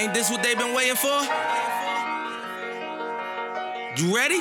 Ain't 0.00 0.14
this 0.14 0.30
what 0.30 0.42
they 0.42 0.54
been 0.54 0.72
waiting 0.72 0.96
for? 0.96 1.20
You 4.00 4.16
ready? 4.16 4.40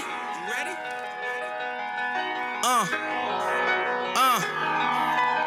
Uh. 2.63 2.87
Uh. 4.15 4.39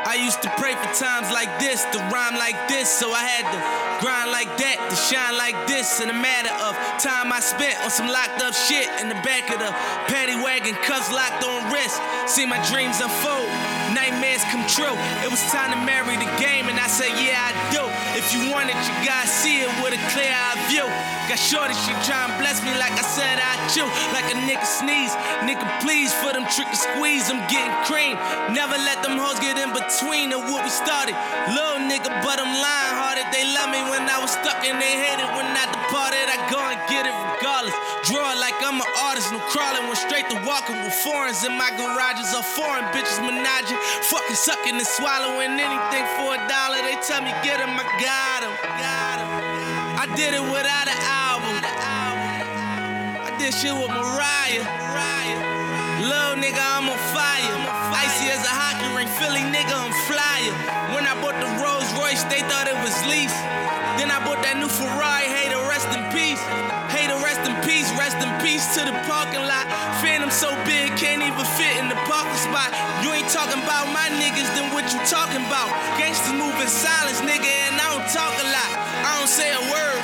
I 0.04 0.20
used 0.20 0.42
to 0.42 0.52
pray 0.60 0.74
for 0.76 0.92
times 0.92 1.32
like 1.32 1.48
this, 1.58 1.80
to 1.96 1.98
rhyme 2.12 2.36
like 2.36 2.68
this, 2.68 2.92
so 2.92 3.08
I 3.08 3.24
had 3.24 3.48
to 3.56 3.58
grind 4.04 4.28
like 4.28 4.52
that, 4.60 4.76
to 4.92 4.96
shine 5.00 5.32
like 5.40 5.56
this. 5.66 6.04
In 6.04 6.10
a 6.10 6.12
matter 6.12 6.52
of 6.60 6.76
time 7.00 7.32
I 7.32 7.40
spent 7.40 7.80
on 7.80 7.88
some 7.88 8.12
locked 8.12 8.44
up 8.44 8.52
shit 8.52 8.92
in 9.00 9.08
the 9.08 9.16
back 9.24 9.48
of 9.48 9.64
the 9.64 9.72
paddy 10.12 10.36
wagon, 10.36 10.76
cuffs 10.84 11.08
locked 11.08 11.40
on 11.40 11.72
wrist. 11.72 11.96
See 12.28 12.44
my 12.44 12.60
dreams 12.68 13.00
unfold, 13.00 13.48
nightmares 13.90 14.44
come 14.54 14.62
true. 14.70 14.94
It 15.26 15.30
was 15.30 15.42
time 15.50 15.74
to 15.74 15.80
marry 15.82 16.14
the 16.16 16.30
game, 16.38 16.70
and 16.70 16.78
I 16.78 16.86
said, 16.86 17.10
Yeah, 17.18 17.38
I 17.38 17.50
do. 17.74 17.82
If 18.14 18.30
you 18.30 18.52
want 18.52 18.70
it, 18.70 18.78
you 18.86 18.94
gotta 19.02 19.26
see 19.26 19.66
it 19.66 19.70
with 19.82 19.98
a 19.98 20.02
clear 20.14 20.30
eye 20.30 20.54
view. 20.70 20.86
Got 21.26 21.38
shorty, 21.38 21.74
she 21.86 21.92
try 22.04 22.28
and 22.28 22.34
bless 22.36 22.60
me 22.60 22.74
like 22.76 22.92
I 22.92 23.06
said 23.06 23.40
I 23.40 23.56
chew. 23.72 23.86
Like 24.12 24.28
a 24.28 24.36
nigga 24.44 24.66
sneeze. 24.66 25.14
Nigga, 25.48 25.64
please, 25.80 26.12
for 26.20 26.34
them 26.34 26.44
trick 26.52 26.68
and 26.68 26.76
squeeze, 26.76 27.30
I'm 27.30 27.40
getting 27.48 27.72
cream. 27.88 28.18
Never 28.52 28.76
let 28.84 29.00
them 29.00 29.16
hoes 29.16 29.40
get 29.40 29.56
in 29.56 29.72
between 29.72 30.34
of 30.36 30.44
what 30.50 30.60
we 30.66 30.70
started. 30.70 31.16
Little 31.48 31.82
nigga, 31.88 32.10
but 32.20 32.36
I'm 32.36 32.52
lying 32.52 32.94
hearted. 32.98 33.26
They 33.32 33.48
love 33.54 33.70
me 33.72 33.80
when 33.88 34.04
I 34.10 34.18
was 34.20 34.34
stuck 34.34 34.60
and 34.66 34.76
they 34.76 34.94
hated 34.98 35.28
when 35.32 35.48
I 35.48 35.64
departed. 35.72 36.26
I 36.28 36.38
go 36.50 36.60
and 36.60 36.80
get 36.90 37.08
it 37.08 37.14
regardless. 37.14 37.76
Draw 38.10 38.36
like 38.36 38.58
I'm 38.60 38.82
an 38.82 38.90
artist. 39.08 39.32
No 39.32 39.40
crawling, 39.48 39.88
went 39.88 40.02
straight 40.02 40.28
to 40.30 40.38
walking 40.44 40.76
with 40.82 40.94
foreigns 41.06 41.46
in 41.46 41.56
my 41.56 41.70
garages. 41.78 42.34
Are 42.34 42.44
foreign 42.44 42.84
bitches 42.92 43.22
Fucking 44.10 44.36
sucking 44.36 44.76
and 44.76 44.86
swallowing 44.86 45.58
anything 45.58 46.04
for 46.16 46.34
a 46.34 46.40
dollar. 46.48 46.80
They 46.82 46.96
tell 47.06 47.22
me 47.22 47.32
get 47.42 47.60
him, 47.60 47.72
I. 47.72 47.84
Got 48.02 48.42
him. 48.42 48.52
I 50.02 50.06
did 50.16 50.34
it 50.34 50.42
without 50.42 50.88
an 50.90 50.98
album. 50.98 51.54
I 53.22 53.30
did 53.38 53.54
shit 53.54 53.70
with 53.70 53.88
Mariah. 53.88 54.66
Little 56.02 56.34
nigga, 56.42 56.58
I'm 56.58 56.90
on 56.90 56.98
fire. 57.14 57.54
Icy 57.94 58.26
as 58.34 58.42
a 58.42 58.50
hockey 58.50 58.90
ring, 58.98 59.06
Philly 59.22 59.46
nigga, 59.46 59.70
I'm 59.70 59.94
flyer. 60.10 60.50
When 60.90 61.06
I 61.06 61.14
bought 61.22 61.38
the 61.38 61.46
Rolls 61.62 61.86
Royce, 61.94 62.26
they 62.26 62.42
thought 62.50 62.66
it 62.66 62.74
was 62.82 62.96
lease. 63.06 63.38
Then 64.02 64.10
I 64.10 64.18
bought 64.26 64.42
that 64.42 64.58
new 64.58 64.66
Ferrari, 64.66 65.30
hey, 65.30 65.46
to 65.54 65.60
rest 65.70 65.86
in 65.94 66.02
peace. 66.10 66.42
Hey, 66.90 67.06
to 67.06 67.14
rest 67.22 67.46
in 67.46 67.54
peace, 67.62 67.86
rest 67.94 68.18
in 68.18 68.30
peace 68.42 68.66
to 68.74 68.82
the 68.82 68.96
parking 69.06 69.46
lot. 69.46 69.62
So 70.32 70.48
big, 70.64 70.96
can't 70.96 71.20
even 71.22 71.44
fit 71.60 71.76
in 71.78 71.86
the 71.92 71.98
parking 72.08 72.40
spot. 72.40 72.72
You 73.04 73.12
ain't 73.12 73.28
talking 73.28 73.60
about 73.62 73.86
my 73.92 74.08
niggas, 74.16 74.48
then 74.56 74.72
what 74.72 74.88
you 74.90 74.98
talking 75.06 75.44
about? 75.44 75.68
Gangsters 76.00 76.32
move 76.34 76.56
in 76.58 76.66
silence, 76.66 77.20
nigga, 77.20 77.46
and 77.68 77.76
I 77.78 77.86
don't 77.92 78.08
talk 78.10 78.32
a 78.40 78.46
lot. 78.48 78.70
I 79.06 79.10
don't 79.20 79.28
say 79.30 79.52
a 79.52 79.62
word. 79.70 80.00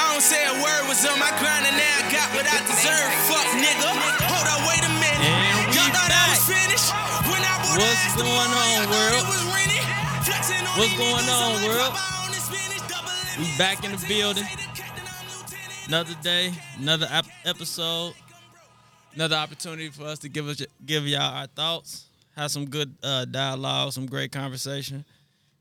I 0.00 0.02
don't 0.12 0.24
say 0.24 0.42
a 0.48 0.54
word. 0.58 0.88
Was 0.88 1.04
on 1.04 1.18
my 1.20 1.28
grind 1.38 1.68
and 1.68 1.76
now 1.76 1.92
I 2.00 2.04
got 2.08 2.28
what 2.34 2.46
I 2.48 2.58
deserve. 2.66 3.10
Fuck, 3.28 3.46
nigga. 3.60 3.90
Hold 4.26 4.46
on, 4.48 4.60
wait 4.66 4.82
a 4.82 4.92
minute. 4.96 5.22
And 5.28 5.70
we 5.70 5.76
Y'all 5.76 5.92
thought 5.92 6.08
I 6.10 6.24
was 6.32 6.42
finished? 6.48 6.88
When 7.28 7.42
I 7.44 7.54
bought 7.60 7.76
What's 7.76 8.16
going 8.16 8.52
on, 8.56 8.80
world? 8.90 9.22
it 9.22 9.28
was 9.28 9.44
rented? 9.52 9.84
Flexing 10.24 10.64
on 10.66 10.74
What's 10.80 10.96
going 10.96 11.26
on, 11.28 11.52
world? 11.68 11.92
On 11.94 12.28
this 12.32 12.48
double 12.88 13.12
We 13.38 13.46
back 13.60 13.84
in 13.84 13.92
the 13.92 14.00
building. 14.08 14.44
Say 14.48 14.56
the 14.56 14.68
captain, 14.72 15.04
I'm 15.04 15.26
lieutenant. 15.28 15.86
Another 15.86 16.16
day, 16.24 16.54
another 16.80 17.08
ep- 17.12 17.28
episode, 17.44 18.14
another 19.16 19.36
opportunity 19.36 19.88
for 19.88 20.04
us 20.04 20.20
to 20.20 20.28
give 20.28 20.46
us 20.46 20.62
give 20.84 21.06
y'all 21.06 21.22
our 21.22 21.46
thoughts, 21.46 22.04
have 22.36 22.50
some 22.50 22.66
good 22.66 22.94
uh, 23.02 23.24
dialogue, 23.24 23.92
some 23.92 24.06
great 24.06 24.30
conversation, 24.30 25.04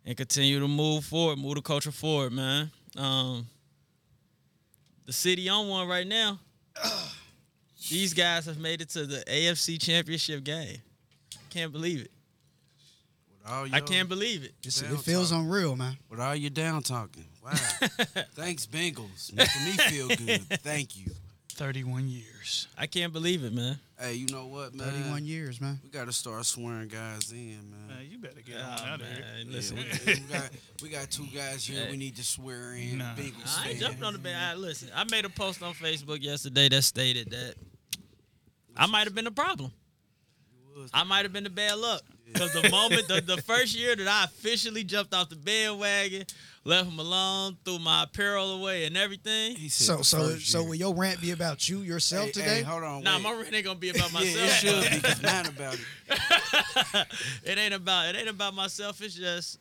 and 0.05 0.15
continue 0.15 0.59
to 0.59 0.67
move 0.67 1.05
forward, 1.05 1.39
move 1.39 1.55
the 1.55 1.61
culture 1.61 1.91
forward, 1.91 2.33
man. 2.33 2.69
Um, 2.97 3.47
the 5.05 5.13
city 5.13 5.49
on 5.49 5.67
one 5.67 5.87
right 5.87 6.05
now. 6.05 6.39
These 7.89 8.13
guys 8.13 8.45
have 8.47 8.57
made 8.57 8.81
it 8.81 8.89
to 8.89 9.05
the 9.05 9.23
AFC 9.27 9.79
Championship 9.79 10.43
game. 10.43 10.77
Can't 11.51 11.71
believe 11.71 12.01
it. 12.01 12.11
All 13.47 13.67
I 13.71 13.79
can't 13.79 14.09
believe 14.09 14.43
it. 14.43 14.53
It 14.63 14.71
feels 15.01 15.29
talk. 15.29 15.39
unreal, 15.39 15.75
man. 15.75 15.95
With 16.09 16.19
all 16.19 16.35
your 16.35 16.49
down 16.49 16.81
talking. 16.81 17.25
Wow. 17.43 17.51
Thanks, 18.33 18.65
Bengals. 18.65 19.31
Making 19.35 19.65
me 19.65 19.71
feel 19.71 20.07
good. 20.07 20.41
Thank 20.61 20.97
you. 20.97 21.11
31 21.55 22.07
years. 22.09 22.67
I 22.77 22.85
can't 22.87 23.13
believe 23.13 23.43
it, 23.43 23.53
man. 23.53 23.79
Hey, 23.99 24.15
you 24.15 24.27
know 24.27 24.45
what, 24.47 24.73
man? 24.75 24.89
31 24.91 25.25
years, 25.25 25.61
man. 25.61 25.79
We 25.83 25.89
got 25.89 26.05
to 26.07 26.13
start 26.13 26.45
swearing 26.45 26.89
guys 26.89 27.31
in, 27.31 27.59
man. 27.71 27.87
Man, 27.87 28.07
you 28.09 28.17
better 28.17 28.41
get 28.45 28.57
Oh, 28.59 28.63
on 28.83 28.89
out 28.89 29.01
of 29.01 29.07
here. 29.07 29.19
man, 29.21 29.45
Yeah, 29.47 29.55
listen. 29.55 29.77
we, 29.77 30.13
we 30.13 30.19
got 30.31 30.49
we 30.83 30.89
got 30.89 31.09
two 31.09 31.25
guys 31.33 31.65
here. 31.65 31.85
Hey. 31.85 31.91
We 31.91 31.97
need 31.97 32.15
to 32.17 32.23
swear 32.23 32.73
in. 32.73 32.97
Nah. 32.97 33.15
Bengals 33.15 33.57
I 33.65 33.69
ain't 33.69 33.79
jumping 33.79 34.03
on 34.03 34.13
the 34.13 34.19
band. 34.19 34.37
I, 34.37 34.55
listen, 34.55 34.89
I 34.93 35.05
made 35.09 35.23
a 35.25 35.29
post 35.29 35.63
on 35.63 35.73
Facebook 35.73 36.21
yesterday 36.21 36.67
that 36.69 36.81
stated 36.83 37.31
that 37.31 37.55
I 38.75 38.85
might 38.87 39.05
have 39.05 39.15
been 39.15 39.25
the 39.25 39.31
problem. 39.31 39.71
I 40.93 41.03
might 41.05 41.23
have 41.23 41.31
been 41.31 41.45
the 41.45 41.49
bad 41.49 41.77
luck. 41.77 42.01
Because 42.27 42.51
the 42.51 42.69
moment, 42.69 43.07
the, 43.07 43.21
the 43.21 43.41
first 43.43 43.77
year 43.77 43.95
that 43.95 44.07
I 44.07 44.25
officially 44.25 44.83
jumped 44.83 45.13
off 45.13 45.29
the 45.29 45.37
bandwagon, 45.37 46.25
left 46.65 46.89
him 46.89 46.99
alone, 46.99 47.55
threw 47.63 47.79
my 47.79 48.03
apparel 48.03 48.53
away 48.59 48.85
and 48.85 48.97
everything. 48.97 49.55
So, 49.69 50.01
so, 50.01 50.35
so 50.37 50.63
will 50.63 50.75
your 50.75 50.93
rant 50.95 51.21
be 51.21 51.31
about 51.31 51.69
you 51.69 51.79
yourself 51.79 52.25
Hey, 52.25 52.31
today? 52.31 52.55
hey, 52.57 52.61
hold 52.63 52.83
on. 52.83 53.03
Nah, 53.03 53.15
wait. 53.15 53.23
my 53.23 53.33
rant 53.33 53.53
ain't 53.53 53.65
gonna 53.65 53.79
be 53.79 53.89
about 53.91 54.11
myself. 54.13 54.35
yeah, 54.35 54.71
myself. 54.73 54.85
it 54.85 54.91
should 54.91 55.01
but 55.01 55.07
be. 55.09 55.13
'cause 55.13 55.23
mine 55.23 55.45
about 55.47 55.73
it. 55.75 57.07
it 57.43 57.57
ain't 57.57 57.73
about 57.73 58.05
it 58.13 58.17
ain't 58.17 58.29
about 58.29 58.53
myself. 58.55 59.01
It's 59.01 59.15
just 59.15 59.59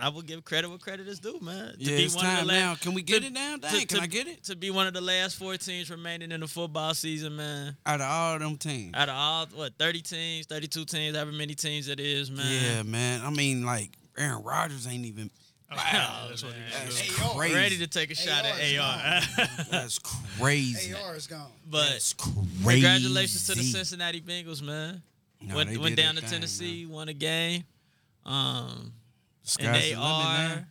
I 0.00 0.10
will 0.10 0.22
give 0.22 0.44
credit 0.44 0.68
where 0.68 0.78
credit 0.78 1.08
is 1.08 1.18
due, 1.18 1.40
man. 1.40 1.72
To 1.72 1.76
Yeah, 1.78 1.96
be 1.96 2.04
it's 2.04 2.14
one 2.14 2.24
of 2.24 2.30
the 2.32 2.36
time 2.38 2.46
la- 2.46 2.52
now. 2.54 2.74
Can 2.76 2.94
we 2.94 3.02
get 3.02 3.22
to- 3.22 3.26
it 3.26 3.32
now? 3.32 3.54
to- 3.56 3.60
Dang, 3.62 3.86
can 3.86 3.98
to- 3.98 4.02
I 4.02 4.06
get 4.06 4.28
it? 4.28 4.44
To 4.44 4.54
be 4.56 4.70
one 4.70 4.86
of 4.86 4.94
the 4.94 5.00
last 5.00 5.36
four 5.36 5.56
teams 5.56 5.90
remaining 5.90 6.30
in 6.30 6.38
the 6.40 6.46
football 6.46 6.94
season, 6.94 7.34
man. 7.34 7.76
Out 7.84 8.00
of 8.00 8.06
all 8.08 8.38
them 8.38 8.56
teams. 8.56 8.94
Out 8.94 9.08
of 9.08 9.14
all 9.16 9.46
what, 9.54 9.72
thirty 9.78 10.00
teams, 10.00 10.46
thirty-two 10.46 10.84
teams, 10.84 11.16
however 11.16 11.32
many 11.32 11.54
teams 11.56 11.88
it 11.88 11.98
is, 11.98 12.30
man. 12.30 12.46
Yeah, 12.62 12.82
man. 12.84 13.22
I 13.24 13.30
mean, 13.30 13.64
like 13.66 13.90
Aaron 14.16 14.42
Rodgers 14.44 14.86
ain't 14.86 15.04
even. 15.06 15.30
Wow, 15.70 16.26
that's 16.28 16.42
what 16.42 16.52
he 16.54 16.60
That's 16.72 17.20
AR. 17.22 17.34
crazy. 17.36 17.54
Ready 17.54 17.78
to 17.78 17.86
take 17.86 18.10
a 18.10 18.14
shot 18.14 18.44
AR 18.46 18.52
is 18.58 18.74
at 18.74 18.78
AR. 18.80 19.46
That's 19.70 19.98
crazy. 19.98 20.94
AR 20.94 21.14
is 21.14 21.26
gone. 21.26 21.50
but 21.70 21.88
That's 21.90 22.14
crazy. 22.14 22.80
congratulations 22.80 23.46
to 23.48 23.54
the 23.54 23.62
Cincinnati 23.62 24.20
Bengals, 24.22 24.62
man. 24.62 25.02
No, 25.42 25.56
went 25.56 25.70
they 25.70 25.76
went 25.76 25.96
did 25.96 26.02
down 26.02 26.14
their 26.14 26.22
to 26.22 26.28
thing, 26.28 26.38
Tennessee, 26.40 26.84
man. 26.86 26.94
won 26.94 27.08
a 27.08 27.12
game. 27.12 27.64
Um, 28.24 28.92
Sky's 29.42 29.66
and 29.66 29.74
the 29.74 29.78
they 29.80 29.88
limit 29.94 30.04
are 30.04 30.48
now. 30.48 30.64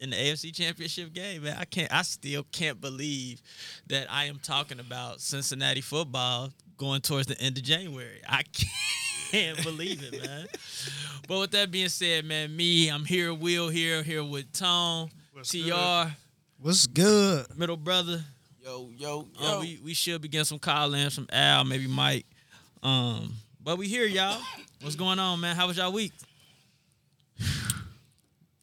in 0.00 0.10
the 0.10 0.16
AFC 0.16 0.54
Championship 0.54 1.12
game, 1.12 1.44
man. 1.44 1.56
I 1.58 1.64
can't 1.64 1.92
I 1.92 2.02
still 2.02 2.44
can't 2.52 2.80
believe 2.80 3.40
that 3.86 4.08
I 4.10 4.24
am 4.24 4.38
talking 4.42 4.80
about 4.80 5.20
Cincinnati 5.20 5.80
football 5.80 6.50
going 6.76 7.00
towards 7.00 7.28
the 7.28 7.40
end 7.40 7.56
of 7.56 7.62
January. 7.62 8.20
I 8.28 8.42
can't 8.42 8.70
believe 9.62 10.02
it, 10.02 10.24
man. 10.26 10.46
But 11.26 11.38
with 11.40 11.50
that 11.52 11.70
being 11.70 11.88
said, 11.88 12.24
man, 12.24 12.54
me, 12.54 12.88
I'm 12.88 13.04
here, 13.04 13.32
Will 13.34 13.68
here, 13.68 14.02
here 14.02 14.22
with 14.22 14.52
Tone, 14.52 15.10
What's 15.32 15.50
TR, 15.50 15.56
good? 15.68 16.12
What's 16.60 16.86
good? 16.86 17.46
middle 17.58 17.76
brother. 17.76 18.22
Yo, 18.62 18.90
yo, 18.96 19.28
Uh, 19.40 19.44
yo. 19.44 19.60
we, 19.60 19.80
we 19.84 19.94
should 19.94 20.20
be 20.22 20.28
getting 20.28 20.44
some 20.44 20.58
call-ins 20.58 21.14
from 21.14 21.26
Al, 21.32 21.64
maybe 21.64 21.86
Mike. 21.86 22.26
Um, 22.82 23.34
but 23.62 23.76
we 23.78 23.88
here, 23.88 24.06
y'all. 24.06 24.40
What's 24.80 24.96
going 24.96 25.18
on, 25.18 25.40
man? 25.40 25.56
How 25.56 25.66
was 25.66 25.76
y'all 25.78 25.92
week? 25.92 26.12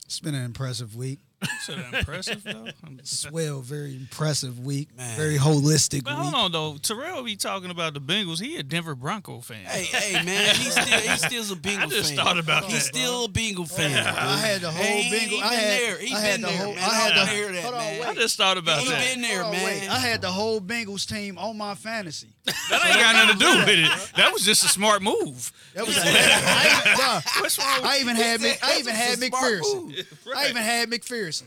It's 0.05 0.19
been 0.19 0.35
an 0.35 0.43
impressive 0.45 0.95
week. 0.95 1.19
So 1.61 1.73
impressive 1.73 2.43
though. 2.43 2.67
Swell, 3.03 3.61
very 3.61 3.95
impressive 3.95 4.59
week. 4.59 4.89
Man. 4.97 5.17
Very 5.17 5.37
holistic 5.37 6.03
But 6.03 6.15
week. 6.17 6.23
hold 6.23 6.35
on 6.35 6.51
though, 6.51 6.77
Terrell 6.81 7.23
be 7.23 7.35
talking 7.35 7.71
about 7.71 7.93
the 7.93 8.01
Bengals. 8.01 8.39
He 8.41 8.57
a 8.57 8.63
Denver 8.63 8.93
Bronco 8.95 9.39
fan. 9.41 9.65
Hey, 9.65 9.83
hey, 9.83 10.23
man. 10.23 10.55
He 10.55 10.63
still, 10.69 10.83
he 10.99 11.17
still's 11.17 11.51
a 11.51 11.55
Bengal 11.55 11.81
fan. 11.81 11.87
I 11.89 11.91
just 11.91 12.15
fan. 12.15 12.23
thought 12.25 12.37
about 12.39 12.63
that. 12.63 12.71
He's 12.71 12.83
that. 12.91 12.95
still 12.95 13.25
a 13.25 13.27
Bengal 13.27 13.65
fan. 13.65 13.91
I 13.91 14.37
had 14.37 14.61
the 14.61 14.71
whole 14.71 14.83
Hey, 14.83 15.01
he 15.03 15.17
Bengal. 15.19 15.39
I 15.39 15.49
been 15.49 15.59
had, 15.59 15.79
there. 15.81 15.97
He 15.99 16.13
I 16.13 16.19
had 16.19 16.31
been 16.33 16.41
the 16.41 16.47
there, 16.47 16.57
whole. 16.65 16.75
man. 16.75 16.83
I 16.83 16.87
I 16.87 16.93
had 16.93 17.09
wanna 17.17 17.19
the. 17.21 17.35
hear 17.35 17.51
that, 17.51 17.63
hold 17.63 17.73
on, 17.75 17.79
man. 17.81 17.99
wait. 18.01 18.07
I 18.07 18.13
just 18.15 18.37
thought 18.37 18.57
about 18.57 18.85
that. 18.85 19.01
He 19.01 19.13
been 19.13 19.21
there, 19.21 19.43
Hold 19.43 19.55
on, 19.55 19.63
wait. 19.63 19.79
man. 19.81 19.89
I 19.91 19.97
had 19.99 20.21
the 20.21 20.31
whole 20.31 20.61
Bengals 20.61 21.07
team 21.07 21.37
on 21.37 21.57
my 21.57 21.75
fantasy. 21.75 22.27
That 22.71 22.85
ain't 22.85 22.95
got 22.99 23.13
nothing 23.15 23.37
to 23.37 23.43
do 23.45 23.59
with 23.59 23.69
it. 23.69 24.15
That 24.17 24.33
was 24.33 24.43
just 24.43 24.63
a 24.63 24.67
smart 24.67 25.01
move. 25.03 25.51
That 25.75 25.85
was. 25.85 25.95
I, 26.01 26.01
even- 26.01 26.97
bruh, 26.99 27.41
What's 27.41 27.59
wrong 27.59 27.81
with 27.81 27.85
I 27.91 27.99
even 27.99 28.15
had. 28.15 28.41
Mc, 28.41 28.57
I 28.63 28.79
even 28.79 28.95
had 28.95 29.19
McPherson. 29.19 30.05
I 30.35 30.45
even 30.49 30.61
had 30.63 30.89
McPherson. 30.89 31.30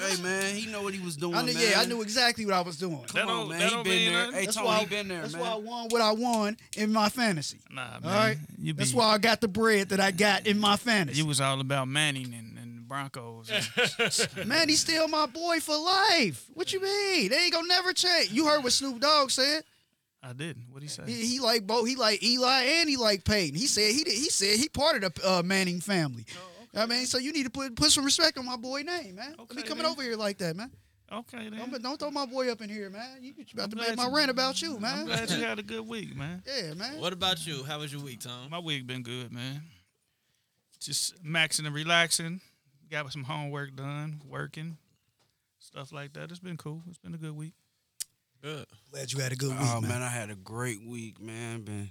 Hey, 0.00 0.20
man. 0.22 0.56
He 0.56 0.66
know 0.66 0.82
what 0.82 0.94
he 0.94 1.00
was 1.00 1.16
doing, 1.16 1.34
I 1.34 1.42
knew, 1.42 1.52
man. 1.52 1.62
yeah, 1.70 1.80
I 1.80 1.84
knew 1.84 2.00
exactly 2.00 2.46
what 2.46 2.54
I 2.54 2.62
was 2.62 2.78
doing. 2.78 3.02
That 3.12 3.26
Come 3.26 3.28
on, 3.28 3.48
man. 3.50 3.68
He 3.68 3.82
been 3.82 4.12
there. 4.12 4.20
nothing. 4.22 4.34
Hey, 4.34 4.44
That's 4.46 4.56
Tony, 4.56 4.66
why, 4.66 4.78
he 4.80 4.86
been 4.86 5.08
there, 5.08 5.20
that's 5.20 5.32
man. 5.34 5.42
why 5.42 5.48
I 5.50 5.54
won 5.56 5.88
what 5.90 6.00
I 6.00 6.12
won 6.12 6.56
in 6.76 6.92
my 6.92 7.08
fantasy. 7.10 7.58
Nah, 7.70 8.00
man. 8.00 8.00
All 8.04 8.10
right. 8.10 8.36
You 8.58 8.72
be, 8.72 8.78
That's 8.78 8.94
why 8.94 9.04
I 9.08 9.18
got 9.18 9.42
the 9.42 9.48
bread 9.48 9.90
that 9.90 10.00
I 10.00 10.10
got 10.10 10.46
in 10.46 10.58
my 10.58 10.76
fantasy. 10.76 11.18
you 11.18 11.26
was 11.26 11.40
all 11.42 11.60
about 11.60 11.88
Manning 11.88 12.32
and, 12.34 12.58
and 12.58 12.78
the 12.78 12.82
Broncos. 12.82 13.50
and- 13.50 14.46
Man, 14.48 14.68
he's 14.70 14.80
still 14.80 15.06
my 15.08 15.26
boy 15.26 15.60
for 15.60 15.76
life. 15.76 16.46
What 16.54 16.72
you 16.72 16.80
mean? 16.80 17.28
They 17.28 17.36
ain't 17.44 17.52
gonna 17.52 17.68
never 17.68 17.92
change. 17.92 18.32
You 18.32 18.46
heard 18.46 18.64
what 18.64 18.72
Snoop 18.72 18.98
Dogg 18.98 19.30
said. 19.30 19.62
I 20.22 20.32
didn't. 20.32 20.64
What 20.68 20.74
would 20.74 20.82
he 20.84 20.88
say? 20.88 21.02
He, 21.06 21.26
he 21.26 21.38
like 21.40 21.66
both. 21.66 21.86
He 21.86 21.96
like 21.96 22.22
Eli 22.22 22.62
and 22.62 22.88
he 22.88 22.96
like 22.96 23.24
Peyton. 23.24 23.58
He 23.58 23.66
said 23.66 23.92
he 23.92 24.04
did, 24.04 24.14
he 24.14 24.30
said 24.30 24.56
he 24.58 24.68
part 24.70 25.02
of 25.02 25.12
the 25.14 25.28
uh, 25.30 25.42
Manning 25.42 25.80
family. 25.80 26.24
I 26.74 26.86
mean, 26.86 27.06
so 27.06 27.18
you 27.18 27.32
need 27.32 27.44
to 27.44 27.50
put 27.50 27.76
put 27.76 27.90
some 27.90 28.04
respect 28.04 28.38
on 28.38 28.46
my 28.46 28.56
boy 28.56 28.82
name, 28.82 29.16
man. 29.16 29.34
Don't 29.36 29.48
be 29.54 29.62
coming 29.62 29.82
then. 29.84 29.92
over 29.92 30.02
here 30.02 30.16
like 30.16 30.38
that, 30.38 30.56
man. 30.56 30.70
Okay 31.12 31.50
then. 31.50 31.58
Don't, 31.58 31.82
don't 31.82 32.00
throw 32.00 32.10
my 32.10 32.24
boy 32.24 32.50
up 32.50 32.62
in 32.62 32.70
here, 32.70 32.88
man. 32.88 33.18
You 33.20 33.34
you 33.36 33.44
about 33.52 33.64
I'm 33.64 33.70
to 33.70 33.76
make 33.76 33.96
my 33.96 34.06
you- 34.06 34.16
rant 34.16 34.30
about 34.30 34.62
you, 34.62 34.78
man. 34.78 35.00
I'm 35.00 35.06
glad 35.06 35.30
you 35.30 35.44
had 35.44 35.58
a 35.58 35.62
good 35.62 35.86
week, 35.86 36.16
man. 36.16 36.42
Yeah, 36.46 36.72
man. 36.72 36.98
What 36.98 37.12
about 37.12 37.46
you? 37.46 37.62
How 37.64 37.80
was 37.80 37.92
your 37.92 38.02
week, 38.02 38.20
Tom? 38.20 38.48
My 38.50 38.58
week 38.58 38.86
been 38.86 39.02
good, 39.02 39.30
man. 39.30 39.62
Just 40.80 41.22
maxing 41.22 41.66
and 41.66 41.74
relaxing. 41.74 42.40
Got 42.90 43.12
some 43.12 43.24
homework 43.24 43.76
done, 43.76 44.20
working, 44.26 44.76
stuff 45.58 45.92
like 45.92 46.14
that. 46.14 46.30
It's 46.30 46.40
been 46.40 46.56
cool. 46.56 46.82
It's 46.88 46.98
been 46.98 47.14
a 47.14 47.18
good 47.18 47.36
week. 47.36 47.52
Good. 48.42 48.66
Glad 48.90 49.12
you 49.12 49.20
had 49.20 49.32
a 49.32 49.36
good 49.36 49.52
oh, 49.52 49.60
week, 49.60 49.68
Oh 49.70 49.80
man. 49.80 49.90
man, 49.90 50.02
I 50.02 50.08
had 50.08 50.30
a 50.30 50.34
great 50.34 50.82
week, 50.84 51.20
man. 51.20 51.62
Been, 51.62 51.90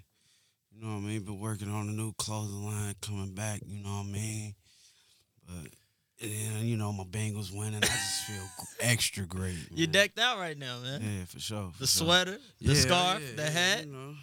you 0.71 0.81
know 0.81 0.95
what 0.95 1.03
I 1.03 1.07
mean. 1.07 1.23
Been 1.23 1.39
working 1.39 1.69
on 1.69 1.87
a 1.87 1.91
new 1.91 2.11
clothing 2.13 2.65
line 2.65 2.95
coming 3.01 3.33
back. 3.33 3.61
You 3.65 3.81
know 3.83 3.89
what 3.89 4.07
I 4.07 4.11
mean. 4.11 4.55
But 5.51 5.71
and 6.21 6.67
you 6.69 6.77
know 6.77 6.91
my 6.93 7.03
Bengals 7.03 7.51
winning. 7.51 7.77
I 7.83 7.87
just 7.87 8.23
feel 8.27 8.43
extra 8.79 9.25
great. 9.25 9.57
You're 9.73 9.87
decked 9.87 10.19
out 10.19 10.37
right 10.37 10.57
now, 10.57 10.79
man. 10.81 11.01
Yeah, 11.01 11.25
for 11.25 11.39
sure. 11.39 11.71
for 11.73 11.79
The 11.79 11.87
sure. 11.87 12.05
sweater, 12.05 12.37
the 12.61 12.73
Yeah, 12.73 12.79
scarf, 12.79 13.21
yeah, 13.21 13.35
the 13.43 13.49
hat. 13.51 13.85
You 13.85 13.91
know, 13.91 14.13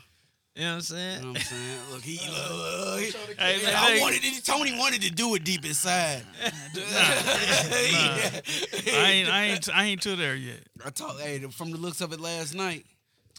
You 0.54 0.62
know 0.64 0.69
what 0.70 0.75
I'm 0.76 0.80
saying? 0.82 1.19
you 1.19 1.25
know 1.26 1.32
what 1.32 1.38
I'm 1.40 1.44
saying? 1.44 1.78
Look, 1.92 2.02
he, 2.02 2.20
look, 2.30 3.00
he- 3.00 3.34
Hey, 3.36 3.62
man, 3.64 3.75
I 3.75 3.90
hey. 3.92 4.00
wanted 4.00 4.20
it. 4.25 4.44
Tony 4.44 4.76
wanted 4.78 5.02
to 5.02 5.10
do 5.10 5.34
it 5.34 5.44
deep 5.44 5.64
inside. 5.64 6.22
I 6.44 8.42
ain't, 8.86 9.28
I 9.28 9.44
ain't, 9.46 9.69
I 9.75 9.84
ain't 9.84 10.02
to 10.02 10.16
there 10.16 10.36
yet. 10.36 10.60
I 10.84 10.90
talked. 10.90 11.20
Hey, 11.20 11.38
from 11.50 11.70
the 11.70 11.78
looks 11.78 12.00
of 12.00 12.12
it 12.12 12.20
last 12.20 12.54
night. 12.54 12.84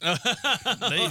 They, 0.01 1.07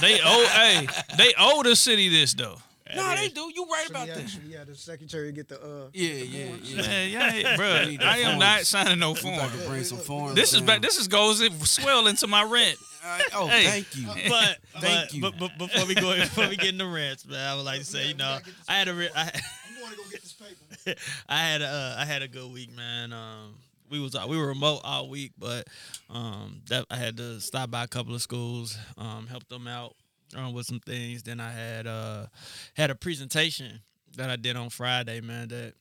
they 0.00 0.20
owe, 0.24 0.46
hey, 0.52 0.86
they 1.16 1.32
owe 1.38 1.62
the 1.64 1.74
city 1.74 2.08
this 2.08 2.34
though. 2.34 2.58
No, 2.96 3.14
they 3.16 3.28
do. 3.28 3.50
You 3.54 3.66
right 3.66 3.90
about 3.90 4.08
yeah, 4.08 4.14
that. 4.14 4.38
yeah, 4.46 4.64
the 4.64 4.74
secretary 4.74 5.32
get 5.32 5.48
the 5.48 5.60
uh. 5.62 5.88
Yeah, 5.92 6.12
yeah, 6.12 6.54
yeah. 6.62 6.76
Man, 6.82 7.10
yeah, 7.10 7.56
bro, 7.56 7.84
need 7.84 8.00
the 8.00 8.06
I 8.06 8.16
am 8.18 8.38
not 8.38 8.66
signing 8.66 8.98
no 8.98 9.14
form. 9.14 9.34
about 9.38 9.52
to 9.52 9.68
bring 9.68 9.84
some 9.84 9.98
forms. 9.98 10.34
This 10.34 10.52
is 10.52 10.60
in. 10.60 10.66
back. 10.66 10.82
This 10.82 10.98
is 10.98 11.08
goes 11.08 11.40
it 11.40 11.52
swell 11.66 12.06
into 12.06 12.26
my 12.26 12.42
rent. 12.42 12.78
All 13.04 13.10
right. 13.10 13.24
Oh, 13.34 13.46
Hey. 13.46 13.64
thank 13.64 13.96
you. 13.96 14.06
But, 14.28 14.58
Thank 14.80 15.10
but, 15.10 15.14
you. 15.14 15.20
but, 15.22 15.34
but 15.38 15.58
before 15.58 15.86
we 15.86 15.94
go 15.94 16.14
before 16.16 16.48
we 16.48 16.56
get 16.56 16.68
in 16.68 16.78
the 16.78 16.86
rants, 16.86 17.26
man, 17.26 17.48
I 17.48 17.54
would 17.56 17.64
like 17.64 17.78
to 17.80 17.84
say, 17.84 18.08
you 18.08 18.14
know, 18.14 18.38
I 18.68 18.72
had 18.74 18.88
a 18.88 18.94
re- 18.94 19.10
I, 19.14 19.22
I'm 19.22 19.80
going 19.80 19.90
to 19.92 19.96
go 19.96 20.02
get 20.10 20.22
this 20.22 20.32
paper. 20.34 20.98
I 21.28 21.38
had 21.38 21.62
a, 21.62 21.66
uh, 21.66 21.96
I 21.98 22.04
had 22.04 22.22
a 22.22 22.28
good 22.28 22.52
week, 22.52 22.74
man. 22.74 23.12
Um, 23.12 23.54
we 23.90 24.00
was 24.00 24.14
we 24.28 24.36
were 24.36 24.46
remote 24.48 24.80
all 24.84 25.08
week, 25.08 25.32
but 25.38 25.66
um, 26.10 26.60
that 26.68 26.86
I 26.90 26.96
had 26.96 27.16
to 27.18 27.40
stop 27.40 27.70
by 27.70 27.84
a 27.84 27.88
couple 27.88 28.14
of 28.14 28.22
schools, 28.22 28.76
um, 28.98 29.26
help 29.26 29.48
them 29.48 29.66
out 29.66 29.94
um, 30.36 30.52
with 30.52 30.66
some 30.66 30.80
things. 30.80 31.22
Then 31.22 31.40
I 31.40 31.50
had 31.52 31.86
uh 31.86 32.26
had 32.74 32.90
a 32.90 32.94
presentation 32.94 33.80
that 34.16 34.30
I 34.30 34.36
did 34.36 34.56
on 34.56 34.70
Friday, 34.70 35.20
man. 35.20 35.48
That 35.48 35.74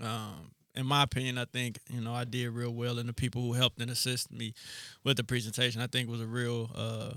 um, 0.00 0.52
in 0.74 0.86
my 0.86 1.02
opinion, 1.02 1.38
I 1.38 1.44
think 1.44 1.78
you 1.88 2.00
know 2.00 2.14
I 2.14 2.24
did 2.24 2.50
real 2.50 2.72
well, 2.72 2.98
and 2.98 3.08
the 3.08 3.12
people 3.12 3.42
who 3.42 3.52
helped 3.52 3.80
and 3.80 3.90
assisted 3.90 4.36
me 4.36 4.54
with 5.04 5.16
the 5.16 5.24
presentation, 5.24 5.80
I 5.80 5.86
think 5.86 6.08
was 6.08 6.20
a 6.20 6.26
real 6.26 6.70
uh 6.74 7.12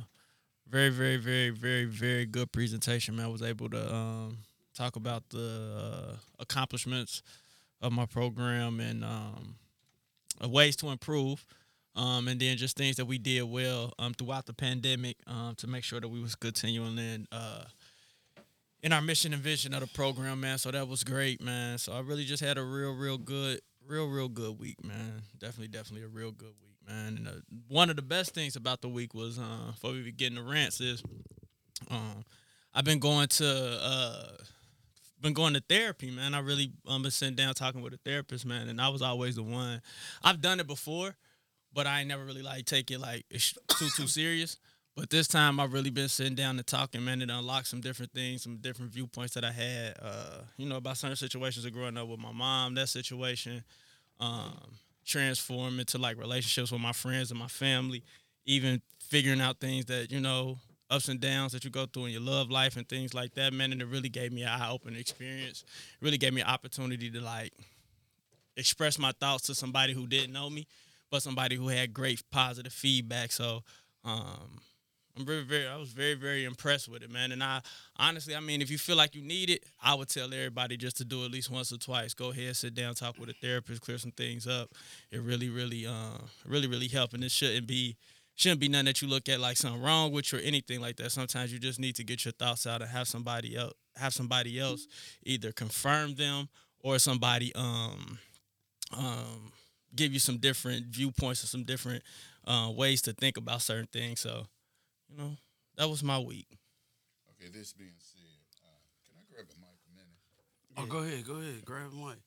very 0.70 0.90
very 0.90 1.18
very 1.18 1.50
very 1.52 1.86
very 1.86 2.26
good 2.26 2.52
presentation, 2.52 3.16
man. 3.16 3.26
I 3.26 3.30
was 3.30 3.42
able 3.42 3.70
to 3.70 3.94
um 3.94 4.38
talk 4.76 4.96
about 4.96 5.30
the 5.30 5.72
uh, 5.78 6.16
accomplishments 6.40 7.24
of 7.82 7.92
my 7.94 8.06
program 8.06 8.80
and 8.80 9.04
um, 9.04 9.56
ways 10.50 10.76
to 10.78 10.90
improve. 10.90 11.46
Um, 11.96 12.28
and 12.28 12.40
then 12.40 12.58
just 12.58 12.76
things 12.76 12.98
that 12.98 13.06
we 13.06 13.18
did 13.18 13.44
well 13.44 13.94
um, 14.00 14.14
throughout 14.14 14.46
the 14.46 14.54
pandemic 14.54 15.18
um, 15.28 15.56
to 15.56 15.68
make 15.68 15.84
sure 15.84 16.02
that 16.02 16.08
we 16.10 16.20
was 16.22 16.36
continuing 16.36 16.98
in 16.98 17.28
uh, 17.32 17.64
in 18.84 18.92
our 18.94 19.02
mission 19.02 19.34
and 19.34 19.42
vision 19.42 19.74
of 19.74 19.80
the 19.80 19.88
program, 19.88 20.42
man. 20.42 20.58
So 20.58 20.72
that 20.72 20.88
was 20.88 21.04
great, 21.04 21.42
man. 21.42 21.78
So 21.78 21.94
I 21.94 22.02
really 22.02 22.26
just 22.26 22.44
had 22.44 22.58
a 22.58 22.64
real, 22.64 22.94
real 22.94 23.18
good, 23.18 23.62
real, 23.88 24.08
real 24.08 24.28
good 24.28 24.60
week, 24.60 24.84
man. 24.84 25.22
Definitely, 25.40 25.70
definitely 25.70 26.06
a 26.06 26.10
real 26.10 26.32
good 26.32 26.54
week, 26.62 26.78
man. 26.88 27.18
And 27.18 27.28
uh, 27.28 27.32
one 27.68 27.90
of 27.90 27.96
the 27.96 28.02
best 28.02 28.34
things 28.34 28.56
about 28.56 28.82
the 28.82 28.90
week 28.90 29.14
was, 29.14 29.40
uh, 29.40 29.72
before 29.72 29.92
we 29.94 30.04
begin 30.04 30.36
the 30.36 30.44
rants, 30.44 30.82
is 30.82 31.02
um, 31.90 32.24
I've 32.74 32.86
been 32.86 33.00
going 33.00 33.28
to 33.30 33.80
uh, 33.82 34.28
been 35.22 35.34
going 35.34 35.54
to 35.56 35.62
therapy, 35.62 36.12
man. 36.12 36.34
I 36.34 36.40
really 36.40 36.72
um 36.88 37.02
been 37.02 37.12
sitting 37.12 37.36
down 37.36 37.54
talking 37.56 37.82
with 37.82 37.94
a 37.94 37.98
therapist, 37.98 38.46
man, 38.46 38.70
and 38.70 38.80
I 38.80 38.90
was 38.90 39.02
always 39.02 39.36
the 39.36 39.44
one. 39.44 39.82
I've 40.24 40.42
done 40.42 40.60
it 40.60 40.68
before, 40.68 41.16
but 41.76 41.86
I 41.86 42.00
ain't 42.00 42.08
never 42.08 42.24
really 42.24 42.42
like 42.42 42.66
take 42.66 42.90
it 42.90 43.00
like 43.00 43.26
too 43.78 43.90
too 43.96 44.08
serious. 44.08 44.58
But 44.96 45.10
this 45.10 45.28
time 45.28 45.60
I've 45.60 45.74
really 45.74 45.90
been 45.90 46.08
sitting 46.08 46.36
down 46.36 46.58
and 46.58 46.66
talking, 46.66 47.04
man, 47.04 47.22
and 47.22 47.30
unlocked 47.30 47.68
some 47.68 47.82
different 47.82 48.14
things, 48.14 48.44
some 48.44 48.58
different 48.58 48.94
viewpoints 48.94 49.34
that 49.34 49.44
I 49.44 49.52
had, 49.52 49.98
uh, 50.02 50.38
you 50.56 50.66
know, 50.66 50.78
about 50.78 50.96
certain 50.96 51.18
situations 51.18 51.66
of 51.66 51.74
growing 51.74 51.98
up 51.98 52.08
with 52.08 52.20
my 52.20 52.32
mom, 52.32 52.76
that 52.76 52.88
situation, 52.88 53.62
um, 54.22 54.58
transform 55.06 55.82
into 55.82 55.98
like 55.98 56.18
relationships 56.18 56.72
with 56.72 56.80
my 56.80 56.94
friends 56.94 57.30
and 57.30 57.38
my 57.38 57.48
family, 57.48 58.04
even 58.46 58.82
figuring 59.02 59.42
out 59.42 59.60
things 59.60 59.84
that, 59.86 60.12
you 60.12 60.22
know, 60.22 60.58
ups 60.90 61.10
and 61.10 61.20
downs 61.20 61.52
that 61.52 61.66
you 61.66 61.70
go 61.70 61.86
through 61.86 62.06
in 62.06 62.12
your 62.14 62.22
love 62.22 62.50
life 62.50 62.78
and 62.78 62.88
things 62.88 63.14
like 63.14 63.34
that, 63.34 63.52
man. 63.52 63.74
And 63.74 63.82
it 63.82 63.88
really 63.88 64.10
gave 64.10 64.32
me 64.32 64.44
an 64.44 64.50
eye 64.50 64.70
opening 64.70 64.98
experience. 64.98 65.66
It 66.00 66.06
really 66.06 66.18
gave 66.18 66.34
me 66.34 66.40
an 66.40 66.48
opportunity 66.48 67.12
to 67.12 67.20
like 67.20 67.52
express 68.56 68.98
my 68.98 69.12
thoughts 69.20 69.44
to 69.48 69.56
somebody 69.56 69.94
who 69.94 70.08
didn't 70.08 70.32
know 70.32 70.50
me, 70.50 70.68
but 71.12 71.22
somebody 71.22 71.56
who 71.56 71.68
had 71.68 71.94
great 71.94 72.22
positive 72.32 72.74
feedback. 72.74 73.32
So 73.32 73.64
um 74.04 74.60
I'm 75.18 75.26
very, 75.26 75.44
very 75.44 75.68
I 75.68 75.78
was 75.78 75.94
very, 75.94 76.14
very 76.16 76.44
impressed 76.44 76.90
with 76.90 77.02
it, 77.02 77.10
man. 77.10 77.32
And 77.32 77.42
I 77.42 77.62
honestly, 77.98 78.36
I 78.36 78.42
mean, 78.42 78.62
if 78.62 78.70
you 78.70 78.78
feel 78.78 78.98
like 78.98 79.16
you 79.16 79.22
need 79.22 79.50
it, 79.50 79.64
I 79.82 79.96
would 79.96 80.10
tell 80.10 80.26
everybody 80.26 80.76
just 80.76 80.98
to 80.98 81.06
do 81.06 81.22
it 81.22 81.26
at 81.26 81.32
least 81.32 81.50
once 81.50 81.72
or 81.72 81.78
twice. 81.78 82.14
Go 82.14 82.32
ahead, 82.32 82.56
sit 82.56 82.76
down, 82.76 82.96
talk 82.96 83.18
with 83.18 83.30
a 83.30 83.34
therapist, 83.34 83.82
clear 83.82 83.98
some 83.98 84.12
things 84.12 84.46
up. 84.46 84.72
It 85.12 85.22
really, 85.22 85.50
really, 85.50 85.86
uh, 85.88 86.18
really, 86.46 86.68
really 86.68 86.90
help. 86.90 87.14
And 87.14 87.24
it 87.24 87.32
shouldn't 87.32 87.66
be 87.66 87.96
shouldn't 88.36 88.60
be 88.60 88.68
nothing 88.68 88.86
that 88.88 89.02
you 89.02 89.08
look 89.08 89.30
at 89.30 89.40
like 89.40 89.56
something 89.56 89.82
wrong 89.82 90.12
with 90.12 90.34
you 90.34 90.40
or 90.40 90.42
anything 90.42 90.82
like 90.82 90.98
that. 90.98 91.12
Sometimes 91.12 91.54
you 91.54 91.60
just 91.60 91.80
need 91.80 91.96
to 91.96 92.04
get 92.04 92.26
your 92.26 92.34
thoughts 92.34 92.68
out 92.68 92.82
and 92.82 92.92
have 92.92 93.08
somebody 93.08 93.56
else 93.56 93.74
have 93.96 94.14
somebody 94.14 94.60
else 94.60 94.88
either 95.24 95.54
confirm 95.54 96.16
them 96.16 96.50
or 96.80 97.00
somebody 97.00 97.56
um 97.56 98.20
um 98.92 99.54
give 99.96 100.14
you 100.14 100.20
some 100.20 100.38
different 100.38 100.86
viewpoints 100.88 101.44
or 101.44 101.48
some 101.48 101.64
different 101.64 102.04
uh, 102.46 102.72
ways 102.76 103.02
to 103.04 103.14
think 103.14 103.38
about 103.38 103.62
certain 103.62 103.88
things. 103.92 104.20
So, 104.20 104.46
you 105.10 105.18
know, 105.18 105.32
that 105.78 105.90
was 105.90 106.04
my 106.04 106.20
week. 106.20 106.48
Okay, 107.32 107.50
this 107.52 107.74
being 107.74 107.92
said, 108.00 108.22
uh, 108.64 108.68
can 109.06 109.16
I 109.18 109.24
grab 109.34 109.46
a 109.50 109.60
mic 109.60 109.80
a 109.88 109.96
minute? 109.96 110.14
Oh, 110.78 110.86
go 110.86 111.00
ahead, 111.08 111.26
go 111.26 111.36
ahead, 111.36 111.66
grab 111.66 111.92
a 111.92 111.96
mic. 111.96 112.18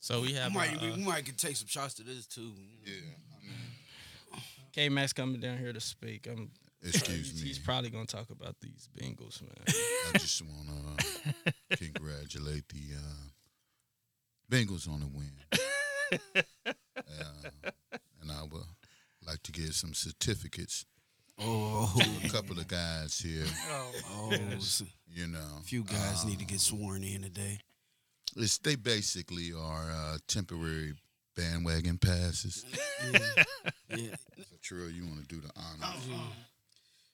So 0.00 0.20
we 0.20 0.28
We 0.28 0.34
have 0.34 0.52
might, 0.52 0.76
uh, 0.76 0.92
we 0.96 1.04
might 1.04 1.24
could 1.24 1.38
take 1.38 1.56
some 1.56 1.66
shots 1.66 1.94
to 1.94 2.02
this 2.02 2.26
too. 2.26 2.52
Yeah, 2.84 2.92
I 2.94 3.46
mean, 3.46 4.40
K 4.72 4.88
Mack's 4.88 5.12
coming 5.12 5.40
down 5.40 5.58
here 5.58 5.72
to 5.72 5.80
speak. 5.80 6.28
I'm, 6.30 6.50
excuse 6.82 7.30
he's, 7.32 7.42
me. 7.42 7.48
he's 7.48 7.58
probably 7.58 7.90
gonna 7.90 8.06
talk 8.06 8.30
about 8.30 8.54
these 8.60 8.88
Bengals, 8.96 9.42
man. 9.42 9.50
I 10.14 10.18
just 10.18 10.42
want 10.42 11.00
to 11.00 11.76
congratulate 11.76 12.68
the 12.68 12.96
uh, 12.96 14.50
Bengals 14.50 14.88
on 14.88 15.00
the 15.00 15.06
win. 15.08 16.72
uh, 17.08 17.70
and 18.20 18.30
I 18.30 18.42
would 18.42 18.62
like 19.26 19.42
to 19.44 19.52
give 19.52 19.74
some 19.74 19.94
certificates 19.94 20.84
Oh, 21.38 21.92
to 21.98 22.26
a 22.26 22.30
couple 22.30 22.58
of 22.58 22.66
guys 22.66 23.18
here. 23.20 23.44
oh, 24.08 24.32
s- 24.56 24.82
You 25.06 25.26
know, 25.26 25.58
a 25.60 25.62
few 25.62 25.82
guys 25.84 26.24
need 26.24 26.38
to 26.38 26.44
get 26.46 26.60
sworn 26.60 27.02
in 27.04 27.22
today. 27.22 27.60
it's, 28.36 28.58
they 28.58 28.74
basically 28.76 29.52
are 29.52 29.90
uh, 29.90 30.18
temporary 30.28 30.94
bandwagon 31.36 31.98
passes. 31.98 32.64
Yeah, 33.12 33.44
yeah. 33.90 34.08
So, 34.38 34.56
Trill, 34.62 34.90
you 34.90 35.04
want 35.04 35.20
to 35.28 35.34
do 35.34 35.40
the 35.42 35.50
honors? 35.56 36.08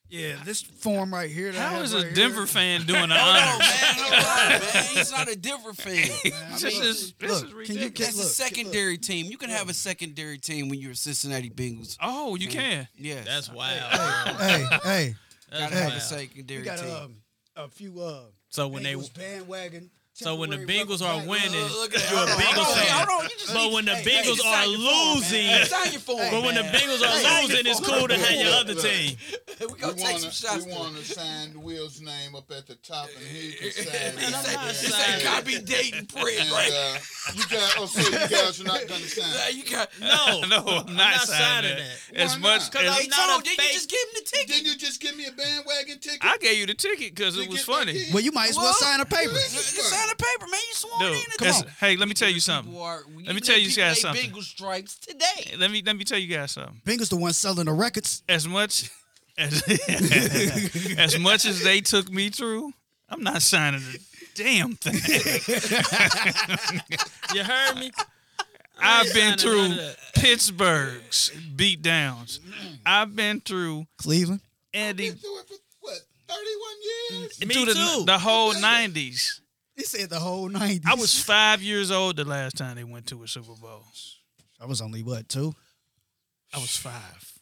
Yeah, 0.09 0.35
this 0.45 0.61
form 0.61 1.11
right 1.13 1.29
here. 1.29 1.51
That 1.51 1.73
I 1.73 1.75
How 1.75 1.81
a 1.81 2.11
Denver 2.13 2.37
here, 2.39 2.45
fan 2.45 2.81
doing 2.85 3.09
the 3.09 3.15
Hold 3.15 3.35
on, 3.35 3.41
honors? 3.41 3.59
man. 3.59 3.69
Hold 3.97 4.13
on, 4.13 4.73
man. 4.75 4.83
He's 4.93 5.11
not 5.11 5.27
a 5.27 5.35
Denver 5.35 5.73
fan. 5.73 5.93
I 5.95 6.51
This 6.51 6.63
mean, 6.63 6.83
is 6.83 7.13
this 7.13 7.31
look, 7.31 7.31
is 7.61 7.67
can 7.67 7.75
you 7.77 7.83
ridiculous. 7.85 7.89
get- 7.89 7.97
that's 7.97 8.15
a 8.15 8.19
look, 8.19 8.27
secondary 8.27 8.97
team. 8.97 9.25
You 9.31 9.37
can 9.37 9.49
have 9.49 9.69
a 9.69 9.73
secondary 9.73 10.37
team 10.37 10.69
when 10.69 10.79
you're 10.79 10.91
a 10.91 10.95
Cincinnati 10.95 11.49
Bengals. 11.49 11.97
Oh, 12.01 12.35
you 12.35 12.47
can. 12.47 12.87
Yes, 12.95 13.25
That's 13.25 13.49
wild. 13.51 13.91
Hey, 14.39 14.65
hey, 14.83 15.15
That's 15.49 15.63
gotta 15.63 15.75
have 15.75 15.85
a 15.87 15.89
wild. 15.91 16.01
secondary 16.01 16.59
we 16.59 16.65
got 16.65 16.79
team. 16.79 16.91
um, 16.95 17.15
a 17.55 17.67
few 17.69 17.99
uh, 18.01 18.23
So 18.49 18.67
when 18.67 18.83
they 18.83 18.93
Bengals 18.93 19.13
bandwagon. 19.17 19.89
so 20.13 20.35
when 20.35 20.51
the 20.51 20.57
Bengals 20.57 21.01
are 21.01 21.25
winning, 21.27 21.51
Look, 21.59 21.91
look 21.91 22.11
you're 22.11 22.19
a. 22.19 22.25
Bengals 22.27 22.73
fan. 22.75 23.07
hold 23.07 23.23
on, 23.23 23.29
you 23.29 23.35
just 23.37 23.53
But 23.53 23.71
when 23.71 23.85
the 23.85 23.91
Bengals 23.91 24.33
are 24.33 24.63
sign 24.63 24.69
your 24.71 24.79
form, 24.79 25.15
losing- 25.15 25.45
man. 25.47 25.65
Sign 25.65 25.91
your 25.91 26.01
form, 26.01 26.19
but 26.29 26.43
when 26.43 26.55
the. 26.55 26.61
Bengals 26.61 27.01
are 27.01 27.41
losing, 27.41 27.65
it's 27.65 27.79
cool 27.79 28.07
to 28.07 28.15
have 28.17 28.31
your 28.39 28.53
other 28.53 28.75
team. 28.75 29.17
We 29.67 29.79
gonna 29.79 29.93
we 29.93 30.01
take 30.03 30.17
some 30.19 30.31
shots. 30.31 30.65
we 30.65 30.71
want 30.73 30.95
to 30.97 31.03
sign 31.05 31.61
Will's 31.61 32.01
name 32.01 32.35
up 32.35 32.49
at 32.51 32.67
the 32.67 32.75
top, 32.75 33.07
and 33.17 33.25
he 33.25 33.51
can 33.59 33.71
sign. 33.71 34.17
He 34.17 34.25
it. 34.25 34.33
said, 34.33 34.55
not 34.55 34.67
he 34.69 34.73
signing. 34.75 35.19
said, 35.19 35.23
"Gotta 35.23 35.45
be 35.45 35.59
dating 35.59 36.05
Fred, 36.07 36.39
And 36.41 36.51
right?" 36.51 36.71
uh, 36.71 36.97
you 37.35 37.43
guys, 37.49 37.73
oh, 37.77 37.85
so 37.85 38.01
you 38.09 38.27
guys 38.27 38.61
are 38.61 38.63
not 38.65 38.87
going 38.87 39.01
to 39.01 39.19
Yeah, 39.19 39.23
sign. 39.23 39.55
you 39.57 39.63
got. 39.63 39.89
No, 40.01 40.41
No, 40.47 40.57
I'm 40.57 40.85
not, 40.87 40.95
not 40.95 41.27
signing 41.27 41.69
signing 41.71 41.77
that. 41.77 42.15
As 42.19 42.37
much 42.39 42.61
not? 42.61 42.71
'Cause 42.71 42.81
as 42.83 42.89
I'm 42.89 43.01
They 43.03 43.07
not 43.07 43.29
told 43.29 43.41
a 43.41 43.43
did 43.45 43.57
fake- 43.57 43.67
you 43.67 43.73
just 43.73 43.89
give 43.89 43.99
him 43.99 44.13
the 44.15 44.21
ticket? 44.29 44.47
Didn't 44.47 44.65
you 44.67 44.77
just 44.77 45.01
give 45.01 45.17
me 45.17 45.25
a 45.25 45.31
bandwagon 45.31 45.99
ticket? 45.99 46.19
I 46.23 46.37
gave 46.37 46.57
you 46.57 46.65
the 46.65 46.73
ticket 46.73 47.15
because 47.15 47.37
it 47.37 47.49
was 47.49 47.63
funny. 47.63 48.05
Well, 48.13 48.23
you 48.23 48.31
might 48.31 48.49
as 48.49 48.55
well 48.55 48.65
Well, 48.65 48.73
sign 48.73 48.99
a 48.99 49.05
paper. 49.05 49.33
Sign 49.33 49.83
sign 49.83 50.07
the 50.09 50.15
paper, 50.15 50.49
man. 50.51 50.59
You 50.69 50.73
sworn 50.75 50.99
Dude, 50.99 51.13
in. 51.15 51.21
to 51.23 51.37
that's- 51.39 51.61
this. 51.63 51.73
hey, 51.79 51.95
let 51.95 52.07
me 52.07 52.13
tell 52.13 52.29
you 52.29 52.39
something. 52.39 52.71
People 52.71 52.85
are- 52.85 53.03
Let 53.25 53.35
me 53.35 53.41
tell 53.41 53.57
you 53.57 53.71
guys 53.73 54.01
something. 54.01 54.21
Bengal 54.23 54.41
stripes 54.41 54.95
today. 54.97 55.55
Let 55.57 55.71
me 55.71 55.81
let 55.85 55.95
me 55.95 56.03
tell 56.03 56.17
you 56.19 56.27
guys 56.35 56.51
something. 56.51 56.81
Bengals 56.85 57.09
the 57.09 57.15
one 57.17 57.33
selling 57.33 57.65
the 57.65 57.73
records. 57.73 58.23
As 58.29 58.47
much 58.47 58.89
as 59.37 59.63
as 60.97 61.19
much 61.19 61.45
as 61.45 61.63
they 61.63 61.81
took 61.81 62.11
me 62.11 62.29
through, 62.29 62.71
I'm 63.09 63.23
not 63.23 63.41
signing 63.41 63.81
a 63.81 63.97
damn 64.35 64.73
thing. 64.75 64.95
You 67.33 67.43
heard 67.43 67.75
me? 67.77 67.91
I 68.79 69.01
I've 69.05 69.13
been 69.13 69.37
through 69.37 69.69
none 69.69 69.71
of 69.71 69.77
that. 69.77 69.97
Pittsburgh's 70.15 71.31
beat 71.55 71.81
downs. 71.81 72.39
I've 72.85 73.15
been 73.15 73.39
through 73.39 73.87
Cleveland. 73.97 74.41
Andy 74.73 75.09
Been 75.09 75.17
through 75.17 75.39
it 75.39 75.47
for 75.47 75.55
what? 75.81 75.99
Thirty-one 76.27 77.21
years. 77.21 77.45
Me 77.45 77.53
through 77.53 77.65
the, 77.65 77.73
too. 77.73 78.03
the 78.05 78.17
whole 78.17 78.53
'90s. 78.53 79.39
He 79.75 79.83
said 79.83 80.09
the 80.09 80.19
whole 80.19 80.49
90s. 80.49 80.85
I 80.85 80.93
was 80.93 81.19
five 81.19 81.61
years 81.63 81.89
old 81.89 82.17
the 82.17 82.25
last 82.25 82.57
time 82.57 82.75
they 82.75 82.83
went 82.83 83.07
to 83.07 83.23
a 83.23 83.27
Super 83.27 83.55
Bowl. 83.59 83.83
I 84.61 84.65
was 84.67 84.81
only 84.81 85.01
what 85.01 85.27
two? 85.27 85.55
I 86.53 86.59
was 86.59 86.77
five. 86.77 87.32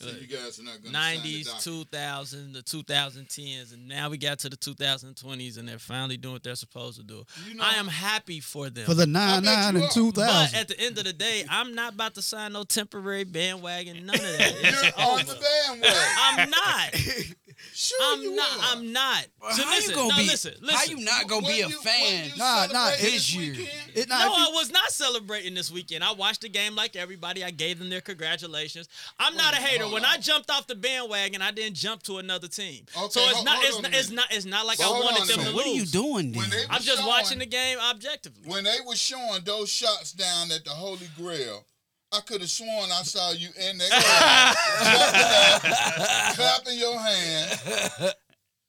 So 0.00 0.08
you 0.10 0.26
guys 0.26 0.58
are 0.60 0.62
not 0.62 0.82
going 0.82 0.92
to 0.92 0.98
sign 1.00 1.22
the 1.22 1.42
90s, 1.42 1.44
document. 1.46 1.88
2000, 1.90 2.52
the 2.52 2.62
2010s, 2.62 3.72
and 3.72 3.88
now 3.88 4.10
we 4.10 4.18
got 4.18 4.38
to 4.40 4.48
the 4.50 4.56
2020s, 4.56 5.58
and 5.58 5.66
they're 5.68 5.78
finally 5.78 6.16
doing 6.16 6.34
what 6.34 6.42
they're 6.42 6.54
supposed 6.54 6.98
to 6.98 7.02
do. 7.02 7.24
You 7.48 7.54
know- 7.54 7.64
I 7.64 7.74
am 7.74 7.88
happy 7.88 8.40
for 8.40 8.68
them. 8.68 8.84
For 8.84 8.94
the 8.94 9.06
9 9.06 9.44
9 9.44 9.76
and 9.76 9.84
are. 9.84 9.88
two 9.90 10.12
but 10.12 10.54
at 10.54 10.68
the 10.68 10.78
end 10.78 10.98
of 10.98 11.04
the 11.04 11.12
day, 11.12 11.44
I'm 11.48 11.74
not 11.74 11.94
about 11.94 12.14
to 12.16 12.22
sign 12.22 12.52
no 12.52 12.64
temporary 12.64 13.24
bandwagon, 13.24 14.04
none 14.06 14.16
of 14.16 14.20
that. 14.22 14.54
It's 14.62 14.82
You're 14.82 15.06
on 15.06 15.24
the 15.24 15.32
over. 15.32 15.40
bandwagon. 15.40 16.08
I'm 16.20 16.50
not. 16.50 16.94
Sure 17.72 17.98
I'm 18.02 18.20
you 18.20 18.36
not. 18.36 18.50
are. 18.50 18.62
I'm 18.76 18.92
not. 18.92 19.26
So 19.52 19.62
how 19.64 19.70
listen, 19.70 19.90
you 19.90 19.96
gonna 19.96 20.08
no, 20.10 20.16
be? 20.18 20.26
listen, 20.26 20.54
listen. 20.60 20.76
How 20.76 20.84
you 20.84 21.04
not 21.04 21.26
gonna 21.26 21.46
be 21.46 21.62
a 21.62 21.68
you- 21.68 21.80
fan? 21.80 22.30
Nah, 22.36 22.66
nah, 22.66 22.90
this 22.90 23.34
year. 23.34 23.54
It, 23.94 24.08
nah, 24.10 24.18
No, 24.18 24.26
you- 24.26 24.32
I 24.34 24.50
was 24.52 24.70
not 24.70 24.90
celebrating 24.90 25.54
this 25.54 25.70
weekend. 25.70 26.04
I 26.04 26.12
watched 26.12 26.42
the 26.42 26.50
game 26.50 26.74
like 26.76 26.96
everybody. 26.96 27.42
I 27.42 27.50
gave 27.50 27.78
them 27.78 27.88
their 27.88 28.02
congratulations. 28.02 28.88
I'm 29.18 29.36
not 29.36 29.54
a 29.54 29.56
hater. 29.56 29.85
Hold 29.86 29.94
When 29.94 30.04
on. 30.04 30.10
I 30.12 30.18
jumped 30.18 30.50
off 30.50 30.66
the 30.66 30.74
bandwagon, 30.74 31.42
I 31.42 31.50
didn't 31.50 31.76
jump 31.76 32.02
to 32.04 32.18
another 32.18 32.48
team. 32.48 32.84
Okay, 32.96 33.08
so 33.10 33.20
it's 33.20 33.32
hold- 33.32 33.44
not. 33.44 33.56
hold 33.56 33.66
It's 33.66 33.82
not, 33.82 33.94
it's 33.94 34.10
not. 34.10 34.26
It's 34.32 34.44
not 34.46 34.66
like 34.66 34.78
But 34.78 34.86
I 34.86 34.90
wanted 35.00 35.22
them 35.28 35.28
to 35.28 35.36
minute. 35.38 35.54
What 35.54 35.66
are 35.66 35.70
you 35.70 35.86
doing 35.86 36.32
then? 36.32 36.42
I'm 36.70 36.82
just 36.82 36.98
showing- 36.98 37.06
watching 37.08 37.38
the 37.38 37.46
game 37.46 37.78
objectively. 37.78 38.42
When 38.50 38.64
they 38.64 38.76
were 38.86 38.96
showing 38.96 39.42
those 39.44 39.70
shots 39.70 40.12
down 40.12 40.50
at 40.52 40.64
the 40.64 40.70
Holy 40.70 41.08
Grail, 41.16 41.64
I 42.12 42.20
could 42.20 42.40
have 42.40 42.50
sworn 42.50 42.90
I 42.92 43.02
saw 43.02 43.32
you 43.32 43.48
in 43.68 43.78
there 43.78 43.88
clapping, 43.90 45.72
up, 45.72 46.34
clapping 46.36 46.78
your 46.78 46.98
hand. 46.98 47.58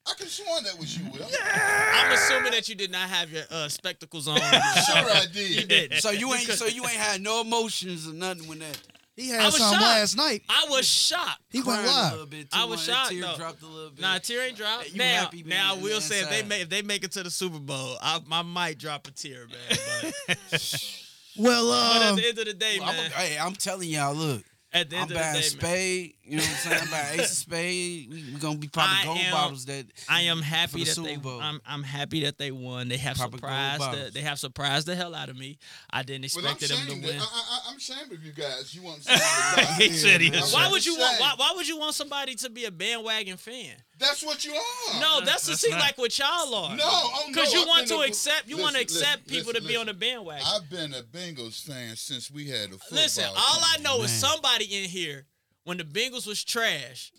I 0.09 0.12
could 0.13 0.21
have 0.24 0.29
sworn 0.31 0.63
that 0.63 0.79
was 0.79 0.97
you, 0.97 1.03
Will. 1.12 1.27
I'm 1.43 2.12
assuming 2.13 2.51
that 2.53 2.67
you 2.69 2.75
did 2.75 2.91
not 2.91 3.09
have 3.09 3.31
your 3.31 3.43
uh, 3.51 3.67
spectacles 3.67 4.27
on. 4.27 4.38
Sure 4.41 4.45
I 4.50 5.25
did. 5.31 5.50
You 5.51 5.65
did. 5.67 5.93
So 5.95 6.12
you 6.12 6.33
ain't 6.33 6.47
so 6.50 6.65
you 6.65 6.83
ain't 6.83 6.93
had 6.93 7.21
no 7.21 7.41
emotions 7.41 8.07
or 8.07 8.13
nothing 8.13 8.47
when 8.47 8.59
that 8.59 8.77
he 9.17 9.33
I 9.33 9.38
had 9.38 9.45
was 9.47 9.57
some 9.57 9.71
shocked. 9.74 9.81
last 9.83 10.15
night. 10.15 10.43
I 10.47 10.67
was 10.69 10.88
shocked. 10.88 11.41
He 11.50 11.57
went 11.62 11.81
crying 11.81 11.86
a 11.89 11.91
live. 11.91 12.12
little 12.13 12.25
bit 12.27 12.47
I 12.53 12.63
was 12.65 12.81
shocked, 12.83 13.09
Tear 13.12 13.21
though. 13.24 13.36
dropped 13.36 13.62
a 13.63 13.65
little 13.65 13.89
bit. 13.89 14.00
Nah, 14.01 14.17
tear 14.19 14.47
ain't 14.47 14.55
dropped. 14.55 14.91
You 14.91 15.00
now, 15.00 15.19
happy, 15.21 15.43
man, 15.43 15.50
now 15.57 15.75
I 15.75 15.77
will 15.81 16.00
say 16.00 16.21
if 16.21 16.29
they 16.29 16.36
inside. 16.38 16.47
make 16.50 16.62
if 16.62 16.69
they 16.69 16.81
make 16.83 17.03
it 17.03 17.12
to 17.13 17.24
the 17.24 17.29
Super 17.31 17.59
Bowl, 17.59 17.97
I, 18.01 18.21
I 18.31 18.41
might 18.43 18.77
drop 18.77 19.07
a 19.07 19.12
tear, 19.12 19.47
man. 19.47 20.13
But, 20.27 20.97
Well, 21.39 21.67
but 21.69 22.01
at 22.03 22.09
um, 22.12 22.15
the 22.15 22.27
end 22.29 22.39
of 22.39 22.45
the 22.45 22.53
day, 22.53 22.79
I'm, 22.81 22.95
man. 22.95 23.12
hey, 23.12 23.38
I'm 23.38 23.53
telling 23.53 23.89
y'all, 23.89 24.15
look, 24.15 24.43
At 24.74 24.89
the 24.89 24.95
I'm 24.95 25.01
end 25.03 25.12
of 25.12 25.17
the 25.17 25.21
buying 25.21 25.33
day, 25.33 25.39
man. 25.39 25.43
spade. 25.43 26.13
You 26.27 26.38
know 26.38 26.43
what 26.43 26.50
I'm 26.50 26.55
saying? 26.57 26.93
I'm 26.93 27.19
ace 27.19 27.31
of 27.31 27.38
Spades. 27.38 28.07
We, 28.13 28.24
we 28.34 28.39
gonna 28.39 28.57
be 28.57 28.67
popping 28.67 28.98
I 29.01 29.05
gold 29.05 29.17
am- 29.19 29.31
bottles 29.31 29.65
that. 29.65 29.86
I 30.10 30.22
am 30.24 30.41
happy 30.41 30.79
the 30.79 30.86
that 30.86 30.91
Super 30.96 31.07
they. 31.07 31.15
Bowl. 31.15 31.39
I'm, 31.41 31.62
I'm 31.65 31.84
happy 31.84 32.24
that 32.25 32.38
they 32.38 32.51
won. 32.51 32.89
They 32.89 32.98
have 32.98 33.17
Papa 33.17 33.38
surprised. 33.38 33.81
The, 33.81 34.12
they 34.13 34.22
have 34.22 34.38
surprised 34.39 34.88
the 34.88 34.96
hell 34.96 35.15
out 35.15 35.29
of 35.29 35.38
me. 35.38 35.57
I 35.89 36.03
didn't 36.03 36.31
Well, 36.36 36.46
expect 36.51 36.69
them 36.72 36.88
to 37.01 37.07
win. 37.07 37.17
I, 37.19 37.24
I, 37.24 37.60
I'm 37.69 37.77
ashamed 37.77 38.12
of 38.12 38.24
you 38.24 38.34
guys. 38.34 38.75
You 38.75 38.84
want 38.84 39.03
something 39.03 39.75
He 39.77 39.89
said 39.93 40.19
he 40.22 40.27
I'm 40.34 40.41
was- 40.41 40.53
Why 40.53 40.69
would 40.69 40.86
you 40.86 40.98
want? 40.98 41.19
Why, 41.22 41.34
why 41.38 41.53
would 41.55 41.67
you 41.67 41.77
want 41.79 41.96
somebody 41.96 42.36
to 42.36 42.50
be 42.50 42.65
a 42.65 42.72
bandwagon 42.72 43.38
fan? 43.38 43.75
That's 44.00 44.24
what 44.24 44.46
you 44.46 44.53
are. 44.53 45.00
No, 45.01 45.22
that's 45.25 45.43
to 45.46 45.51
That's 45.51 45.62
see 45.62 45.72
not- 45.72 45.79
like 45.79 45.98
what 45.98 46.17
y'all 46.19 46.53
are. 46.53 46.75
No, 46.75 46.84
oh, 46.86 47.24
no, 47.25 47.34
because 47.34 47.53
you 47.53 47.65
want 47.67 47.88
to 47.88 47.96
a- 48.00 48.07
accept. 48.07 48.48
You 48.48 48.57
want 48.57 48.75
to 48.75 48.81
listen, 48.81 49.01
accept 49.01 49.27
listen, 49.29 49.38
people 49.39 49.53
to 49.53 49.62
be 49.62 49.67
listen. 49.69 49.79
on 49.81 49.86
the 49.88 49.93
bandwagon. 49.93 50.46
I've 50.46 50.69
been 50.69 50.93
a 50.93 51.01
Bengals 51.03 51.63
fan 51.65 51.96
since 51.96 52.29
we 52.29 52.48
had 52.50 52.67
a 52.69 52.72
football. 52.74 52.89
Listen, 52.91 53.24
all 53.29 53.60
I 53.63 53.75
team. 53.77 53.84
know 53.84 54.01
is 54.03 54.12
somebody 54.12 54.65
in 54.65 54.89
here 54.89 55.25
when 55.67 55.77
the 55.77 55.83
Bengals 55.83 56.25
was 56.25 56.45
trash 56.45 57.12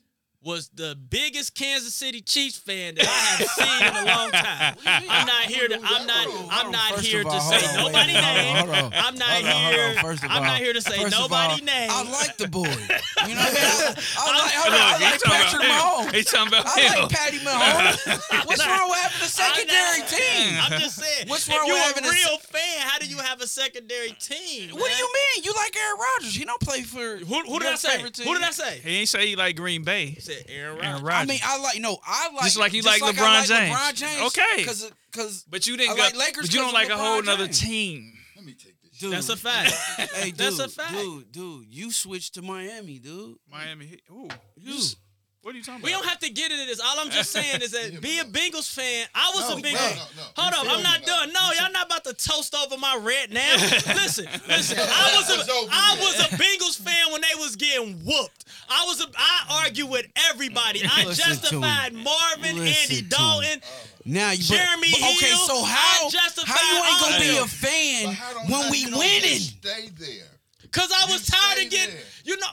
was 0.42 0.68
the 0.68 0.96
biggest 1.10 1.54
Kansas 1.54 1.94
City 1.94 2.20
Chiefs 2.20 2.58
fan 2.58 2.94
that 2.94 3.04
I 3.04 3.42
have 3.42 3.48
seen 3.58 3.82
in 3.82 3.94
a 3.96 4.06
long 4.06 4.30
time. 4.30 4.76
I'm 5.10 5.26
not 5.26 5.44
here 5.50 5.66
to. 5.68 5.74
I'm 5.82 6.06
not. 6.06 6.26
I'm 6.50 6.70
not 6.70 7.00
here 7.00 7.24
to 7.24 7.40
say 7.40 7.58
nobody 7.76 8.12
wait, 8.14 8.22
hold 8.22 8.70
on, 8.70 8.74
name. 8.74 8.92
I'm 8.94 9.14
not 9.16 9.28
Hold 9.28 9.44
on, 9.44 9.50
hold 9.50 9.74
here. 9.74 9.88
on. 9.98 10.04
First 10.04 10.24
of 10.24 10.30
I'm 10.30 10.42
not 10.44 10.58
here 10.58 10.72
to 10.72 10.80
say 10.80 11.04
nobody 11.10 11.64
name. 11.64 11.90
I 11.90 12.02
like 12.10 12.36
the 12.36 12.46
boy. 12.48 12.62
You 12.68 13.34
know 13.34 13.42
what 13.42 13.50
I 13.50 13.58
mean? 13.58 13.98
I, 14.14 14.22
I 14.22 14.38
like, 14.38 14.54
hold 14.54 14.74
I 14.74 14.98
like 15.10 15.22
Patrick 15.22 15.62
about 15.62 16.06
Mahomes. 16.06 16.06
him. 16.06 16.14
He 16.14 16.22
talking 16.22 16.48
about 16.48 16.66
I 16.66 16.80
him. 16.80 17.02
like 17.02 17.10
Patty 17.10 17.38
Mahomes. 17.38 18.46
What's 18.46 18.66
wrong 18.66 18.88
with 18.90 18.98
having 18.98 19.26
a 19.26 19.30
secondary 19.30 20.02
team? 20.06 20.54
I'm 20.62 20.80
just 20.80 20.96
saying. 20.96 21.28
What's 21.28 21.48
if 21.48 21.54
wrong 21.54 21.66
you're 21.66 21.74
with 21.74 21.82
a 21.82 21.98
having 21.98 22.06
a 22.06 22.12
real 22.14 22.38
fan, 22.38 22.78
how 22.86 22.98
do 22.98 23.06
you 23.06 23.18
have 23.18 23.40
a 23.40 23.46
secondary 23.46 24.12
team? 24.22 24.70
What 24.70 24.86
do 24.90 24.96
you 24.96 25.10
mean? 25.12 25.44
You 25.44 25.52
like 25.54 25.76
Aaron 25.76 25.98
Rodgers? 25.98 26.34
He 26.36 26.44
don't 26.44 26.60
play 26.60 26.82
for 26.82 27.16
Who, 27.18 27.42
who 27.42 27.58
did 27.58 27.68
I 27.68 27.74
say? 27.74 28.00
Who 28.00 28.34
did 28.34 28.42
I 28.42 28.50
say? 28.50 28.78
He 28.84 28.98
ain't 29.00 29.08
say 29.08 29.26
he 29.26 29.36
like 29.36 29.56
Green 29.56 29.82
Bay. 29.82 30.16
He 30.28 30.34
said 30.34 30.44
Aaron 30.48 30.84
Aaron 30.84 31.02
Rodgers. 31.02 31.02
Rodgers. 31.02 31.22
I 31.22 31.24
mean, 31.32 31.40
I 31.44 31.58
like 31.62 31.80
no, 31.80 31.98
I 32.04 32.30
like 32.34 32.44
Just 32.44 32.58
like 32.58 32.72
you 32.72 32.82
just 32.82 33.00
like 33.00 33.16
I 33.16 33.18
LeBron 33.18 33.38
like 33.38 33.46
James. 33.46 33.76
LeBron 33.76 33.94
James. 33.94 34.22
Okay. 34.38 34.56
because 34.58 34.92
because 35.12 35.44
but 35.48 35.66
you 35.66 35.76
didn't 35.76 35.92
I 35.92 35.96
go. 35.96 36.02
like 36.02 36.16
Lakers 36.16 36.46
but 36.46 36.54
you 36.54 36.60
don't 36.60 36.72
like 36.74 36.90
of 36.90 36.98
a 36.98 37.02
whole 37.02 37.22
LeBron 37.22 37.26
nother 37.26 37.44
James. 37.46 37.60
team. 37.60 38.12
Let 38.36 38.44
me 38.44 38.52
take 38.54 38.80
this. 38.82 38.98
dude, 38.98 39.12
That's 39.12 39.28
a 39.28 39.36
fact. 39.36 39.70
Hey, 40.14 40.30
dude, 40.30 40.36
That's 40.36 40.58
a 40.58 40.68
fact. 40.68 40.92
dude, 40.92 41.32
dude, 41.32 41.66
you 41.68 41.90
switched 41.92 42.34
to 42.34 42.42
Miami, 42.42 42.98
dude. 42.98 43.36
Miami. 43.50 43.86
Heat. 43.86 44.02
Ooh. 44.10 44.28
You. 44.56 44.78
What 45.48 45.54
are 45.54 45.58
you 45.60 45.64
talking 45.64 45.80
about? 45.80 45.86
We 45.86 45.92
don't 45.92 46.04
have 46.04 46.18
to 46.18 46.28
get 46.28 46.52
into 46.52 46.66
this. 46.66 46.78
All 46.78 47.00
I'm 47.00 47.08
just 47.08 47.30
saying 47.32 47.62
is 47.62 47.70
that 47.70 47.98
be 48.02 48.18
a 48.18 48.24
Bengals 48.24 48.70
fan. 48.70 49.06
I 49.14 49.32
was 49.34 49.48
No, 49.48 49.56
a 49.56 49.60
no, 49.60 49.62
Bengals. 49.66 49.96
no, 49.96 50.04
no. 50.20 50.22
Hold 50.36 50.52
up, 50.68 50.76
I'm 50.76 50.82
not 50.82 51.00
me? 51.00 51.06
done. 51.06 51.32
No, 51.32 51.40
y'all 51.58 51.72
not 51.72 51.86
about 51.86 52.04
to 52.04 52.12
toast 52.12 52.54
over 52.54 52.76
my 52.76 52.98
red 53.00 53.32
now. 53.32 53.54
listen, 53.96 54.26
listen. 54.46 54.76
I 54.78 55.16
was 55.16 55.30
It's 55.40 55.48
a 55.48 55.52
over 55.52 55.68
I 55.72 55.96
with. 55.96 56.04
was 56.04 56.20
a 56.20 56.28
Bengals 56.36 56.76
fan 56.78 57.12
when 57.12 57.22
they 57.22 57.32
was 57.40 57.56
getting 57.56 57.94
whooped. 58.04 58.44
I 58.68 58.84
was 58.88 59.00
a 59.00 59.06
I 59.16 59.62
argue 59.64 59.86
with 59.86 60.04
everybody. 60.28 60.82
I 60.84 61.04
Listen 61.06 61.24
to 61.24 61.40
justified 61.40 61.94
Marvin, 61.94 62.58
Listen 62.58 62.82
Andy 62.84 62.96
to 62.96 63.02
him. 63.04 63.08
Dalton. 63.08 63.60
Now 64.04 64.32
you 64.32 64.42
Jeremy 64.44 64.88
but, 64.92 65.00
but 65.00 65.16
okay, 65.16 65.26
Hill, 65.32 65.38
so 65.48 65.64
how 65.64 66.10
justified 66.10 66.58
how 66.58 66.76
you 66.76 66.92
ain't 66.92 67.00
gonna 67.00 67.20
be 67.24 67.38
of 67.38 67.44
a 67.46 67.48
fan 67.48 68.04
But 68.04 68.14
how 68.16 68.34
don't- 68.34 68.50
when 68.50 68.70
we 68.70 68.78
you 68.84 68.90
don't 68.90 68.98
winning? 68.98 69.38
Stay 69.40 69.88
there. 69.98 70.28
Cause 70.72 70.92
I 70.94 71.06
You 71.06 71.12
was 71.14 71.24
tired 71.24 71.64
of 71.64 71.70
getting, 71.70 71.94
there. 71.94 72.04
you 72.24 72.36
know, 72.36 72.46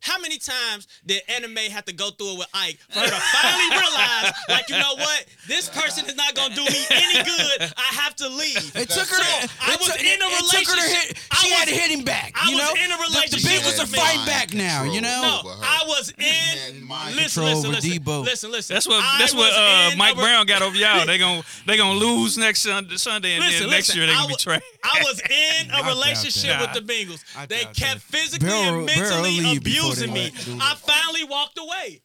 how 0.00 0.18
many 0.18 0.38
times 0.38 0.88
did 1.06 1.22
Anna 1.28 1.48
Mae 1.48 1.68
have 1.68 1.84
to 1.86 1.92
go 1.92 2.10
through 2.10 2.32
it 2.34 2.38
with 2.38 2.48
Ike 2.54 2.78
for 2.90 3.00
her 3.00 3.06
to 3.06 3.20
finally 3.20 3.70
realize, 3.76 4.32
like, 4.48 4.68
you 4.68 4.78
know 4.78 4.94
what, 4.96 5.26
this 5.46 5.68
person 5.68 6.06
is 6.06 6.16
not 6.16 6.34
gonna 6.34 6.54
do 6.54 6.64
me 6.64 6.84
any 6.90 7.22
good. 7.24 7.72
I 7.76 7.90
have 8.00 8.16
to 8.16 8.28
leave. 8.28 8.72
It 8.76 8.88
took 8.90 9.08
her. 9.08 9.16
So, 9.20 9.46
to, 9.46 9.50
I 9.60 9.76
was 9.80 9.88
took, 9.92 10.00
in 10.00 10.06
a 10.06 10.26
it 10.26 10.44
took 10.50 10.68
her 10.68 10.76
to 10.76 10.82
relationship. 10.82 11.16
hit. 11.16 11.28
I 11.30 11.36
She 11.36 11.50
had 11.52 11.68
to 11.68 11.74
hit 11.74 11.90
him 11.90 12.04
back. 12.04 12.32
I 12.34 12.50
you 12.50 12.56
was 12.56 12.64
know, 12.64 12.84
in 12.84 12.90
a 12.92 12.96
relationship 12.96 13.40
The, 13.40 13.48
Bengals 13.48 13.78
with 13.78 13.88
are 13.88 13.92
me. 13.92 13.98
fighting 13.98 14.26
back 14.26 14.54
now. 14.54 14.84
You 14.84 15.00
know. 15.00 15.40
No. 15.44 15.54
I 15.62 15.84
was 15.86 16.10
in. 16.18 16.88
Listen, 17.14 17.44
listen, 17.44 17.70
listen, 17.72 17.90
Debo. 17.90 18.24
listen, 18.24 18.50
listen. 18.50 18.74
That's 18.74 18.86
what 18.88 19.00
I 19.02 19.16
that's 19.18 19.34
what 19.34 19.52
uh, 19.54 19.90
Mike 19.96 20.14
a 20.16 20.20
Brown 20.20 20.46
got 20.46 20.62
over 20.62 20.76
y'all. 20.76 21.06
They 21.06 21.18
gon' 21.18 21.42
they 21.66 21.76
gonna 21.76 21.98
lose 21.98 22.38
next 22.38 22.62
Sunday, 22.62 22.96
Sunday 22.96 23.34
and 23.34 23.44
Listen, 23.44 23.60
then 23.62 23.70
next 23.70 23.88
listen, 23.88 23.98
year 23.98 24.06
they 24.06 24.12
I 24.12 24.16
gonna 24.16 24.28
be 24.28 24.34
trash. 24.36 24.62
I 24.82 25.02
was 25.04 25.20
in 25.20 25.70
I 25.70 25.80
a 25.80 25.82
doubt 25.82 25.88
relationship 25.88 26.60
with 26.60 26.72
the 26.72 26.80
Bengals. 26.80 27.48
They 27.48 27.64
kept 27.74 28.00
physically 28.00 28.48
and 28.50 28.86
mentally 28.86 29.40
leave 29.40 29.58
abusing 29.58 29.89
they 29.98 30.06
me. 30.06 30.30
I 30.60 30.74
finally 30.76 31.24
walked 31.24 31.58
away. 31.58 32.02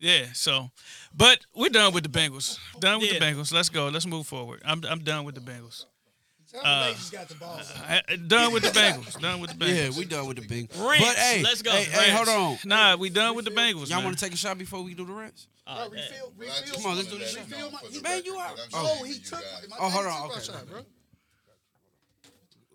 Yeah, 0.00 0.26
so 0.34 0.70
but 1.16 1.38
we're 1.54 1.70
done 1.70 1.94
with 1.94 2.02
the 2.04 2.10
Bengals. 2.10 2.58
Done 2.80 3.00
with 3.00 3.12
Yeah. 3.12 3.18
the 3.18 3.24
Bengals. 3.24 3.52
Let's 3.52 3.68
go. 3.70 3.88
Let's 3.88 4.06
move 4.06 4.26
forward. 4.26 4.60
I'm 4.64 4.82
I'm 4.88 4.98
done 5.00 5.24
with 5.24 5.34
the 5.34 5.40
Bengals. 5.40 5.86
Uh, 6.62 6.94
got 7.10 7.28
the 7.28 7.34
ball. 7.34 7.58
Uh, 7.58 7.64
I, 7.88 8.02
I- 8.08 8.16
done 8.16 8.52
with 8.52 8.62
the 8.62 8.68
Bengals. 8.68 9.18
Done 9.20 9.40
with 9.40 9.50
the 9.50 9.56
Bengals. 9.56 9.68
Yeah, 9.76 9.88
Bengals. 9.88 9.98
we 9.98 10.04
done 10.04 10.26
with 10.28 10.36
the 10.36 10.42
Bengals. 10.46 10.88
Rants. 10.88 11.04
But 11.04 11.16
hey, 11.16 11.42
Let's 11.42 11.62
go. 11.62 11.70
Hey, 11.72 11.82
hey, 11.84 12.10
hold 12.12 12.28
on. 12.28 12.58
Nah, 12.64 12.94
we 12.96 13.10
done 13.10 13.34
with 13.34 13.44
the 13.44 13.50
Bengals. 13.50 13.90
Y'all 13.90 14.04
want 14.04 14.16
to 14.16 14.24
take 14.24 14.32
a 14.34 14.36
shot 14.36 14.56
before 14.56 14.82
we 14.82 14.94
do 14.94 15.04
the 15.04 15.12
rest? 15.12 15.48
Oh, 15.66 15.88
But 15.90 15.98
I 15.98 16.60
just 16.60 16.74
Come 16.74 16.86
on, 16.92 16.96
let's 16.96 17.08
do 17.08 17.14
wanted 17.14 17.26
this 17.26 17.34
to 17.34 17.40
shit. 17.40 17.50
let 17.50 17.58
you 17.58 17.70
know 17.72 17.76
for 17.78 17.90
the 17.90 18.02
Man, 18.02 18.22
you 18.24 18.34
are. 18.36 18.50
Oh. 18.74 18.96
oh, 19.00 19.04
he 19.04 19.14
you 19.14 19.18
took. 19.20 19.40
guys- 19.40 19.66
Oh, 19.80 19.88
hold 19.88 20.06
on, 20.06 20.30
okay. 20.30 20.40
Shot, 20.44 20.66
bro. 20.68 20.80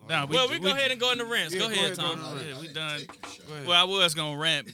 Nah, 0.10 0.26
we, 0.26 0.36
well, 0.36 0.50
we, 0.50 0.58
we 0.58 0.66
go 0.66 0.72
ahead 0.76 0.92
and 0.92 1.00
go 1.00 1.12
in 1.12 1.18
the 1.20 1.26
rants. 1.26 1.54
Yeah, 1.54 1.60
go 1.62 1.68
go 1.68 1.74
ahead, 1.74 1.86
ahead, 1.86 1.98
go 1.98 2.04
Tom. 2.04 2.36
ahead. 2.38 2.48
Yeah, 2.56 2.60
we 2.62 2.68
done. 2.70 3.00
Take 3.00 3.08
your 3.22 3.32
shot. 3.32 3.48
Go 3.48 3.54
ahead. 3.54 3.68
Well, 3.68 3.82
I 3.82 3.84
was 3.84 4.14
gonna 4.16 4.38
rant, 4.38 4.68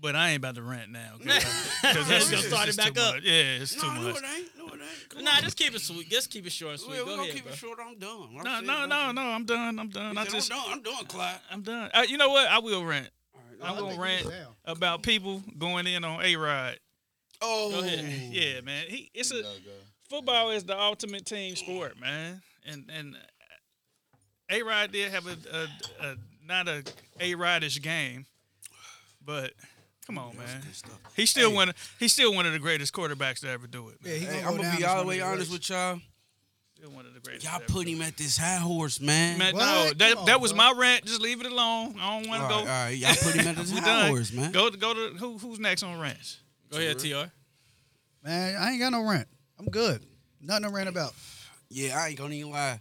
but 0.00 0.14
I 0.16 0.28
ain't 0.30 0.36
about 0.38 0.54
to 0.54 0.62
rant 0.62 0.90
now. 0.92 1.12
Cause, 1.18 1.26
Yeah, 1.82 1.92
cause 1.94 2.10
it's 2.10 2.30
gonna 2.30 2.42
start 2.44 2.68
it 2.68 2.76
back 2.76 2.96
up. 2.98 3.14
Much. 3.16 3.24
Yeah, 3.24 3.32
it's 3.60 3.74
too 3.74 3.86
No, 3.86 3.94
no, 3.94 4.00
much. 4.02 4.16
it 4.16 4.24
ain't. 4.36 4.48
No, 4.58 4.66
it 4.68 4.80
ain't. 5.16 5.24
Nah, 5.24 5.30
on. 5.32 5.42
just 5.42 5.56
keep 5.56 5.74
it 5.74 5.80
sweet. 5.80 6.08
Just 6.08 6.30
keep 6.30 6.46
it 6.46 6.52
short 6.52 6.72
and 6.72 6.80
sweet. 6.80 6.94
Yeah, 6.96 7.02
we 7.02 7.04
go 7.06 7.10
gonna 7.16 7.22
ahead, 7.22 7.34
keep 7.34 7.44
bro. 7.44 7.52
it 7.52 7.56
short. 7.58 7.78
I'm 7.84 7.98
done. 7.98 8.34
Like 8.36 8.46
I 8.46 8.60
No, 8.60 8.86
no, 8.86 8.86
no, 8.86 9.12
no. 9.12 9.22
I'm 9.22 9.44
done. 9.44 9.78
I'm 9.78 9.88
done. 9.88 10.16
I 10.16 10.24
just. 10.24 10.52
I'm 10.52 10.58
done. 10.58 10.72
I'm 10.72 10.82
done, 10.82 11.04
Clyde. 11.06 11.38
I'm 11.50 11.62
done. 11.62 11.90
Uh, 11.92 12.04
you 12.08 12.16
know 12.16 12.28
what? 12.30 12.48
I 12.48 12.60
will 12.60 12.84
rant. 12.84 13.08
I'm 13.62 13.74
I 13.74 13.78
gonna 13.80 14.00
rant 14.00 14.20
he 14.20 14.26
was 14.28 14.34
down. 14.36 14.46
about 14.66 15.02
people 15.02 15.42
going 15.58 15.88
in 15.88 16.04
on 16.04 16.22
A 16.24 16.36
Rod. 16.36 16.78
Oh, 17.42 17.82
Yeah, 18.30 18.60
man. 18.60 18.84
He 18.88 19.10
it's 19.14 19.32
a 19.32 19.42
football 20.08 20.50
is 20.50 20.62
the 20.64 20.78
ultimate 20.80 21.24
team 21.26 21.56
sport, 21.56 21.98
man. 22.00 22.40
And 22.64 22.88
and 22.94 23.16
A 24.50 24.62
Rod 24.62 24.92
did 24.92 25.10
have 25.12 25.26
a, 25.26 25.36
a, 25.52 26.06
a 26.08 26.16
not 26.46 26.68
a 26.68 26.82
A 27.20 27.34
Rodish 27.34 27.80
game, 27.82 28.26
but 29.24 29.52
come 30.06 30.18
on, 30.18 30.36
man. 30.36 30.62
He's 31.14 31.30
still 31.30 31.52
one. 31.52 31.72
He's 31.98 32.12
still 32.12 32.34
one 32.34 32.46
of 32.46 32.52
the 32.52 32.58
greatest 32.58 32.92
quarterbacks 32.94 33.40
to 33.40 33.48
ever 33.50 33.66
do 33.66 33.88
it. 33.90 34.02
Man. 34.02 34.12
Yeah, 34.12 34.18
he 34.18 34.24
Hey, 34.26 34.40
gonna 34.42 34.46
I'm 34.50 34.56
go 34.56 34.62
gonna 34.62 34.76
be 34.76 34.84
all 34.84 35.00
the 35.02 35.06
way 35.08 35.20
honest 35.20 35.52
with 35.52 35.68
y'all. 35.68 36.00
Still 36.76 36.90
one 36.90 37.04
of 37.06 37.12
the 37.12 37.20
greatest. 37.20 37.44
Y'all 37.44 37.60
put 37.66 37.86
him 37.88 38.00
at 38.02 38.16
this 38.16 38.38
high 38.38 38.56
horse, 38.56 39.00
man. 39.00 39.36
Man, 39.38 39.54
no, 39.54 39.90
that 39.96 40.14
Come 40.14 40.26
that 40.26 40.40
was 40.40 40.52
bro. 40.52 40.58
my 40.72 40.74
rant. 40.80 41.04
Just 41.04 41.20
leave 41.20 41.40
it 41.40 41.46
alone. 41.50 41.96
I 42.00 42.18
don't 42.20 42.28
want 42.28 42.42
all 42.44 42.48
to 42.48 42.54
right, 42.54 42.64
go. 42.64 42.70
all 42.70 42.84
right, 42.84 42.90
y'all 42.96 43.14
put 43.20 43.34
him 43.34 43.46
at 43.48 43.56
this 43.56 43.72
We 43.72 43.80
high 43.80 43.86
done. 43.86 44.08
horse, 44.10 44.32
man. 44.32 44.52
Go 44.52 44.70
to 44.70 44.76
go 44.76 44.94
to 44.94 45.14
who, 45.18 45.36
who's 45.38 45.58
next 45.58 45.82
on 45.82 45.98
rants? 46.00 46.38
Go 46.70 46.78
ahead, 46.78 46.98
Tr. 47.00 47.06
Man, 48.24 48.56
I 48.56 48.70
ain't 48.70 48.80
got 48.80 48.92
no 48.92 49.02
rent. 49.08 49.26
I'm 49.58 49.66
good. 49.66 50.02
Nothing 50.40 50.64
to 50.64 50.70
rant 50.70 50.88
about. 50.88 51.14
Yeah, 51.68 51.98
I 51.98 52.08
ain't 52.08 52.18
gonna 52.18 52.34
even 52.34 52.52
lie. 52.52 52.80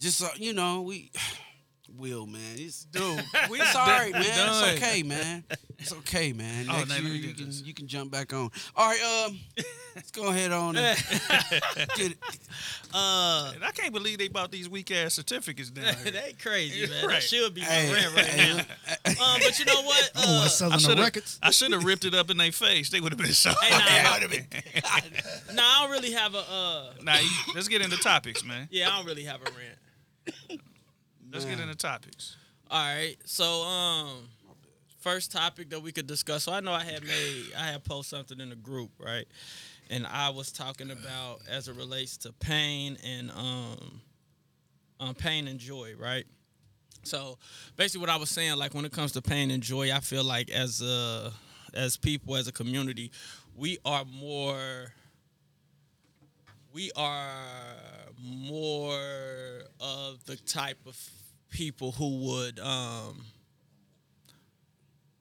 Just 0.00 0.22
uh, 0.22 0.28
you 0.36 0.52
know, 0.52 0.82
we 0.82 1.10
will, 1.96 2.26
man. 2.26 2.40
It's 2.56 2.84
Dude, 2.92 3.22
we 3.50 3.60
it's 3.60 3.74
all 3.74 3.86
right, 3.86 4.12
man. 4.12 4.22
done. 4.22 4.64
It's 4.74 4.82
okay, 4.82 5.02
man. 5.02 5.44
It's 5.78 5.92
okay, 5.92 6.32
man. 6.32 6.66
Oh, 6.70 6.78
Next 6.88 7.00
year 7.02 7.12
you 7.14 7.34
can 7.34 7.46
this. 7.46 7.62
you 7.62 7.74
can 7.74 7.86
jump 7.86 8.10
back 8.10 8.32
on. 8.32 8.50
All 8.74 8.88
right, 8.88 9.26
um, 9.28 9.38
let's 9.94 10.10
go 10.10 10.28
ahead 10.30 10.50
on. 10.50 10.74
And 10.76 10.98
get 11.96 12.12
it. 12.12 12.18
Uh, 12.94 13.52
And 13.54 13.62
I 13.62 13.70
can't 13.74 13.92
believe 13.92 14.16
they 14.18 14.28
bought 14.28 14.50
these 14.50 14.70
weak 14.70 14.90
ass 14.90 15.12
certificates 15.14 15.70
down 15.70 15.94
here. 16.02 16.12
they 16.12 16.34
crazy, 16.42 16.86
man. 16.86 17.02
That 17.02 17.06
Right. 17.06 17.22
should 17.22 17.54
be 17.54 17.60
my 17.60 17.66
Hey, 17.66 17.92
rent 17.92 18.16
right 18.16 18.24
hey, 18.24 18.54
now. 18.54 18.62
Um, 19.34 19.40
but 19.42 19.58
you 19.58 19.66
know 19.66 19.82
what? 19.82 20.10
Oh, 20.16 20.22
Uh, 20.38 20.42
I'm 20.44 20.48
selling 20.48 20.72
I 20.72 20.76
the 20.76 20.82
should 20.82 20.96
have 20.98 21.06
records. 21.06 21.38
I 21.42 21.50
should 21.50 21.72
have 21.72 21.84
ripped 21.84 22.06
it 22.06 22.14
up 22.14 22.30
in 22.30 22.38
their 22.38 22.52
face. 22.52 22.88
They 22.88 23.00
would 23.02 23.12
have 23.12 23.18
been 23.20 23.32
so. 23.34 23.52
Hey, 23.60 23.70
nah, 23.70 23.84
Yeah, 23.84 24.02
nah. 24.22 24.28
been- 24.28 25.56
nah, 25.56 25.62
I 25.62 25.82
don't 25.82 25.90
really 25.90 26.12
have 26.12 26.34
a. 26.34 26.38
Uh, 26.38 26.92
Nah, 27.02 27.18
you- 27.18 27.30
let's 27.54 27.68
get 27.68 27.82
into 27.82 27.98
topics, 27.98 28.42
man. 28.44 28.66
yeah, 28.70 28.90
I 28.90 28.96
don't 28.96 29.04
really 29.06 29.24
have 29.24 29.42
a 29.42 29.44
rent. 29.44 29.78
Let's 31.32 31.44
get 31.44 31.60
into 31.60 31.74
topics. 31.74 32.36
All 32.70 32.78
right. 32.78 33.16
So, 33.24 33.44
um, 33.62 34.28
first 35.00 35.30
topic 35.30 35.70
that 35.70 35.80
we 35.80 35.92
could 35.92 36.06
discuss. 36.06 36.44
So 36.44 36.52
I 36.52 36.60
know 36.60 36.72
I 36.72 36.82
had 36.82 37.04
made, 37.04 37.44
I 37.56 37.66
had 37.66 37.84
posted 37.84 38.18
something 38.18 38.40
in 38.40 38.50
the 38.50 38.56
group, 38.56 38.90
right? 38.98 39.26
And 39.88 40.06
I 40.06 40.30
was 40.30 40.50
talking 40.50 40.90
about 40.90 41.42
as 41.48 41.68
it 41.68 41.76
relates 41.76 42.16
to 42.18 42.32
pain 42.32 42.96
and 43.04 43.30
um, 43.30 44.00
um, 44.98 45.14
pain 45.14 45.46
and 45.46 45.60
joy, 45.60 45.92
right? 45.98 46.24
So 47.04 47.38
basically, 47.76 48.00
what 48.00 48.10
I 48.10 48.16
was 48.16 48.30
saying, 48.30 48.56
like 48.56 48.74
when 48.74 48.84
it 48.84 48.90
comes 48.92 49.12
to 49.12 49.22
pain 49.22 49.52
and 49.52 49.62
joy, 49.62 49.92
I 49.92 50.00
feel 50.00 50.24
like 50.24 50.50
as 50.50 50.82
a 50.82 51.32
as 51.72 51.96
people, 51.96 52.34
as 52.34 52.48
a 52.48 52.52
community, 52.52 53.12
we 53.54 53.78
are 53.84 54.04
more 54.04 54.92
we 56.72 56.90
are 56.96 57.36
more 58.20 59.55
of 59.80 60.24
the 60.26 60.36
type 60.36 60.78
of 60.86 60.98
people 61.50 61.92
who 61.92 62.18
would 62.18 62.58
um 62.60 63.24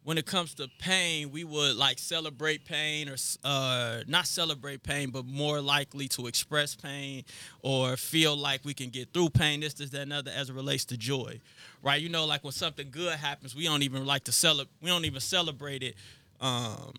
when 0.03 0.17
it 0.17 0.25
comes 0.25 0.53
to 0.53 0.67
pain 0.79 1.31
we 1.31 1.43
would 1.43 1.75
like 1.75 1.97
celebrate 1.99 2.65
pain 2.65 3.07
or 3.07 3.15
uh 3.43 4.01
not 4.07 4.25
celebrate 4.25 4.83
pain 4.83 5.09
but 5.11 5.25
more 5.25 5.61
likely 5.61 6.07
to 6.07 6.27
express 6.27 6.75
pain 6.75 7.23
or 7.61 7.95
feel 7.95 8.35
like 8.35 8.61
we 8.65 8.73
can 8.73 8.89
get 8.89 9.13
through 9.13 9.29
pain 9.29 9.59
this 9.59 9.73
this 9.75 9.91
that 9.91 10.01
and 10.01 10.13
other 10.13 10.31
as 10.35 10.49
it 10.49 10.53
relates 10.53 10.85
to 10.85 10.97
joy 10.97 11.39
right 11.83 12.01
you 12.01 12.09
know 12.09 12.25
like 12.25 12.43
when 12.43 12.53
something 12.53 12.87
good 12.91 13.13
happens 13.13 13.55
we 13.55 13.63
don't 13.63 13.83
even 13.83 14.05
like 14.05 14.23
to 14.23 14.31
celebrate 14.31 14.69
we 14.81 14.89
don't 14.89 15.05
even 15.05 15.21
celebrate 15.21 15.83
it 15.83 15.95
um 16.41 16.91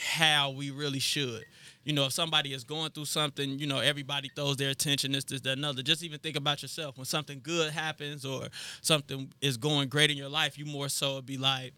how 0.00 0.50
we 0.50 0.70
really 0.70 0.98
should. 0.98 1.44
You 1.84 1.94
know, 1.94 2.06
if 2.06 2.12
somebody 2.12 2.52
is 2.52 2.62
going 2.62 2.90
through 2.90 3.06
something, 3.06 3.58
you 3.58 3.66
know, 3.66 3.78
everybody 3.78 4.30
throws 4.34 4.56
their 4.56 4.68
attention, 4.70 5.12
this, 5.12 5.24
this, 5.24 5.40
that, 5.42 5.56
another. 5.56 5.82
Just 5.82 6.02
even 6.02 6.18
think 6.18 6.36
about 6.36 6.60
yourself. 6.60 6.98
When 6.98 7.06
something 7.06 7.40
good 7.42 7.72
happens 7.72 8.24
or 8.24 8.48
something 8.82 9.32
is 9.40 9.56
going 9.56 9.88
great 9.88 10.10
in 10.10 10.16
your 10.16 10.28
life, 10.28 10.58
you 10.58 10.66
more 10.66 10.90
so 10.90 11.22
be 11.22 11.38
like, 11.38 11.72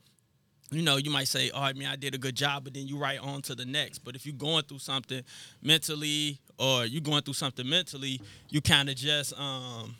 you 0.73 0.83
know, 0.83 0.97
you 0.97 1.11
might 1.11 1.29
say, 1.29 1.51
"Oh, 1.53 1.61
I 1.61 1.75
mean, 1.75 1.87
I 1.87 1.97
did 1.97 2.15
a 2.15 2.19
good 2.19 2.35
job," 2.35 2.65
but 2.65 2.73
then 2.75 2.89
you 2.89 2.97
right 2.97 3.21
on 3.21 3.43
to 3.43 3.55
the 3.55 3.67
next. 3.67 3.99
But 3.99 4.17
if 4.17 4.25
you're 4.25 4.35
going 4.35 4.65
through 4.65 4.79
something 4.79 5.23
mentally, 5.61 6.39
or 6.59 6.87
you're 6.87 7.03
going 7.03 7.23
through 7.23 7.35
something 7.35 7.69
mentally, 7.69 8.21
you 8.49 8.63
kind 8.63 8.89
of 8.89 8.97
just 8.97 9.39
um, 9.39 9.95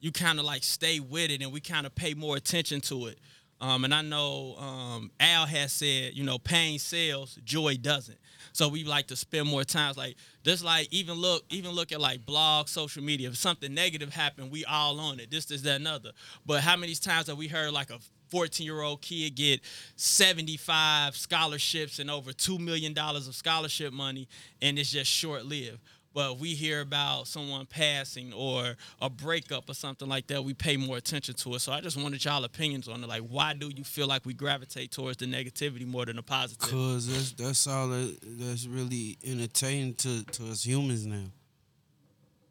you 0.00 0.10
kind 0.10 0.40
of 0.40 0.44
like 0.44 0.64
stay 0.64 0.98
with 0.98 1.30
it, 1.30 1.40
and 1.40 1.52
we 1.52 1.60
kind 1.60 1.86
of 1.86 1.94
pay 1.94 2.14
more 2.14 2.36
attention 2.36 2.80
to 2.82 3.06
it. 3.06 3.18
Um, 3.60 3.84
and 3.84 3.94
I 3.94 4.02
know 4.02 4.56
um, 4.56 5.10
Al 5.18 5.46
has 5.46 5.72
said, 5.72 6.14
you 6.14 6.24
know, 6.24 6.38
pain 6.38 6.78
sells, 6.78 7.38
joy 7.44 7.76
doesn't. 7.76 8.18
So 8.52 8.68
we 8.68 8.84
like 8.84 9.06
to 9.08 9.16
spend 9.16 9.48
more 9.48 9.64
times 9.64 9.96
like 9.96 10.16
just 10.44 10.64
like 10.64 10.88
even 10.90 11.14
look 11.14 11.44
even 11.50 11.72
look 11.72 11.92
at 11.92 12.00
like 12.00 12.24
blogs, 12.24 12.70
social 12.70 13.02
media. 13.02 13.28
If 13.28 13.36
something 13.36 13.72
negative 13.72 14.12
happened, 14.12 14.50
we 14.50 14.64
all 14.64 14.98
on 15.00 15.20
it. 15.20 15.30
This, 15.30 15.46
this, 15.46 15.62
that, 15.62 15.80
another. 15.80 16.12
But 16.46 16.62
how 16.62 16.76
many 16.76 16.94
times 16.94 17.28
have 17.28 17.38
we 17.38 17.48
heard 17.48 17.72
like 17.72 17.90
a 17.90 17.98
14 18.30 18.64
year 18.64 18.82
old 18.82 19.00
kid 19.00 19.34
get 19.34 19.60
75 19.96 21.16
scholarships 21.16 21.98
and 21.98 22.10
over 22.10 22.32
$2 22.32 22.58
million 22.58 22.96
of 22.98 23.34
scholarship 23.34 23.92
money 23.92 24.28
and 24.60 24.78
it's 24.78 24.90
just 24.92 25.10
short 25.10 25.44
lived? 25.44 25.78
But 26.18 26.40
we 26.40 26.54
hear 26.56 26.80
about 26.80 27.28
someone 27.28 27.64
passing 27.64 28.32
or 28.32 28.74
a 29.00 29.08
breakup 29.08 29.70
or 29.70 29.74
something 29.74 30.08
like 30.08 30.26
that, 30.26 30.42
we 30.42 30.52
pay 30.52 30.76
more 30.76 30.96
attention 30.96 31.36
to 31.36 31.54
it. 31.54 31.60
So 31.60 31.70
I 31.70 31.80
just 31.80 31.96
wanted 31.96 32.24
y'all 32.24 32.42
opinions 32.42 32.88
on 32.88 33.04
it. 33.04 33.08
Like, 33.08 33.22
why 33.22 33.54
do 33.54 33.70
you 33.72 33.84
feel 33.84 34.08
like 34.08 34.26
we 34.26 34.34
gravitate 34.34 34.90
towards 34.90 35.18
the 35.18 35.26
negativity 35.26 35.86
more 35.86 36.06
than 36.06 36.16
the 36.16 36.24
positive? 36.24 36.68
Cause 36.68 37.06
that's 37.06 37.30
that's 37.34 37.66
all 37.68 37.86
that, 37.90 38.18
that's 38.20 38.66
really 38.66 39.16
entertaining 39.24 39.94
to, 39.94 40.24
to 40.24 40.50
us 40.50 40.66
humans 40.66 41.06
now. 41.06 41.22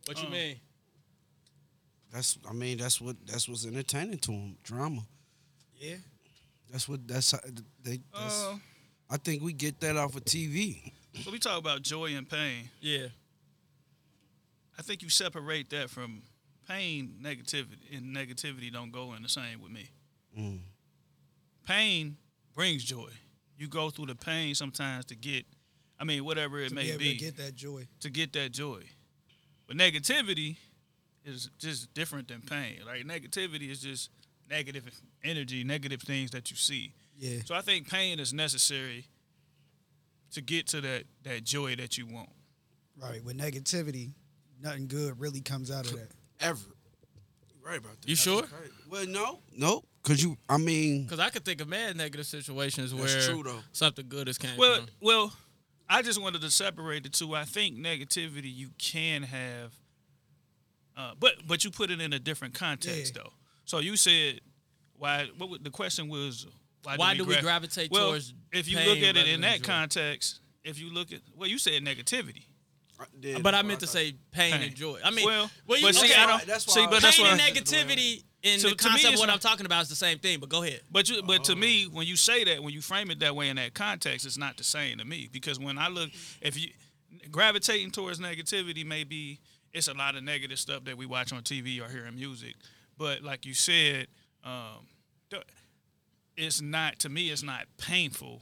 What 0.06 0.24
you 0.24 0.30
mean? 0.30 0.56
That's 2.14 2.40
I 2.50 2.54
mean 2.54 2.78
that's 2.78 3.02
what 3.02 3.18
that's 3.26 3.50
what's 3.50 3.66
entertaining 3.66 4.20
to 4.20 4.32
them. 4.32 4.56
Drama. 4.64 5.02
Yeah. 5.76 5.96
That's 6.72 6.88
what 6.88 7.06
that's 7.06 7.34
how 7.34 7.40
they. 7.84 8.00
That's, 8.14 8.46
Uh, 8.46 8.56
I 9.10 9.18
think 9.18 9.44
we 9.44 9.52
get 9.52 9.82
that 9.82 9.98
off 9.98 10.16
of 10.16 10.24
TV. 10.24 10.94
so 11.22 11.32
we 11.32 11.38
talk 11.40 11.60
about 11.60 11.82
joy 11.82 12.16
and 12.16 12.30
pain. 12.30 12.70
Yeah. 12.80 13.08
I 14.78 14.82
think 14.82 15.02
you 15.02 15.10
separate 15.10 15.70
that 15.72 15.90
from 15.90 16.22
pain, 16.68 17.16
negativity, 17.22 17.96
and 17.96 18.16
negativity 18.16 18.72
don't 18.72 18.92
go 18.92 19.14
in 19.14 19.24
the 19.24 19.30
same 19.30 19.62
with 19.62 19.72
me. 19.72 19.90
Mm. 20.38 20.60
Pain 21.66 22.18
brings 22.56 22.84
joy. 22.84 23.10
You 23.58 23.68
go 23.68 23.90
through 23.90 24.08
the 24.08 24.16
pain 24.16 24.54
sometimes 24.56 25.06
to 25.06 25.16
get, 25.16 25.46
I 26.00 26.04
mean, 26.04 26.24
whatever 26.24 26.60
it 26.60 26.70
To 26.70 26.76
may 26.76 26.84
be 26.84 26.90
able 26.90 27.00
be, 27.00 27.18
to 27.18 27.26
get 27.26 27.38
that 27.38 27.56
joy. 27.56 27.88
to 28.02 28.10
get 28.10 28.34
that 28.34 28.52
joy. 28.52 28.84
But 29.68 29.78
negativity 29.78 30.58
is 31.26 31.50
just 31.58 31.94
different 31.94 32.28
than 32.28 32.42
pain. 32.42 32.82
Like 32.86 33.04
negativity 33.06 33.70
is 33.70 33.82
just 33.82 34.12
negative 34.50 34.84
energy, 35.24 35.64
negative 35.64 36.02
things 36.02 36.32
that 36.32 36.50
you 36.52 36.56
see. 36.56 36.94
Yeah. 37.18 37.40
So 37.46 37.56
I 37.56 37.62
think 37.62 37.90
pain 37.90 38.20
is 38.20 38.32
necessary 38.34 39.08
to 40.32 40.42
get 40.42 40.68
to 40.68 40.82
that 40.82 41.04
that 41.24 41.44
joy 41.44 41.76
that 41.78 41.98
you 41.98 42.06
want. 42.06 42.30
Right. 43.02 43.24
With 43.24 43.38
negativity, 43.38 44.12
nothing 44.62 44.88
good 44.88 45.20
really 45.20 45.42
comes 45.42 45.72
out 45.72 45.86
of 45.86 45.94
that. 45.94 46.10
Ever. 46.40 46.60
You're 47.60 47.70
right 47.70 47.80
about 47.80 48.00
that. 48.02 48.08
You 48.10 48.16
sure? 48.16 48.44
Well, 48.90 49.06
no, 49.08 49.40
no, 49.56 49.84
cause 50.04 50.22
you. 50.24 50.38
I 50.48 50.58
mean, 50.58 51.04
Because 51.04 51.20
I 51.20 51.30
could 51.30 51.44
think 51.44 51.62
of 51.62 51.68
mad 51.68 51.96
negative 51.98 52.26
situations 52.26 52.92
That's 52.94 53.14
where 53.16 53.22
true, 53.34 53.44
though. 53.44 53.60
something 53.74 54.08
good 54.08 54.28
is 54.30 54.38
came 54.38 54.58
Well, 54.58 54.78
from. 54.78 54.88
well, 55.02 55.34
I 55.90 56.02
just 56.02 56.22
wanted 56.22 56.42
to 56.42 56.52
separate 56.52 57.04
the 57.04 57.10
two. 57.10 57.34
I 57.36 57.44
think 57.46 57.78
negativity 57.78 58.54
you 58.54 58.70
can 58.78 59.24
have, 59.24 59.74
uh, 60.96 61.12
but 61.20 61.34
but 61.48 61.64
you 61.64 61.72
put 61.72 61.92
it 61.92 62.02
in 62.02 62.14
a 62.14 62.20
different 62.20 62.54
context 62.54 63.14
Yeah. 63.16 63.24
though. 63.24 63.34
So 63.66 63.80
you 63.80 63.96
said 63.98 64.42
why? 64.98 65.28
What 65.38 65.64
the 65.64 65.70
question 65.70 66.08
was? 66.08 66.48
Why 66.96 67.16
do 67.16 67.26
we 67.26 67.34
gra- 67.34 67.42
gravitate 67.42 67.92
well, 67.92 68.08
towards 68.12 68.34
If 68.54 68.70
you 68.70 68.78
pain 68.78 68.88
look 68.88 69.00
at 69.00 69.18
it 69.18 69.28
in 69.28 69.42
that 69.42 69.58
joy? 69.58 69.66
context, 69.66 70.40
if 70.64 70.80
you 70.80 70.90
look 70.90 71.12
at 71.12 71.20
well, 71.36 71.50
you 71.50 71.58
said 71.58 71.84
negativity. 71.84 72.44
But 73.42 73.54
I 73.56 73.62
meant 73.62 73.80
to 73.82 73.88
say 73.88 74.14
pain, 74.32 74.54
Pain. 74.54 74.62
and 74.64 74.76
joy. 74.76 75.00
I 75.04 75.12
mean, 75.12 75.26
well, 75.26 75.50
well, 75.68 75.78
you, 75.80 75.86
but 75.86 75.96
see, 75.96 76.14
I 76.14 76.26
don't 76.26 76.46
That's 76.46 76.68
why 76.68 76.74
see, 76.74 76.88
but 76.88 77.02
that's 77.02 77.18
pain 77.18 77.26
why. 77.26 77.32
and 77.34 77.42
negativity 77.42 78.24
in 78.44 78.60
So 78.60 78.70
the 78.70 78.76
to 78.76 78.84
concept 78.90 79.14
of 79.16 79.20
what 79.20 79.30
I'm 79.30 79.40
talking 79.40 79.66
about 79.66 79.84
is 79.84 79.90
the 79.90 79.96
same 79.96 80.20
thing. 80.20 80.40
But 80.40 80.50
go 80.50 80.64
ahead. 80.64 80.82
But 80.92 81.10
you, 81.10 81.22
but 81.24 81.44
to 81.46 81.54
Oh. 81.54 81.56
me, 81.56 81.86
when 81.86 82.08
you 82.08 82.16
say 82.16 82.44
that, 82.46 82.64
when 82.64 82.74
you 82.74 82.82
frame 82.82 83.12
it 83.12 83.20
that 83.20 83.36
way 83.36 83.50
in 83.50 83.56
that 83.58 83.74
context, 83.74 84.26
it's 84.26 84.38
not 84.38 84.58
the 84.58 84.64
same 84.64 84.98
to 85.00 85.06
me 85.06 85.30
because 85.32 85.60
when 85.60 85.78
I 85.78 85.88
look, 85.90 86.10
if 86.42 86.58
you 86.60 86.70
gravitating 87.32 87.92
towards 87.92 88.20
negativity, 88.20 88.86
maybe 88.86 89.40
it's 89.74 89.88
a 89.88 89.94
lot 89.94 90.16
of 90.16 90.24
negative 90.24 90.58
stuff 90.60 90.84
that 90.86 90.98
we 90.98 91.06
watch 91.06 91.32
on 91.34 91.42
TV 91.44 91.80
or 91.82 91.90
hear 91.90 92.06
in 92.06 92.16
music. 92.16 92.56
But 92.98 93.22
like 93.22 93.46
you 93.46 93.54
said, 93.54 94.08
um, 94.44 94.88
it's 96.36 96.62
not 96.62 97.00
to 97.00 97.10
me. 97.10 97.30
It's 97.30 97.44
not 97.44 97.66
painful. 97.78 98.42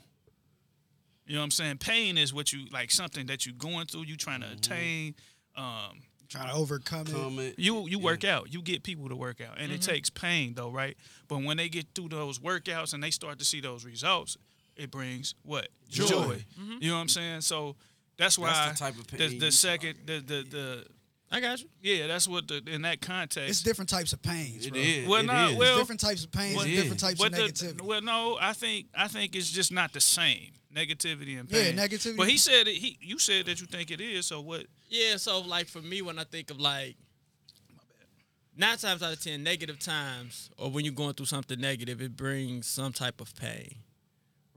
You 1.25 1.35
know 1.35 1.41
what 1.41 1.45
I'm 1.45 1.51
saying? 1.51 1.77
Pain 1.77 2.17
is 2.17 2.33
what 2.33 2.53
you 2.53 2.65
like 2.71 2.91
something 2.91 3.25
that 3.27 3.45
you're 3.45 3.55
going 3.55 3.87
through. 3.87 4.03
You 4.03 4.15
trying 4.15 4.41
to 4.41 4.47
mm-hmm. 4.47 4.57
attain. 4.57 5.15
Um, 5.55 6.01
Trying 6.27 6.49
to 6.49 6.55
overcome 6.55 7.05
it. 7.07 7.13
comment. 7.13 7.55
you 7.57 7.87
you 7.87 7.99
work 7.99 8.23
out. 8.23 8.51
You 8.51 8.61
get 8.61 8.81
people 8.81 9.09
to 9.09 9.15
work 9.15 9.41
out, 9.41 9.59
and 9.59 9.71
it 9.71 9.81
mm-hmm. 9.81 9.91
takes 9.91 10.09
pain 10.09 10.53
though, 10.55 10.71
right? 10.71 10.97
But 11.27 11.43
when 11.43 11.57
they 11.57 11.69
get 11.69 11.85
through 11.93 12.09
those 12.09 12.39
workouts 12.39 12.93
and 12.95 13.03
they 13.03 13.11
start 13.11 13.37
to 13.39 13.45
see 13.45 13.61
those 13.61 13.85
results, 13.85 14.35
it 14.75 14.89
brings 14.89 15.35
what 15.43 15.67
Joy. 15.87 16.07
Mm-hmm. 16.07 16.77
You 16.79 16.89
know 16.89 16.95
what 16.95 17.01
I'm 17.01 17.09
saying? 17.09 17.41
So 17.41 17.75
That's 18.17 18.39
why 18.39 18.47
That's 18.47 18.79
the 18.79 18.85
type 18.85 18.99
of 18.99 19.07
the, 19.07 19.17
pain 19.17 19.39
the 19.39 19.45
you 19.45 19.51
second 19.51 19.95
the, 20.05 20.19
the 20.19 20.45
the 20.49 20.85
I 21.35 21.39
got 21.41 21.59
you. 21.61 21.67
yeah 21.81 22.07
that's 22.07 22.27
what 22.27 22.47
the 22.47 22.63
in 22.67 22.83
that 22.83 23.01
context. 23.01 23.49
It's 23.49 23.61
different 23.61 23.89
types 23.89 24.13
of 24.13 24.21
pains. 24.21 24.65
It 24.65 24.71
bro. 24.73 24.81
is. 24.81 25.07
Well, 25.07 25.19
it 25.21 25.25
no, 25.25 25.47
is. 25.49 25.55
well- 25.57 25.77
different 25.77 26.01
types 26.01 26.23
of 26.23 26.31
pains, 26.31 26.55
It 26.55 26.61
and 26.65 26.69
is. 26.71 26.79
different 26.81 26.99
types 27.01 27.19
But 27.19 27.33
of 27.33 27.37
the- 27.37 27.43
negativity. 27.67 27.81
well, 27.81 28.01
no, 28.01 28.37
I 28.39 28.53
think 28.53 28.87
I 28.95 29.07
think 29.07 29.35
it's 29.35 29.49
just 29.51 29.71
not 29.71 29.91
the 29.93 30.01
same 30.01 30.51
negativity 30.73 31.39
and 31.39 31.49
pain. 31.49 31.75
Yeah, 31.75 31.85
negativity- 31.87 32.17
But 32.17 32.29
he 32.29 32.37
said 32.37 32.67
it, 32.67 32.75
he 32.75 32.97
you 33.01 33.19
said 33.19 33.45
that 33.47 33.59
you 33.61 33.67
think 33.67 33.91
it 33.91 34.01
is. 34.01 34.25
So 34.27 34.41
what? 34.41 34.65
Yeah, 34.89 35.17
so 35.17 35.39
like 35.41 35.67
for 35.67 35.81
me, 35.81 36.01
when 36.01 36.17
I 36.19 36.23
think 36.23 36.51
of 36.51 36.59
like 36.59 36.95
nine 38.57 38.77
times 38.77 39.03
out 39.03 39.13
of 39.13 39.21
ten 39.21 39.43
negative 39.43 39.79
times, 39.79 40.49
or 40.57 40.69
when 40.71 40.85
you're 40.85 40.93
going 40.93 41.13
through 41.13 41.25
something 41.27 41.59
negative, 41.59 42.01
it 42.01 42.15
brings 42.15 42.67
some 42.67 42.93
type 42.93 43.19
of 43.21 43.35
pain, 43.35 43.75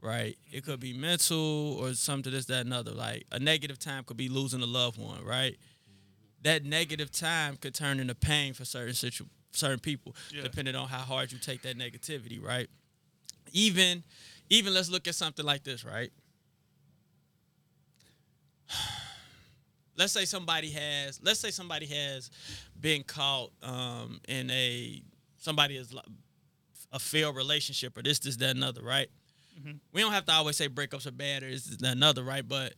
right? 0.01 0.37
It 0.51 0.63
could 0.63 0.79
be 0.79 0.93
mental 0.93 1.73
or 1.79 1.93
something 1.93 2.31
this, 2.31 2.45
that, 2.45 2.61
and 2.65 2.73
other. 2.73 2.91
Like 2.91 3.25
a 3.31 3.39
negative 3.39 3.79
time 3.79 4.03
could 4.03 4.17
be 4.17 4.29
losing 4.29 4.61
a 4.61 4.65
loved 4.65 4.97
one, 4.97 5.23
right? 5.23 5.57
That 6.43 6.63
negative 6.63 7.11
time 7.11 7.57
could 7.57 7.73
turn 7.73 7.99
into 7.99 8.15
pain 8.15 8.53
for 8.53 8.63
certain 8.65 8.93
situ- 8.93 9.25
certain 9.51 9.79
people, 9.79 10.15
Yeah. 10.31 10.43
depending 10.43 10.75
on 10.75 10.87
how 10.87 10.99
hard 10.99 11.31
you 11.31 11.37
take 11.39 11.61
that 11.63 11.77
negativity, 11.77 12.41
right? 12.41 12.69
Even, 13.51 14.03
even 14.49 14.73
let's 14.73 14.89
look 14.89 15.07
at 15.07 15.15
something 15.15 15.45
like 15.45 15.63
this, 15.63 15.83
right? 15.83 16.11
let's 19.97 20.13
say 20.13 20.23
somebody 20.25 20.69
has 20.71 21.19
let's 21.23 21.39
say 21.39 21.51
somebody 21.51 21.85
has 21.85 22.29
been 22.79 23.03
caught 23.03 23.51
um, 23.63 24.19
in 24.27 24.49
a 24.51 25.01
somebody 25.37 25.75
is 25.75 25.93
a 26.93 26.99
failed 26.99 27.35
relationship 27.35 27.97
or 27.97 28.01
this 28.03 28.19
this 28.19 28.37
that 28.37 28.55
another 28.55 28.81
right 28.81 29.09
we 29.91 29.99
don't 29.99 30.13
have 30.13 30.25
to 30.25 30.31
always 30.31 30.55
say 30.55 30.69
breakups 30.69 31.05
are 31.05 31.11
bad 31.11 31.43
or 31.43 31.49
this 31.49 31.65
this 31.65 31.77
that 31.77 31.91
another 31.97 32.23
right 32.23 32.47
but 32.47 32.73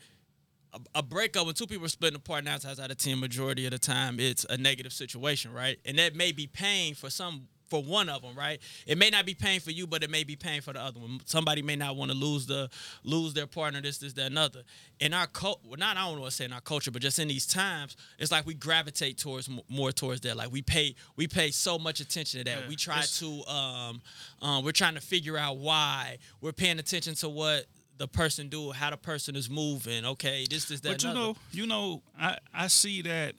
a, 0.74 1.00
a 1.00 1.04
breakup 1.04 1.46
when 1.46 1.56
two 1.56 1.68
people 1.68 1.86
are 1.86 1.90
splitting 1.90 2.18
apart 2.18 2.44
nine 2.44 2.60
times 2.60 2.80
out 2.80 2.92
of 2.92 2.98
ten 2.98 3.20
majority 3.20 3.66
of 3.66 3.72
the 3.72 3.80
time 3.80 4.20
it's 4.20 4.46
a 4.50 4.58
negative 4.58 4.94
situation 4.94 5.54
right? 5.54 5.78
And 5.86 5.98
that 6.00 6.16
may 6.16 6.32
be 6.32 6.48
pain 6.48 6.96
for 6.96 7.10
some 7.10 7.48
for 7.70 7.82
one 7.82 8.10
of 8.10 8.22
them 8.22 8.36
right? 8.38 8.60
It 8.86 8.98
may 8.98 9.10
not 9.10 9.26
be 9.26 9.34
pain 9.34 9.60
for 9.62 9.72
you 9.72 9.88
but 9.88 10.04
it 10.04 10.10
may 10.10 10.24
be 10.24 10.36
pain 10.36 10.62
for 10.62 10.74
the 10.74 10.82
other 10.82 11.00
one. 11.00 11.20
Somebody 11.26 11.62
may 11.62 11.76
not 11.76 11.96
want 11.96 12.12
to 12.12 12.18
lose 12.18 12.46
the 12.46 12.70
lose 13.04 13.34
their 13.34 13.48
partner 13.48 13.82
this 13.82 13.98
this 13.98 14.14
that 14.14 14.32
another 14.32 14.64
in 15.00 15.14
our 15.14 15.28
cult 15.28 15.62
well 15.66 15.78
not 15.78 15.98
i 15.98 16.06
don't 16.06 16.20
want 16.20 16.30
to 16.30 16.36
say 16.36 16.46
in 16.46 16.54
our 16.54 16.62
culture 16.62 16.92
but 16.92 17.02
just 17.02 17.18
in 17.18 17.28
these 17.28 17.48
times 17.48 17.96
it's 18.20 18.32
like 18.32 18.46
we 18.46 18.54
gravitate 18.54 19.18
towards 19.18 19.50
more 19.70 19.92
towards 19.92 20.22
that. 20.22 20.36
Like 20.36 20.52
we 20.52 20.62
pay 20.62 20.96
we 21.16 21.28
pay 21.28 21.52
so 21.52 21.80
much 21.80 22.00
attention 22.02 22.40
to 22.40 22.44
that. 22.52 22.62
Yeah, 22.64 22.68
we 22.70 22.76
try 22.76 23.02
to 23.02 23.44
um, 23.46 24.02
um 24.42 24.66
we're 24.66 24.72
trying 24.74 24.96
to 24.96 25.02
figure 25.02 25.38
out 25.38 25.58
why. 25.58 26.18
We're 26.42 26.52
paying 26.52 26.80
attention 26.80 27.16
to 27.16 27.30
what 27.30 27.66
the 28.02 28.08
person 28.08 28.50
do 28.50 28.72
how 28.72 28.90
the 28.90 28.98
person 28.98 29.36
is 29.36 29.48
moving 29.48 30.04
okay 30.06 30.44
this 30.50 30.66
this 30.66 30.80
that 30.80 30.94
But 30.94 31.04
you 31.04 31.10
another. 31.12 31.28
know, 31.28 31.36
you 31.52 31.68
know, 31.68 32.02
I 32.20 32.38
I 32.52 32.66
see 32.68 33.04
that 33.04 33.36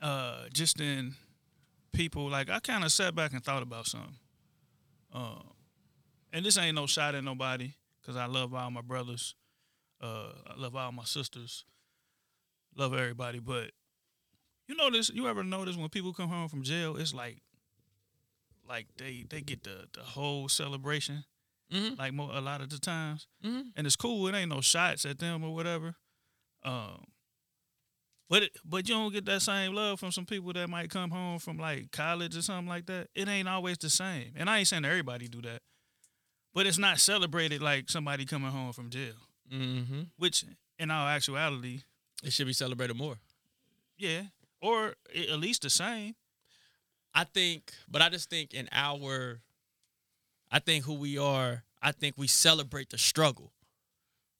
uh 0.00 0.44
just 0.54 0.80
in 0.80 1.14
people 1.92 2.30
like 2.30 2.48
I 2.48 2.60
kind 2.60 2.82
of 2.82 2.90
sat 2.90 3.14
back 3.14 3.34
and 3.34 3.44
thought 3.44 3.62
about 3.62 3.86
something. 3.86 4.16
Uh, 5.14 5.42
and 6.32 6.46
this 6.46 6.56
ain't 6.56 6.74
no 6.74 6.86
shot 6.86 7.14
at 7.14 7.22
nobody 7.22 7.74
because 8.00 8.16
I 8.16 8.24
love 8.24 8.54
all 8.54 8.70
my 8.70 8.80
brothers, 8.80 9.34
uh, 10.00 10.32
I 10.46 10.54
love 10.58 10.74
all 10.74 10.90
my 10.92 11.04
sisters, 11.04 11.66
love 12.74 12.94
everybody. 12.94 13.38
But 13.38 13.72
you 14.66 14.74
notice, 14.74 15.10
you 15.10 15.28
ever 15.28 15.44
notice 15.44 15.76
when 15.76 15.90
people 15.90 16.14
come 16.14 16.30
home 16.30 16.48
from 16.48 16.62
jail, 16.62 16.96
it's 16.96 17.12
like, 17.12 17.42
like 18.66 18.86
they 18.96 19.26
they 19.28 19.42
get 19.42 19.62
the 19.64 19.84
the 19.92 20.00
whole 20.00 20.48
celebration, 20.48 21.24
Mhm. 21.72 21.98
like 21.98 22.12
mo- 22.12 22.30
a 22.36 22.40
lot 22.40 22.60
of 22.60 22.68
the 22.70 22.78
times 22.78 23.26
Mhm. 23.44 23.72
and 23.76 23.86
it's 23.86 23.96
cool. 23.96 24.28
It 24.28 24.34
ain't 24.34 24.50
no 24.50 24.60
shots 24.60 25.04
at 25.06 25.18
them 25.18 25.42
or 25.42 25.54
whatever. 25.54 25.96
Um, 26.62 27.04
but 28.28 28.44
it, 28.44 28.56
but 28.64 28.88
you 28.88 28.94
don't 28.94 29.12
get 29.12 29.24
that 29.26 29.42
same 29.42 29.74
love 29.74 29.98
from 30.00 30.12
some 30.12 30.26
people 30.26 30.52
that 30.54 30.68
might 30.70 30.90
come 30.90 31.10
home 31.10 31.38
from 31.38 31.58
like 31.58 31.90
college 31.90 32.36
or 32.36 32.42
something 32.42 32.68
like 32.68 32.86
that. 32.86 33.08
It 33.14 33.28
ain't 33.28 33.48
always 33.48 33.78
the 33.78 33.90
same. 33.90 34.32
And 34.36 34.48
I 34.48 34.58
ain't 34.58 34.68
saying 34.68 34.84
everybody 34.84 35.28
do 35.28 35.42
that, 35.42 35.62
but 36.54 36.66
it's 36.66 36.78
not 36.78 36.98
celebrated 37.00 37.60
like 37.62 37.90
somebody 37.90 38.24
coming 38.24 38.50
home 38.50 38.72
from 38.72 38.90
jail. 38.90 39.14
mm-hmm. 39.50 40.02
Which, 40.16 40.44
in 40.78 40.90
all 40.90 41.06
actuality, 41.08 41.82
it 42.22 42.32
should 42.32 42.46
be 42.46 42.52
celebrated 42.54 42.96
more 42.96 43.18
yeah, 43.98 44.22
or 44.60 44.96
at 45.14 45.38
least 45.38 45.62
the 45.62 45.70
same. 45.70 46.14
I 47.14 47.24
think, 47.24 47.72
but 47.88 48.00
I 48.02 48.08
just 48.08 48.30
think 48.30 48.54
in 48.54 48.68
our, 48.72 49.42
I 50.52 50.58
think 50.58 50.84
who 50.84 50.94
we 50.94 51.18
are, 51.18 51.64
I 51.82 51.92
think 51.92 52.16
we 52.16 52.28
celebrate 52.28 52.90
the 52.90 52.98
struggle. 52.98 53.50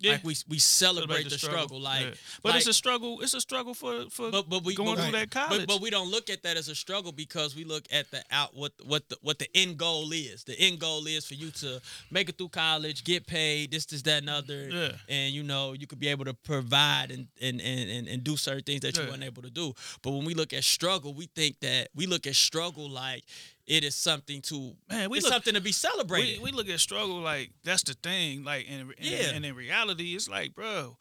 Yeah, 0.03 0.13
Like 0.13 0.25
we 0.25 0.37
we 0.49 0.59
celebrate, 0.59 1.31
the, 1.31 1.39
struggle. 1.39 1.81
Like, 1.81 2.07
Yeah. 2.07 2.15
but 2.43 2.57
it's 2.57 2.67
a 2.67 2.73
struggle. 2.73 3.21
It's 3.21 3.35
a 3.35 3.41
struggle 3.41 3.73
for 3.73 4.11
for 4.11 4.33
but 4.33 4.49
but 4.49 4.65
we 4.65 4.75
going 4.75 4.97
but, 4.97 5.03
through 5.05 5.13
that 5.13 5.31
college. 5.31 5.61
But, 5.61 5.69
but 5.69 5.81
we 5.81 5.91
don't 5.91 6.11
look 6.11 6.29
at 6.29 6.43
that 6.43 6.57
as 6.57 6.69
a 6.69 6.75
struggle 6.75 7.13
because 7.13 7.55
we 7.55 7.63
look 7.63 7.85
at 7.93 8.11
the 8.11 8.21
out 8.33 8.57
what 8.57 8.73
what 8.85 9.09
the 9.09 9.17
what 9.23 9.39
the 9.39 9.47
end 9.55 9.79
goal 9.79 10.13
is. 10.13 10.43
The 10.43 10.59
end 10.59 10.81
goal 10.81 11.07
is 11.07 11.25
for 11.25 11.35
you 11.35 11.53
to 11.53 11.81
make 12.11 12.29
it 12.29 12.37
through 12.37 12.49
college, 12.49 13.05
get 13.05 13.29
paid, 13.29 13.71
this, 13.71 13.87
this, 13.87 14.03
that, 14.03 14.23
and 14.23 14.31
other. 14.31 14.69
Yeah. 14.69 14.93
And 15.09 15.33
you 15.33 15.45
know, 15.45 15.73
you 15.73 15.87
could 15.87 16.01
be 16.01 16.09
able 16.09 16.25
to 16.25 16.35
provide 16.35 17.13
and 17.13 17.29
and 17.41 17.61
and, 17.61 17.89
and, 17.89 18.09
and 18.09 18.25
do 18.25 18.37
certain 18.37 18.65
things 18.65 18.81
that 18.81 18.97
you 18.99 19.05
weren't 19.09 19.23
able 19.23 19.43
to 19.43 19.51
do. 19.51 19.73
But 20.03 20.11
when 20.11 20.25
we 20.25 20.35
look 20.35 20.53
at 20.53 20.65
struggle, 20.65 21.15
we 21.15 21.27
think 21.27 21.61
that 21.61 21.91
we 21.95 22.07
look 22.07 22.27
at 22.27 22.35
struggle 22.35 22.91
like 22.91 23.23
it 23.67 23.85
is 23.85 23.95
something 23.95 24.41
to 24.43 24.75
Man, 24.91 25.09
we 25.11 25.19
it's 25.19 25.25
look- 25.25 25.33
something 25.33 25.55
to 25.55 25.61
be 25.61 25.73
celebrated. 25.73 26.39
we, 26.41 26.51
we 26.51 26.53
look 26.57 26.69
at 26.69 26.81
struggle 26.81 27.21
like 27.21 27.51
that's 27.65 27.83
the 27.85 27.95
thing. 27.95 28.45
Like, 28.45 28.67
and, 28.69 28.81
and, 28.83 28.95
Yeah. 28.99 29.31
and 29.35 29.45
in 29.45 29.55
reality, 29.55 30.15
it's 30.15 30.29
like, 30.29 30.55
bro, 30.55 30.97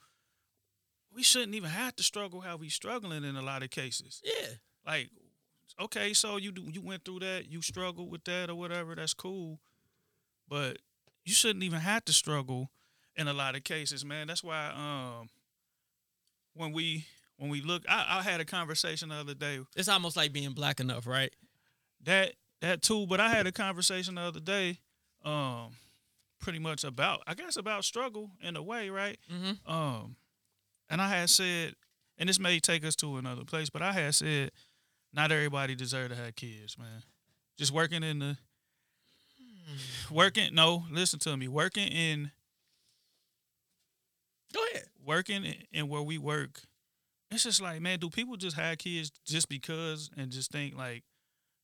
we 1.14 1.22
shouldn't 1.22 1.54
even 1.54 1.70
have 1.70 1.96
to 1.96 2.02
struggle 2.02 2.40
how 2.40 2.56
we 2.56 2.68
struggling 2.68 3.24
in 3.24 3.36
a 3.36 3.42
lot 3.42 3.62
of 3.62 3.70
cases. 3.70 4.20
yeah. 4.24 4.48
Like, 4.86 5.10
okay, 5.80 6.12
so 6.12 6.36
you 6.38 6.52
do, 6.52 6.62
you 6.72 6.80
went 6.80 7.04
through 7.04 7.20
that, 7.20 7.48
you 7.50 7.62
struggled 7.62 8.10
with 8.10 8.24
that 8.24 8.48
or 8.50 8.54
whatever. 8.54 8.94
That's 8.94 9.14
cool, 9.14 9.58
but 10.48 10.78
you 11.24 11.34
shouldn't 11.34 11.64
even 11.64 11.80
have 11.80 12.04
to 12.06 12.12
struggle 12.12 12.70
in 13.16 13.28
a 13.28 13.32
lot 13.32 13.54
of 13.56 13.62
cases, 13.64 14.04
man. 14.04 14.26
That's 14.28 14.42
why 14.42 14.70
um 14.74 15.28
when 16.54 16.72
we 16.72 17.06
when 17.36 17.50
we 17.50 17.60
look, 17.60 17.82
I, 17.88 18.18
I 18.18 18.22
had 18.22 18.40
a 18.40 18.44
conversation 18.44 19.08
the 19.08 19.16
other 19.16 19.34
day 19.34 19.58
It's 19.76 19.88
almost 19.88 20.16
like 20.16 20.32
being 20.32 20.52
black 20.52 20.80
enough, 20.80 21.06
right? 21.06 21.32
that 22.04 22.32
that 22.62 22.80
too. 22.82 23.06
But 23.06 23.20
I 23.20 23.28
had 23.28 23.46
a 23.46 23.52
conversation 23.52 24.14
the 24.14 24.22
other 24.22 24.40
day, 24.40 24.78
um, 25.24 25.72
pretty 26.40 26.58
much 26.58 26.82
about 26.84 27.22
I 27.26 27.34
guess 27.34 27.56
about 27.56 27.84
struggle 27.84 28.30
in 28.40 28.56
a 28.56 28.62
way, 28.62 28.88
right? 28.90 29.18
Mm-hmm. 29.32 29.70
Um, 29.70 30.16
and 30.88 31.00
I 31.02 31.08
had 31.08 31.28
said, 31.30 31.74
and 32.18 32.28
this 32.28 32.38
may 32.40 32.58
take 32.60 32.84
us 32.84 32.96
to 32.96 33.16
another 33.18 33.44
place, 33.44 33.68
but 33.70 33.82
I 33.82 33.92
had 33.92 34.14
said, 34.14 34.50
not 35.12 35.30
everybody 35.30 35.74
deserve 35.74 36.10
to 36.10 36.16
have 36.16 36.34
kids, 36.36 36.78
man. 36.78 37.02
Just 37.58 37.72
working 37.72 38.02
in 38.02 38.18
the 38.18 38.36
working. 40.10 40.54
No, 40.54 40.84
listen 40.90 41.18
to 41.20 41.36
me. 41.36 41.48
Working 41.48 41.88
in 41.88 42.30
Go 44.52 44.60
ahead. 44.72 44.84
working 45.04 45.44
in- 45.44 45.64
in 45.72 45.88
where 45.88 46.02
we 46.02 46.18
work. 46.18 46.60
It's 47.30 47.44
just 47.44 47.62
like, 47.62 47.80
man, 47.80 47.98
do 47.98 48.10
people 48.10 48.36
just 48.36 48.56
have 48.56 48.76
kids 48.78 49.10
just 49.24 49.48
because 49.48 50.10
and 50.16 50.30
just 50.30 50.50
think 50.52 50.76
like 50.76 51.02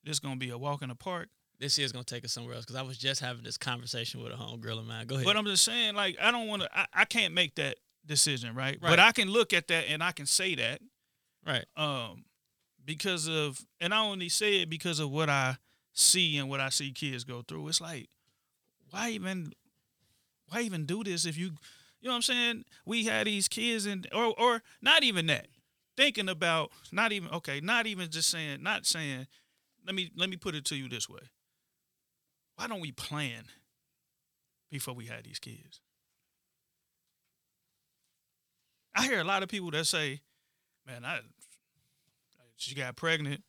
this 0.04 0.14
is 0.14 0.20
gonna 0.20 0.36
be 0.36 0.50
a 0.50 0.58
walk 0.58 0.82
in 0.82 0.88
the 0.88 0.94
park? 0.94 1.28
This 1.60 1.78
is 1.78 1.92
gonna 1.92 2.04
take 2.04 2.24
us 2.24 2.32
somewhere 2.32 2.54
else 2.54 2.64
because 2.64 2.76
I 2.76 2.82
was 2.82 2.98
just 2.98 3.20
having 3.20 3.42
this 3.42 3.58
conversation 3.58 4.22
with 4.22 4.32
a 4.32 4.36
homegirl 4.36 4.78
of 4.78 4.86
mine. 4.86 5.06
Go 5.06 5.16
ahead. 5.16 5.26
But 5.26 5.36
I'm 5.36 5.44
just 5.44 5.64
saying, 5.64 5.94
like, 5.94 6.16
I 6.20 6.30
don't 6.30 6.46
want 6.46 6.62
to. 6.62 6.78
I, 6.78 6.86
I 6.94 7.04
can't 7.04 7.34
make 7.34 7.56
that 7.56 7.76
decision, 8.08 8.54
right? 8.54 8.78
Right. 8.80 8.90
But 8.90 8.98
I 8.98 9.12
can 9.12 9.28
look 9.28 9.52
at 9.52 9.68
that 9.68 9.84
and 9.88 10.02
I 10.02 10.12
can 10.12 10.26
say 10.26 10.54
that, 10.56 10.80
right. 11.46 11.66
um, 11.76 12.24
because 12.84 13.28
of, 13.28 13.60
and 13.80 13.94
I 13.94 14.00
only 14.00 14.28
say 14.28 14.62
it 14.62 14.70
because 14.70 14.98
of 14.98 15.10
what 15.10 15.28
I 15.28 15.58
see 15.92 16.38
and 16.38 16.48
what 16.48 16.58
I 16.58 16.70
see 16.70 16.90
kids 16.90 17.22
go 17.22 17.42
through. 17.42 17.68
It's 17.68 17.80
like, 17.80 18.08
why 18.90 19.10
even, 19.10 19.52
why 20.48 20.62
even 20.62 20.86
do 20.86 21.04
this 21.04 21.26
if 21.26 21.36
you, 21.36 21.50
you 22.00 22.08
know 22.08 22.12
what 22.12 22.16
I'm 22.16 22.22
saying? 22.22 22.64
We 22.86 23.04
had 23.04 23.26
these 23.26 23.46
kids 23.46 23.84
and, 23.84 24.08
or, 24.12 24.34
or 24.38 24.62
not 24.80 25.02
even 25.02 25.26
that. 25.26 25.48
Thinking 25.96 26.28
about 26.28 26.70
not 26.92 27.10
even 27.10 27.28
okay, 27.30 27.58
not 27.60 27.88
even 27.88 28.08
just 28.08 28.30
saying, 28.30 28.62
not 28.62 28.86
saying. 28.86 29.26
Let 29.88 29.94
me 29.94 30.10
let 30.18 30.28
me 30.28 30.36
put 30.36 30.54
it 30.54 30.66
to 30.66 30.76
you 30.76 30.86
this 30.86 31.08
way. 31.08 31.20
Why 32.56 32.66
don't 32.66 32.80
we 32.80 32.92
plan 32.92 33.44
before 34.70 34.92
we 34.92 35.06
had 35.06 35.24
these 35.24 35.38
kids? 35.38 35.80
I 38.94 39.04
hear 39.06 39.18
a 39.18 39.24
lot 39.24 39.42
of 39.42 39.48
people 39.48 39.70
that 39.70 39.86
say, 39.86 40.20
"Man, 40.86 41.06
I 41.06 41.20
she 42.56 42.74
got 42.74 42.96
pregnant, 42.96 43.42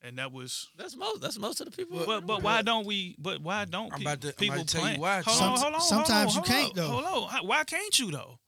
and 0.00 0.16
that 0.18 0.30
was." 0.30 0.68
That's 0.76 0.94
most. 0.96 1.20
That's 1.22 1.40
most 1.40 1.60
of 1.60 1.66
the 1.68 1.72
people. 1.76 2.04
But 2.06 2.24
but 2.24 2.40
why 2.44 2.62
don't 2.62 2.86
we? 2.86 3.16
But 3.18 3.40
why 3.42 3.64
don't 3.64 3.92
I'm 3.92 3.98
pe- 3.98 4.04
about 4.04 4.20
to- 4.20 4.28
I'm 4.28 4.34
people 4.34 4.54
about 4.54 4.68
to 4.68 4.76
tell 4.76 4.82
you 4.88 4.98
plan? 4.98 5.00
why. 5.00 5.22
Hold 5.22 5.36
Some- 5.36 5.52
on, 5.54 5.58
hold 5.58 5.74
on, 5.74 5.80
sometimes 5.80 6.34
hold 6.36 6.46
you 6.48 6.54
on, 6.54 6.60
can't, 6.60 6.74
though. 6.76 6.86
Hold 6.86 7.32
on, 7.32 7.46
why 7.48 7.64
can't 7.64 7.98
you 7.98 8.12
though? 8.12 8.38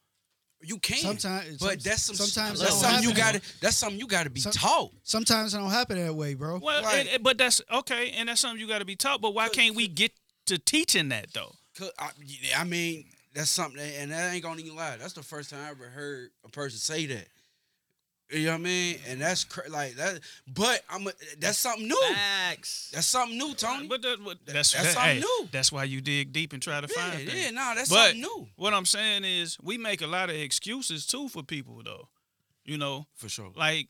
You 0.67 0.79
can. 0.79 0.99
Sometimes- 0.99 1.59
but 1.59 1.81
some- 1.81 1.91
that's 1.91 2.03
some. 2.03 2.17
sometimes 2.17 2.61
that's 2.61 2.81
something 2.81 3.05
you 3.09 3.15
got 3.15 3.35
to. 3.35 3.41
That's 3.61 3.77
something 3.77 3.99
you 3.99 4.07
got 4.07 4.25
to 4.25 4.31
be 4.31 4.41
Some- 4.41 4.53
taught. 4.53 4.93
Sometimes 5.05 5.55
it 5.55 5.59
don't 5.59 5.71
happen 5.71 5.97
that 6.05 6.15
way, 6.15 6.35
bro. 6.35 6.59
Well, 6.59 6.83
Right. 6.83 7.07
it- 7.07 7.15
it- 7.15 7.23
but 7.23 7.39
that's 7.39 7.61
okay, 7.71 8.11
and 8.11 8.29
that's 8.29 8.41
something 8.41 8.61
you 8.61 8.67
got 8.67 8.81
to 8.81 8.85
be 8.85 8.97
taught. 8.97 9.21
But 9.21 9.33
why 9.35 9.49
can't 9.49 9.77
we 9.77 9.87
get 9.87 10.13
to 10.47 10.59
teaching 10.59 11.09
that 11.11 11.33
though? 11.33 11.55
I, 11.99 12.11
I 12.57 12.65
mean, 12.65 13.05
that's 13.35 13.51
something, 13.51 13.77
that- 13.79 13.95
and 14.01 14.11
that 14.11 14.33
ain't 14.35 14.43
gonna 14.43 14.61
even 14.61 14.75
lie. 14.75 14.97
That's 14.97 15.13
the 15.13 15.23
first 15.23 15.51
time 15.51 15.61
I 15.65 15.71
ever 15.71 15.89
heard 15.89 16.31
a 16.45 16.49
person 16.49 16.79
say 16.79 17.07
that. 17.07 17.29
You 18.31 18.47
know 18.47 18.53
what 18.53 18.61
I 18.61 18.63
mean? 18.65 18.97
And 19.09 19.21
that's 19.21 19.45
cra- 19.45 19.71
like 19.71 19.95
that. 19.95 20.19
But 20.53 20.83
I'm 20.91 21.07
a, 21.07 21.13
that's 21.39 21.59
something 21.59 21.87
new. 21.87 22.01
Facts. 22.13 22.91
That's 22.93 23.07
something 23.07 23.39
new, 23.39 23.55
Tony. 23.55 23.87
But 23.87 24.03
that, 24.03 24.19
but 24.25 24.39
that's 24.45 24.73
that's 24.73 24.87
that- 24.87 24.95
something 24.95 25.15
hey, 25.17 25.21
new. 25.21 25.49
That's 25.53 25.71
why 25.71 25.85
you 25.85 26.01
dig 26.01 26.33
deep 26.33 26.53
and 26.53 26.61
try 26.61 26.81
to 26.81 26.89
yeah, 26.95 27.03
find 27.11 27.23
yeah, 27.25 27.31
things. 27.31 27.53
no, 27.53 27.73
that's 27.77 27.89
But 27.89 27.97
something 28.07 28.21
new 28.23 28.49
what 28.57 28.75
I'm 28.75 28.85
saying 28.87 29.25
is, 29.25 29.57
we 29.63 29.79
make 29.79 30.03
a 30.03 30.07
lot 30.09 30.29
of 30.29 30.37
excuses 30.37 31.07
too 31.07 31.29
for 31.29 31.43
people, 31.45 31.81
though. 31.85 32.09
You 32.65 32.79
know, 32.79 33.07
for 33.15 33.29
sure. 33.29 33.53
like 33.55 33.89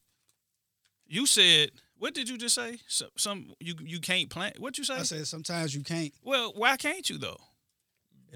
you 1.06 1.26
said. 1.26 1.70
What 1.98 2.12
did 2.12 2.28
you 2.28 2.36
just 2.36 2.54
say? 2.54 2.76
Some, 2.88 3.08
some 3.16 3.54
you 3.58 3.74
you 3.82 4.00
can't 4.00 4.28
plan. 4.28 4.52
What 4.58 4.76
you 4.76 4.84
say? 4.84 4.96
I 4.96 5.02
said 5.04 5.26
sometimes 5.26 5.74
you 5.74 5.82
can't. 5.82 6.12
well, 6.22 6.52
why 6.54 6.76
can't 6.76 7.08
you 7.08 7.16
though? 7.16 7.40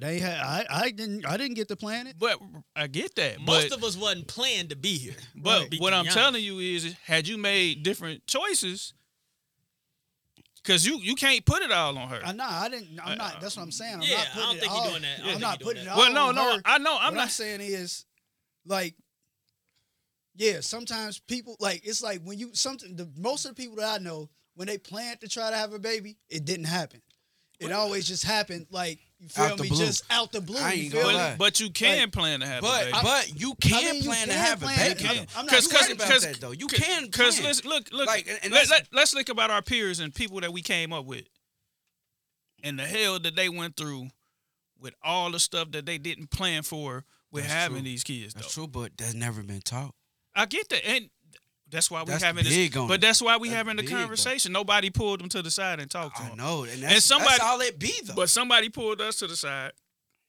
It 0.03 0.07
ain't. 0.07 0.23
Ha- 0.23 0.65
I 0.71 0.85
I 0.85 0.91
didn't. 0.91 1.27
I 1.27 1.37
didn't 1.37 1.55
get 1.57 1.69
to 1.69 1.77
plan 1.77 2.07
it. 2.07 2.17
But 2.19 2.39
I 2.75 2.87
get 2.87 3.15
that. 3.17 3.41
Most 3.41 3.69
but 3.71 3.79
of 3.79 3.85
us 3.85 3.97
wasn't 3.97 4.27
planned 4.29 4.71
to 4.71 4.77
be 4.77 4.97
here. 4.97 5.17
but 5.37 5.71
Be 5.71 5.79
what 5.79 5.93
I'm 5.93 6.01
honest. 6.01 6.17
telling 6.17 6.43
you 6.43 6.59
is, 6.59 6.95
had 7.05 7.29
you 7.29 7.37
made 7.39 7.83
different 7.83 8.27
choices, 8.27 8.95
because 10.63 10.87
you 10.87 10.99
you 11.03 11.15
can't 11.15 11.45
put 11.45 11.63
it 11.63 11.71
all 11.73 11.97
on 11.99 12.09
her. 12.09 12.21
I 12.25 12.33
know. 12.33 12.47
I 12.49 12.69
didn't. 12.69 12.99
I'm 13.05 13.19
not. 13.19 13.41
That's 13.41 13.57
what 13.57 13.63
I'm 13.65 13.71
saying. 13.71 13.97
I'm 13.97 14.03
Yeah, 14.03 14.17
not 14.17 14.27
I 14.27 14.31
putting 14.33 14.47
don't 14.47 14.59
think 14.61 14.73
you're 14.73 14.91
doing 14.91 15.03
that. 15.03 15.19
I 15.21 15.27
don't 15.27 15.35
I'm 15.35 15.41
not 15.41 15.61
putting 15.61 15.75
doing 15.85 15.87
it 15.87 15.91
all 15.91 15.99
well, 15.99 16.13
no, 16.13 16.27
on 16.29 16.35
no, 16.35 16.53
her. 16.57 16.63
I 16.65 16.79
know. 16.79 16.91
I'm 16.93 16.97
what 16.97 17.05
I'm 17.05 17.15
not. 17.15 17.31
saying 17.31 17.61
is, 17.61 18.05
like, 18.67 18.95
yeah, 20.37 20.61
sometimes 20.61 21.19
people 21.19 21.57
like 21.61 21.83
it's 21.85 22.03
like 22.03 22.23
when 22.23 22.39
you 22.39 22.51
something. 22.55 22.97
The 22.97 23.09
most 23.17 23.45
of 23.45 23.55
the 23.55 23.63
people 23.63 23.77
that 23.77 24.01
I 24.01 24.03
know 24.03 24.31
when 24.55 24.67
they 24.69 24.79
planned 24.79 25.21
to 25.21 25.29
try 25.29 25.51
to 25.51 25.57
have 25.57 25.73
a 25.73 25.79
baby, 25.79 26.17
it 26.29 26.45
didn't 26.45 26.67
happen. 26.67 27.03
It 27.59 27.73
always 27.73 28.09
just 28.09 28.25
happened. 28.25 28.67
Like 28.71 28.99
you 29.21 29.29
feel 29.29 29.45
Out 29.45 29.57
the 29.59 29.63
me? 29.65 29.69
blue. 29.69 29.79
Just 29.87 30.05
out 30.11 30.33
the 30.33 30.41
blue. 30.41 30.59
I 30.59 30.73
you 30.73 30.83
ain't 30.85 30.93
feel 30.93 31.03
gonna 31.03 31.17
lie. 31.17 31.31
But, 31.33 31.39
but 31.39 31.61
you 31.61 31.71
can 31.71 32.11
plan 32.11 32.41
to 32.41 32.47
have 32.47 32.59
a 32.59 32.67
But 32.67 32.85
baby. 32.87 32.99
but 33.03 33.41
you 33.41 33.55
can 33.61 33.85
mean, 33.85 33.97
you 33.97 34.03
plan 34.03 34.27
to 34.29 34.33
can 34.33 34.45
have 34.45 34.63
a 34.63 34.67
baby. 34.67 35.05
I'm- 35.07 35.27
I'm 35.37 35.47
not- 35.47 35.53
You 35.53 35.69
you 35.69 35.69
right 35.75 35.81
right 35.83 35.93
about 35.93 36.09
cause- 36.11 36.23
that 36.23 36.41
though. 36.41 36.51
You 36.53 36.67
can 36.67 37.05
Because 37.05 37.35
plan. 37.37 37.47
let's 37.47 37.65
look, 37.65 37.93
look. 37.93 38.07
Like, 38.07 38.27
and- 38.29 38.39
and 38.43 38.53
let, 38.53 38.65
that's- 38.67 38.71
let, 38.71 38.89
let's 38.93 39.13
think 39.15 39.29
about 39.29 39.51
our 39.51 39.63
peers 39.63 40.01
and 40.01 40.15
people 40.15 40.41
that 40.41 40.53
we 40.53 40.63
came 40.63 40.93
up 40.93 41.05
with, 41.05 41.25
and 42.63 42.79
the 42.79 42.87
hell 42.87 43.19
that 43.19 43.37
they 43.37 43.49
went 43.49 43.77
through 43.77 44.09
with 44.79 44.95
all 45.03 45.31
the 45.31 45.39
stuff 45.41 45.71
that 45.73 45.87
they 45.87 45.99
didn't 45.99 46.31
plan 46.31 46.63
for 46.63 47.05
with 47.31 47.45
That's 47.45 47.55
having 47.55 47.79
true. 47.79 47.85
these 47.85 48.03
kids. 48.05 48.35
Though 48.35 48.41
That's 48.41 48.55
true, 48.55 48.67
but 48.67 48.93
that's 48.97 49.15
never 49.15 49.43
been 49.43 49.61
taught. 49.61 49.95
I 50.35 50.47
get 50.47 50.69
that, 50.71 50.87
and 50.89 51.11
that's 51.71 51.91
why 51.91 52.03
we 52.03 52.11
That's 52.11 52.23
having 52.25 52.45
big 52.45 52.73
this. 52.73 52.81
on 52.81 52.89
But 52.89 52.95
it. 52.95 53.01
that's 53.03 53.23
why 53.23 53.37
we 53.37 53.49
That's 53.49 53.57
having 53.59 53.77
the 53.77 53.83
big, 53.83 53.91
though. 53.93 53.99
conversation. 54.01 54.53
Nobody 54.53 54.91
pulled 54.91 55.21
them 55.21 55.29
to 55.31 55.43
the 55.43 55.51
side 55.51 55.81
and 55.81 55.91
talked 55.91 56.17
to 56.17 56.23
I 56.23 56.29
them. 56.29 56.39
know, 56.39 56.65
and 56.65 56.83
that's, 56.83 57.05
somebody- 57.05 57.31
that's 57.33 57.43
all 57.43 57.61
it 57.61 57.79
be 57.79 57.93
though. 58.05 58.15
But 58.15 58.29
somebody 58.31 58.69
pulled 58.69 59.01
us 59.01 59.17
to 59.17 59.27
the 59.27 59.37
side 59.37 59.73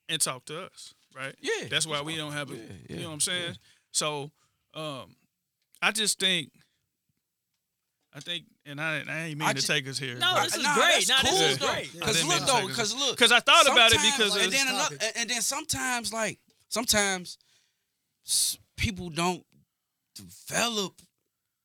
and 0.09 0.21
talked 0.21 0.47
to 0.47 0.63
us, 0.65 0.93
right? 1.15 1.35
Yeah, 1.41 1.67
That's 1.69 1.85
why 1.87 1.95
that's 1.95 2.05
we 2.05 2.13
why- 2.13 2.17
don't 2.17 2.31
have 2.33 2.51
a. 2.51 2.55
yeah, 2.55 2.61
you 2.89 2.95
know 2.97 3.07
what 3.07 3.13
I'm 3.15 3.19
saying? 3.21 3.49
yeah. 3.49 3.55
So, 3.91 4.31
um, 4.73 5.15
I 5.81 5.91
just 5.91 6.19
think. 6.19 6.51
I 8.13 8.19
think, 8.19 8.43
and 8.65 8.81
I, 8.81 9.03
I 9.07 9.19
ain't 9.27 9.39
mean 9.39 9.47
I 9.47 9.53
to 9.53 9.61
ju- 9.61 9.67
take 9.67 9.87
us 9.87 9.97
here. 9.97 10.15
No, 10.15 10.33
but- 10.33 10.43
this 10.43 10.57
is 10.57 10.63
Nah, 10.63 10.75
great. 10.75 11.07
that's 11.07 11.09
Nah, 11.09 11.21
this 11.31 11.41
is 11.41 11.57
great. 11.57 12.01
Cause 12.01 12.25
look 12.25 12.39
though, 12.45 12.67
cause 12.75 12.93
look, 12.93 13.11
Because 13.15 13.31
I 13.31 13.39
thought 13.39 13.65
about 13.71 13.93
it 13.93 13.99
because 14.01 14.35
and 14.35 14.51
then 14.51 14.67
another, 14.67 14.97
and 15.15 15.29
then 15.29 15.41
sometimes 15.41 16.11
like 16.11 16.37
sometimes 16.67 17.37
people 18.75 19.09
don't 19.09 19.45
develop. 20.15 21.01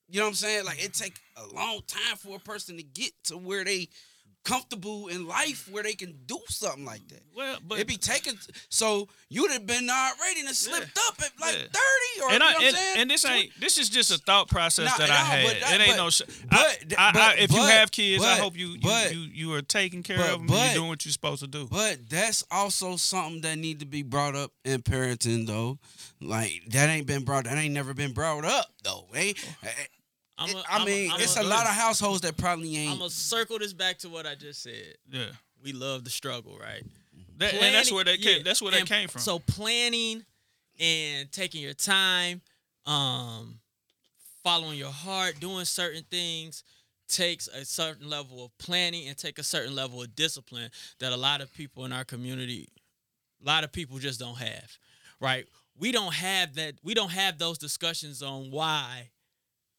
You 0.09 0.21
know 0.21 0.27
what 0.27 0.31
I'm 0.31 0.35
saying? 0.35 0.65
Like 0.65 0.83
it 0.85 0.95
take 0.95 1.15
a 1.37 1.55
long 1.55 1.81
time 1.87 2.17
for 2.17 2.37
a 2.37 2.41
person 2.41 2.77
to 2.77 2.83
get 2.83 3.13
to 3.25 3.37
where 3.37 3.65
they 3.65 3.89
comfortable 4.45 5.09
in 5.09 5.27
life, 5.27 5.69
where 5.73 5.83
they 5.83 5.95
can 5.95 6.15
do 6.27 6.39
something 6.49 6.85
like 6.85 7.07
that. 7.09 7.21
well, 7.37 7.59
but 7.67 7.81
it 7.81 7.89
be 7.89 7.97
taking. 7.97 8.35
So 8.69 9.09
you'd 9.29 9.51
have 9.51 9.67
been 9.67 9.91
already 9.91 10.41
and 10.47 10.51
slipped 10.55 10.97
up 11.09 11.17
at 11.21 11.31
like 11.41 11.55
Yeah. 11.57 11.63
thirty 11.73 12.21
or 12.23 12.31
and, 12.31 12.31
you 12.31 12.35
I, 12.35 12.39
know 12.39 12.45
what 12.47 12.57
I'm 12.59 12.63
and, 12.69 12.77
saying? 12.77 12.99
and 12.99 13.11
this 13.11 13.25
ain't 13.25 13.51
this 13.61 13.77
is 13.77 13.89
just 13.89 14.13
a 14.13 14.19
thought 14.19 14.49
process 14.49 14.87
Nah, 14.93 14.99
that 15.05 15.11
I 15.11 15.15
had. 15.17 15.47
but 15.47 15.57
it 15.75 15.81
ain't 15.81 15.91
but- 15.91 15.97
no. 15.97 16.11
Sh- 16.11 16.23
but- 16.49 16.95
I, 16.97 17.13
I, 17.15 17.35
if 17.41 17.51
you 17.51 17.61
have 17.61 17.91
kids, 17.91 18.25
I 18.25 18.37
hope 18.37 18.57
you 18.57 18.69
you, 18.69 18.81
but- 18.81 19.13
you 19.13 19.19
you 19.23 19.53
are 19.55 19.63
taking 19.63 20.05
care 20.05 20.21
of 20.21 20.47
them. 20.47 20.49
you're 20.49 20.75
doing 20.75 20.89
what 20.91 21.05
you're 21.05 21.11
supposed 21.13 21.41
to 21.41 21.49
do. 21.49 21.67
But 21.69 22.09
that's 22.09 22.45
also 22.53 22.95
something 22.95 23.41
that 23.41 23.59
need 23.59 23.81
to 23.81 23.87
be 23.87 24.03
brought 24.05 24.37
up 24.37 24.53
in 24.65 24.81
parenting, 24.83 25.49
though. 25.49 25.79
Like 26.21 26.63
that 26.71 26.89
ain't 26.89 27.09
been 27.09 27.25
brought. 27.25 27.45
That 27.45 27.59
ain't 27.59 27.75
never 27.75 27.95
been 27.95 28.13
brought 28.13 28.45
up, 28.45 28.67
though. 28.85 29.09
Ain't, 29.13 29.39
oh. 29.45 29.67
eh, 29.67 29.87
I'm 30.39 30.49
it- 30.51 30.57
a- 30.57 30.59
I 30.71 30.77
I'm 30.77 30.83
a- 30.83 30.85
mean, 30.87 31.11
I'm 31.13 31.21
it's 31.21 31.37
a- 31.37 31.43
a 31.43 31.45
lot 31.45 31.67
of 31.67 31.73
households 31.75 32.21
that 32.23 32.37
probably 32.37 32.77
ain't. 32.77 32.93
I'm 32.93 32.99
gonna 32.99 33.11
circle 33.11 33.59
this 33.59 33.73
back 33.73 33.99
to 33.99 34.09
what 34.09 34.27
I 34.27 34.35
just 34.35 34.63
said. 34.63 34.97
yeah, 35.11 35.27
We 35.63 35.73
love 35.73 36.05
the 36.05 36.11
struggle, 36.11 36.59
right? 36.59 36.83
that, 37.39 37.55
and 37.55 37.75
that's 37.75 37.91
where 37.93 38.05
that 38.05 38.21
came. 38.21 38.39
yeah, 38.39 38.43
That's 38.43 38.61
where 38.63 38.73
that 38.73 38.81
and 38.81 38.89
came 38.89 39.09
from. 39.09 39.21
So 39.21 39.39
planning 39.39 40.25
and 40.79 41.31
taking 41.33 41.63
your 41.63 41.75
time, 41.75 42.41
um, 42.87 43.61
following 44.43 44.79
your 44.79 44.91
heart, 44.93 45.41
doing 45.41 45.65
certain 45.65 46.05
things 46.11 46.63
takes 47.09 47.47
a 47.49 47.65
certain 47.65 48.09
level 48.11 48.45
of 48.45 48.57
planning 48.59 49.07
and 49.09 49.17
take 49.17 49.39
a 49.39 49.43
certain 49.43 49.75
level 49.75 50.03
of 50.03 50.15
discipline 50.17 50.71
that 50.99 51.13
a 51.13 51.17
lot 51.17 51.41
of 51.41 51.53
people 51.55 51.85
in 51.85 51.93
our 51.93 52.05
community, 52.05 52.69
a 53.43 53.47
lot 53.47 53.63
of 53.65 53.71
people 53.73 53.99
just 53.99 54.19
don't 54.19 54.39
have. 54.39 54.77
Right? 55.21 55.47
We 55.79 55.93
don't 55.93 56.13
have 56.15 56.55
that. 56.57 56.75
We 56.83 56.95
don't 56.95 57.13
have 57.13 57.39
those 57.39 57.59
discussions 57.59 58.23
on 58.23 58.51
why. 58.51 59.11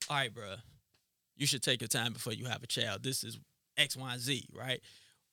All 0.10 0.16
right, 0.18 0.34
bro, 0.34 0.56
you 1.36 1.46
should 1.46 1.62
take 1.62 1.82
your 1.82 1.88
time 1.88 2.14
before 2.14 2.34
you 2.34 2.46
have 2.46 2.64
a 2.64 2.68
child. 2.68 3.04
This 3.04 3.24
is 3.24 3.40
X, 3.78 3.98
Y, 3.98 4.12
and 4.14 4.22
Z, 4.22 4.48
right? 4.56 4.80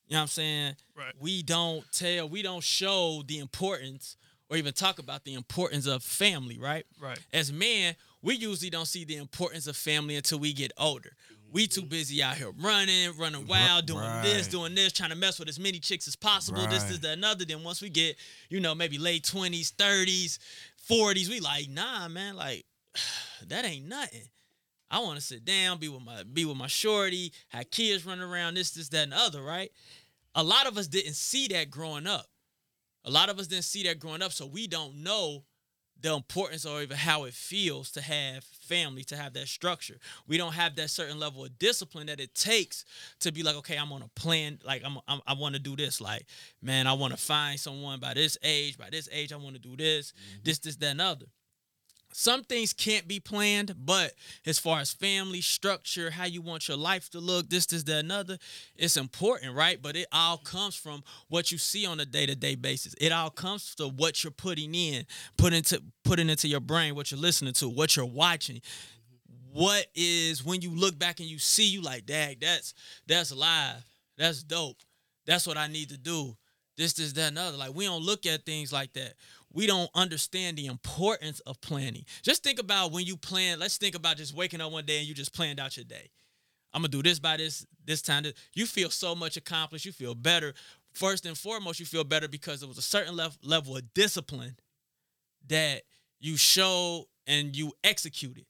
You 0.07 0.13
know 0.13 0.19
what 0.19 0.21
I'm 0.23 0.27
saying? 0.27 0.75
Right. 0.95 1.13
We 1.19 1.41
don't 1.41 1.83
tell, 1.91 2.29
we 2.29 2.41
don't 2.41 2.63
show 2.63 3.23
the 3.25 3.39
importance 3.39 4.17
or 4.49 4.57
even 4.57 4.73
talk 4.73 4.99
about 4.99 5.23
the 5.23 5.33
importance 5.33 5.87
of 5.87 6.03
family, 6.03 6.59
right? 6.59 6.85
Right. 7.01 7.17
As 7.33 7.51
men, 7.51 7.95
we 8.21 8.35
usually 8.35 8.69
don't 8.69 8.85
see 8.85 9.03
the 9.03 9.15
importance 9.15 9.65
of 9.65 9.75
family 9.75 10.15
until 10.15 10.37
we 10.37 10.53
get 10.53 10.71
older. 10.77 11.11
We 11.51 11.65
too 11.67 11.81
busy 11.83 12.21
out 12.21 12.35
here 12.35 12.51
running, 12.59 13.17
running 13.17 13.47
wild, 13.47 13.85
doing 13.85 14.03
this, 14.23 14.47
doing 14.47 14.75
this, 14.75 14.91
trying 14.91 15.11
to 15.11 15.15
mess 15.15 15.39
with 15.39 15.47
as 15.47 15.57
many 15.59 15.79
chicks 15.79 16.07
as 16.07 16.15
possible. 16.15 16.59
This, 16.67 16.83
this, 16.83 16.91
Right. 16.93 17.01
that, 17.03 17.17
another. 17.17 17.45
Then 17.45 17.63
once 17.63 17.81
we 17.81 17.89
get, 17.89 18.17
you 18.49 18.59
know, 18.59 18.75
maybe 18.75 18.97
late 18.97 19.23
twenties, 19.23 19.69
thirties, 19.71 20.37
forties, 20.75 21.29
we 21.29 21.39
like, 21.39 21.69
nah, 21.69 22.07
man, 22.09 22.35
like 22.35 22.65
that 23.47 23.63
ain't 23.65 23.87
nothing. 23.87 24.27
I 24.95 24.99
want 24.99 25.19
to 25.19 25.21
sit 25.21 25.43
down, 25.43 25.77
be 25.77 25.89
with 25.89 26.05
my 26.05 26.23
be 26.23 26.45
with 26.45 26.55
my 26.55 26.67
shorty, 26.67 27.33
have 27.49 27.69
kids 27.69 28.05
running 28.05 28.23
around, 28.23 28.53
this, 28.53 28.71
this, 28.71 28.87
that, 28.89 29.03
and 29.03 29.11
the 29.11 29.17
other, 29.17 29.43
right? 29.43 29.69
A 30.35 30.41
lot 30.41 30.67
of 30.67 30.77
us 30.77 30.87
didn't 30.87 31.15
see 31.15 31.49
that 31.49 31.69
growing 31.69 32.07
up. 32.07 32.27
A 33.03 33.11
lot 33.11 33.27
of 33.27 33.37
us 33.37 33.47
didn't 33.47 33.65
see 33.65 33.83
that 33.83 33.99
growing 33.99 34.21
up, 34.21 34.31
so 34.31 34.45
we 34.45 34.67
don't 34.67 35.03
know 35.03 35.43
the 35.99 36.13
importance 36.13 36.65
or 36.65 36.81
even 36.81 36.95
how 36.95 37.25
it 37.25 37.33
feels 37.33 37.91
to 37.91 38.01
have 38.01 38.45
family, 38.45 39.03
to 39.03 39.17
have 39.17 39.33
that 39.33 39.49
structure. 39.49 39.97
We 40.27 40.37
don't 40.37 40.53
have 40.53 40.77
that 40.77 40.89
certain 40.89 41.19
level 41.19 41.43
of 41.43 41.59
discipline 41.59 42.07
that 42.07 42.21
it 42.21 42.33
takes 42.33 42.85
to 43.19 43.33
be 43.33 43.43
like, 43.43 43.57
okay, 43.57 43.75
I'm 43.75 43.91
on 43.91 44.01
a 44.01 44.07
plan. 44.15 44.59
Like 44.63 44.81
I'm, 44.85 44.97
I'm 45.09 45.19
I 45.27 45.33
want 45.33 45.55
to 45.55 45.61
do 45.61 45.75
this. 45.75 45.99
Like, 45.99 46.25
man, 46.61 46.87
I 46.87 46.93
want 46.93 47.11
to 47.11 47.19
find 47.19 47.59
someone 47.59 47.99
by 47.99 48.13
this 48.13 48.37
age. 48.43 48.77
By 48.77 48.91
this 48.91 49.09
age, 49.11 49.33
I 49.33 49.35
want 49.35 49.55
to 49.55 49.61
do 49.61 49.75
this, 49.75 50.13
mm-hmm. 50.13 50.39
this, 50.45 50.59
this, 50.59 50.77
that, 50.77 50.91
and 50.91 51.01
other 51.01 51.25
some 52.17 52.45
things 52.45 52.71
can't 52.71 53.09
be 53.09 53.19
planned, 53.19 53.75
but 53.77 54.13
as 54.45 54.57
far 54.57 54.79
as 54.79 54.93
family 54.93 55.41
structure, 55.41 56.09
how 56.09 56.23
you 56.23 56.41
want 56.41 56.69
your 56.69 56.77
life 56.77 57.09
to 57.09 57.19
look, 57.19 57.49
this, 57.49 57.65
this, 57.65 57.83
that, 57.83 58.05
another, 58.05 58.37
it's 58.77 58.95
important, 58.95 59.53
right? 59.53 59.81
But 59.81 59.97
it 59.97 60.07
all 60.13 60.37
mm-hmm. 60.37 60.57
comes 60.57 60.75
from 60.77 61.03
what 61.27 61.51
you 61.51 61.57
see 61.57 61.85
on 61.85 61.99
a 61.99 62.05
day-to-day 62.05 62.55
basis. 62.55 62.95
It 63.01 63.11
all 63.11 63.29
comes 63.29 63.75
to 63.75 63.89
what 63.89 64.23
you're 64.23 64.31
putting 64.31 64.73
in, 64.73 65.05
put 65.37 65.51
into 65.51 65.83
putting 66.05 66.29
into 66.29 66.47
your 66.47 66.61
brain, 66.61 66.95
what 66.95 67.11
you're 67.11 67.19
listening 67.19 67.51
to, 67.55 67.67
what 67.67 67.97
you're 67.97 68.05
watching. 68.05 68.61
Mm-hmm. 68.61 69.59
What 69.61 69.87
is 69.93 70.41
when 70.43 70.61
you 70.61 70.73
look 70.73 70.97
back 70.97 71.19
and 71.19 71.27
you 71.27 71.37
see 71.37 71.65
you 71.65 71.81
like, 71.81 72.05
dag, 72.05 72.39
that's 72.39 72.73
that's 73.05 73.35
live. 73.35 73.83
That's 74.17 74.41
dope. 74.41 74.77
That's 75.27 75.45
what 75.45 75.57
I 75.57 75.67
need 75.67 75.89
to 75.89 75.97
do. 75.97 76.37
This, 76.77 76.93
this, 76.93 77.11
that, 77.13 77.27
and 77.27 77.37
other. 77.37 77.57
Like 77.57 77.75
we 77.75 77.83
don't 77.83 78.03
look 78.03 78.25
at 78.25 78.45
things 78.45 78.71
like 78.71 78.93
that 78.93 79.15
we 79.55 79.65
don't 79.65 79.89
understand 79.95 80.57
the 80.57 80.67
importance 80.67 81.39
of 81.41 81.59
planning. 81.61 82.05
Just 82.21 82.43
think 82.43 82.59
about 82.59 82.91
when 82.91 83.05
you 83.05 83.15
plan. 83.15 83.57
Let's 83.57 83.77
think 83.77 83.95
about 83.95 84.17
just 84.17 84.35
waking 84.35 84.59
up 84.59 84.71
one 84.71 84.85
day 84.85 84.99
and 84.99 85.07
you 85.07 85.13
just 85.15 85.33
planned 85.33 85.59
out 85.61 85.77
your 85.77 85.85
day. 85.85 86.11
I'm 86.73 86.81
gonna 86.81 86.89
do 86.89 87.01
this 87.01 87.19
by 87.19 87.37
this 87.37 87.65
this 87.85 88.01
time. 88.01 88.25
You 88.53 88.65
feel 88.65 88.89
so 88.89 89.15
much 89.15 89.37
accomplished. 89.37 89.85
You 89.85 89.93
feel 89.93 90.13
better. 90.13 90.53
First 90.93 91.25
and 91.25 91.37
foremost, 91.37 91.79
you 91.79 91.85
feel 91.85 92.03
better 92.03 92.27
because 92.27 92.61
it 92.61 92.67
was 92.67 92.77
a 92.77 92.83
certain 92.83 93.15
level 93.15 93.37
level 93.43 93.77
of 93.77 93.93
discipline 93.93 94.57
that 95.47 95.83
you 96.19 96.35
showed 96.35 97.05
and 97.25 97.55
you 97.55 97.71
executed. 97.83 98.45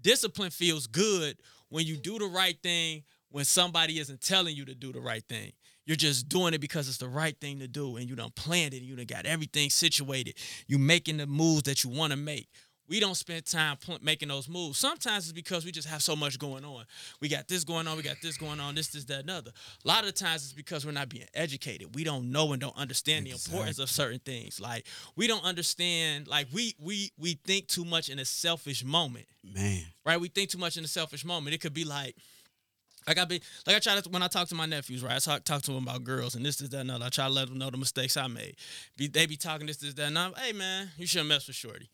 Discipline 0.00 0.50
feels 0.50 0.86
good 0.86 1.36
when 1.68 1.84
you 1.84 1.98
do 1.98 2.18
the 2.18 2.26
right 2.26 2.56
thing 2.62 3.02
when 3.28 3.44
somebody 3.44 3.98
isn't 3.98 4.22
telling 4.22 4.56
you 4.56 4.64
to 4.64 4.74
do 4.74 4.92
the 4.92 5.00
right 5.00 5.24
thing. 5.28 5.52
You're 5.86 5.96
just 5.96 6.28
doing 6.28 6.52
it 6.52 6.60
because 6.60 6.88
it's 6.88 6.98
the 6.98 7.08
right 7.08 7.38
thing 7.40 7.60
to 7.60 7.68
do, 7.68 7.96
and 7.96 8.08
you 8.08 8.16
done 8.16 8.32
planned 8.34 8.74
it, 8.74 8.78
and 8.78 8.86
you 8.86 8.96
done 8.96 9.06
got 9.06 9.24
everything 9.24 9.70
situated. 9.70 10.34
You 10.66 10.78
making 10.78 11.18
the 11.18 11.26
moves 11.26 11.62
that 11.64 11.84
you 11.84 11.90
want 11.90 12.10
to 12.12 12.16
make. 12.16 12.48
we 12.88 13.00
don't 13.00 13.16
spend 13.16 13.44
time 13.44 13.76
pl- 13.78 13.98
making 14.00 14.28
those 14.28 14.48
moves. 14.48 14.78
Sometimes 14.78 15.24
it's 15.24 15.32
because 15.32 15.64
we 15.64 15.72
just 15.72 15.88
have 15.88 16.02
so 16.02 16.14
much 16.14 16.38
going 16.38 16.64
on. 16.64 16.84
We 17.20 17.28
got 17.28 17.48
this 17.48 17.64
going 17.64 17.88
on, 17.88 17.96
we 17.96 18.04
got 18.04 18.20
this 18.22 18.36
going 18.36 18.60
on, 18.60 18.76
this, 18.76 18.88
this, 18.88 19.04
that, 19.06 19.24
another. 19.24 19.50
A 19.84 19.88
lot 19.88 20.04
of 20.06 20.14
times 20.14 20.44
it's 20.44 20.52
because 20.52 20.86
we're 20.86 20.92
not 20.92 21.08
being 21.08 21.26
educated. 21.34 21.96
We 21.96 22.04
don't 22.04 22.30
know 22.30 22.52
and 22.52 22.60
don't 22.60 22.76
understand 22.76 23.26
the 23.26 23.32
importance 23.32 23.78
of 23.80 23.90
certain 23.90 24.20
things. 24.20 24.60
Like 24.60 24.86
we 25.16 25.26
don't 25.26 25.44
understand. 25.44 26.28
Like 26.28 26.46
we 26.52 26.74
we 26.80 27.10
we 27.18 27.34
think 27.44 27.66
too 27.66 27.84
much 27.84 28.08
in 28.08 28.18
a 28.20 28.24
selfish 28.24 28.84
moment 28.84 29.26
Man. 29.42 29.82
right? 30.04 30.20
We 30.20 30.28
think 30.28 30.50
too 30.50 30.58
much 30.58 30.76
in 30.76 30.84
a 30.84 30.88
selfish 30.88 31.24
moment. 31.24 31.54
It 31.54 31.60
could 31.60 31.74
be 31.74 31.84
like, 31.84 32.14
like 33.06 33.18
I 33.18 33.24
be 33.24 33.40
like 33.66 33.76
I 33.76 33.78
try 33.78 34.00
to 34.00 34.08
when 34.08 34.22
I 34.22 34.28
talk 34.28 34.48
to 34.48 34.54
my 34.54 34.66
nephews, 34.66 35.02
right? 35.02 35.14
I 35.14 35.18
talk, 35.18 35.44
talk 35.44 35.62
to 35.62 35.72
them 35.72 35.84
about 35.84 36.04
girls 36.04 36.34
and 36.34 36.44
this, 36.44 36.56
this, 36.56 36.68
that, 36.70 36.80
and 36.80 36.90
other. 36.90 37.06
I 37.06 37.08
try 37.08 37.26
to 37.26 37.32
let 37.32 37.48
them 37.48 37.58
know 37.58 37.70
the 37.70 37.76
mistakes 37.76 38.16
I 38.16 38.26
made. 38.26 38.56
Be, 38.96 39.06
they 39.06 39.26
be 39.26 39.36
talking 39.36 39.66
this, 39.66 39.76
this, 39.78 39.94
that, 39.94 40.06
and 40.06 40.18
I'm, 40.18 40.34
hey 40.34 40.52
man, 40.52 40.90
you 40.96 41.06
shouldn't 41.06 41.28
mess 41.28 41.46
with 41.46 41.56
Shorty. 41.56 41.88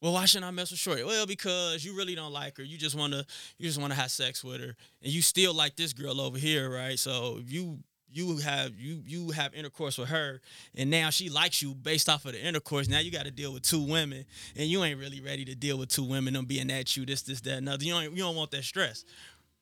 Well, 0.00 0.14
why 0.14 0.24
shouldn't 0.24 0.46
I 0.46 0.50
mess 0.50 0.70
with 0.70 0.80
Shorty? 0.80 1.04
Well, 1.04 1.26
because 1.26 1.84
you 1.84 1.94
really 1.94 2.14
don't 2.14 2.32
like 2.32 2.56
her. 2.56 2.62
You 2.62 2.78
just 2.78 2.96
wanna 2.96 3.24
you 3.58 3.66
just 3.66 3.80
wanna 3.80 3.94
have 3.94 4.10
sex 4.10 4.42
with 4.42 4.60
her, 4.60 4.74
and 5.02 5.12
you 5.12 5.22
still 5.22 5.54
like 5.54 5.76
this 5.76 5.92
girl 5.92 6.20
over 6.20 6.38
here, 6.38 6.70
right? 6.70 6.98
So 6.98 7.40
you 7.46 7.78
you 8.12 8.38
have 8.38 8.78
you 8.78 9.02
you 9.06 9.30
have 9.30 9.54
intercourse 9.54 9.98
with 9.98 10.08
her, 10.08 10.40
and 10.74 10.90
now 10.90 11.10
she 11.10 11.28
likes 11.28 11.62
you 11.62 11.74
based 11.74 12.08
off 12.08 12.24
of 12.24 12.32
the 12.32 12.44
intercourse. 12.44 12.88
Now 12.88 12.98
you 12.98 13.10
got 13.10 13.26
to 13.26 13.30
deal 13.30 13.52
with 13.52 13.62
two 13.62 13.80
women, 13.80 14.24
and 14.56 14.66
you 14.66 14.82
ain't 14.82 14.98
really 14.98 15.20
ready 15.20 15.44
to 15.44 15.54
deal 15.54 15.78
with 15.78 15.90
two 15.90 16.04
women. 16.04 16.34
Them 16.34 16.46
being 16.46 16.70
at 16.70 16.96
you, 16.96 17.06
this, 17.06 17.22
this, 17.22 17.40
that, 17.42 17.58
another. 17.58 17.84
You 17.84 17.92
don't 17.92 18.12
you 18.12 18.22
don't 18.22 18.36
want 18.36 18.50
that 18.52 18.64
stress. 18.64 19.04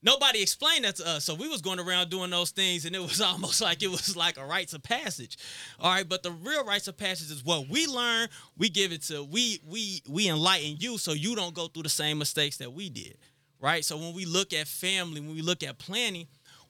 Nobody 0.01 0.41
explained 0.41 0.85
that 0.85 0.97
to 0.97 1.09
us, 1.09 1.25
so 1.25 1.35
we 1.35 1.49
was 1.49 1.61
going 1.61 1.81
around 1.81 2.09
doing 2.09 2.31
those 2.31 2.51
things, 2.51 2.85
and 2.85 2.95
it 2.95 3.03
was 3.03 3.21
almost 3.21 3.61
like 3.61 3.83
it 3.83 3.91
was 3.91 4.17
like 4.17 4.39
a 4.39 4.45
rites 4.45 4.73
of 4.73 4.83
passage. 4.83 5.39
All 5.81 5.91
right, 5.91 6.09
but 6.09 6.23
the 6.23 6.31
real 6.31 6.65
rites 6.65 6.87
of 6.87 6.97
passage 6.97 7.31
is 7.31 7.45
what 7.45 7.69
we 7.69 7.87
learn. 7.87 8.29
We 8.57 8.69
give 8.69 8.93
it 8.93 9.03
to 9.05 9.25
we 9.25 9.61
we 9.67 10.03
we 10.09 10.29
enlighten 10.29 10.77
you, 10.79 10.99
so 10.99 11.13
you 11.13 11.35
don't 11.35 11.55
go 11.55 11.67
through 11.67 11.83
the 11.83 11.89
same 11.89 12.19
mistakes 12.19 12.59
that 12.59 12.73
we 12.73 12.91
did. 12.91 13.17
Right. 13.61 13.85
So 13.85 13.97
when 13.97 14.15
we 14.15 14.25
look 14.25 14.53
at 14.53 14.69
family, 14.69 15.21
when 15.21 15.35
we 15.35 15.43
look 15.43 15.65
at 15.65 15.79
planning, 15.79 16.29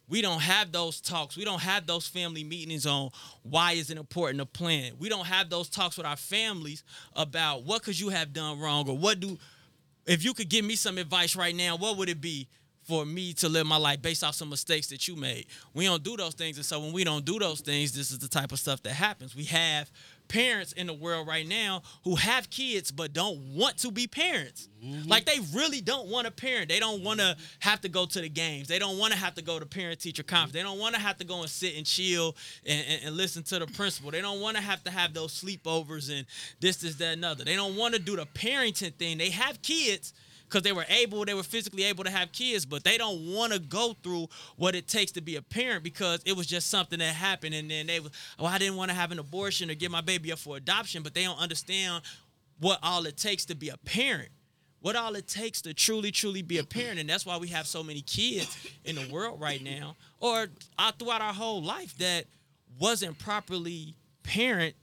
we 0.09 0.23
don't 0.23 0.41
have 0.41 0.73
those 0.73 1.03
talks. 1.03 1.37
We 1.37 1.45
don't 1.45 1.61
have 1.61 1.87
those 1.87 2.09
family 2.09 2.45
meetings 2.45 2.87
on 2.87 3.11
why 3.43 3.73
is 3.73 3.91
it 3.91 3.99
important 3.99 4.39
to 4.39 4.47
plan. 4.47 4.93
We 4.99 5.11
don't 5.11 5.27
have 5.27 5.51
those 5.51 5.69
talks 5.69 5.99
with 5.99 6.07
our 6.07 6.17
families 6.17 6.83
about 7.15 7.65
what 7.65 7.83
could 7.83 8.01
you 8.01 8.09
have 8.09 8.33
done 8.33 8.59
wrong 8.59 8.89
or 8.89 8.97
what 8.97 9.21
do 9.21 9.37
if 10.07 10.25
you 10.25 10.33
could 10.33 10.49
give 10.49 10.65
me 10.65 10.75
some 10.75 10.97
advice 10.97 11.37
right 11.37 11.55
now, 11.55 11.77
what 11.77 11.99
would 11.99 12.09
it 12.09 12.23
be 12.23 12.49
for 12.89 13.05
me 13.05 13.35
to 13.35 13.49
live 13.51 13.67
my 13.67 13.77
life 13.77 14.01
based 14.01 14.25
off 14.25 14.35
some 14.35 14.49
mistakes 14.49 14.87
that 14.89 15.07
you 15.07 15.15
made? 15.15 15.47
We 15.75 15.85
don't 15.85 16.03
do 16.03 16.17
those 16.17 16.35
things. 16.35 16.57
And 16.57 16.65
so 16.65 16.81
when 16.81 16.93
we 16.93 17.05
don't 17.05 17.25
do 17.25 17.39
those 17.39 17.61
things, 17.61 17.93
this 17.93 18.11
is 18.11 18.19
the 18.19 18.29
type 18.29 18.51
of 18.51 18.59
stuff 18.59 18.83
that 18.85 18.95
happens. 18.95 19.37
We 19.37 19.45
have 19.45 19.91
parents 20.29 20.73
in 20.73 20.87
the 20.87 20.95
world 20.95 21.27
right 21.27 21.47
now 21.47 21.83
who 22.05 22.15
have 22.15 22.49
kids 22.51 22.91
but 22.91 23.13
don't 23.13 23.39
want 23.55 23.79
to 23.79 23.91
be 23.91 24.07
parents. 24.07 24.69
Mm-hmm. 24.83 25.09
Like 25.09 25.25
they 25.25 25.39
really 25.55 25.81
don't 25.81 26.09
want 26.09 26.27
to 26.27 26.31
parent. 26.31 26.69
They 26.69 26.79
don't 26.79 27.03
want 27.03 27.21
to 27.21 27.37
have 27.61 27.81
to 27.83 27.89
go 27.89 28.07
to 28.07 28.21
the 28.21 28.29
games. 28.29 28.69
They 28.69 28.79
don't 28.79 28.99
want 28.99 29.13
to 29.13 29.19
have 29.19 29.35
to 29.35 29.43
go 29.43 29.59
to 29.59 29.67
parent 29.67 30.01
teacher 30.01 30.23
conference. 30.23 30.53
They 30.53 30.63
don't 30.63 30.79
want 30.79 30.95
to 30.95 31.01
have 31.01 31.19
to 31.19 31.25
go 31.25 31.41
and 31.41 31.51
sit 31.51 31.77
and 31.77 31.85
chill 31.85 32.37
and, 32.65 32.85
and, 32.89 33.05
and 33.07 33.17
listen 33.17 33.43
to 33.45 33.59
the 33.59 33.67
principal. 33.67 34.11
They 34.11 34.21
don't 34.21 34.41
want 34.41 34.57
to 34.57 34.63
have 34.63 34.83
to 34.85 34.91
have 34.91 35.15
those 35.15 35.39
sleepovers 35.39 36.17
and 36.17 36.27
this, 36.61 36.77
this, 36.77 36.95
that, 36.97 37.15
and 37.15 37.25
other. 37.25 37.45
They 37.45 37.57
don't 37.57 37.77
want 37.77 37.95
to 37.95 38.01
do 38.01 38.17
the 38.17 38.27
parenting 38.27 38.95
thing. 38.95 39.19
They 39.19 39.31
have 39.31 39.61
kids 39.63 40.13
because 40.49 40.63
they 40.63 40.73
were 40.73 40.87
able, 40.89 41.25
they 41.25 41.35
were 41.35 41.43
physically 41.43 41.85
able 41.85 42.05
to 42.05 42.11
have 42.11 42.33
kids, 42.33 42.65
but 42.65 42.85
they 42.85 42.97
don't 42.97 43.33
want 43.35 43.53
to 43.53 43.59
go 43.59 43.95
through 44.03 44.29
what 44.57 44.75
it 44.75 44.89
takes 44.89 45.13
to 45.13 45.21
be 45.21 45.37
a 45.37 45.43
parent 45.43 45.85
because 45.85 46.21
it 46.25 46.37
was 46.37 46.47
just 46.47 46.71
something 46.71 46.99
that 46.99 47.15
happened, 47.15 47.55
and 47.55 47.71
then 47.71 47.87
they 47.87 48.01
was, 48.01 48.13
oh, 48.39 48.47
I 48.47 48.59
didn't 48.59 48.77
want 48.77 48.91
to 48.91 48.95
have 48.95 49.13
an 49.13 49.19
abortion 49.19 49.71
or 49.71 49.75
give 49.75 49.93
my 49.93 50.01
baby 50.01 50.33
up 50.33 50.39
for 50.39 50.57
adoption, 50.57 51.03
but 51.03 51.15
they 51.15 51.25
don't 51.25 51.39
understand 51.39 52.03
what 52.61 52.79
all 52.83 53.07
it 53.07 53.17
takes 53.17 53.45
to 53.47 53.55
be 53.55 53.69
a 53.69 53.77
parent. 53.77 54.31
What 54.81 54.95
all 54.95 55.17
it 55.17 55.27
takes 55.27 55.61
to 55.63 55.75
truly, 55.75 56.13
truly 56.13 56.41
be 56.41 56.59
a 56.59 56.65
parent, 56.65 57.01
and 57.01 57.11
that's 57.11 57.27
why 57.27 57.37
we 57.37 57.49
have 57.49 57.67
so 57.67 57.83
many 57.83 58.01
kids 58.01 58.57
in 58.85 58.95
the 58.95 59.09
world 59.13 59.41
right 59.41 59.63
now, 59.63 59.97
or 60.21 60.47
throughout 60.99 61.21
our 61.21 61.35
whole 61.35 61.63
life 61.63 61.99
that 61.99 62.27
wasn't 62.79 63.19
properly 63.19 63.95
parent 64.23 64.77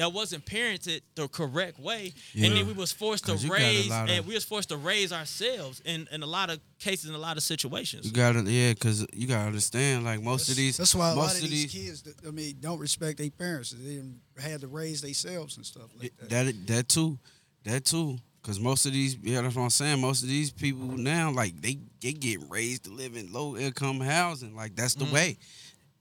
that 0.00 0.14
wasn't 0.14 0.42
parented 0.46 1.02
the 1.14 1.28
correct 1.28 1.78
way, 1.78 2.14
and 2.34 2.56
then 2.56 2.66
we 2.66 2.72
was 2.72 2.90
forced 2.90 3.26
to 3.26 3.32
'Cause 3.32 3.44
you 3.44 3.50
got 3.50 3.60
a 3.60 3.62
raise, 3.62 3.90
of- 3.90 4.08
and 4.08 4.26
we 4.26 4.32
was 4.32 4.44
forced 4.44 4.70
to 4.70 4.78
raise 4.78 5.12
ourselves 5.12 5.82
in, 5.84 6.08
in 6.10 6.22
a 6.22 6.26
lot 6.26 6.48
of 6.48 6.58
cases, 6.78 7.10
in 7.10 7.14
a 7.14 7.18
lot 7.18 7.36
of 7.36 7.42
situations. 7.42 8.06
You 8.06 8.12
gotta, 8.12 8.40
yeah, 8.50 8.72
cause 8.72 9.06
you 9.12 9.26
gotta 9.26 9.46
understand, 9.46 10.04
like 10.04 10.22
most 10.22 10.48
of 10.48 10.56
these, 10.56 10.78
That's 10.78 10.94
why 10.94 11.12
a 11.12 11.14
most 11.14 11.34
lot 11.34 11.44
of 11.44 11.50
these 11.50 11.70
kids, 11.70 12.02
I 12.26 12.30
mean, 12.30 12.56
don't 12.60 12.78
respect 12.78 13.18
their 13.18 13.28
parents. 13.28 13.72
They 13.72 13.96
didn't 13.96 14.22
had 14.38 14.62
to 14.62 14.68
raise 14.68 15.02
themselves 15.02 15.58
and 15.58 15.66
stuff 15.66 15.90
like 15.98 16.14
that. 16.16 16.30
that 16.30 16.66
that 16.68 16.88
too, 16.88 17.18
that 17.64 17.84
too, 17.84 18.18
cause 18.42 18.58
most 18.58 18.86
of 18.86 18.94
these, 18.94 19.18
yeah, 19.22 19.42
that's 19.42 19.54
what 19.54 19.64
I'm 19.64 19.68
saying. 19.70 20.00
Most 20.00 20.22
of 20.22 20.30
these 20.30 20.50
people 20.50 20.86
now, 20.86 21.30
like 21.30 21.60
they 21.60 21.78
they 22.00 22.14
get 22.14 22.40
raised 22.48 22.84
to 22.84 22.90
live 22.90 23.16
in 23.16 23.30
low 23.30 23.54
income 23.54 24.00
housing, 24.00 24.56
like 24.56 24.74
that's 24.74 24.94
the 24.94 25.04
mm-hmm. 25.04 25.14
way. 25.14 25.38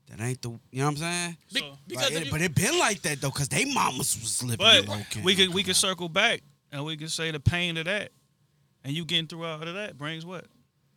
That 0.09 0.21
ain't 0.21 0.41
the, 0.41 0.49
you 0.49 0.59
know 0.79 0.85
what 0.85 0.91
I'm 0.91 0.97
saying? 0.97 1.37
So- 1.49 1.77
because 1.87 2.03
Like, 2.05 2.13
it- 2.21 2.25
you- 2.25 2.31
but 2.31 2.41
it 2.41 2.55
been 2.55 2.77
like 2.79 3.01
that 3.03 3.21
though, 3.21 3.29
cause 3.31 3.47
they 3.47 3.65
mamas 3.65 4.17
was 4.19 4.41
living 4.43 4.57
But 4.57 4.85
in 5.15 5.23
we 5.23 5.35
could 5.35 5.53
we 5.53 5.63
could 5.63 5.75
circle 5.75 6.09
back 6.09 6.41
and 6.71 6.83
we 6.83 6.97
could 6.97 7.11
say 7.11 7.31
the 7.31 7.39
pain 7.39 7.77
of 7.77 7.85
that, 7.85 8.11
and 8.83 8.95
you 8.95 9.05
getting 9.05 9.27
through 9.27 9.45
all 9.45 9.61
of 9.61 9.73
that 9.73 9.97
brings 9.97 10.25
what? 10.25 10.45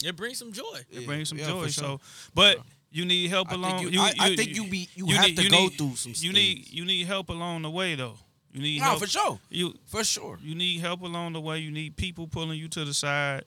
it 0.04 0.16
brings 0.16 0.36
some 0.38 0.52
joy. 0.52 0.80
It 0.90 1.06
brings 1.06 1.28
some 1.28 1.38
yeah, 1.38 1.46
joy. 1.46 1.68
sure. 1.68 1.98
So, 1.98 2.00
but 2.34 2.58
you 2.90 3.04
need 3.04 3.28
help 3.30 3.48
I 3.48 3.52
think 3.52 3.64
along. 3.64 3.92
you- 3.92 4.00
I- 4.00 4.14
I 4.18 4.36
think 4.36 4.56
you 4.56 4.64
be- 4.66 4.88
you 4.96 5.06
have 5.08 5.34
to 5.36 5.48
go 5.48 5.68
through 5.68 5.94
some 5.96 6.12
You 6.16 6.32
need 6.32 6.68
you 6.70 6.84
need 6.84 7.06
help 7.06 7.28
along 7.28 7.62
the 7.62 7.70
way 7.70 7.94
though. 7.94 8.18
You 8.52 8.60
need 8.62 8.78
No, 8.80 8.84
help 8.84 8.98
for 9.00 9.06
sure, 9.06 9.40
You 9.50 9.78
for 9.86 10.02
sure. 10.04 10.38
you 10.42 10.54
need 10.54 10.80
help 10.80 11.02
along 11.02 11.34
the 11.34 11.40
way. 11.40 11.58
You 11.60 11.70
need 11.70 11.96
people 11.96 12.26
pulling 12.26 12.58
you 12.58 12.68
to 12.68 12.84
the 12.84 12.92
side, 12.92 13.44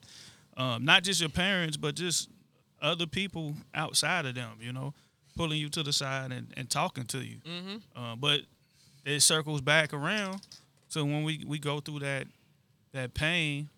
um, 0.56 0.84
not 0.84 1.02
just 1.04 1.20
your 1.20 1.28
parents, 1.30 1.76
but 1.76 1.94
just 1.94 2.28
other 2.80 3.06
people 3.06 3.54
outside 3.74 4.26
of 4.26 4.34
them. 4.34 4.58
You 4.60 4.72
know, 4.72 4.94
pulling 5.36 5.58
you 5.58 5.68
to 5.70 5.82
the 5.82 5.92
side 5.92 6.32
and, 6.32 6.52
and 6.56 6.68
talking 6.68 7.04
to 7.04 7.18
you. 7.18 7.36
Mm-hmm. 7.38 7.76
Uh, 7.94 8.16
but 8.16 8.40
it 9.04 9.20
circles 9.20 9.60
back 9.60 9.92
around. 9.92 10.40
So 10.88 11.04
when 11.04 11.22
we, 11.24 11.44
we 11.46 11.58
go 11.58 11.80
through 11.80 12.00
that 12.00 12.26
that 12.92 13.12
pain, 13.14 13.68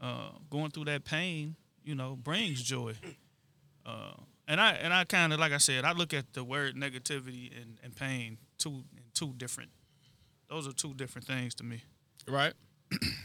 uh, 0.00 0.30
going 0.50 0.70
through 0.70 0.84
that 0.84 1.04
pain, 1.04 1.56
you 1.84 1.94
know, 1.94 2.16
brings 2.16 2.62
joy. 2.62 2.94
Uh, 3.86 4.12
and 4.46 4.60
I 4.60 4.72
and 4.72 4.92
I 4.92 5.04
kind 5.04 5.32
of 5.32 5.40
like 5.40 5.52
I 5.52 5.58
said, 5.58 5.84
I 5.84 5.92
look 5.92 6.12
at 6.12 6.32
the 6.34 6.44
word 6.44 6.76
negativity 6.76 7.50
and, 7.60 7.78
and 7.82 7.96
pain 7.96 8.36
two 8.58 8.84
two 9.14 9.32
different. 9.36 9.70
Those 10.48 10.68
are 10.68 10.72
two 10.72 10.94
different 10.94 11.26
things 11.26 11.54
to 11.56 11.64
me. 11.64 11.82
Right. 12.28 12.52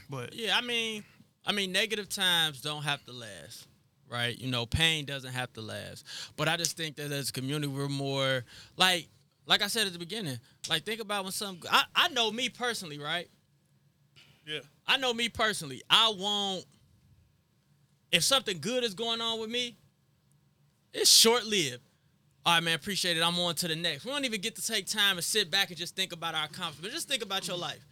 But 0.09 0.33
Yeah, 0.35 0.55
I 0.55 0.61
mean, 0.61 1.03
I 1.45 1.51
mean, 1.51 1.71
negative 1.71 2.09
times 2.09 2.61
don't 2.61 2.83
have 2.83 3.03
to 3.05 3.11
last, 3.11 3.67
right? 4.09 4.37
You 4.37 4.49
know, 4.49 4.65
pain 4.65 5.05
doesn't 5.05 5.33
have 5.33 5.51
to 5.53 5.61
last. 5.61 6.05
But 6.35 6.47
I 6.47 6.57
just 6.57 6.77
think 6.77 6.95
that 6.97 7.11
as 7.11 7.29
a 7.29 7.33
community, 7.33 7.67
we're 7.67 7.87
more 7.87 8.43
like, 8.77 9.07
like 9.45 9.61
I 9.61 9.67
said 9.67 9.87
at 9.87 9.93
the 9.93 9.99
beginning, 9.99 10.39
like 10.69 10.83
think 10.83 11.01
about 11.01 11.23
when 11.23 11.31
some. 11.31 11.59
I, 11.71 11.83
I 11.95 12.07
know 12.09 12.31
me 12.31 12.49
personally, 12.49 12.99
right? 12.99 13.27
yeah, 14.45 14.59
I 14.87 14.97
know 14.97 15.13
me 15.13 15.29
personally. 15.29 15.81
I 15.89 16.13
won't. 16.17 16.65
If 18.11 18.23
something 18.23 18.59
good 18.59 18.83
is 18.83 18.93
going 18.93 19.21
on 19.21 19.39
with 19.39 19.49
me, 19.49 19.77
it's 20.93 21.09
short 21.09 21.45
lived. 21.45 21.81
All 22.45 22.53
right, 22.53 22.63
man, 22.63 22.75
appreciate 22.75 23.17
it. 23.17 23.23
I'm 23.23 23.37
on 23.39 23.55
to 23.55 23.67
the 23.67 23.75
next. 23.75 24.05
We 24.05 24.11
don't 24.11 24.23
even 24.23 24.39
get 24.39 24.55
to 24.55 24.65
take 24.65 24.85
time 24.85 25.17
and 25.17 25.23
sit 25.23 25.49
back 25.49 25.69
and 25.69 25.77
just 25.77 25.95
think 25.95 26.13
about 26.13 26.35
our 26.35 26.45
accomplishments. 26.45 26.93
Just 26.93 27.07
think 27.07 27.23
about 27.23 27.47
your 27.47 27.57
life. 27.57 27.83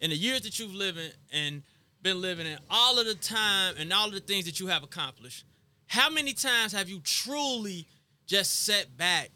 In 0.00 0.08
the 0.08 0.16
years 0.16 0.40
that 0.42 0.58
you've 0.58 0.74
lived 0.74 0.98
in 0.98 1.10
and 1.32 1.62
been 2.02 2.20
living 2.22 2.46
in, 2.46 2.58
all 2.70 2.98
of 2.98 3.04
the 3.04 3.14
time 3.14 3.74
and 3.78 3.92
all 3.92 4.08
of 4.08 4.14
the 4.14 4.20
things 4.20 4.46
that 4.46 4.58
you 4.58 4.68
have 4.68 4.82
accomplished, 4.82 5.44
how 5.90 6.08
many 6.08 6.32
times 6.32 6.72
have 6.72 6.88
you 6.88 7.00
truly 7.00 7.84
just 8.24 8.64
sat 8.64 8.96
back 8.96 9.30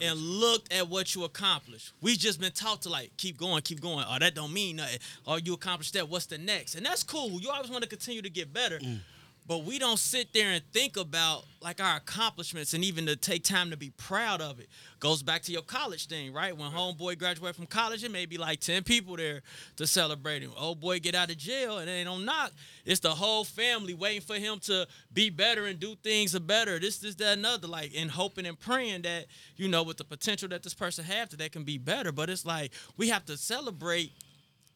and 0.00 0.18
looked 0.18 0.72
at 0.72 0.88
what 0.88 1.14
you 1.14 1.24
accomplished. 1.24 1.92
We 2.00 2.16
just 2.16 2.40
been 2.40 2.52
taught 2.52 2.82
to 2.82 2.88
like 2.88 3.10
keep 3.18 3.36
going, 3.36 3.60
keep 3.60 3.80
going. 3.80 4.04
Oh, 4.08 4.18
that 4.18 4.34
don't 4.34 4.52
mean 4.52 4.76
nothing. 4.76 4.98
Oh, 5.26 5.36
you 5.36 5.52
accomplished 5.52 5.92
that. 5.94 6.08
What's 6.08 6.26
the 6.26 6.38
next? 6.38 6.76
And 6.76 6.86
that's 6.86 7.02
cool. 7.02 7.40
You 7.40 7.50
always 7.50 7.70
want 7.70 7.82
to 7.82 7.88
continue 7.88 8.22
to 8.22 8.30
get 8.30 8.54
better. 8.54 8.78
Mm. 8.78 9.00
But 9.44 9.64
we 9.64 9.78
don't 9.80 9.98
sit 9.98 10.32
there 10.32 10.50
and 10.50 10.62
think 10.72 10.96
about 10.96 11.44
like 11.60 11.80
our 11.80 11.96
accomplishments 11.96 12.74
and 12.74 12.84
even 12.84 13.06
to 13.06 13.16
take 13.16 13.42
time 13.42 13.70
to 13.70 13.76
be 13.76 13.90
proud 13.90 14.40
of 14.40 14.60
it. 14.60 14.68
Goes 15.00 15.22
back 15.22 15.42
to 15.42 15.52
your 15.52 15.62
college 15.62 16.06
thing, 16.06 16.32
right? 16.32 16.56
When 16.56 16.70
homeboy 16.70 17.18
graduated 17.18 17.56
from 17.56 17.66
college, 17.66 18.04
it 18.04 18.12
may 18.12 18.24
be 18.24 18.38
like 18.38 18.60
10 18.60 18.84
people 18.84 19.16
there 19.16 19.42
to 19.76 19.86
celebrate 19.86 20.42
him. 20.42 20.52
Old 20.56 20.80
boy 20.80 21.00
get 21.00 21.16
out 21.16 21.30
of 21.30 21.38
jail 21.38 21.78
and 21.78 21.88
they 21.88 22.04
don't 22.04 22.24
knock. 22.24 22.52
It's 22.84 23.00
the 23.00 23.10
whole 23.10 23.44
family 23.44 23.94
waiting 23.94 24.20
for 24.20 24.36
him 24.36 24.60
to 24.60 24.86
be 25.12 25.28
better 25.28 25.66
and 25.66 25.78
do 25.80 25.96
things 26.04 26.38
better. 26.38 26.78
This, 26.78 26.98
this, 26.98 27.16
that, 27.16 27.38
another. 27.38 27.66
Like 27.66 27.92
and 27.96 28.10
hoping 28.10 28.46
and 28.46 28.58
praying 28.58 29.02
that, 29.02 29.26
you 29.56 29.66
know, 29.66 29.82
with 29.82 29.96
the 29.96 30.04
potential 30.04 30.48
that 30.50 30.62
this 30.62 30.74
person 30.74 31.04
have 31.04 31.30
that 31.30 31.38
they 31.38 31.48
can 31.48 31.64
be 31.64 31.78
better. 31.78 32.12
But 32.12 32.30
it's 32.30 32.46
like 32.46 32.72
we 32.96 33.08
have 33.08 33.24
to 33.26 33.36
celebrate 33.36 34.12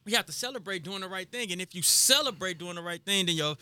we 0.05 0.13
have 0.13 0.27
to 0.27 0.33
celebrate 0.33 0.85
doing 0.85 1.01
the 1.01 1.09
right 1.09 1.31
thing. 1.31 1.51
And 1.51 1.61
if 1.61 1.75
you 1.75 1.83
celebrate 1.83 2.59
doing 2.59 2.77
the 2.77 2.83
right 2.83 3.05
thing, 3.05 3.27
then 3.27 3.35
your 3.35 3.57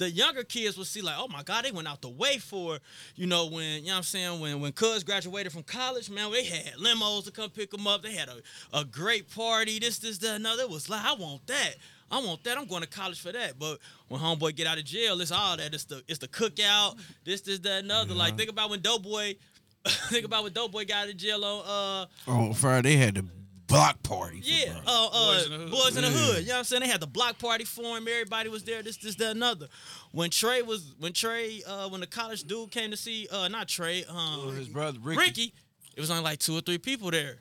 the 0.00 0.10
younger 0.10 0.42
kids 0.42 0.78
will 0.78 0.86
see 0.86 1.02
like, 1.02 1.16
oh 1.18 1.28
my 1.28 1.42
God, 1.42 1.66
they 1.66 1.70
went 1.70 1.86
out 1.86 2.00
the 2.00 2.08
way 2.08 2.38
for, 2.38 2.78
you 3.16 3.26
know, 3.26 3.46
when 3.46 3.82
you 3.82 3.88
know 3.88 3.92
what 3.92 3.96
I'm 3.98 4.02
saying, 4.02 4.40
when 4.40 4.58
when 4.58 4.72
Cuz 4.72 5.04
graduated 5.04 5.52
from 5.52 5.62
college, 5.62 6.08
man, 6.08 6.32
they 6.32 6.44
had 6.44 6.74
limos 6.76 7.24
to 7.24 7.30
come 7.30 7.50
pick 7.50 7.70
them 7.70 7.86
up. 7.86 8.02
They 8.02 8.14
had 8.14 8.30
a, 8.30 8.78
a 8.78 8.84
great 8.86 9.30
party, 9.30 9.78
this, 9.78 9.98
this, 9.98 10.16
that, 10.18 10.36
another. 10.36 10.62
It 10.62 10.70
was 10.70 10.88
like, 10.88 11.04
I 11.04 11.12
want 11.12 11.46
that. 11.48 11.74
I 12.10 12.18
want 12.18 12.42
that. 12.44 12.56
I'm 12.56 12.64
going 12.64 12.80
to 12.80 12.88
college 12.88 13.20
for 13.20 13.30
that. 13.30 13.58
But 13.58 13.78
when 14.08 14.20
homeboy 14.22 14.56
get 14.56 14.66
out 14.66 14.78
of 14.78 14.84
jail, 14.86 15.20
it's 15.20 15.30
all 15.30 15.58
that. 15.58 15.74
It's 15.74 15.84
the 15.84 16.02
it's 16.08 16.18
the 16.18 16.28
cookout. 16.28 16.98
This, 17.24 17.42
this, 17.42 17.58
that, 17.60 17.84
another. 17.84 18.14
Like 18.14 18.38
think 18.38 18.48
about 18.48 18.70
when 18.70 18.80
Doughboy. 18.80 19.34
think 19.86 20.24
about 20.24 20.44
when 20.44 20.52
Doughboy 20.54 20.86
got 20.86 21.04
out 21.04 21.10
of 21.10 21.16
jail 21.18 21.44
on 21.44 22.06
uh 22.26 22.30
On 22.30 22.54
Friday, 22.54 22.96
they 22.96 22.96
had 22.96 23.16
the 23.16 23.26
block 23.70 24.02
party. 24.02 24.40
yeah, 24.44 24.72
bro. 24.72 24.82
uh, 24.86 25.06
uh, 25.06 25.10
Boyz 25.12 25.44
n 25.46 25.50
the 25.50 25.58
Hood. 25.58 25.70
Boyz 25.72 25.96
n 25.96 26.02
the 26.02 26.10
Hood. 26.10 26.42
You 26.42 26.48
know 26.48 26.52
what 26.54 26.58
I'm 26.58 26.64
saying? 26.64 26.82
They 26.82 26.88
had 26.88 27.00
the 27.00 27.06
block 27.06 27.38
party 27.38 27.64
for 27.64 27.96
him. 27.96 28.06
Everybody 28.08 28.48
was 28.48 28.64
there. 28.64 28.82
This, 28.82 28.96
this, 28.98 29.14
that, 29.16 29.36
another. 29.36 29.68
When 30.12 30.30
Trey 30.30 30.62
was, 30.62 30.94
when 30.98 31.12
Trey, 31.12 31.62
uh, 31.66 31.88
when 31.88 32.00
the 32.00 32.06
college 32.06 32.44
dude 32.44 32.70
came 32.70 32.90
to 32.90 32.96
see, 32.96 33.28
uh, 33.30 33.48
not 33.48 33.68
Trey, 33.68 34.04
um, 34.04 34.54
his 34.54 34.68
brother 34.68 34.98
Ricky. 35.02 35.18
Ricky, 35.20 35.54
it 35.96 36.00
was 36.00 36.10
only 36.10 36.22
like 36.22 36.38
two 36.38 36.56
or 36.56 36.60
three 36.60 36.78
people 36.78 37.10
there. 37.10 37.38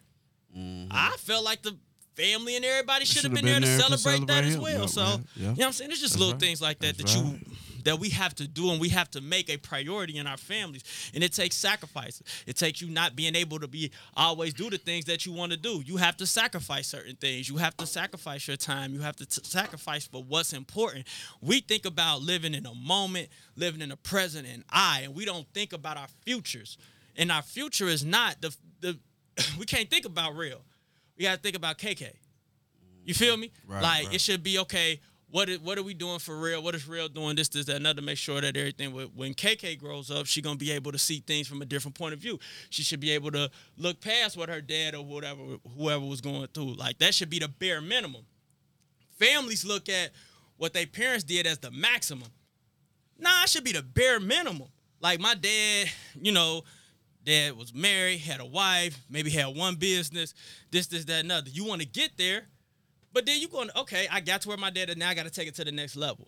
I 0.91 1.15
felt 1.19 1.45
like 1.45 1.61
the 1.61 1.77
family 2.15 2.55
and 2.55 2.65
everybody 2.65 3.05
should 3.05 3.23
have 3.23 3.31
Should've 3.31 3.35
been, 3.35 3.45
there 3.45 3.53
been 3.55 3.63
to 3.63 3.67
there 3.69 3.77
to 3.89 3.97
celebrate, 3.97 4.27
that 4.27 4.43
celebrate 4.43 4.49
as 4.49 4.57
well. 4.59 4.81
Yeah, 4.81 4.85
so 4.87 5.01
man. 5.01 5.27
Yeah. 5.35 5.41
you 5.41 5.47
know 5.47 5.53
what 5.55 5.65
I'm 5.67 5.71
saying? 5.73 5.91
It's 5.91 6.01
just 6.01 6.13
That's 6.13 6.19
little 6.19 6.33
right. 6.33 6.41
things 6.41 6.61
like 6.61 6.79
that 6.79 6.97
That's 6.97 7.13
that 7.13 7.21
right. 7.21 7.39
you 7.39 7.55
that 7.83 7.99
we 7.99 8.09
have 8.09 8.35
to 8.35 8.47
do 8.47 8.71
and 8.71 8.79
we 8.79 8.89
have 8.89 9.09
to 9.11 9.21
make 9.21 9.49
a 9.49 9.57
priority 9.57 10.17
in 10.17 10.27
our 10.27 10.37
families. 10.37 10.83
And 11.13 11.23
it 11.23 11.33
takes 11.33 11.55
sacrifices. 11.55 12.23
It 12.45 12.55
takes 12.55 12.81
you 12.81 12.89
not 12.89 13.15
being 13.15 13.35
able 13.35 13.59
to 13.59 13.67
be 13.67 13.91
always 14.15 14.53
do 14.53 14.69
the 14.69 14.77
things 14.77 15.05
that 15.05 15.25
you 15.25 15.33
want 15.33 15.51
to 15.51 15.57
do. 15.57 15.81
You 15.85 15.97
have 15.97 16.17
to 16.17 16.25
sacrifice 16.25 16.87
certain 16.87 17.15
things. 17.15 17.49
You 17.49 17.57
have 17.57 17.75
to 17.77 17.85
sacrifice 17.85 18.47
your 18.47 18.57
time. 18.57 18.93
You 18.93 19.01
have 19.01 19.15
to 19.17 19.25
t- 19.25 19.41
sacrifice 19.43 20.07
for 20.07 20.23
what's 20.23 20.53
important. 20.53 21.07
We 21.41 21.61
think 21.61 21.85
about 21.85 22.21
living 22.21 22.53
in 22.53 22.65
a 22.65 22.75
moment, 22.75 23.29
living 23.55 23.81
in 23.81 23.89
the 23.89 23.97
present 23.97 24.47
and 24.47 24.63
I, 24.69 25.01
and 25.03 25.15
we 25.15 25.25
don't 25.25 25.47
think 25.53 25.73
about 25.73 25.97
our 25.97 26.07
futures. 26.25 26.77
And 27.17 27.31
our 27.31 27.41
future 27.41 27.87
is 27.87 28.05
not 28.05 28.41
the 28.41 28.55
the 28.81 28.97
we 29.59 29.65
can't 29.65 29.89
think 29.89 30.05
about 30.05 30.35
real. 30.35 30.61
We 31.17 31.23
got 31.23 31.35
to 31.35 31.41
think 31.41 31.55
about 31.55 31.77
KK. 31.77 32.13
You 33.05 33.13
feel 33.13 33.37
me? 33.37 33.51
Right, 33.67 33.81
like 33.81 34.05
right. 34.05 34.15
it 34.15 34.21
should 34.21 34.43
be 34.43 34.59
okay. 34.59 34.99
What 35.31 35.47
is, 35.47 35.59
what 35.59 35.77
are 35.77 35.83
we 35.83 35.93
doing 35.93 36.17
for 36.17 36.35
real? 36.35 36.63
What 36.63 36.73
is 36.73 36.87
real 36.87 37.07
doing 37.07 37.35
this, 37.35 37.49
this, 37.49 37.65
that, 37.67 37.75
another? 37.75 38.01
Make 38.01 38.17
sure 38.17 38.41
that 38.41 38.57
everything. 38.57 38.91
When 38.91 39.35
KK 39.35 39.77
grows 39.79 40.09
up, 40.09 40.25
she 40.25 40.41
gonna 40.41 40.55
be 40.57 40.71
able 40.71 40.91
to 40.91 40.97
see 40.97 41.19
things 41.19 41.47
from 41.47 41.61
a 41.61 41.65
different 41.65 41.95
point 41.95 42.13
of 42.13 42.19
view. 42.19 42.39
She 42.71 42.81
should 42.81 42.99
be 42.99 43.11
able 43.11 43.31
to 43.31 43.51
look 43.77 44.01
past 44.01 44.37
what 44.37 44.49
her 44.49 44.61
dad 44.61 44.95
or 44.95 45.05
whatever, 45.05 45.41
whoever 45.77 46.03
was 46.03 46.21
going 46.21 46.47
through. 46.47 46.73
Like 46.73 46.97
that 46.99 47.13
should 47.13 47.29
be 47.29 47.39
the 47.39 47.47
bare 47.47 47.79
minimum. 47.79 48.25
Families 49.19 49.63
look 49.63 49.87
at 49.87 50.11
what 50.57 50.73
their 50.73 50.87
parents 50.87 51.23
did 51.23 51.45
as 51.45 51.59
the 51.59 51.69
maximum. 51.69 52.29
Nah, 53.19 53.43
it 53.43 53.49
should 53.49 53.63
be 53.63 53.73
the 53.73 53.83
bare 53.83 54.19
minimum. 54.19 54.69
Like 54.99 55.19
my 55.19 55.35
dad, 55.35 55.89
you 56.19 56.31
know, 56.31 56.63
dad 57.23 57.55
was 57.55 57.73
married, 57.73 58.19
had 58.19 58.39
a 58.39 58.45
wife, 58.45 58.99
maybe 59.09 59.29
had 59.29 59.55
one 59.55 59.75
business, 59.75 60.33
this, 60.71 60.87
this, 60.87 61.05
that, 61.05 61.23
another. 61.23 61.49
You 61.49 61.65
want 61.65 61.81
to 61.81 61.87
get 61.87 62.17
there, 62.17 62.47
but 63.13 63.25
then 63.25 63.39
you 63.39 63.47
going, 63.47 63.69
okay, 63.75 64.07
I 64.11 64.19
got 64.21 64.41
to 64.41 64.47
where 64.49 64.57
my 64.57 64.69
dad 64.69 64.89
is 64.89 64.97
now. 64.97 65.09
I 65.09 65.13
got 65.13 65.23
to 65.25 65.31
take 65.31 65.47
it 65.47 65.55
to 65.55 65.63
the 65.65 65.71
next 65.71 65.95
level. 65.95 66.27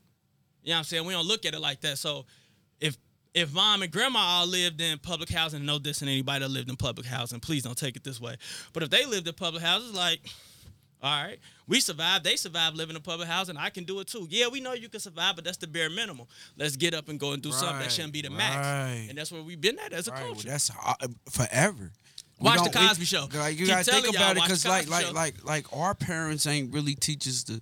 You 0.64 0.70
know 0.70 0.76
what 0.76 0.78
I'm 0.80 0.84
saying? 0.86 1.06
We 1.06 1.14
don't 1.14 1.28
look 1.28 1.46
at 1.46 1.54
it 1.54 1.60
like 1.60 1.82
that. 1.82 1.98
So 1.98 2.26
if 2.80 2.98
if 3.34 3.54
mom 3.54 3.82
and 3.82 3.92
grandma 3.92 4.20
all 4.20 4.48
lived 4.48 4.82
in 4.82 5.00
public 5.00 5.30
housing, 5.30 5.66
no 5.66 5.80
dissing 5.80 6.04
anybody 6.04 6.40
that 6.44 6.50
lived 6.50 6.70
in 6.70 6.76
public 6.76 7.06
housing, 7.08 7.40
please 7.40 7.64
don't 7.64 7.78
take 7.78 7.96
it 7.96 8.04
this 8.04 8.20
way. 8.20 8.36
But 8.74 8.84
if 8.84 8.90
they 8.90 9.06
lived 9.06 9.28
in 9.28 9.34
public 9.34 9.64
houses, 9.64 9.94
like, 9.94 10.20
all 11.02 11.24
right, 11.24 11.40
we 11.68 11.80
survived. 11.80 12.24
They 12.26 12.36
survived 12.36 12.76
living 12.78 12.96
in 12.96 13.02
public 13.02 13.28
housing. 13.30 13.58
I 13.58 13.70
can 13.70 13.86
do 13.86 14.00
it 14.02 14.08
too. 14.08 14.28
Yeah, 14.30 14.50
we 14.50 14.60
know 14.60 14.74
you 14.74 14.90
can 14.90 15.00
survive, 15.00 15.36
but 15.36 15.46
that's 15.46 15.58
the 15.58 15.68
bare 15.68 15.90
minimum. 15.90 16.28
Let's 16.58 16.76
get 16.76 16.94
up 16.94 17.08
and 17.10 17.20
go 17.20 17.32
and 17.32 17.42
do 17.42 17.52
something 17.52 17.80
that 17.80 17.92
shouldn't 17.92 18.14
be 18.14 18.22
the 18.22 18.30
max. 18.30 19.08
And 19.10 19.18
that's 19.18 19.32
where 19.32 19.42
we've 19.42 19.60
been 19.62 19.80
at 19.80 19.94
as 19.94 20.08
a 20.08 20.12
Right, 20.12 20.24
well, 20.24 20.34
culture. 20.34 20.50
that's 20.50 20.70
uh, 20.70 20.94
forever. 21.30 21.92
Watch 22.42 22.64
the 22.72 22.78
Cosby 22.78 23.06
Show. 23.06 23.28
Like 23.34 23.54
you 23.60 23.66
Keep 23.66 23.76
gotta 23.76 23.92
think 23.92 24.16
about 24.16 24.38
it, 24.38 24.44
because 24.44 24.66
like 24.66 24.90
like 24.90 25.06
Show. 25.06 25.12
like 25.12 25.44
like 25.44 25.66
our 25.78 25.94
parents 25.96 26.48
ain't 26.48 26.74
really 26.74 26.96
teach 26.96 27.28
us 27.28 27.44
to 27.46 27.62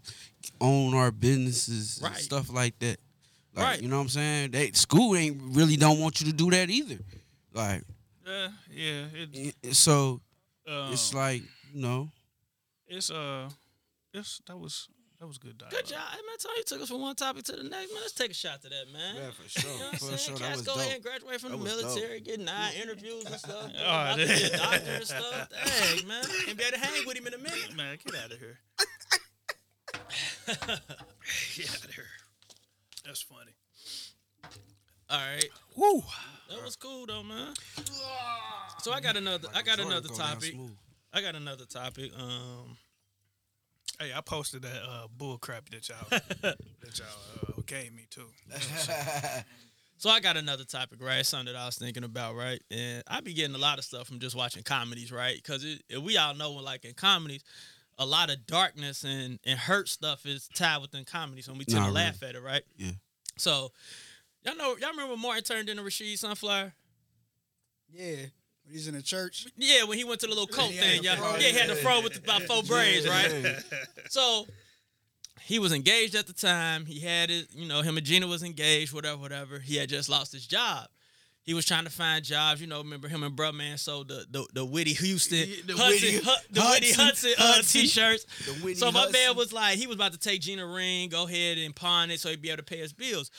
own 0.61 0.93
our 0.93 1.11
businesses 1.11 2.01
and 2.01 2.15
stuff 2.15 2.51
like 2.51 2.77
that. 2.80 2.97
Like, 3.55 3.65
Right. 3.65 3.82
You 3.82 3.89
know 3.89 3.97
what 3.97 4.03
I'm 4.03 4.09
saying? 4.09 4.51
They 4.51 4.71
school 4.71 5.15
ain't 5.15 5.41
really 5.41 5.75
don't 5.75 5.99
want 5.99 6.21
you 6.21 6.27
to 6.27 6.34
do 6.34 6.49
that 6.51 6.69
either. 6.69 6.99
Like 7.53 7.84
Uh, 8.25 8.49
yeah, 8.71 9.05
it, 9.13 9.75
so 9.75 10.21
um, 10.67 10.93
it's 10.93 11.13
like 11.13 11.41
you 11.73 11.82
know. 11.82 12.11
it's 12.88 13.09
uh, 13.11 13.49
it's 14.13 14.41
that 14.47 14.57
was 14.57 14.88
that 15.20 15.28
was 15.28 15.38
good. 15.38 15.57
Dialogue. 15.57 15.74
Good 15.76 15.86
job. 15.88 15.99
Hey, 16.11 16.17
man, 16.26 16.38
Tony 16.41 16.57
you 16.57 16.63
took 16.63 16.82
us 16.82 16.88
from 16.89 17.01
one 17.01 17.15
topic 17.15 17.43
to 17.45 17.51
the 17.53 17.63
next. 17.63 17.91
Man, 17.93 18.01
let's 18.01 18.13
take 18.13 18.32
a 18.32 18.34
shot 18.34 18.61
to 18.61 18.70
that, 18.70 18.86
man. 18.93 19.15
Yeah, 19.15 19.32
for 19.32 19.49
sure. 19.49 19.70
You 19.72 19.78
know 19.80 19.84
what 19.86 19.93
I'm 19.93 19.99
For 19.99 20.05
saying? 20.17 20.38
sure. 20.38 20.47
Cats 20.47 20.61
go 20.61 20.74
dope. 20.74 20.82
ahead 20.82 20.95
and 20.95 21.03
graduate 21.03 21.41
from 21.41 21.51
That 21.51 21.57
the 21.57 21.63
was 21.63 21.74
dope. 21.76 21.86
military, 21.95 22.20
get 22.22 22.39
nine 22.39 22.74
interviews 22.82 23.26
and 23.26 23.36
stuff. 23.36 23.72
Oh, 23.78 23.82
about 23.84 24.17
to 24.17 24.26
be 24.28 24.43
a 24.43 24.57
doctor 24.57 24.91
and 24.91 25.03
stuff. 25.07 25.49
Dang, 25.97 26.07
man. 26.07 26.24
And 26.47 26.57
be 26.57 26.63
able 26.63 26.78
to 26.78 26.84
hang 26.86 27.05
with 27.05 27.17
him 27.17 27.28
in 27.28 27.34
a 27.34 27.38
minute. 27.38 27.76
Man, 27.76 27.97
get 28.05 28.15
out 28.15 28.32
of 28.32 28.39
here. 28.39 28.59
get 30.47 31.70
out 31.70 31.84
of 31.86 31.93
here. 31.93 32.05
That's 33.05 33.22
funny. 33.22 33.51
All 35.09 35.17
right. 35.20 35.45
Woo. 35.76 36.03
That 36.49 36.63
was 36.63 36.76
cool 36.76 37.05
though, 37.05 37.24
man. 37.24 37.53
So 38.80 38.91
I 38.91 39.01
got 39.01 39.17
another 39.17 39.47
I 39.55 39.61
got 39.63 39.80
another 39.80 40.09
topic. 40.09 40.55
I 41.13 41.22
got 41.22 41.36
another 41.36 41.65
topic. 41.65 42.11
Um 42.17 42.78
Hey, 43.99 44.11
I 44.15 44.21
posted 44.21 44.61
that 44.61 44.81
uh, 44.87 45.07
bull 45.17 45.37
crap 45.37 45.69
that 45.69 45.89
y'all 45.89 45.97
that 46.09 46.55
y'all 46.97 47.07
uh, 47.49 47.61
gave 47.65 47.93
me 47.93 48.05
too. 48.09 48.25
So 50.01 50.09
I 50.09 50.21
got 50.21 50.37
another 50.37 50.63
topic, 50.63 51.03
right? 51.03 51.25
Something 51.25 51.53
that 51.53 51.59
I 51.59 51.65
was 51.65 51.77
thinking 51.77 52.05
about, 52.05 52.33
right? 52.33 52.63
And 52.71 53.03
I 53.05 53.19
be 53.19 53.33
getting 53.33 53.53
a 53.53 53.57
lot 53.59 53.79
of 53.79 53.83
stuff 53.83 54.07
from 54.07 54.19
just 54.19 54.33
watching 54.33 54.63
comedies, 54.63 55.11
right? 55.11 55.35
Because 55.35 55.65
we 56.01 56.15
all 56.15 56.33
know, 56.33 56.53
like 56.53 56.85
in 56.85 56.93
comedies, 56.93 57.43
a 57.97 58.05
lot 58.05 58.29
of 58.29 58.47
darkness 58.47 59.03
and, 59.03 59.39
and 59.45 59.59
hurt 59.59 59.89
stuff 59.89 60.25
is 60.25 60.47
tied 60.55 60.81
within 60.81 61.03
comedy. 61.03 61.41
So 61.41 61.51
we 61.51 61.65
tend 61.65 61.81
Nah, 61.81 61.87
to 61.87 61.91
laugh 61.93 62.23
at 62.23 62.35
it, 62.35 62.41
right? 62.41 62.63
Yeah. 62.77 62.91
So 63.35 63.73
y'all 64.45 64.55
know, 64.55 64.77
y'all 64.77 64.91
remember 64.91 65.17
Martin 65.17 65.43
turned 65.43 65.67
into 65.67 65.83
Rashid 65.83 66.17
Sunflower? 66.17 66.71
Yeah, 67.91 68.15
when 68.70 68.78
he's 68.78 68.88
in 68.88 68.93
the 68.93 69.01
church. 69.01 69.47
Yeah, 69.57 69.84
when 69.84 69.97
he 69.97 70.03
went 70.03 70.20
to 70.22 70.28
the 70.28 70.32
little 70.32 70.47
coat 70.47 70.70
He 70.72 70.78
thing, 70.78 71.03
y'all. 71.03 71.15
fro. 71.17 71.32
Yeah, 71.38 71.47
he 71.47 71.57
had 71.57 71.70
the 71.70 71.76
fro 71.76 72.01
with 72.01 72.13
the, 72.13 72.20
about 72.20 72.43
four 72.43 72.61
braids, 72.63 73.07
right? 73.07 73.55
So 74.09 74.45
he 75.41 75.57
was 75.59 75.74
engaged 75.74 76.13
at 76.15 76.28
the 76.28 76.34
time. 76.34 76.86
He 76.86 76.99
had 76.99 77.32
it, 77.32 77.47
you 77.55 77.67
know, 77.67 77.82
him 77.82 77.97
and 77.97 78.05
Gina 78.05 78.28
was 78.28 78.43
engaged, 78.43 78.93
whatever, 78.93 79.17
whatever. 79.17 79.57
He 79.59 79.76
had 79.78 79.89
just 79.89 80.07
lost 80.07 80.32
his 80.32 80.45
job. 80.45 80.88
He 81.41 81.55
was 81.55 81.65
trying 81.65 81.86
to 81.86 81.89
find 81.89 82.24
jobs, 82.24 82.61
you 82.61 82.67
know. 82.67 82.78
Remember 82.78 83.07
him 83.07 83.24
and 83.24 83.36
Bruh 83.36 83.53
Man 83.53 83.80
sold 83.80 84.09
the 84.09 84.24
the, 84.30 84.45
the 84.53 84.63
Whitty 84.65 84.93
Houston, 84.93 85.47
The 85.65 85.74
Hudson, 85.74 85.88
Whitney 85.89 86.11
Hu- 86.20 86.51
the 86.51 86.61
Whitty 86.61 86.91
Hudson, 86.91 87.32
Hudson- 87.38 87.80
uh, 87.80 87.82
t-shirts. 87.82 88.26
So 88.78 88.91
my 88.91 89.09
man 89.09 89.36
was 89.36 89.51
like, 89.51 89.80
he 89.80 89.88
was 89.88 89.95
about 89.95 90.11
to 90.11 90.20
take 90.20 90.41
Gina 90.41 90.67
ring, 90.67 91.09
go 91.09 91.26
ahead 91.28 91.57
and 91.57 91.76
pawn 91.76 92.11
it 92.11 92.20
so 92.20 92.30
he'd 92.30 92.41
be 92.43 92.49
able 92.49 92.57
to 92.57 92.63
pay 92.63 92.78
his 92.78 92.93
bills. 92.93 93.32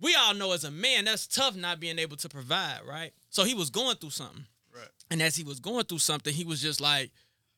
We 0.00 0.14
all 0.14 0.34
know 0.34 0.52
as 0.52 0.64
a 0.64 0.70
man 0.70 1.04
that's 1.04 1.26
tough 1.26 1.56
not 1.56 1.80
being 1.80 1.98
able 1.98 2.16
to 2.18 2.28
provide, 2.28 2.80
right? 2.86 3.12
So 3.30 3.44
he 3.44 3.54
was 3.54 3.70
going 3.70 3.96
through 3.96 4.10
something. 4.10 4.44
Right. 4.74 4.88
And 5.10 5.22
as 5.22 5.36
he 5.36 5.44
was 5.44 5.60
going 5.60 5.84
through 5.84 5.98
something, 5.98 6.34
he 6.34 6.44
was 6.44 6.60
just 6.60 6.80
like, 6.80 7.10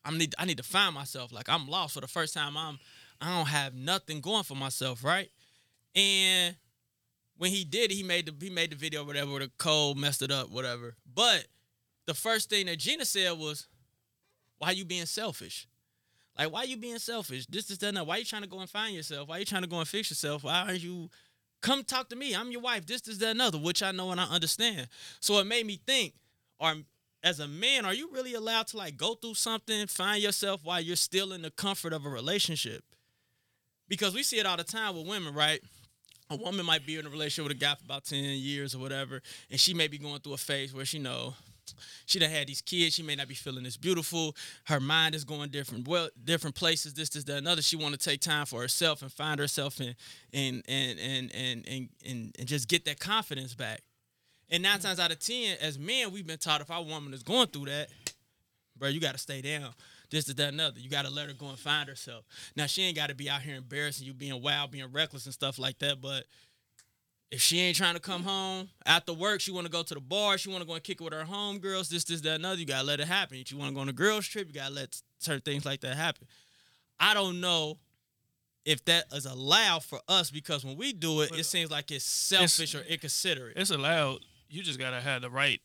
I 0.05 0.11
need 0.11 0.35
I 0.37 0.45
need 0.45 0.57
to 0.57 0.63
find 0.63 0.93
myself. 0.95 1.31
Like 1.33 1.49
I'm 1.49 1.67
lost 1.67 1.95
for 1.95 2.01
the 2.01 2.07
first 2.07 2.33
time. 2.33 2.55
I'm 2.55 2.79
I 3.19 3.35
don't 3.35 3.47
have 3.47 3.73
nothing 3.73 4.21
going 4.21 4.43
for 4.43 4.55
myself, 4.55 5.03
right? 5.03 5.29
And 5.95 6.55
when 7.37 7.51
he 7.51 7.63
did, 7.63 7.91
he 7.91 8.03
made 8.03 8.27
the 8.27 8.45
he 8.45 8.51
made 8.51 8.71
the 8.71 8.75
video, 8.75 9.03
whatever, 9.03 9.39
the 9.39 9.51
code 9.57 9.97
messed 9.97 10.21
it 10.21 10.31
up, 10.31 10.49
whatever. 10.49 10.95
But 11.13 11.47
the 12.05 12.13
first 12.13 12.49
thing 12.49 12.67
that 12.67 12.79
Gina 12.79 13.05
said 13.05 13.37
was, 13.37 13.67
Why 14.59 14.71
you 14.71 14.85
being 14.85 15.05
selfish? 15.05 15.67
Like, 16.37 16.51
why 16.51 16.63
you 16.63 16.77
being 16.77 16.99
selfish? 16.99 17.47
This 17.47 17.69
is 17.71 17.79
that. 17.79 17.87
and 17.87 17.97
that. 17.97 18.05
Why 18.05 18.17
you 18.17 18.25
trying 18.25 18.43
to 18.43 18.47
go 18.47 18.59
and 18.59 18.69
find 18.69 18.95
yourself? 18.95 19.27
Why 19.27 19.39
you 19.39 19.45
trying 19.45 19.63
to 19.63 19.67
go 19.67 19.79
and 19.79 19.87
fix 19.87 20.11
yourself? 20.11 20.43
Why 20.43 20.61
aren't 20.61 20.81
you 20.81 21.09
come 21.67 21.83
talk 21.83 22.07
to 22.09 22.15
me? 22.15 22.33
I'm 22.33 22.49
your 22.49 22.61
wife. 22.61 22.85
This 22.85 23.07
is 23.07 23.19
that 23.19 23.31
another, 23.31 23.57
which 23.57 23.83
I 23.83 23.91
know 23.91 24.11
and 24.11 24.21
I 24.21 24.23
understand. 24.23 24.87
So 25.19 25.37
it 25.39 25.45
made 25.45 25.65
me 25.65 25.79
think, 25.85 26.13
or 26.59 26.75
as 27.23 27.41
a 27.41 27.47
man, 27.47 27.85
are 27.85 27.93
you 27.93 28.09
really 28.13 28.35
allowed 28.35 28.67
to 28.67 28.77
like 28.77 28.95
go 28.95 29.15
through 29.15 29.33
something, 29.33 29.85
find 29.87 30.23
yourself 30.23 30.61
while 30.63 30.79
you're 30.79 30.95
still 30.95 31.33
in 31.33 31.41
the 31.41 31.51
comfort 31.51 31.91
of 31.91 32.05
a 32.05 32.09
relationship? 32.09 32.83
Because 33.89 34.15
we 34.15 34.23
see 34.23 34.39
it 34.39 34.45
all 34.45 34.55
the 34.55 34.63
time 34.63 34.95
with 34.95 35.07
women, 35.07 35.33
right? 35.33 35.59
A 36.29 36.37
woman 36.37 36.65
might 36.65 36.85
be 36.85 36.97
in 36.97 37.05
a 37.05 37.09
relationship 37.09 37.49
with 37.49 37.57
a 37.57 37.59
guy 37.59 37.75
for 37.75 37.83
about 37.83 38.05
10 38.05 38.23
years 38.23 38.73
or 38.73 38.79
whatever, 38.79 39.21
and 39.51 39.59
she 39.59 39.73
may 39.73 39.87
be 39.87 39.97
going 39.97 40.19
through 40.19 40.33
a 40.33 40.37
phase 40.37 40.73
where 40.73 40.85
she 40.85 40.99
know 40.99 41.35
she 42.05 42.19
done 42.19 42.29
had 42.29 42.47
these 42.47 42.61
kids. 42.61 42.95
She 42.95 43.03
may 43.03 43.15
not 43.15 43.27
be 43.27 43.33
feeling 43.33 43.65
as 43.65 43.77
beautiful. 43.77 44.35
Her 44.65 44.79
mind 44.79 45.15
is 45.15 45.23
going 45.23 45.49
different, 45.49 45.87
well, 45.87 46.09
different 46.23 46.55
places. 46.55 46.93
This, 46.93 47.09
this, 47.09 47.23
that, 47.25 47.37
another. 47.37 47.61
She 47.61 47.75
want 47.75 47.99
to 47.99 47.99
take 47.99 48.21
time 48.21 48.45
for 48.45 48.61
herself 48.61 49.01
and 49.01 49.11
find 49.11 49.39
herself 49.39 49.79
and 49.79 49.95
and 50.33 50.63
and 50.67 50.99
and 50.99 51.31
and 51.33 51.67
and 51.67 51.89
and, 52.05 52.35
and 52.37 52.47
just 52.47 52.67
get 52.67 52.85
that 52.85 52.99
confidence 52.99 53.53
back. 53.53 53.81
And 54.49 54.63
nine 54.63 54.79
mm. 54.79 54.83
times 54.83 54.99
out 54.99 55.11
of 55.11 55.19
ten, 55.19 55.57
as 55.61 55.77
men, 55.77 56.11
we've 56.11 56.27
been 56.27 56.37
taught 56.37 56.61
if 56.61 56.71
our 56.71 56.83
woman 56.83 57.13
is 57.13 57.23
going 57.23 57.47
through 57.47 57.65
that, 57.65 57.89
bro, 58.77 58.89
you 58.89 58.99
got 58.99 59.13
to 59.13 59.19
stay 59.19 59.41
down. 59.41 59.73
This, 60.09 60.25
this, 60.25 60.35
that, 60.35 60.53
another. 60.53 60.79
You 60.79 60.89
got 60.89 61.05
to 61.05 61.11
let 61.11 61.27
her 61.27 61.33
go 61.33 61.47
and 61.47 61.59
find 61.59 61.89
herself. 61.89 62.23
Now 62.55 62.65
she 62.65 62.83
ain't 62.83 62.95
got 62.95 63.09
to 63.09 63.15
be 63.15 63.29
out 63.29 63.41
here 63.41 63.55
embarrassing 63.55 64.07
you, 64.07 64.13
being 64.13 64.41
wild, 64.41 64.71
being 64.71 64.91
reckless 64.91 65.25
and 65.25 65.33
stuff 65.33 65.59
like 65.59 65.79
that. 65.79 66.01
But 66.01 66.25
if 67.31 67.41
she 67.41 67.59
ain't 67.59 67.75
trying 67.75 67.93
to 67.95 67.99
come 67.99 68.23
home 68.23 68.69
after 68.85 69.11
work, 69.13 69.41
she 69.41 69.51
want 69.51 69.65
to 69.65 69.71
go 69.71 69.83
to 69.83 69.93
the 69.93 69.99
bar. 69.99 70.37
She 70.37 70.49
want 70.49 70.61
to 70.61 70.67
go 70.67 70.73
and 70.75 70.83
kick 70.83 71.01
it 71.01 71.03
with 71.03 71.13
her 71.13 71.25
homegirls. 71.25 71.89
This, 71.89 72.03
this, 72.05 72.21
that, 72.21 72.35
another. 72.35 72.59
You 72.59 72.65
gotta 72.65 72.85
let 72.87 72.99
it 72.99 73.07
happen. 73.07 73.37
If 73.37 73.51
you 73.51 73.57
want 73.57 73.69
to 73.71 73.75
go 73.75 73.81
on 73.81 73.89
a 73.89 73.93
girls 73.93 74.25
trip, 74.27 74.47
you 74.47 74.53
gotta 74.53 74.73
let 74.73 75.01
certain 75.19 75.41
things 75.41 75.65
like 75.65 75.81
that 75.81 75.95
happen. 75.97 76.27
I 76.99 77.13
don't 77.13 77.41
know 77.41 77.77
if 78.65 78.83
that 78.85 79.05
is 79.13 79.25
allowed 79.25 79.83
for 79.83 79.99
us 80.07 80.31
because 80.31 80.63
when 80.65 80.77
we 80.77 80.93
do 80.93 81.21
it, 81.21 81.31
it 81.37 81.45
seems 81.45 81.69
like 81.71 81.91
it's 81.91 82.05
selfish 82.05 82.73
or 82.75 82.81
inconsiderate. 82.81 83.57
It's 83.57 83.71
allowed. 83.71 84.19
You 84.49 84.63
just 84.63 84.79
gotta 84.79 85.01
have 85.01 85.21
the 85.21 85.29
right 85.29 85.59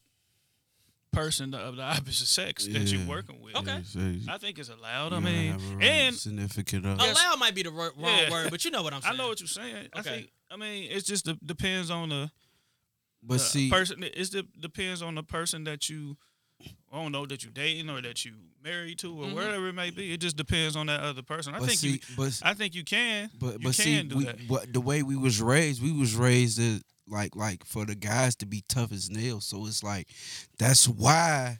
person 1.12 1.52
of 1.54 1.76
the 1.76 1.82
opposite 1.82 2.26
sex 2.26 2.66
that 2.66 2.90
you're 2.90 3.06
working 3.06 3.40
with. 3.40 3.54
Okay. 3.56 3.82
Yeah, 3.94 4.12
so 4.26 4.32
I 4.32 4.38
think 4.38 4.58
it's 4.58 4.70
allowed. 4.70 5.12
I 5.12 5.20
mean, 5.20 5.56
right 5.76 5.84
and 5.84 6.16
significant 6.16 6.86
other. 6.86 7.02
Yes. 7.04 7.22
Allow 7.22 7.36
might 7.36 7.54
be 7.54 7.62
the 7.62 7.70
wor- 7.70 7.92
wrong 7.96 8.18
Yeah. 8.18 8.30
word, 8.30 8.50
but 8.50 8.64
you 8.64 8.70
know 8.70 8.82
what 8.82 8.92
I'm 8.94 9.02
saying. 9.02 9.14
I 9.18 9.18
know 9.18 9.28
what 9.28 9.40
you're 9.40 9.46
saying. 9.46 9.88
I 9.94 10.00
Okay. 10.00 10.10
think. 10.10 10.30
I 10.52 10.56
mean, 10.56 10.90
it 10.90 11.04
just 11.04 11.24
de- 11.24 11.38
depends 11.44 11.90
on 11.90 12.10
the, 12.10 12.30
But 13.22 13.34
the 13.34 13.38
see, 13.40 13.70
person. 13.70 14.02
It 14.02 14.30
de- 14.30 14.42
depends 14.60 15.00
on 15.02 15.14
the 15.14 15.22
person 15.22 15.64
that 15.64 15.88
you. 15.88 16.16
I 16.92 16.96
don't 17.02 17.10
know 17.10 17.26
that 17.26 17.42
you 17.42 17.50
dating 17.50 17.90
or 17.90 18.00
that 18.02 18.24
you 18.24 18.32
married 18.62 18.98
to 19.00 19.08
or 19.12 19.26
Mhm. 19.26 19.34
wherever 19.34 19.68
it 19.68 19.72
may 19.72 19.90
be. 19.90 20.12
It 20.12 20.20
just 20.20 20.36
depends 20.36 20.76
on 20.76 20.86
that 20.86 21.00
other 21.00 21.22
person. 21.22 21.54
I 21.54 21.58
but 21.58 21.66
think 21.68 21.78
see, 21.80 21.90
you. 21.92 21.98
but 22.16 22.38
I 22.44 22.54
think 22.54 22.74
you 22.76 22.84
can. 22.84 23.30
But 23.40 23.54
you 23.54 23.58
but 23.60 23.62
can 23.62 23.72
see, 23.72 24.02
do 24.04 24.16
we, 24.16 24.24
that. 24.26 24.38
what 24.46 24.72
the 24.72 24.80
way 24.80 25.02
we 25.02 25.16
was 25.16 25.40
raised, 25.40 25.82
we 25.82 25.90
was 25.90 26.14
raised 26.14 26.60
as, 26.60 26.82
like 27.08 27.34
like 27.34 27.64
for 27.64 27.84
the 27.84 27.96
guys 27.96 28.36
to 28.36 28.46
be 28.46 28.62
tough 28.68 28.92
as 28.92 29.10
nails. 29.10 29.44
So 29.46 29.66
it's 29.66 29.82
like 29.82 30.06
that's 30.58 30.86
why 30.86 31.58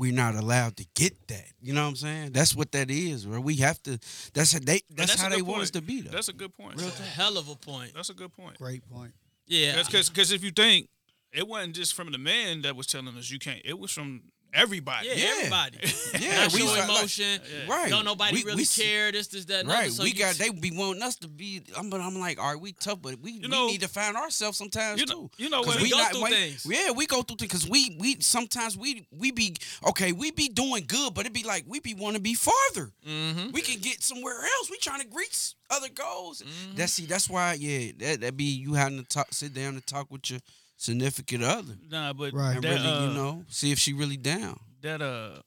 we're 0.00 0.14
not 0.14 0.34
allowed 0.34 0.78
to 0.78 0.86
get 0.94 1.28
that. 1.28 1.44
You 1.60 1.74
know 1.74 1.82
what 1.82 1.90
I'm 1.90 1.96
saying? 1.96 2.32
That's 2.32 2.56
what 2.56 2.72
that 2.72 2.90
is, 2.90 3.26
bro. 3.26 3.38
We 3.38 3.56
have 3.56 3.82
to. 3.82 3.98
That's 4.32 4.54
how 4.54 4.58
they. 4.58 4.80
But 4.88 4.96
That's, 4.96 5.20
how 5.20 5.28
good 5.28 5.36
they 5.36 5.42
want 5.42 5.60
us 5.60 5.70
to 5.72 5.82
be. 5.82 6.00
Though. 6.00 6.10
That's 6.10 6.28
a 6.28 6.32
good 6.32 6.56
point. 6.56 6.78
That's 6.78 6.98
a 6.98 7.02
hell 7.02 7.36
of 7.36 7.50
a 7.50 7.54
point. 7.54 7.92
That's 7.94 8.08
a 8.08 8.14
good 8.14 8.34
point. 8.34 8.56
Great 8.56 8.82
point. 8.90 9.12
Yeah. 9.46 9.76
because 9.82 10.08
Because 10.08 10.32
if 10.32 10.42
you 10.42 10.52
think 10.52 10.88
it 11.34 11.46
wasn't 11.46 11.76
just 11.76 11.92
from 11.92 12.12
the 12.12 12.18
man 12.18 12.62
that 12.62 12.76
was 12.76 12.86
telling 12.86 13.08
us 13.08 13.30
you 13.30 13.38
can't, 13.38 13.60
it 13.62 13.78
was 13.78 13.92
from 13.92 14.22
everybody. 14.52 15.08
yeah, 15.08 15.14
Yeah. 15.14 15.32
everybody. 15.36 15.78
yeah, 16.20 16.42
Not 16.44 16.52
we 16.52 16.60
show 16.60 16.66
start, 16.66 16.88
like- 16.88 16.98
emotion. 16.98 17.40
right. 17.68 17.90
Don't 17.90 18.04
nobody 18.04 18.34
We- 18.36 18.44
really 18.44 18.56
we 18.56 18.66
care. 18.66 19.12
This, 19.12 19.26
this, 19.28 19.44
that, 19.46 19.66
Right. 19.66 19.90
So 19.92 20.02
we 20.02 20.12
got 20.12 20.34
t- 20.34 20.44
they 20.44 20.50
be 20.50 20.70
wanting 20.70 21.02
us 21.02 21.16
to 21.16 21.28
be. 21.28 21.62
I'm, 21.76 21.90
but 21.90 22.00
I'm 22.00 22.18
like, 22.18 22.38
all 22.40 22.52
right, 22.52 22.60
we 22.60 22.72
tough, 22.72 23.00
but 23.02 23.20
we, 23.20 23.38
we 23.40 23.48
know- 23.48 23.66
need 23.68 23.80
to 23.82 23.88
find 23.88 24.16
ourselves 24.16 24.58
sometimes 24.58 25.00
You 25.00 25.06
know, 25.06 25.14
too. 25.14 25.30
you 25.38 25.48
know 25.50 25.62
'Cause 25.62 25.74
what? 25.74 25.82
We 25.82 25.90
go 25.90 25.98
not- 25.98 26.12
through 26.12 26.22
wait- 26.24 26.32
things. 26.34 26.66
Yeah, 26.68 26.90
we 26.90 27.06
go 27.06 27.22
through 27.22 27.36
things 27.36 27.50
because 27.52 27.68
we 27.68 27.96
we 27.98 28.16
sometimes 28.20 28.76
we 28.76 29.06
we 29.10 29.30
be 29.30 29.56
okay. 29.88 30.12
We 30.12 30.30
be 30.30 30.48
doing 30.48 30.84
good, 30.86 31.14
but 31.14 31.26
it 31.26 31.32
be 31.32 31.42
like 31.44 31.64
we 31.66 31.80
be 31.80 31.94
want 31.94 32.16
to 32.16 32.22
be 32.22 32.34
farther. 32.34 32.92
Mhm. 33.06 33.52
We 33.52 33.60
can 33.62 33.80
get 33.80 34.02
somewhere 34.02 34.38
else. 34.40 34.70
We 34.70 34.78
trying 34.78 35.00
to 35.02 35.08
reach 35.14 35.54
other 35.70 35.88
goals. 35.88 36.42
Mhm. 36.42 36.76
That's 36.76 36.92
see. 36.92 37.06
That's 37.06 37.28
why. 37.28 37.54
Yeah, 37.54 37.92
that 37.98 38.20
that 38.22 38.36
be 38.36 38.44
you 38.44 38.74
having 38.74 38.98
to 38.98 39.04
talk, 39.04 39.32
sit 39.32 39.54
down 39.54 39.74
and 39.74 39.86
talk 39.86 40.10
with 40.10 40.30
your 40.30 40.40
significant 40.80 41.44
other 41.44 41.74
Nah, 41.90 42.12
but 42.14 42.32
Right. 42.32 42.60
that, 42.60 42.68
really, 42.68 42.86
uh, 42.88 43.08
you 43.08 43.14
know, 43.14 43.44
see 43.48 43.70
if 43.70 43.78
she 43.78 43.92
really 43.92 44.16
down. 44.16 44.58
that 44.80 45.02
uh 45.02 45.40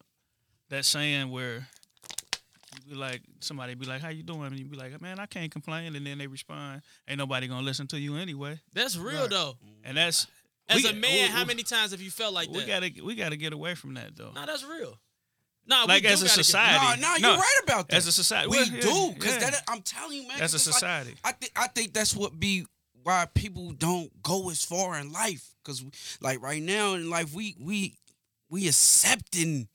that 0.69 0.85
saying 0.85 1.29
where 1.31 1.67
you 2.85 2.89
be 2.91 2.95
like 2.95 3.21
somebody 3.39 3.73
be 3.75 3.85
like, 3.85 4.01
How 4.01 4.09
you 4.09 4.23
doing? 4.23 4.43
And 4.47 4.59
you 4.59 4.65
be 4.65 4.77
like, 4.77 4.99
Man, 5.01 5.19
I 5.19 5.25
can't 5.25 5.51
complain 5.51 5.95
and 5.95 6.05
then 6.05 6.17
they 6.19 6.27
respond, 6.27 6.81
Ain't 7.07 7.17
nobody 7.17 7.47
gonna 7.47 7.65
listen 7.65 7.87
to 7.87 7.99
you 7.99 8.15
anyway. 8.15 8.59
That's 8.73 8.95
real 8.95 9.21
Right. 9.21 9.29
though. 9.29 9.57
And 9.83 9.97
that's 9.97 10.27
As 10.69 10.83
we 10.83 10.89
a 10.89 10.93
man, 10.93 11.01
we- 11.31 11.35
how 11.35 11.45
many 11.45 11.63
times 11.63 11.91
have 11.91 12.01
you 12.01 12.11
felt 12.11 12.33
like 12.33 12.49
we 12.49 12.59
that? 12.59 12.67
gotta 12.91 13.03
we 13.03 13.15
gotta 13.15 13.35
get 13.35 13.53
away 13.53 13.73
from 13.75 13.95
that 13.95 14.15
though. 14.15 14.31
No, 14.33 14.45
that's 14.45 14.63
real. 14.63 14.97
No, 15.65 15.85
Like, 15.87 16.03
we 16.03 16.09
do 16.09 16.13
as 16.13 16.21
a 16.21 16.27
society. 16.29 17.01
No, 17.01 17.07
no, 17.07 17.17
No, 17.19 17.29
you're 17.29 17.37
right 17.37 17.59
about 17.63 17.87
that. 17.87 17.95
As 17.95 18.05
a 18.05 18.11
society. 18.11 18.49
we 18.49 18.57
well, 18.57 18.67
yeah, 18.67 18.81
do 18.81 19.13
because 19.13 19.33
yeah. 19.35 19.49
that 19.51 19.63
I'm 19.69 19.81
telling 19.81 20.21
you, 20.21 20.27
man. 20.27 20.41
As 20.41 20.53
a 20.53 20.57
it's 20.57 20.67
like- 20.67 20.73
society. 20.75 21.15
I 21.23 21.31
think 21.31 21.51
I 21.55 21.67
think 21.67 21.93
that's 21.93 22.13
what 22.13 22.37
be 22.39 22.65
why 23.03 23.27
people 23.33 23.71
don't 23.73 24.11
go 24.23 24.49
as 24.49 24.63
far 24.63 24.97
in 24.97 25.11
life 25.11 25.49
because 25.63 25.83
like 26.21 26.41
right 26.41 26.61
now 26.61 26.93
in 26.93 27.09
life 27.09 27.33
we 27.33 27.55
we 27.59 27.97
we 28.49 28.67
accepting 28.67 29.67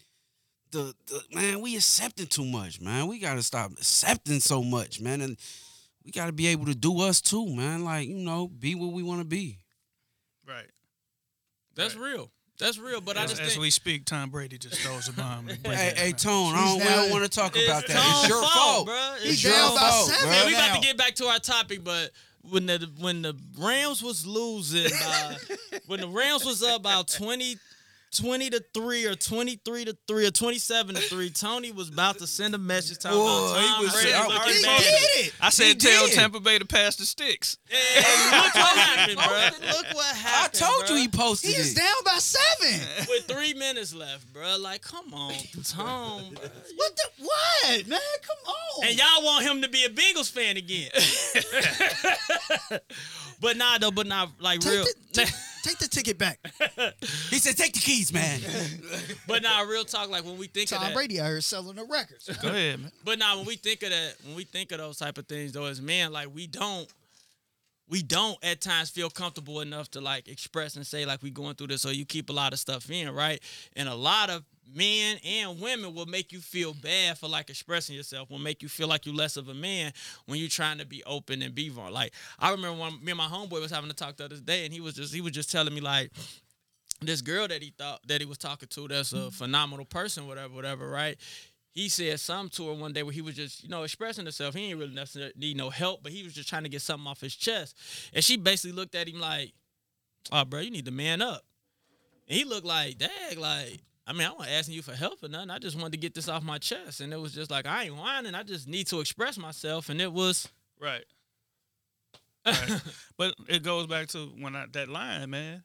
the, 0.70 0.94
the 1.06 1.22
man 1.34 1.60
we 1.60 1.76
accepting 1.76 2.26
too 2.26 2.44
much 2.44 2.80
man 2.80 3.06
we 3.06 3.18
gotta 3.18 3.42
stop 3.42 3.72
accepting 3.72 4.40
so 4.40 4.62
much 4.62 5.00
man 5.00 5.20
and 5.20 5.36
we 6.04 6.10
gotta 6.10 6.32
be 6.32 6.46
able 6.48 6.66
to 6.66 6.74
do 6.74 7.00
us 7.00 7.20
too 7.20 7.46
man 7.54 7.84
like 7.84 8.08
you 8.08 8.14
know 8.16 8.48
be 8.48 8.74
what 8.74 8.92
we 8.92 9.02
want 9.02 9.20
to 9.20 9.26
be 9.26 9.58
Right. 10.46 10.66
That's 11.76 11.94
real. 11.94 12.30
That's 12.58 12.78
real. 12.78 13.00
But 13.02 13.18
I 13.18 13.24
As, 13.24 13.30
just 13.30 13.42
as 13.42 13.48
think 13.50 13.60
we 13.60 13.68
speak, 13.70 14.06
Tom 14.06 14.30
Brady 14.30 14.56
just 14.56 14.80
throws 14.80 15.06
a 15.08 15.12
bomb. 15.12 15.46
hey, 15.46 15.54
it. 15.88 15.98
hey 15.98 16.12
Tone 16.12 16.54
I 16.54 16.64
don't, 16.64 16.78
we 16.78 16.84
don't 16.84 17.10
want 17.10 17.24
to 17.24 17.28
talk 17.30 17.52
about 17.54 17.86
that 17.86 18.20
it's 18.22 18.28
your 18.28 18.42
fault, 18.42 18.86
bro. 18.86 19.12
It's 19.16 19.24
He's 19.24 19.44
your 19.44 19.52
down 19.52 19.74
by 19.74 19.80
fault, 19.90 20.08
seven. 20.08 20.34
bruh. 20.34 20.46
we 20.46 20.54
about 20.54 20.74
to 20.76 20.80
get 20.80 20.96
back 20.96 21.14
to 21.16 21.26
our 21.26 21.38
topic, 21.38 21.84
but 21.84 22.10
when 22.42 22.66
the 22.66 22.90
when 22.98 23.22
the 23.22 23.36
Rams 23.58 24.02
was 24.02 24.26
losing 24.26 24.90
by 24.90 25.36
when 25.86 26.00
the 26.00 26.08
Rams 26.08 26.44
was 26.44 26.62
up 26.62 26.80
about 26.80 27.08
20, 27.08 27.56
20 28.16 28.50
to 28.50 28.64
three 28.74 29.04
or 29.04 29.14
twenty 29.14 29.60
three 29.64 29.84
to 29.84 29.96
three 30.06 30.26
or 30.26 30.30
twenty 30.30 30.58
seven 30.58 30.94
to 30.94 31.00
three, 31.02 31.28
Tony 31.30 31.72
was 31.72 31.88
about 31.90 32.18
to 32.18 32.26
send 32.26 32.54
a 32.54 32.58
message 32.58 32.98
talking 32.98 33.18
Boy, 33.18 33.26
about 33.26 33.76
he 33.78 33.84
was- 33.84 33.92
Brady 33.92 34.12
I- 34.14 34.22
He 34.24 34.62
bad. 34.64 34.80
did 34.80 35.26
it. 35.26 35.32
I 35.40 35.46
He 35.46 35.50
said 35.52 35.80
tell 35.80 36.06
did. 36.06 36.14
Tampa 36.14 36.40
Bay 36.40 36.58
to 36.58 36.64
pass 36.64 36.96
the 36.96 37.04
sticks. 37.04 37.58
And 37.70 38.32
look 38.44 38.54
what 38.54 38.76
happened, 38.78 39.16
bro. 39.18 39.68
Look 39.72 39.86
what 39.94 40.16
I 40.24 40.48
told 40.52 40.86
bro. 40.86 40.96
you 40.96 41.02
he 41.02 41.08
posted 41.08 41.50
He's 41.54 41.72
it 41.72 41.76
down 41.76 41.96
by 42.04 42.18
seven. 42.18 42.80
with 43.08 43.24
three 43.26 43.54
minutes 43.54 43.94
left, 43.94 44.32
bro. 44.32 44.56
Like, 44.58 44.82
come 44.82 45.12
on, 45.12 45.34
Tom. 45.64 46.22
bro. 46.34 46.44
What 46.76 46.96
the 46.96 47.08
what, 47.24 47.86
man? 47.88 47.98
Come 48.22 48.54
on. 48.54 48.86
And 48.86 48.96
y'all 48.98 49.24
want 49.24 49.44
him 49.44 49.62
to 49.62 49.68
be 49.68 49.84
a 49.84 49.88
Bengals 49.90 50.30
fan 50.30 50.56
again. 50.56 50.90
but 53.40 53.56
nah, 53.56 53.78
though, 53.78 53.90
but 53.90 54.06
not 54.06 54.30
like 54.40 54.60
take 54.60 54.72
real. 54.72 54.84
the, 55.12 55.32
take, 55.68 55.78
take 55.78 55.90
the 55.90 55.94
ticket 55.94 56.18
back. 56.18 56.38
he 57.30 57.38
said 57.38 57.56
take 57.56 57.72
the 57.72 57.80
keys 57.80 58.12
man 58.12 58.40
but 59.26 59.42
nah, 59.42 59.60
real 59.60 59.84
talk. 59.84 60.08
Like 60.10 60.24
when 60.24 60.38
we 60.38 60.46
think 60.46 60.70
of 60.72 60.78
Tom 60.78 60.86
that. 60.86 60.94
Brady 60.94 61.20
out 61.20 61.26
here 61.26 61.40
selling 61.40 61.76
the 61.76 61.84
records. 61.84 62.28
Go 62.42 62.48
ahead, 62.48 62.80
man. 62.80 62.92
But 63.04 63.18
nah, 63.18 63.36
when 63.36 63.46
we 63.46 63.56
think 63.56 63.82
of 63.82 63.90
that, 63.90 64.14
when 64.24 64.34
we 64.36 64.44
think 64.44 64.72
of 64.72 64.78
those 64.78 64.98
type 64.98 65.18
of 65.18 65.26
things, 65.26 65.52
though, 65.52 65.64
as 65.64 65.80
men, 65.80 66.12
like 66.12 66.28
we 66.34 66.46
don't, 66.46 66.88
we 67.88 68.02
don't 68.02 68.36
at 68.44 68.60
times 68.60 68.90
feel 68.90 69.10
comfortable 69.10 69.60
enough 69.60 69.90
to 69.92 70.00
like 70.00 70.28
express 70.28 70.76
and 70.76 70.86
say 70.86 71.06
like 71.06 71.22
we 71.22 71.30
going 71.30 71.54
through 71.54 71.68
this. 71.68 71.82
So 71.82 71.90
you 71.90 72.04
keep 72.04 72.30
a 72.30 72.32
lot 72.32 72.52
of 72.52 72.58
stuff 72.58 72.90
in, 72.90 73.10
right? 73.14 73.40
And 73.76 73.88
a 73.88 73.94
lot 73.94 74.30
of 74.30 74.44
men 74.74 75.18
and 75.24 75.60
women 75.60 75.94
will 75.94 76.06
make 76.06 76.32
you 76.32 76.40
feel 76.40 76.74
bad 76.74 77.16
for 77.16 77.28
like 77.28 77.48
expressing 77.48 77.96
yourself. 77.96 78.30
Will 78.30 78.38
make 78.38 78.62
you 78.62 78.68
feel 78.68 78.88
like 78.88 79.06
you're 79.06 79.14
less 79.14 79.36
of 79.36 79.48
a 79.48 79.54
man 79.54 79.92
when 80.26 80.38
you're 80.38 80.48
trying 80.48 80.78
to 80.78 80.86
be 80.86 81.02
open 81.04 81.42
and 81.42 81.54
be 81.54 81.68
vulnerable. 81.68 81.94
Like 81.94 82.12
I 82.38 82.50
remember 82.50 82.78
when 82.78 82.92
me 83.02 83.12
and 83.12 83.18
my 83.18 83.26
homeboy 83.26 83.60
was 83.60 83.70
having 83.70 83.90
a 83.90 83.94
talk 83.94 84.16
the 84.16 84.26
other 84.26 84.36
day, 84.36 84.64
and 84.64 84.72
he 84.72 84.80
was 84.80 84.94
just 84.94 85.14
he 85.14 85.20
was 85.20 85.32
just 85.32 85.50
telling 85.50 85.74
me 85.74 85.80
like 85.80 86.10
this 87.00 87.22
girl 87.22 87.48
that 87.48 87.62
he 87.62 87.72
thought 87.78 88.06
that 88.08 88.20
he 88.20 88.26
was 88.26 88.38
talking 88.38 88.68
to 88.68 88.88
that's 88.88 89.12
a 89.12 89.16
mm-hmm. 89.16 89.28
phenomenal 89.30 89.84
person, 89.84 90.26
whatever, 90.26 90.54
whatever, 90.54 90.88
right? 90.88 91.16
He 91.78 91.88
said 91.88 92.18
something 92.18 92.50
to 92.56 92.66
her 92.66 92.74
one 92.74 92.92
day 92.92 93.04
where 93.04 93.12
he 93.12 93.22
was 93.22 93.36
just, 93.36 93.62
you 93.62 93.68
know, 93.68 93.84
expressing 93.84 94.24
himself. 94.24 94.56
He 94.56 94.66
didn't 94.66 94.80
really 94.80 94.94
necessarily 94.96 95.32
need 95.36 95.56
no 95.56 95.70
help, 95.70 96.02
but 96.02 96.10
he 96.10 96.24
was 96.24 96.34
just 96.34 96.48
trying 96.48 96.64
to 96.64 96.68
get 96.68 96.82
something 96.82 97.06
off 97.06 97.20
his 97.20 97.36
chest. 97.36 97.76
And 98.12 98.24
she 98.24 98.36
basically 98.36 98.72
looked 98.72 98.96
at 98.96 99.08
him 99.08 99.20
like, 99.20 99.52
Oh, 100.32 100.44
bro, 100.44 100.58
you 100.58 100.72
need 100.72 100.86
to 100.86 100.90
man 100.90 101.22
up. 101.22 101.44
And 102.26 102.36
he 102.36 102.42
looked 102.42 102.66
like, 102.66 102.98
Dag, 102.98 103.38
like, 103.38 103.78
I 104.08 104.12
mean, 104.12 104.26
I 104.26 104.32
wasn't 104.32 104.56
asking 104.56 104.74
you 104.74 104.82
for 104.82 104.92
help 104.92 105.22
or 105.22 105.28
nothing. 105.28 105.50
I 105.50 105.60
just 105.60 105.76
wanted 105.76 105.92
to 105.92 105.98
get 105.98 106.14
this 106.14 106.28
off 106.28 106.42
my 106.42 106.58
chest. 106.58 107.00
And 107.00 107.12
it 107.12 107.20
was 107.20 107.32
just 107.32 107.48
like, 107.48 107.64
I 107.64 107.84
ain't 107.84 107.96
whining. 107.96 108.34
I 108.34 108.42
just 108.42 108.66
need 108.66 108.88
to 108.88 108.98
express 108.98 109.38
myself. 109.38 109.88
And 109.88 110.00
it 110.00 110.12
was 110.12 110.48
Right. 110.80 111.04
Right. 112.44 112.82
but 113.16 113.34
it 113.46 113.62
goes 113.62 113.86
back 113.86 114.08
to 114.08 114.32
when 114.40 114.56
I, 114.56 114.66
that 114.72 114.88
line, 114.88 115.30
man. 115.30 115.62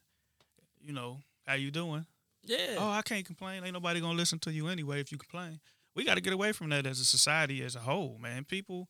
You 0.80 0.92
know, 0.92 1.18
how 1.44 1.54
you 1.54 1.72
doing? 1.72 2.06
yeah. 2.44 2.76
Oh, 2.78 2.90
I 2.90 3.02
can't 3.02 3.26
complain. 3.26 3.64
Ain't 3.64 3.72
nobody 3.72 4.00
gonna 4.00 4.16
listen 4.16 4.38
to 4.40 4.52
you 4.52 4.68
anyway 4.68 5.00
if 5.00 5.10
you 5.10 5.18
complain. 5.18 5.58
We 5.94 6.04
got 6.04 6.14
to 6.14 6.20
get 6.20 6.32
away 6.32 6.52
from 6.52 6.70
that 6.70 6.86
as 6.86 7.00
a 7.00 7.04
society 7.04 7.62
as 7.62 7.76
a 7.76 7.80
whole, 7.80 8.18
man. 8.20 8.44
People, 8.44 8.88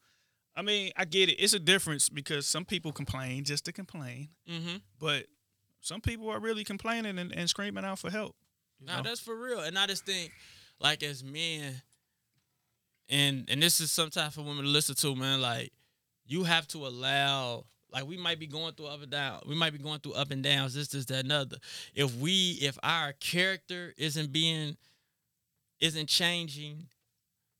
I 0.57 0.62
mean, 0.62 0.90
I 0.96 1.05
get 1.05 1.28
it. 1.28 1.34
It's 1.34 1.52
a 1.52 1.59
difference 1.59 2.09
because 2.09 2.46
some 2.46 2.64
people 2.64 2.92
complain 2.92 3.44
just 3.44 3.66
to 3.66 3.72
complain, 3.72 4.30
mm-hmm. 4.50 4.76
but 4.98 5.26
some 5.80 6.00
people 6.00 6.30
are 6.30 6.40
really 6.40 6.64
complaining 6.64 7.18
and, 7.18 7.30
and 7.32 7.48
screaming 7.48 7.84
out 7.84 7.98
for 7.98 8.11
help. 8.11 8.34
you 8.80 8.86
Nah, 8.86 9.02
that's 9.02 9.20
for 9.20 9.36
real. 9.36 9.61
And 9.61 9.78
I 9.78 9.86
just 9.86 10.07
think, 10.07 10.32
like, 10.80 11.02
as 11.02 11.22
men, 11.22 11.82
and 13.11 13.46
and 13.50 13.62
this 13.62 13.80
is 13.80 13.92
sometimes 13.92 14.34
for 14.34 14.40
women 14.40 14.64
to 14.64 14.70
listen 14.70 14.94
to, 14.94 15.14
man. 15.14 15.42
Like, 15.42 15.72
you 16.26 16.44
have 16.44 16.66
to 16.68 16.86
allow. 16.86 17.66
Like 17.92 18.09
we 18.09 18.16
might 18.16 18.40
be 18.40 18.48
going 18.48 18.74
through 18.74 18.86
up 18.86 19.02
and 19.02 19.11
down. 19.11 19.42
We 19.46 19.55
might 19.55 19.72
be 19.72 19.78
going 19.78 20.00
through 20.00 20.14
up 20.14 20.32
and 20.32 20.42
downs. 20.42 20.74
This, 20.74 20.88
this, 20.88 21.05
that, 21.05 21.24
another. 21.24 21.59
If 21.94 22.16
we, 22.16 22.59
if 22.61 22.76
our 22.82 23.12
character 23.12 23.94
isn't 23.96 24.32
being, 24.32 24.76
isn't 25.81 26.09
changing, 26.09 26.87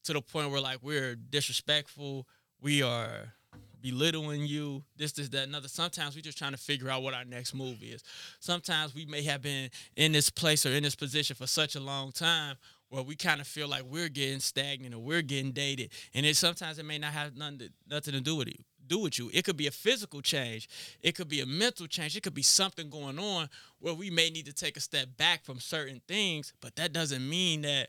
to 0.05 0.12
the 0.12 0.21
point 0.21 0.51
where 0.51 0.61
like 0.61 0.79
we're 0.83 1.15
disrespectful, 1.15 2.27
we 2.61 2.83
are 2.83 3.33
belittling 3.81 4.47
you, 4.47 4.83
this, 4.97 5.12
this, 5.12 5.29
that, 5.29 5.47
another. 5.47 5.69
Sometimes 5.69 6.15
we're 6.15 6.23
just 6.23 6.39
trying 6.39 6.53
to 6.53 6.59
figure 6.59 6.89
out 6.89 7.03
what 7.03 7.12
our 7.12 7.25
next 7.25 7.55
move 7.55 7.83
is. 7.83 8.03
Sometimes 8.41 8.95
we 8.95 9.05
may 9.05 9.23
have 9.23 9.43
been 9.43 9.69
in 9.97 10.12
this 10.12 10.31
place 10.31 10.65
or 10.65 10.71
in 10.71 10.83
this 10.83 10.95
position 10.95 11.37
for 11.37 11.47
such 11.47 11.75
a 11.75 11.81
long 11.81 12.11
time 12.11 12.57
where 12.89 13.03
we 13.03 13.17
kind 13.17 13.41
of 13.41 13.47
feel 13.47 13.69
like 13.69 13.83
we're 13.83 14.09
getting 14.09 14.41
stagnant 14.41 14.95
or 14.95 14.99
we're 14.99 15.21
getting 15.21 15.53
dated. 15.53 15.91
And 16.15 16.25
it 16.25 16.37
sometimes 16.37 16.79
it 16.79 16.87
may 16.87 16.99
not 16.99 17.12
have 17.12 17.37
nothing 17.37 17.59
to, 17.59 17.69
nothing 17.91 18.15
to 18.15 18.21
do 18.21 18.37
with 18.37 18.49
you. 18.49 18.65
Do 18.87 18.99
with 18.99 19.18
you. 19.18 19.30
It 19.32 19.45
could 19.45 19.57
be 19.57 19.66
a 19.66 19.70
physical 19.70 20.20
change. 20.20 20.68
It 21.03 21.14
could 21.14 21.28
be 21.28 21.41
a 21.41 21.47
mental 21.47 21.87
change. 21.87 22.16
It 22.16 22.22
could 22.22 22.35
be 22.35 22.43
something 22.43 22.91
going 22.91 23.18
on 23.18 23.49
where 23.78 23.95
we 23.95 24.11
may 24.11 24.30
need 24.30 24.47
to 24.47 24.53
take 24.53 24.76
a 24.76 24.80
step 24.80 25.16
back 25.16 25.45
from 25.45 25.61
certain 25.61 26.01
things. 26.07 26.53
But 26.61 26.76
that 26.76 26.93
doesn't 26.93 27.28
mean 27.28 27.62
that 27.62 27.89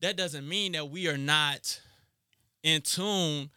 that 0.00 0.16
doesn't 0.16 0.48
mean 0.48 0.72
that 0.72 0.88
we 0.90 1.08
are 1.08 1.18
not 1.18 1.80
in 2.62 2.82
tune 2.82 3.50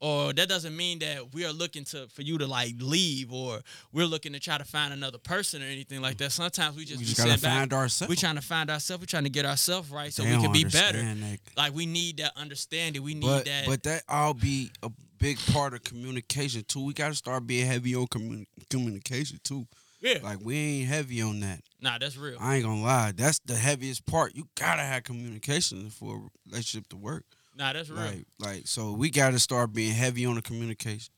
or 0.00 0.32
that 0.32 0.48
doesn't 0.48 0.76
mean 0.76 0.98
that 0.98 1.32
we 1.32 1.44
are 1.44 1.52
looking 1.52 1.84
to 1.84 2.08
for 2.08 2.22
you 2.22 2.36
to 2.38 2.46
like 2.46 2.74
leave 2.80 3.32
or 3.32 3.60
we're 3.92 4.04
looking 4.06 4.32
to 4.32 4.40
try 4.40 4.58
to 4.58 4.64
find 4.64 4.92
another 4.92 5.18
person 5.18 5.62
or 5.62 5.66
anything 5.66 6.00
like 6.02 6.16
that. 6.18 6.32
Sometimes 6.32 6.76
we 6.76 6.84
just 6.84 6.98
We 6.98 7.04
just 7.04 7.18
gotta 7.18 7.40
back, 7.40 7.52
find 7.58 7.72
ourselves. 7.72 8.08
We're 8.10 8.16
trying 8.16 8.34
to 8.34 8.42
find 8.42 8.68
ourselves. 8.68 9.00
We're 9.02 9.06
trying 9.06 9.24
to 9.24 9.30
get 9.30 9.44
ourselves 9.46 9.90
right 9.90 10.12
so 10.12 10.24
They 10.24 10.34
we 10.36 10.42
can 10.42 10.52
be 10.52 10.64
better. 10.64 10.98
that. 11.00 11.38
Like 11.56 11.72
we 11.74 11.86
need 11.86 12.16
that 12.16 12.32
understanding. 12.36 13.02
We 13.02 13.14
need 13.14 13.22
But 13.26 13.44
that. 13.44 13.66
but 13.66 13.82
that 13.84 14.02
all 14.08 14.34
be 14.34 14.72
a 14.82 14.90
big 15.22 15.38
part 15.52 15.72
of 15.72 15.82
communication 15.84 16.64
too. 16.66 16.84
We 16.84 16.92
gotta 16.92 17.14
start 17.14 17.46
being 17.46 17.66
heavy 17.66 17.94
on 17.94 18.06
commun- 18.08 18.46
communication 18.68 19.38
too. 19.44 19.66
yeah. 20.00 20.18
Like 20.22 20.38
we 20.42 20.56
ain't 20.56 20.88
heavy 20.88 21.22
on 21.22 21.40
that. 21.40 21.60
nah, 21.80 21.96
that's 21.98 22.16
real. 22.16 22.36
I 22.40 22.56
ain't 22.56 22.64
gonna 22.64 22.82
lie. 22.82 23.12
That's 23.14 23.38
the 23.38 23.54
heaviest 23.54 24.04
part. 24.04 24.34
You 24.34 24.48
gotta 24.58 24.82
have 24.82 25.04
communication 25.04 25.90
for 25.90 26.16
a 26.16 26.20
relationship 26.50 26.88
to 26.88 26.96
work. 26.96 27.24
Nah, 27.56 27.72
that's 27.72 27.88
real. 27.88 28.00
Like 28.02 28.26
like 28.38 28.62
so 28.66 28.92
we 28.92 29.10
gotta 29.10 29.38
start 29.38 29.72
being 29.72 29.92
heavy 29.94 30.26
on 30.26 30.34
the 30.34 30.42
communication. 30.42 31.14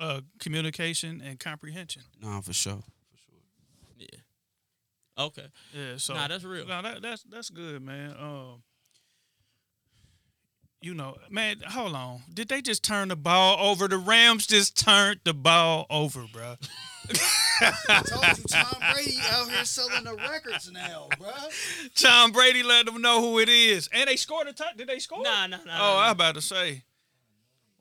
Uh, 0.00 0.22
communication 0.40 1.20
and 1.24 1.38
comprehension. 1.38 2.02
Nah, 2.20 2.40
for 2.40 2.52
sure. 2.52 2.82
For 3.10 3.18
sure. 3.18 3.38
Yeah. 3.98 5.24
Okay. 5.26 5.46
Yeah, 5.74 5.96
so 5.98 6.14
Nah, 6.14 6.26
that's 6.26 6.42
real. 6.42 6.66
No, 6.66 6.80
that, 6.82 7.02
that's 7.02 7.22
that's 7.24 7.50
good, 7.50 7.82
man. 7.82 8.16
Um, 8.18 8.62
you 10.82 10.94
know, 10.94 11.16
man, 11.30 11.56
hold 11.66 11.94
on. 11.94 12.20
Did 12.32 12.48
they 12.48 12.60
just 12.60 12.82
turn 12.82 13.08
the 13.08 13.16
ball 13.16 13.56
over? 13.60 13.88
The 13.88 13.98
Rams 13.98 14.46
just 14.46 14.76
turned 14.78 15.20
the 15.24 15.32
ball 15.32 15.86
over, 15.88 16.24
bro. 16.32 16.56
I 17.88 18.02
told 18.06 18.38
you, 18.38 18.44
Tom 18.48 18.92
Brady 18.92 19.16
out 19.30 19.48
here 19.50 19.64
selling 19.64 20.04
the 20.04 20.14
records 20.14 20.70
now, 20.72 21.08
bro. 21.18 21.30
Tom 21.94 22.32
Brady 22.32 22.62
let 22.62 22.86
them 22.86 23.00
know 23.00 23.20
who 23.20 23.38
it 23.38 23.48
is, 23.48 23.88
and 23.92 24.08
they 24.08 24.16
scored 24.16 24.48
a 24.48 24.52
touch. 24.52 24.76
Did 24.76 24.88
they 24.88 24.98
score? 24.98 25.22
Nah, 25.22 25.46
nah, 25.46 25.58
nah. 25.64 25.72
Oh, 25.74 25.94
nah, 25.94 25.98
I 25.98 26.06
nah. 26.06 26.10
about 26.12 26.34
to 26.34 26.42
say. 26.42 26.82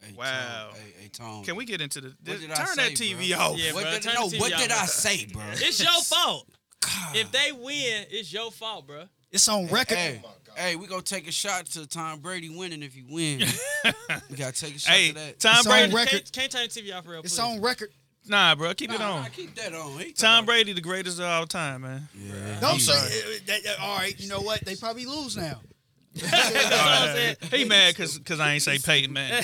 Hey, 0.01 0.13
Wow. 0.17 0.69
Tom, 0.71 0.79
hey, 0.79 0.93
hey 1.03 1.09
Tom. 1.09 1.43
Can 1.43 1.55
we 1.55 1.65
get 1.65 1.81
into 1.81 2.01
the? 2.01 2.07
What 2.25 2.39
did 2.39 2.51
I 2.51 2.55
turn 2.55 2.67
say, 2.67 2.89
that 2.89 2.97
TV 2.97 3.35
bro? 3.35 3.45
off. 3.45 3.57
Yeah, 3.57 3.73
what 3.73 3.83
bro, 3.83 3.91
did, 3.91 4.01
turn 4.01 4.13
no, 4.15 4.29
the 4.29 4.37
TV 4.37 4.39
what 4.39 4.53
off, 4.53 4.59
did 4.59 4.69
bro. 4.69 4.77
I 4.77 4.85
say, 4.85 5.25
bro? 5.31 5.43
It's 5.53 5.83
your 5.83 6.01
fault. 6.01 6.47
God. 6.81 7.15
If 7.15 7.31
they 7.31 7.51
win, 7.51 8.05
it's 8.09 8.33
your 8.33 8.51
fault, 8.51 8.87
bro. 8.87 9.03
It's 9.31 9.47
on 9.47 9.67
record. 9.67 9.97
Hey, 9.97 10.21
hey, 10.55 10.75
we 10.75 10.87
gonna 10.87 11.01
take 11.01 11.27
a 11.27 11.31
shot 11.31 11.65
to 11.67 11.87
Tom 11.87 12.19
Brady 12.19 12.49
winning 12.49 12.83
if 12.83 12.93
he 12.93 13.03
win. 13.09 13.39
we 14.29 14.35
gotta 14.35 14.51
take 14.59 14.75
a 14.75 14.79
shot 14.79 14.93
Hey, 14.93 15.09
to 15.09 15.13
that. 15.15 15.39
Tom 15.39 15.55
It's 15.57 15.67
on 15.67 15.71
Brady. 15.71 15.93
record. 15.95 16.11
Can't, 16.11 16.31
can't 16.33 16.51
turn 16.51 16.61
the 16.63 16.91
TV 16.91 16.97
off 16.97 17.07
real 17.07 17.21
It's 17.21 17.35
please. 17.35 17.41
on 17.41 17.61
record. 17.61 17.89
Nah, 18.27 18.53
bro, 18.55 18.73
keep 18.75 18.91
it 18.93 19.01
on. 19.01 19.23
nah, 19.23 19.29
keep 19.29 19.55
that 19.55 19.73
on. 19.73 19.97
He 19.99 20.11
Tom 20.13 20.13
talking- 20.13 20.45
Brady, 20.45 20.73
the 20.73 20.81
greatest 20.81 21.19
of 21.19 21.25
all 21.25 21.47
time, 21.47 21.81
man. 21.81 22.07
Yeah. 22.15 22.59
Don't 22.59 22.79
say. 22.79 22.93
uh, 22.93 23.39
that- 23.47 23.63
that- 23.63 23.79
all 23.79 23.97
right, 23.97 24.19
you 24.19 24.27
know 24.29 24.41
what? 24.41 24.63
They 24.63 24.75
probably 24.75 25.05
lose 25.05 25.35
now. 25.37 25.59
That's 26.13 26.31
what 26.31 26.73
I'm 26.73 27.15
saying. 27.15 27.35
He 27.51 27.63
mad 27.65 27.95
because 27.95 28.17
because 28.17 28.39
I 28.41 28.53
ain't 28.53 28.61
say 28.63 28.77
Peyton, 28.79 29.13
man. 29.13 29.43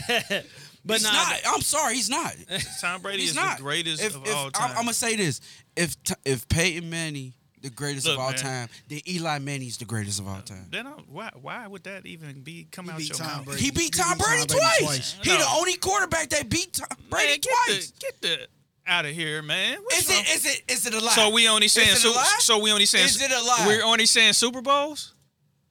But 0.85 0.95
He's 0.99 1.03
nah, 1.03 1.11
not. 1.13 1.39
I'm 1.47 1.61
sorry, 1.61 1.95
he's 1.95 2.09
not. 2.09 2.33
Tom 2.81 3.01
Brady 3.01 3.21
He's 3.21 3.31
is 3.31 3.35
not 3.35 3.57
the 3.57 3.63
greatest 3.63 4.01
if, 4.03 4.15
of 4.15 4.25
if, 4.27 4.33
all 4.35 4.45
I'm, 4.47 4.51
time. 4.51 4.69
I'm 4.71 4.75
gonna 4.83 4.93
say 4.93 5.15
this: 5.15 5.41
if 5.75 6.01
T- 6.03 6.13
if 6.25 6.47
Peyton 6.47 6.89
Manning 6.89 7.33
the 7.61 7.69
greatest 7.69 8.05
Look, 8.05 8.15
of 8.15 8.19
all 8.19 8.29
man. 8.29 8.37
time, 8.37 8.69
then 8.87 8.99
Eli 9.07 9.39
Manning's 9.39 9.77
the 9.77 9.85
greatest 9.85 10.19
of 10.19 10.27
all 10.27 10.35
uh, 10.35 10.41
time. 10.41 10.65
then 10.69 10.85
I, 10.87 10.91
why 11.09 11.31
why 11.41 11.65
would 11.67 11.83
that 11.85 12.05
even 12.05 12.41
be 12.41 12.67
come 12.71 12.85
He 12.85 12.91
out 12.91 12.99
your 13.07 13.15
Tom 13.17 13.27
mouth? 13.27 13.45
Brady. 13.45 13.61
He 13.63 13.71
beat 13.71 13.81
He 13.95 14.01
Tom 14.01 14.17
beat 14.17 14.25
Brady 14.27 14.45
Tom 14.45 14.57
Brady 14.57 14.59
twice. 14.85 15.13
twice. 15.13 15.17
He 15.23 15.29
No. 15.31 15.37
the 15.37 15.47
only 15.57 15.75
quarterback 15.77 16.29
that 16.29 16.49
beat 16.49 16.73
Tom 16.73 16.87
Brady 17.09 17.27
Man, 17.27 17.39
get 17.41 17.53
twice. 17.67 17.91
the 17.91 17.99
get 17.99 18.21
the 18.21 18.47
out 18.89 19.05
of 19.05 19.11
here, 19.11 19.41
man. 19.41 19.79
What's 19.83 19.99
Is 19.99 20.09
wrong? 20.09 20.19
it 20.19 20.35
is 20.35 20.45
it 20.45 20.61
is 20.71 20.85
it 20.85 20.93
a 20.93 20.99
lie? 21.03 21.11
So 21.11 21.29
we 21.31 21.47
only 21.49 21.67
saying 21.67 21.89
Is 21.89 22.05
it 22.05 22.11
a 22.11 22.13
lie? 22.15 22.35
so 22.39 22.59
we 22.59 22.71
only 22.71 22.85
saying 22.85 23.05
Is 23.05 23.21
it 23.21 23.31
a 23.31 23.41
lie? 23.41 23.63
We're 23.67 23.83
only 23.83 24.05
saying 24.05 24.33
Super 24.33 24.61
Bowls. 24.61 25.13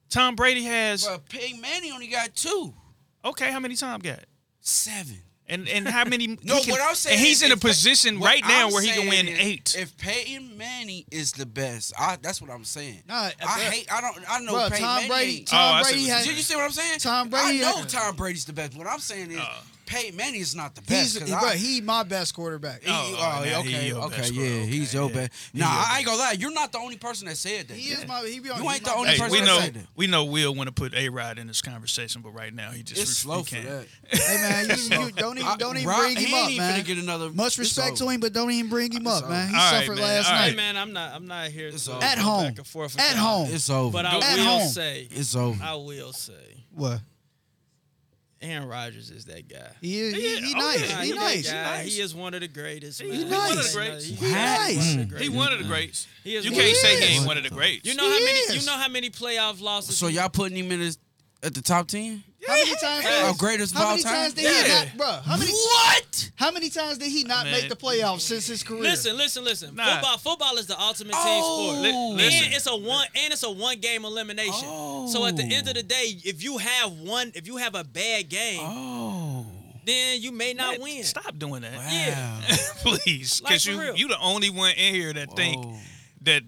Tom 0.09 0.35
Brady 0.35 0.63
has 0.63 1.05
But 1.05 1.27
Peyton 1.29 1.59
Manning 1.61 1.91
only 1.93 2.07
got 2.07 2.35
two, 2.35 2.73
okay. 3.25 3.51
How 3.51 3.59
many 3.59 3.75
Tom 3.75 3.99
got? 4.01 4.19
seven. 4.61 5.17
And 5.49 5.67
and 5.69 5.87
how 5.87 6.03
many? 6.03 6.27
No, 6.43 6.59
can- 6.61 6.71
what 6.71 6.81
I'm 6.81 6.93
saying, 6.95 7.17
and 7.17 7.25
he's 7.25 7.41
is 7.41 7.43
in 7.43 7.51
a 7.53 7.57
position 7.57 8.19
what 8.19 8.27
right 8.27 8.43
now 8.47 8.67
I'm 8.67 8.73
where 8.73 8.81
he 8.81 8.89
can 8.89 8.97
saying 8.97 9.09
win 9.09 9.27
is 9.29 9.39
eight. 9.39 9.75
If 9.77 9.97
Peyton 9.97 10.57
Manning 10.57 11.05
is 11.09 11.31
the 11.31 11.45
best, 11.45 11.93
I, 11.97 12.17
that's 12.21 12.41
what 12.41 12.51
I'm 12.51 12.65
saying. 12.65 13.03
Nah, 13.07 13.29
I 13.45 13.59
hate. 13.61 13.87
I 13.91 14.01
don't. 14.01 14.17
I 14.29 14.39
know 14.39 14.51
Bro, 14.53 14.61
Peyton 14.69 14.77
Tom 14.79 14.95
Manning. 14.95 15.09
Brady. 15.09 15.37
ain't- 15.39 15.53
Oh, 15.53 15.57
I 15.57 15.59
Tom 15.59 15.83
see 15.85 15.91
Brady 15.93 16.07
has. 16.09 16.25
Did 16.25 16.35
you 16.35 16.41
see 16.43 16.55
what 16.55 16.65
I'm 16.65 16.71
saying? 16.71 16.99
Tom 16.99 17.29
Brady 17.29 17.63
I 17.63 17.71
know 17.71 17.83
Tom 17.85 18.15
Brady's 18.15 18.45
the 18.45 18.53
best. 18.53 18.75
What 18.75 18.87
I'm 18.87 18.99
saying 18.99 19.31
is 19.31 19.39
Uh. 19.39 19.61
Peyton 19.87 20.15
Manning 20.15 20.41
is 20.41 20.55
not 20.55 20.75
the 20.75 20.81
best. 20.81 21.13
He's, 21.13 21.17
'cause 21.17 21.29
bro, 21.29 21.39
I- 21.49 21.55
he 21.55 21.81
my 21.81 22.03
best 22.03 22.33
quarterback. 22.35 22.83
He, 22.83 22.91
Oh, 22.91 22.93
oh, 22.93 23.15
oh, 23.39 23.43
yeah, 23.43 23.51
now 23.53 23.61
he 23.63 23.69
okay, 23.93 23.93
okay, 23.93 24.29
yeah, 24.33 24.49
friend. 24.49 24.69
he's 24.69 24.93
your 24.93 25.09
yeah. 25.09 25.15
best. 25.15 25.31
Nah, 25.53 25.65
your 25.65 25.83
I 25.87 25.97
ain't 25.97 26.05
gonna 26.05 26.17
lie. 26.19 26.31
You're 26.33 26.51
not 26.53 26.71
the 26.71 26.77
only 26.77 26.97
person 26.97 27.27
that 27.27 27.37
said 27.37 27.67
that. 27.69 27.73
He 27.77 27.89
is 27.93 28.05
my. 28.07 28.21
He 28.21 28.39
be 28.39 28.49
on. 28.51 28.61
You 28.63 28.69
ain't 28.69 28.83
the 28.83 28.93
only 28.93 29.07
best 29.07 29.17
Hey, 29.17 29.23
person 29.23 29.31
we 29.31 29.39
that 29.39 29.45
know 29.47 29.59
said 29.59 29.73
that. 29.75 29.87
we 29.95 30.07
know 30.07 30.25
Will 30.25 30.53
want 30.53 30.67
to 30.67 30.71
put 30.73 30.93
A 30.93 31.09
Rod 31.09 31.39
in 31.39 31.47
this 31.47 31.61
conversation, 31.61 32.21
but 32.21 32.29
right 32.31 32.53
now 32.53 32.69
he 32.71 32.83
just 32.83 33.01
It's 33.01 33.09
ref- 33.11 33.17
slow 33.17 33.37
he 33.39 33.43
for 33.43 33.49
can't. 33.55 33.65
that. 33.67 33.87
Hey 34.27 34.65
man, 34.67 34.77
you, 34.77 34.83
you 35.05 35.11
don't 35.15 35.37
even 35.39 35.57
don't 35.57 35.77
even 35.77 35.87
Rob- 35.89 35.99
bring 36.01 36.17
he 36.17 36.25
him 36.25 36.33
ain't 36.35 36.43
up, 36.45 36.51
even 36.51 36.67
man. 36.67 36.79
finna 36.81 36.85
get 36.85 36.97
another. 36.97 37.29
Much 37.31 37.57
respect 37.57 37.97
to 37.97 38.09
him, 38.09 38.19
but 38.19 38.33
don't 38.33 38.51
even 38.51 38.69
bring 38.69 38.91
him 38.91 39.07
up, 39.07 39.27
man. 39.29 39.47
He 39.49 39.55
over. 39.55 39.57
All 39.63 39.71
right, 39.71 39.79
suffered 39.85 39.99
last 39.99 40.25
All 40.27 40.31
right. 40.33 40.41
Hey 40.41 40.47
night. 40.49 40.55
man, 40.57 40.77
I'm 40.77 40.93
not. 40.93 41.13
I'm 41.13 41.27
not 41.27 41.47
here 41.49 41.67
It's 41.69 41.85
to 41.85 41.93
over. 41.93 42.03
At 42.03 42.17
home. 42.17 42.43
back 42.49 42.57
and 42.57 42.67
forth 42.67 42.99
At 42.99 43.15
home. 43.15 43.49
It's 43.51 43.69
over. 43.69 43.91
But 43.93 44.05
I 44.05 44.17
will 44.17 44.59
say, 44.67 45.07
it's 45.11 45.35
over. 45.35 45.63
I 45.63 45.75
will 45.75 46.13
say, 46.13 46.33
What? 46.75 47.01
Aaron 48.41 48.67
Rodgers 48.67 49.09
is 49.09 49.25
that 49.25 49.47
guy. 49.47 49.69
He 49.81 49.99
is. 49.99 50.13
He, 50.13 50.33
Yeah, 50.33 50.39
he 50.39 50.53
oh, 50.55 50.59
nice. 50.59 50.89
yeah, 50.89 51.01
he 51.01 51.07
he 51.09 51.13
nice. 51.15 51.51
nice. 51.51 51.95
He 51.95 52.01
is 52.01 52.13
one 52.13 52.33
of 52.33 52.41
the 52.41 52.47
greatest. 52.47 53.01
He's 53.01 53.25
man. 53.25 53.31
one 53.31 53.49
of 53.51 53.55
the 53.57 53.61
He's 53.63 53.75
greats. 53.75 54.05
He, 54.05 54.13
He 54.15 54.25
is 54.25 54.31
nice. 54.31 54.77
one 54.95 54.99
of 54.99 55.09
the 55.09 55.15
mm. 55.15 55.19
He 55.19 55.27
greats. 55.27 55.29
one 55.35 55.53
of 55.53 55.59
the 55.59 55.65
greats. 55.65 56.07
He 56.23 56.35
is 56.35 56.45
You 56.45 56.51
can't 56.51 56.75
say 56.75 56.99
he 57.01 57.17
ain't 57.17 57.25
one 57.25 57.37
of 57.37 57.43
the 57.43 57.49
greats. 57.49 57.87
You 57.87 57.95
know 57.95 58.03
how 58.03 58.19
many? 58.19 58.53
You 58.59 58.65
know 58.65 58.77
how 58.77 58.89
many 58.89 59.09
playoff 59.09 59.61
losses? 59.61 59.97
So 59.97 60.07
y'all 60.07 60.29
putting 60.29 60.57
him 60.57 60.71
in 60.71 60.79
his, 60.79 60.97
at 61.43 61.53
the 61.53 61.61
top 61.61 61.87
ten? 61.87 62.23
How 62.47 62.53
many 62.53 62.75
times? 62.77 63.05
Oh, 63.07 63.31
did- 63.31 63.39
greatest 63.39 63.73
of 63.73 63.77
How 63.81 63.83
all 63.87 63.91
many 63.91 64.03
time? 64.03 64.13
times 64.13 64.33
did 64.35 64.43
Yeah. 64.45 64.63
he 64.63 64.69
not, 64.85 64.97
bro? 64.97 65.19
How 65.25 65.37
many? 65.37 65.51
What? 65.51 66.31
How 66.35 66.51
many 66.51 66.69
times 66.69 66.97
did 66.97 67.09
he 67.11 67.23
not 67.25 67.43
Man. 67.45 67.51
make 67.59 67.67
the 67.69 67.75
playoffs 67.75 68.21
since 68.21 68.47
his 68.47 68.63
career? 68.63 68.83
Listen, 68.83 69.17
listen, 69.17 69.43
listen. 69.43 69.75
Nah. 69.75 69.95
Football, 69.95 70.17
football 70.19 70.57
is 70.57 70.65
the 70.67 70.79
ultimate 70.79 71.11
team 71.13 71.21
Oh. 71.25 71.65
sport. 71.73 71.81
Li- 71.81 72.13
listen. 72.23 72.43
And 72.45 72.53
it's 72.53 72.67
a 72.67 72.75
one 72.75 73.05
and 73.15 73.33
it's 73.33 73.43
a 73.43 73.51
one 73.51 73.79
game 73.81 74.05
elimination. 74.05 74.63
Oh. 74.65 75.09
So 75.11 75.25
at 75.25 75.35
the 75.35 75.43
end 75.43 75.67
of 75.67 75.73
the 75.73 75.83
day, 75.83 76.17
if 76.23 76.41
you 76.41 76.57
have 76.57 76.91
one, 76.91 77.31
if 77.35 77.47
you 77.47 77.57
have 77.57 77.75
a 77.75 77.83
bad 77.83 78.29
game, 78.29 78.61
Oh. 78.61 79.45
then 79.83 80.21
you 80.21 80.31
may 80.31 80.53
not 80.53 80.73
Man, 80.73 80.81
win. 80.81 81.03
Stop 81.03 81.37
doing 81.37 81.63
that. 81.63 81.73
Yeah. 81.91 82.57
Please, 82.81 83.41
Like, 83.41 83.49
because 83.49 83.63
for 83.65 83.71
you 83.71 83.81
real. 83.81 83.95
you 83.97 84.07
the 84.07 84.19
only 84.19 84.49
one 84.51 84.71
in 84.71 84.93
here 84.95 85.11
that 85.11 85.35
think 85.35 85.65
Whoa. 85.65 85.77
that 86.21 86.43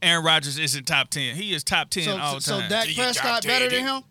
Aaron 0.00 0.24
Rodgers 0.24 0.58
isn't 0.58 0.86
top 0.86 1.10
ten. 1.10 1.34
He 1.36 1.52
is 1.52 1.62
top 1.64 1.90
ten 1.90 2.04
So, 2.04 2.16
all 2.18 2.40
so 2.40 2.60
time. 2.60 2.70
Dak 2.70 2.94
Prescott 2.94 3.42
better 3.44 3.68
than 3.68 3.84
him? 3.84 4.02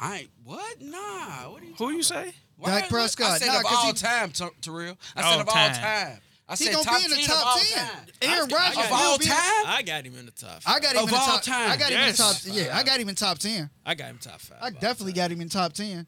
I. 0.00 0.28
What? 0.44 0.80
Nah. 0.80 1.50
What 1.50 1.62
are 1.62 1.66
you 1.66 1.74
Who 1.74 1.90
you 1.92 2.02
say? 2.02 2.32
Why- 2.56 2.80
Dak 2.80 2.88
Prescott. 2.88 3.32
I 3.32 3.38
said 3.38 3.46
Nah, 3.48 3.58
of 3.58 3.62
'cause 3.64 3.72
all 3.76 3.86
he- 3.86 3.92
time, 3.92 4.32
Ter- 4.32 4.50
Terrell. 4.60 4.98
I 5.16 5.22
All 5.22 5.32
said 5.32 5.40
of 5.42 5.48
all 5.48 5.54
time. 5.54 5.74
time. 5.74 6.20
I 6.48 6.56
He 6.56 6.64
said 6.64 6.72
gonna 6.72 6.84
top 6.84 6.98
be 6.98 7.04
in 7.04 7.10
the 7.10 7.16
10 7.16 7.26
top 7.26 7.36
of 7.36 7.46
all 7.46 7.58
ten. 7.58 7.86
time. 7.86 8.06
Aaron 8.22 8.52
I- 8.52 8.56
I 8.56 8.58
Rodgers 8.58 8.84
Of 8.84 8.90
will 8.90 8.96
all 8.96 9.18
be- 9.18 9.24
time? 9.26 9.36
I 9.66 9.82
got 9.86 10.04
him 10.04 10.18
in 10.18 10.26
the 10.26 10.32
top. 10.32 10.62
I 10.66 10.80
got 10.80 10.92
him 10.96 11.02
Of 11.04 11.08
in 11.08 11.14
the 11.14 11.20
all 11.20 11.26
top. 11.26 11.42
time. 11.42 11.70
I 11.70 11.76
got 11.76 11.90
him 11.92 11.98
in 11.98 12.00
the 12.00 12.06
Yes. 12.08 12.16
top. 12.16 12.36
Yeah, 12.52 12.76
I 12.76 12.82
got 12.82 12.98
him 13.00 13.08
in 13.08 13.14
top 13.14 13.38
ten. 13.38 13.70
I 13.86 13.94
got 13.94 14.08
him 14.10 14.18
top 14.18 14.40
five. 14.40 14.58
I 14.60 14.70
definitely 14.70 15.12
got 15.12 15.30
him 15.30 15.40
in 15.40 15.48
top 15.48 15.74
ten. 15.74 16.06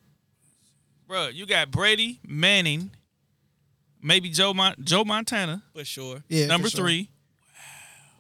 Bro, 1.07 1.29
you 1.29 1.47
got 1.47 1.71
Brady, 1.71 2.19
Manning, 2.27 2.91
maybe 4.01 4.31
Joe 4.31 4.53
Mon- 4.53 4.75
Joe 4.83 5.05
Montana, 5.05 5.63
for 5.75 5.85
sure. 5.85 6.25
Yeah, 6.29 6.47
number 6.47 6.69
for 6.69 6.77
sure. 6.77 6.87
three. 6.87 7.09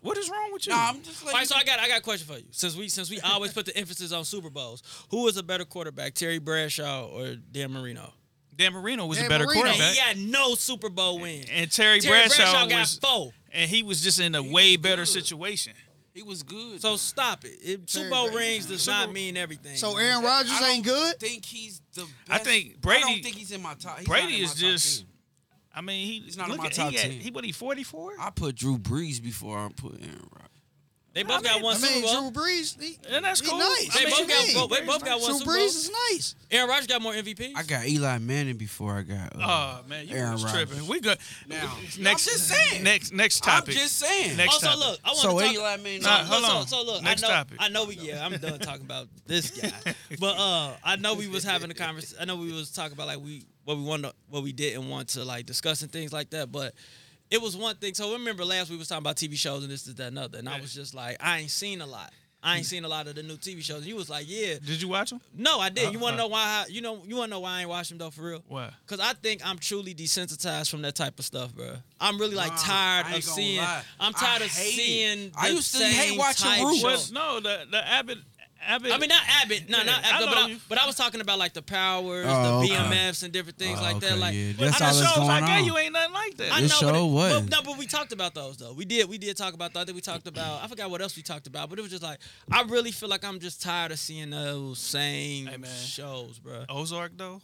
What 0.02 0.18
is 0.18 0.28
wrong 0.28 0.52
with 0.52 0.66
you? 0.66 0.72
Nah, 0.72 0.88
I'm 0.90 1.00
just 1.02 1.24
like. 1.24 1.34
right, 1.34 1.46
so 1.46 1.54
I 1.56 1.64
got 1.64 1.78
I 1.78 1.88
got 1.88 1.98
a 1.98 2.02
question 2.02 2.26
for 2.26 2.38
you. 2.38 2.46
Since 2.50 2.76
we 2.76 2.88
since 2.88 3.08
we 3.08 3.20
always 3.20 3.52
put 3.52 3.66
the 3.66 3.76
emphasis 3.76 4.12
on 4.12 4.24
Super 4.24 4.50
Bowls, 4.50 4.82
who 5.10 5.26
is 5.28 5.36
a 5.36 5.42
better 5.42 5.64
quarterback, 5.64 6.14
Terry 6.14 6.38
Bradshaw 6.38 7.06
or 7.06 7.36
Dan 7.36 7.72
Marino? 7.72 8.12
Dan 8.54 8.72
Marino 8.74 9.06
was 9.06 9.16
Dan 9.18 9.26
a 9.26 9.28
better 9.30 9.46
Marino. 9.46 9.62
And 9.66 9.76
quarterback, 9.78 9.94
he 10.16 10.22
got 10.22 10.30
no 10.30 10.54
Super 10.56 10.88
Bowl 10.90 11.20
win. 11.20 11.44
and 11.50 11.70
Terry, 11.70 12.00
Terry 12.00 12.18
Bradshaw, 12.18 12.36
Bradshaw 12.52 12.66
got 12.68 12.80
was, 12.80 12.98
four. 12.98 13.32
and 13.52 13.70
he 13.70 13.82
was 13.82 14.02
just 14.02 14.20
in 14.20 14.34
a 14.34 14.42
way 14.42 14.76
better 14.76 15.02
good. 15.02 15.08
situation. 15.08 15.72
he 16.12 16.22
was 16.22 16.42
good. 16.42 16.80
So 16.82 16.90
though. 16.90 16.96
stop 16.96 17.44
it. 17.44 17.56
it 17.62 17.88
Super 17.88 18.10
Bowl 18.10 18.30
rings 18.30 18.66
does 18.66 18.82
Super- 18.82 18.96
not 18.96 19.12
mean 19.12 19.36
everything. 19.38 19.76
So. 19.76 19.96
Aaron 19.96 20.22
Rodgers 20.22 20.52
I 20.52 20.60
don't 20.60 20.70
ain't 20.70 20.84
good. 20.84 21.18
think 21.20 21.44
he's 21.46 21.80
the 21.94 22.02
best. 22.02 22.12
I 22.28 22.38
think 22.38 22.80
Brady. 22.80 23.02
I 23.02 23.04
Brady- 23.06 23.14
don't 23.14 23.22
think 23.22 23.36
he's 23.36 23.52
in 23.52 23.62
my 23.62 23.74
top. 23.74 23.98
He's 24.00 24.08
Brady 24.08 24.32
not 24.32 24.38
in 24.38 24.44
is 24.44 24.50
top 24.50 24.58
just- 24.58 24.98
10. 24.98 25.08
I 25.74 25.80
mean, 25.80 26.06
he, 26.06 26.20
He's 26.20 26.36
not 26.36 26.46
in 26.46 26.52
look 26.52 26.60
my 26.60 26.66
at, 26.66 26.72
top 26.74 26.90
he, 26.90 26.96
had- 26.96 27.10
10. 27.10 27.20
he 27.20 27.30
what 27.30 27.44
he 27.44 27.52
forty 27.52 27.82
four? 27.82 28.12
I 28.20 28.30
put 28.30 28.54
Drew 28.56 28.78
Brees 28.78 29.22
before 29.22 29.58
I 29.58 29.68
put 29.74 29.94
Aaron 30.00 30.28
Rodgers. 30.30 30.48
they 31.14 31.22
both 31.22 31.40
I 31.40 31.42
got 31.42 31.54
mean- 31.56 31.62
one 31.64 31.76
I 31.76 31.80
mean, 31.80 31.90
Super 31.92 32.06
Bowl. 32.06 32.30
Drew 32.30 32.42
Brees. 32.42 32.80
He, 32.82 32.98
And 33.10 33.24
that's 33.24 33.40
he 33.40 33.46
cool. 33.48 33.58
Nice. 33.58 33.98
They 33.98 34.06
I 34.06 34.10
both 34.10 34.28
got 34.28 34.48
you 34.48 34.54
both, 34.54 34.70
they 34.70 34.86
both 34.86 35.04
got 35.04 35.20
one 35.20 35.30
Drew 35.30 35.38
Super 35.40 35.50
Brees 35.52 35.56
Bowl. 35.56 35.64
is 35.66 35.90
nice. 36.10 36.34
Aaron 36.50 36.68
Rodgers 36.68 36.86
got 36.86 37.00
more 37.02 37.12
MVPs. 37.14 37.52
I 37.56 37.62
got 37.62 37.86
Eli 37.86 38.18
Manning 38.18 38.56
before 38.58 38.92
I 38.98 39.02
got. 39.02 39.34
Uh, 39.34 39.38
Oh 39.82 39.88
man, 39.88 40.06
you 40.06 40.14
Aaron 40.16 40.32
was 40.34 40.44
Rodgers. 40.44 40.68
tripping. 40.68 40.86
We 40.88 41.00
got 41.00 41.16
Now, 41.48 41.74
next. 41.98 41.98
I'm 41.98 42.16
just 42.34 42.48
saying. 42.48 42.82
Next 42.84 43.12
next 43.14 43.42
topic. 43.42 43.74
I'm 43.74 43.80
just 43.80 43.98
saying. 43.98 44.36
Next 44.36 44.52
also, 44.54 44.66
topic. 44.66 44.80
look, 44.80 45.00
I 45.04 45.08
want 45.08 45.18
so 45.18 45.38
to 45.38 45.44
talk. 45.46 45.54
Eli 45.54 45.76
Manning. 45.78 46.02
Nah, 46.02 46.18
look, 46.18 46.26
hold 46.28 46.44
so, 46.44 46.52
on. 46.56 46.66
so 46.66 46.82
look, 46.92 47.02
Next 47.02 47.24
I 47.24 47.28
know, 47.28 47.32
topic. 47.34 47.56
I 47.60 47.68
know 47.70 47.84
we, 47.86 47.94
yeah, 47.96 48.24
I'm 48.26 48.32
done 48.38 48.58
talking 48.58 48.84
about 48.84 49.08
this 49.26 49.50
guy, 49.50 49.70
but 50.20 50.36
uh, 50.38 50.72
I 50.84 50.96
know 50.96 51.14
we 51.14 51.28
was 51.28 51.42
having 51.44 51.70
a 51.70 51.74
conversation. 51.74 52.18
I 52.20 52.26
know 52.26 52.36
we 52.36 52.52
was 52.52 52.70
talking 52.70 52.92
about 52.92 53.06
like 53.06 53.20
we 53.20 53.44
what 53.64 53.76
we 53.76 53.84
wanted, 53.84 54.12
what 54.28 54.42
we 54.42 54.52
didn't 54.52 54.88
want 54.88 55.08
to 55.10 55.24
like 55.24 55.46
discuss 55.46 55.82
and 55.82 55.90
things 55.90 56.12
like 56.12 56.30
that, 56.30 56.50
but 56.50 56.74
it 57.30 57.40
was 57.40 57.56
one 57.56 57.76
thing. 57.76 57.94
So 57.94 58.12
remember 58.12 58.44
last 58.44 58.70
we 58.70 58.76
was 58.76 58.88
talking 58.88 59.02
about 59.02 59.16
TV 59.16 59.36
shows 59.36 59.62
and 59.62 59.72
this, 59.72 59.84
this, 59.84 59.94
that, 59.94 60.08
and 60.08 60.18
other, 60.18 60.38
and 60.38 60.48
I 60.48 60.60
was 60.60 60.74
just 60.74 60.94
like, 60.94 61.16
I 61.20 61.38
ain't 61.40 61.50
seen 61.50 61.80
a 61.80 61.86
lot. 61.86 62.12
I 62.44 62.56
ain't 62.56 62.66
mm. 62.66 62.70
seen 62.70 62.84
a 62.84 62.88
lot 62.88 63.06
of 63.06 63.14
the 63.14 63.22
new 63.22 63.36
TV 63.36 63.62
shows. 63.62 63.86
You 63.86 63.94
was 63.94 64.10
like, 64.10 64.24
yeah. 64.28 64.54
Did 64.54 64.82
you 64.82 64.88
watch 64.88 65.10
them? 65.10 65.20
No, 65.36 65.60
I 65.60 65.68
did. 65.68 65.92
You 65.92 66.00
uh, 66.00 66.02
want 66.02 66.16
to 66.16 66.22
uh. 66.22 66.26
know 66.26 66.28
why? 66.28 66.64
You 66.68 66.80
know, 66.80 67.02
you 67.06 67.16
want 67.16 67.30
to 67.30 67.36
know 67.36 67.40
why 67.40 67.58
I 67.58 67.60
ain't 67.60 67.68
watched 67.68 67.90
them 67.90 67.98
though 67.98 68.10
for 68.10 68.22
real? 68.22 68.42
Why? 68.48 68.70
Cause 68.86 68.98
I 68.98 69.12
think 69.12 69.46
I'm 69.46 69.58
truly 69.58 69.94
desensitized 69.94 70.68
from 70.68 70.82
that 70.82 70.96
type 70.96 71.20
of 71.20 71.24
stuff, 71.24 71.54
bro. 71.54 71.76
I'm 72.00 72.18
really 72.18 72.34
like 72.34 72.52
tired 72.56 73.06
I 73.06 73.16
of 73.16 73.24
seeing. 73.24 73.58
lie. 73.58 73.82
I'm 74.00 74.12
I 74.16 74.18
tired 74.18 74.42
of 74.42 74.48
hate 74.48 74.68
it. 74.68 74.72
seeing. 74.72 75.32
I 75.36 75.48
used 75.48 75.76
to 75.76 75.84
hate 75.84 76.18
watching 76.18 76.64
Roots. 76.64 77.12
No 77.12 77.38
the 77.38 77.64
the 77.70 77.88
Abbott 77.88 78.18
Abbott. 78.66 78.92
I 78.92 78.98
mean, 78.98 79.08
not 79.08 79.22
Abbott, 79.42 79.68
no, 79.68 79.78
Yeah, 79.78 79.84
not 79.84 80.04
I 80.04 80.08
Abbott, 80.10 80.28
but 80.28 80.38
I, 80.38 80.56
but 80.68 80.78
I 80.78 80.86
was 80.86 80.94
talking 80.96 81.20
about 81.20 81.38
like 81.38 81.52
the 81.52 81.62
powers, 81.62 82.26
Oh, 82.28 82.60
the 82.60 82.72
okay. 82.72 82.74
BMFs, 82.76 83.22
and 83.22 83.32
different 83.32 83.58
things 83.58 83.78
Oh, 83.78 83.82
like 83.82 84.00
that. 84.00 84.18
Like, 84.18 84.34
yeah. 84.34 84.52
That's 84.56 84.80
I 84.80 84.86
all 84.88 84.94
that's 84.94 85.14
shows 85.14 85.28
I 85.28 85.40
going 85.40 85.50
gave 85.50 85.58
on. 85.60 85.64
you 85.64 85.78
ain't 85.78 85.92
nothing 85.92 86.12
like 86.14 86.36
that. 86.36 86.52
I 86.52 86.60
This 86.60 86.70
know, 86.82 86.88
show 86.92 87.14
but, 87.14 87.32
it- 87.32 87.50
but, 87.50 87.50
no, 87.50 87.62
but 87.70 87.78
we 87.78 87.86
talked 87.86 88.12
about 88.12 88.34
those 88.34 88.56
though. 88.56 88.72
We 88.72 88.84
did, 88.84 89.08
we 89.08 89.18
did 89.18 89.36
talk 89.36 89.54
about. 89.54 89.72
those. 89.74 89.88
I 89.88 89.92
we 89.92 90.00
talked 90.00 90.26
about. 90.26 90.62
I 90.62 90.68
forgot 90.68 90.90
what 90.90 91.00
else 91.02 91.16
we 91.16 91.22
talked 91.22 91.46
about, 91.46 91.70
but 91.70 91.78
it 91.78 91.82
was 91.82 91.90
just 91.90 92.02
like 92.02 92.18
I 92.50 92.62
really 92.62 92.92
feel 92.92 93.08
like 93.08 93.24
I'm 93.24 93.40
just 93.40 93.62
tired 93.62 93.92
of 93.92 93.98
seeing 93.98 94.30
those 94.30 94.78
same 94.78 95.46
Hey, 95.46 95.56
shows, 95.84 96.38
bro. 96.38 96.64
Ozark 96.68 97.12
though. 97.16 97.40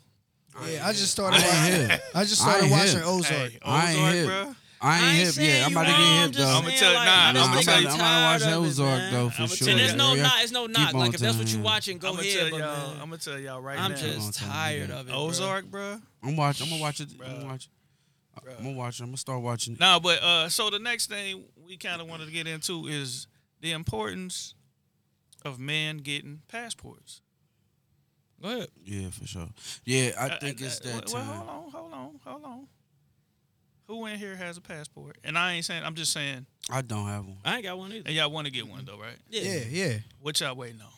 Yeah, 0.67 0.87
I 0.87 0.93
just 0.93 1.13
started. 1.13 1.41
I 1.41 1.47
watching. 1.89 2.01
I 2.15 2.23
just 2.25 2.41
started 2.41 2.63
ain't 2.65 2.73
watching. 2.73 3.03
Ozark. 3.03 3.51
Hey, 3.53 3.59
Ozark, 3.63 4.15
hip. 4.15 4.27
bro. 4.27 4.55
I 4.81 4.99
ain't 5.11 5.17
hip 5.25 5.35
saying 5.35 5.49
yet. 5.49 5.67
I'm 5.67 5.73
about 5.73 5.83
to 5.87 5.91
get 5.91 5.99
hip 5.99 6.33
though. 6.33 6.47
I'ma 6.59 6.69
saying, 6.69 6.79
tell- 6.79 6.95
like, 6.95 7.07
nah, 7.07 7.13
I'm 7.13 7.37
I'ma 7.37 7.55
just 7.57 7.69
tell 7.69 7.81
you- 7.83 7.89
I'm 7.89 7.99
gonna 7.99 8.03
watch 8.03 8.41
tired 8.43 8.43
of 8.43 8.65
it, 8.65 8.67
Ozark, 8.69 9.11
though, 9.11 9.31
for 9.31 9.43
I'ma 9.43 9.47
sure. 9.55 9.69
And 9.69 9.79
you- 9.81 9.85
there's 9.87 9.97
no 9.99 10.15
Yeah. 10.15 10.23
knock. 10.23 10.33
It's 10.43 10.53
no 10.53 10.67
knock. 10.67 10.93
Like 10.95 11.15
if 11.15 11.21
that's 11.21 11.37
what 11.37 11.41
you 11.47 11.53
telling 11.53 11.61
me. 11.61 11.65
watching, 11.65 11.99
go 11.99 12.09
I'm 12.11 12.15
gonna 12.17 12.29
ahead. 12.29 12.39
tell 12.41 12.51
But 12.51 12.59
y'all. 12.61 12.77
man, 12.91 12.93
I'm 13.03 13.09
gonna 13.11 13.19
tell 13.19 13.39
y'all 13.41 13.61
right 13.61 13.77
now. 13.77 13.85
I'm 13.85 13.91
now. 13.93 13.97
Keep 13.99 14.07
on 14.15 14.21
just 14.21 14.39
tired 14.39 14.91
of 14.91 15.09
it. 15.09 15.11
bro. 15.11 15.21
Ozark, 15.25 15.65
bro. 15.67 16.01
I'm 16.23 16.37
watching. 16.37 16.65
I'm 16.65 16.71
gonna 16.71 16.83
watch 16.83 17.01
it. 17.01 17.09
I'm 17.25 17.33
gonna 17.35 17.45
watch 17.47 17.65
it. 17.67 17.71
I'm 18.57 18.65
gonna 18.65 18.77
watch 18.77 19.01
it. 19.01 19.03
I'm 19.03 19.09
gonna 19.11 19.17
start 19.17 19.43
watching 19.43 19.75
it. 19.75 19.81
No, 19.81 19.99
but 20.01 20.23
uh, 20.23 20.49
so 20.49 20.71
the 20.71 20.79
next 20.79 21.09
thing 21.09 21.45
we 21.57 21.77
kind 21.77 22.01
of 22.01 22.09
wanted 22.09 22.27
to 22.27 22.33
get 22.33 22.47
into 22.47 22.87
is 22.87 23.27
the 23.61 23.73
importance 23.73 24.55
of 25.45 25.59
men 25.59 25.99
getting 25.99 26.43
passports. 26.49 27.21
Go 28.41 28.49
ahead. 28.49 28.69
Yeah, 28.85 29.11
for 29.11 29.27
sure. 29.27 29.49
Yeah, 29.85 30.13
I 30.19 30.29
Uh, 30.29 30.39
think 30.39 30.63
uh, 30.63 30.67
it's 30.67 30.79
that 30.81 31.11
well, 31.13 31.23
time. 31.25 31.27
hold 31.27 31.49
on, 31.49 31.71
hold 31.73 31.93
on, 31.93 32.21
hold 32.25 32.45
on. 32.45 32.69
Who 33.89 34.05
in 34.07 34.19
here 34.19 34.37
has 34.37 34.57
a 34.57 34.61
passport? 34.61 35.17
And 35.25 35.37
I 35.39 35.55
ain't 35.55 35.65
saying. 35.65 35.83
I'm 35.83 35.95
just 35.95 36.13
saying. 36.13 36.45
I 36.71 36.83
don't 36.83 37.07
have 37.07 37.25
one. 37.25 37.39
I 37.45 37.55
ain't 37.57 37.65
got 37.65 37.79
one 37.79 37.91
either. 37.93 38.03
And 38.07 38.15
y'all 38.15 38.31
want 38.31 38.47
to 38.47 38.53
get 38.53 38.69
one 38.69 38.85
though, 38.85 38.99
right? 38.99 39.17
Yeah, 39.31 39.61
yeah. 39.69 39.99
What 40.21 40.39
y'all 40.41 40.55
waiting 40.55 40.81
on? 40.81 40.89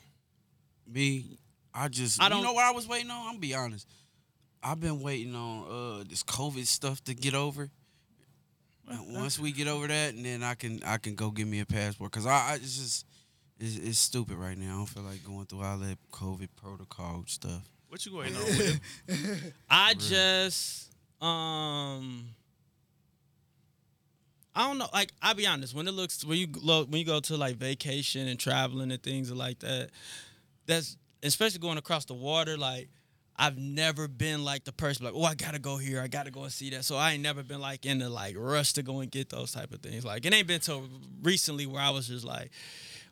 Me, 0.92 1.38
I 1.72 1.86
just. 1.88 2.20
I 2.20 2.24
you 2.24 2.30
don't- 2.30 2.42
know 2.42 2.52
what 2.52 2.64
I 2.64 2.72
was 2.72 2.88
waiting 2.88 3.10
on? 3.10 3.18
I'm 3.20 3.26
gonna 3.28 3.38
be 3.38 3.54
honest. 3.54 3.86
I've 4.62 4.80
been 4.80 5.00
waiting 5.00 5.34
on 5.36 6.00
uh 6.00 6.04
this 6.06 6.22
COVID 6.24 6.66
stuff 6.66 7.02
to 7.04 7.14
get 7.14 7.32
over. 7.34 7.70
And 8.88 9.14
once 9.14 9.38
we 9.38 9.52
get 9.52 9.68
over 9.68 9.86
that, 9.86 10.14
and 10.14 10.24
then 10.26 10.42
I 10.42 10.54
can 10.54 10.82
I 10.84 10.98
can 10.98 11.14
go 11.14 11.30
get 11.30 11.46
me 11.46 11.60
a 11.60 11.66
passport. 11.66 12.10
Cause 12.10 12.26
I, 12.26 12.32
I 12.32 12.54
it's 12.56 12.76
just 12.76 13.06
it's, 13.60 13.76
it's 13.76 13.98
stupid 14.00 14.36
right 14.36 14.58
now. 14.58 14.74
I 14.74 14.76
don't 14.78 14.86
feel 14.86 15.04
like 15.04 15.24
going 15.24 15.46
through 15.46 15.62
all 15.62 15.78
that 15.78 15.96
COVID 16.10 16.48
protocol 16.56 17.22
stuff. 17.28 17.62
What 17.88 18.04
you 18.04 18.16
waiting 18.16 18.36
on? 18.36 18.44
With 18.44 18.80
it? 19.08 19.52
I 19.70 19.94
just 19.94 20.90
um 21.22 22.24
I 24.60 24.66
don't 24.66 24.76
know. 24.76 24.88
Like 24.92 25.12
I'll 25.22 25.34
be 25.34 25.46
honest, 25.46 25.74
when 25.74 25.88
it 25.88 25.92
looks 25.92 26.22
when 26.22 26.36
you 26.36 26.46
go 26.46 26.84
when 26.84 26.98
you 26.98 27.06
go 27.06 27.18
to 27.20 27.36
like 27.38 27.56
vacation 27.56 28.28
and 28.28 28.38
traveling 28.38 28.92
and 28.92 29.02
things 29.02 29.32
like 29.32 29.60
that, 29.60 29.88
that's 30.66 30.98
especially 31.22 31.60
going 31.60 31.78
across 31.78 32.04
the 32.04 32.12
water. 32.12 32.58
Like 32.58 32.90
I've 33.36 33.56
never 33.56 34.06
been 34.06 34.44
like 34.44 34.64
the 34.64 34.72
person 34.72 35.06
like, 35.06 35.14
oh, 35.16 35.24
I 35.24 35.34
gotta 35.34 35.58
go 35.58 35.78
here, 35.78 36.02
I 36.02 36.08
gotta 36.08 36.30
go 36.30 36.42
and 36.42 36.52
see 36.52 36.68
that. 36.70 36.84
So 36.84 36.96
I 36.96 37.12
ain't 37.12 37.22
never 37.22 37.42
been 37.42 37.60
like 37.60 37.86
in 37.86 38.00
the 38.00 38.10
like 38.10 38.34
rush 38.36 38.74
to 38.74 38.82
go 38.82 39.00
and 39.00 39.10
get 39.10 39.30
those 39.30 39.52
type 39.52 39.72
of 39.72 39.80
things. 39.80 40.04
Like 40.04 40.26
it 40.26 40.34
ain't 40.34 40.46
been 40.46 40.60
till 40.60 40.86
recently 41.22 41.64
where 41.64 41.80
I 41.80 41.88
was 41.88 42.08
just 42.08 42.26
like, 42.26 42.50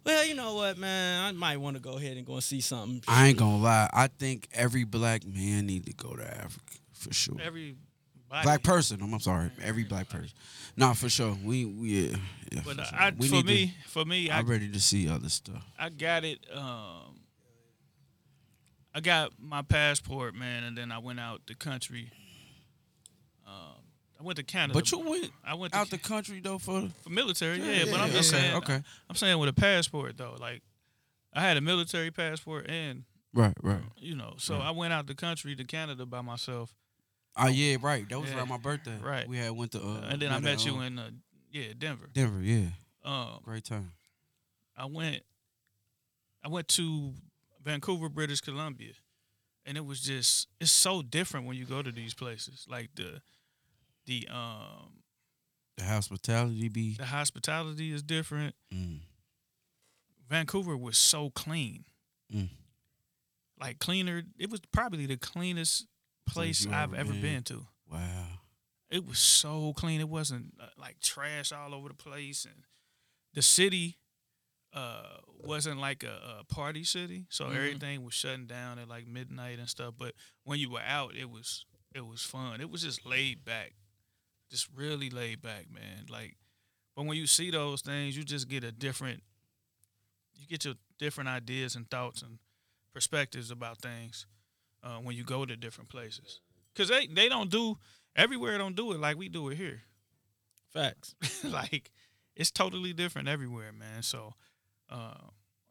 well, 0.04 0.26
you 0.26 0.34
know 0.34 0.54
what, 0.54 0.76
man, 0.76 1.24
I 1.24 1.32
might 1.32 1.56
want 1.56 1.76
to 1.76 1.82
go 1.82 1.96
ahead 1.96 2.18
and 2.18 2.26
go 2.26 2.34
and 2.34 2.44
see 2.44 2.60
something. 2.60 3.02
I 3.08 3.28
ain't 3.28 3.38
gonna 3.38 3.56
lie. 3.56 3.88
I 3.90 4.08
think 4.08 4.48
every 4.52 4.84
black 4.84 5.26
man 5.26 5.64
need 5.64 5.86
to 5.86 5.94
go 5.94 6.14
to 6.14 6.22
Africa 6.22 6.74
for 6.92 7.14
sure. 7.14 7.38
Every 7.42 7.76
black 8.28 8.62
person. 8.62 9.00
I'm, 9.02 9.12
I'm 9.12 9.20
sorry. 9.20 9.50
Every 9.62 9.84
black 9.84 10.08
person. 10.08 10.30
Nah, 10.76 10.92
for 10.92 11.08
sure. 11.08 11.36
We 11.44 11.64
we 11.64 11.88
yeah. 11.88 12.16
yeah 12.52 12.60
But 12.64 12.76
for 12.76 12.80
uh, 12.82 12.84
sure. 12.84 12.98
I, 12.98 13.12
we 13.16 13.28
for 13.28 13.34
need 13.36 13.46
to- 13.46 13.46
me, 13.46 13.74
for 13.86 14.04
me, 14.04 14.30
I, 14.30 14.38
I'm 14.38 14.46
ready 14.46 14.68
to 14.68 14.80
see 14.80 15.08
other 15.08 15.28
stuff. 15.28 15.64
I 15.78 15.88
got 15.88 16.24
it. 16.24 16.38
Um, 16.54 17.20
I 18.94 19.00
got 19.00 19.32
my 19.40 19.62
passport, 19.62 20.34
man, 20.34 20.64
and 20.64 20.76
then 20.76 20.90
I 20.90 20.98
went 20.98 21.20
out 21.20 21.42
the 21.46 21.54
country. 21.54 22.10
Um, 23.46 23.76
I 24.18 24.24
went 24.24 24.36
to 24.38 24.42
Canada. 24.44 24.74
But 24.74 24.90
you 24.90 24.98
went 24.98 25.30
I 25.44 25.54
went 25.54 25.74
out 25.74 25.90
the 25.90 25.98
country 25.98 26.40
though 26.40 26.58
for 26.58 26.88
for 27.02 27.10
military, 27.10 27.58
yeah. 27.58 27.84
Yeah, 27.84 27.84
but 27.90 28.00
I'm 28.00 28.08
yeah, 28.08 28.14
just 28.14 28.34
okay, 28.34 28.42
saying, 28.42 28.56
okay. 28.56 28.82
I'm 29.08 29.16
saying 29.16 29.38
with 29.38 29.48
a 29.48 29.52
passport 29.52 30.16
though, 30.16 30.36
like 30.40 30.62
I 31.32 31.42
had 31.42 31.56
a 31.56 31.60
military 31.60 32.10
passport, 32.10 32.68
and 32.68 33.04
right, 33.34 33.54
right. 33.62 33.82
you 33.96 34.16
know, 34.16 34.34
so 34.38 34.56
I 34.56 34.70
went 34.72 34.92
out 34.92 35.06
the 35.06 35.14
country 35.14 35.54
to 35.54 35.64
Canada 35.64 36.04
by 36.06 36.20
myself, 36.22 36.74
Oh 37.38 37.46
yeah, 37.48 37.76
right. 37.80 38.08
That 38.08 38.18
was 38.20 38.30
Yeah, 38.30 38.38
around 38.38 38.48
my 38.48 38.56
birthday. 38.58 38.96
right. 39.02 39.28
We 39.28 39.36
had 39.38 39.52
went 39.52 39.72
to 39.72 39.80
uh, 39.80 40.00
and 40.10 40.20
then 40.20 40.32
I 40.32 40.38
met 40.40 40.58
to, 40.60 40.70
you 40.70 40.76
uh, 40.78 40.82
in 40.82 40.98
uh, 40.98 41.10
yeah 41.50 41.72
Denver. 41.78 42.08
Denver. 42.12 42.40
Yeah, 42.42 42.66
Um, 43.04 43.40
great 43.42 43.64
time. 43.64 43.92
I 44.76 44.86
went 44.86 45.22
I 46.44 46.48
went 46.48 46.68
to 46.68 47.12
Vancouver, 47.62 48.08
British 48.08 48.40
Columbia. 48.40 48.92
And 49.66 49.76
it 49.76 49.84
was 49.84 50.00
just 50.00 50.48
it's 50.60 50.72
so 50.72 51.02
different 51.02 51.46
when 51.46 51.56
you 51.56 51.64
go 51.66 51.82
to 51.82 51.92
these 51.92 52.14
places. 52.14 52.66
Like 52.68 52.90
the 52.94 53.20
the 54.06 54.26
um 54.30 55.02
The 55.76 55.84
hospitality 55.84 56.68
be. 56.68 56.94
the 56.96 57.04
hospitality 57.06 57.92
is 57.92 58.02
different. 58.02 58.54
Mm, 58.72 59.00
Vancouver 60.28 60.76
was 60.76 60.96
so 60.96 61.30
clean. 61.30 61.84
Mm. 62.34 62.48
Like 63.60 63.78
cleaner, 63.78 64.22
it 64.38 64.50
was 64.50 64.60
probably 64.72 65.06
the 65.06 65.16
cleanest 65.16 65.86
place 66.28 66.66
I've 66.66 66.94
ever 66.94 67.12
been. 67.12 67.22
been 67.22 67.42
to. 67.44 67.66
wow. 67.90 68.26
It 68.90 69.06
was 69.06 69.18
so 69.18 69.74
clean. 69.74 70.00
It 70.00 70.08
wasn't 70.08 70.54
uh, 70.58 70.66
like 70.78 70.98
trash 71.00 71.52
all 71.52 71.74
over 71.74 71.88
the 71.88 71.94
place, 71.94 72.46
and 72.46 72.64
the 73.34 73.42
city 73.42 73.98
uh, 74.72 75.18
wasn't 75.42 75.78
like 75.78 76.02
a, 76.04 76.40
a 76.40 76.44
party 76.44 76.84
city, 76.84 77.26
so 77.28 77.46
Mhm. 77.46 77.54
everything 77.56 78.02
was 78.02 78.14
shutting 78.14 78.46
down 78.46 78.78
at 78.78 78.88
like 78.88 79.06
midnight 79.06 79.58
and 79.58 79.68
stuff. 79.68 79.94
But 79.98 80.14
when 80.44 80.58
you 80.58 80.70
were 80.70 80.80
out, 80.80 81.14
it 81.14 81.28
was 81.30 81.66
it 81.94 82.06
was 82.06 82.22
fun. 82.22 82.60
It 82.62 82.70
was 82.70 82.80
just 82.82 83.04
laid 83.04 83.44
back, 83.44 83.74
just 84.50 84.68
really 84.74 85.10
laid 85.10 85.42
back, 85.42 85.70
man. 85.70 86.06
Like, 86.08 86.36
but 86.96 87.04
when 87.04 87.16
you 87.18 87.26
see 87.26 87.50
those 87.50 87.82
things, 87.82 88.16
you 88.16 88.24
just 88.24 88.48
get 88.48 88.64
a 88.64 88.72
different, 88.72 89.22
you 90.34 90.46
get 90.46 90.64
your 90.64 90.74
different 90.98 91.28
ideas 91.28 91.76
and 91.76 91.90
thoughts 91.90 92.22
and 92.22 92.38
perspectives 92.94 93.50
about 93.50 93.82
things 93.82 94.26
uh, 94.82 94.98
when 94.98 95.16
you 95.16 95.24
go 95.24 95.44
to 95.44 95.56
different 95.56 95.90
places. 95.90 96.40
Cause 96.74 96.88
they 96.88 97.06
they 97.06 97.28
don't 97.28 97.50
do 97.50 97.76
everywhere 98.14 98.56
don't 98.58 98.76
do 98.76 98.92
it 98.92 99.00
like 99.00 99.18
we 99.18 99.28
do 99.28 99.48
it 99.48 99.56
here. 99.56 99.82
Facts. 100.72 101.14
like 101.44 101.90
it's 102.36 102.50
totally 102.50 102.92
different 102.92 103.28
everywhere, 103.28 103.72
man. 103.72 104.02
So 104.02 104.34
uh, 104.90 105.14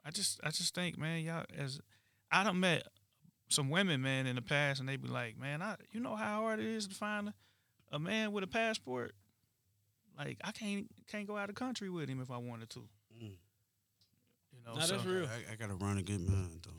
I 0.06 0.12
just 0.12 0.40
I 0.44 0.50
just 0.50 0.76
think, 0.76 0.98
man, 0.98 1.24
y'all 1.24 1.46
as 1.58 1.80
I 2.32 2.44
done 2.44 2.60
met 2.60 2.84
some 3.50 3.70
women, 3.70 4.02
man, 4.02 4.28
in 4.28 4.36
the 4.36 4.42
past, 4.42 4.82
and 4.82 4.90
they 4.90 4.98
be 4.98 5.08
like, 5.08 5.40
man, 5.40 5.62
I 5.62 5.76
you 5.92 6.00
know 6.00 6.16
how 6.16 6.42
hard 6.42 6.60
it 6.60 6.66
is 6.66 6.88
to 6.88 6.96
find 6.96 7.30
a, 7.30 7.34
a 7.92 8.00
man 8.00 8.32
with 8.32 8.44
a 8.44 8.48
passport. 8.48 9.14
Like 10.18 10.38
I 10.44 10.52
can't 10.52 10.88
can't 11.08 11.28
go 11.28 11.38
out 11.38 11.50
of 11.50 11.56
country 11.56 11.90
with 11.90 12.10
him 12.10 12.22
if 12.22 12.32
I 12.32 12.38
wanted 12.38 12.70
to. 12.72 12.80
Mm. 13.16 13.38
You 14.52 14.60
know, 14.66 14.74
Nah, 14.74 14.82
so, 14.82 14.96
that's 14.96 15.06
real. 15.06 15.26
I, 15.26 15.54
I 15.54 15.56
gotta 15.56 15.76
run 15.76 15.98
a 15.98 16.04
good 16.04 16.20
man 16.20 16.60
though. 16.64 16.72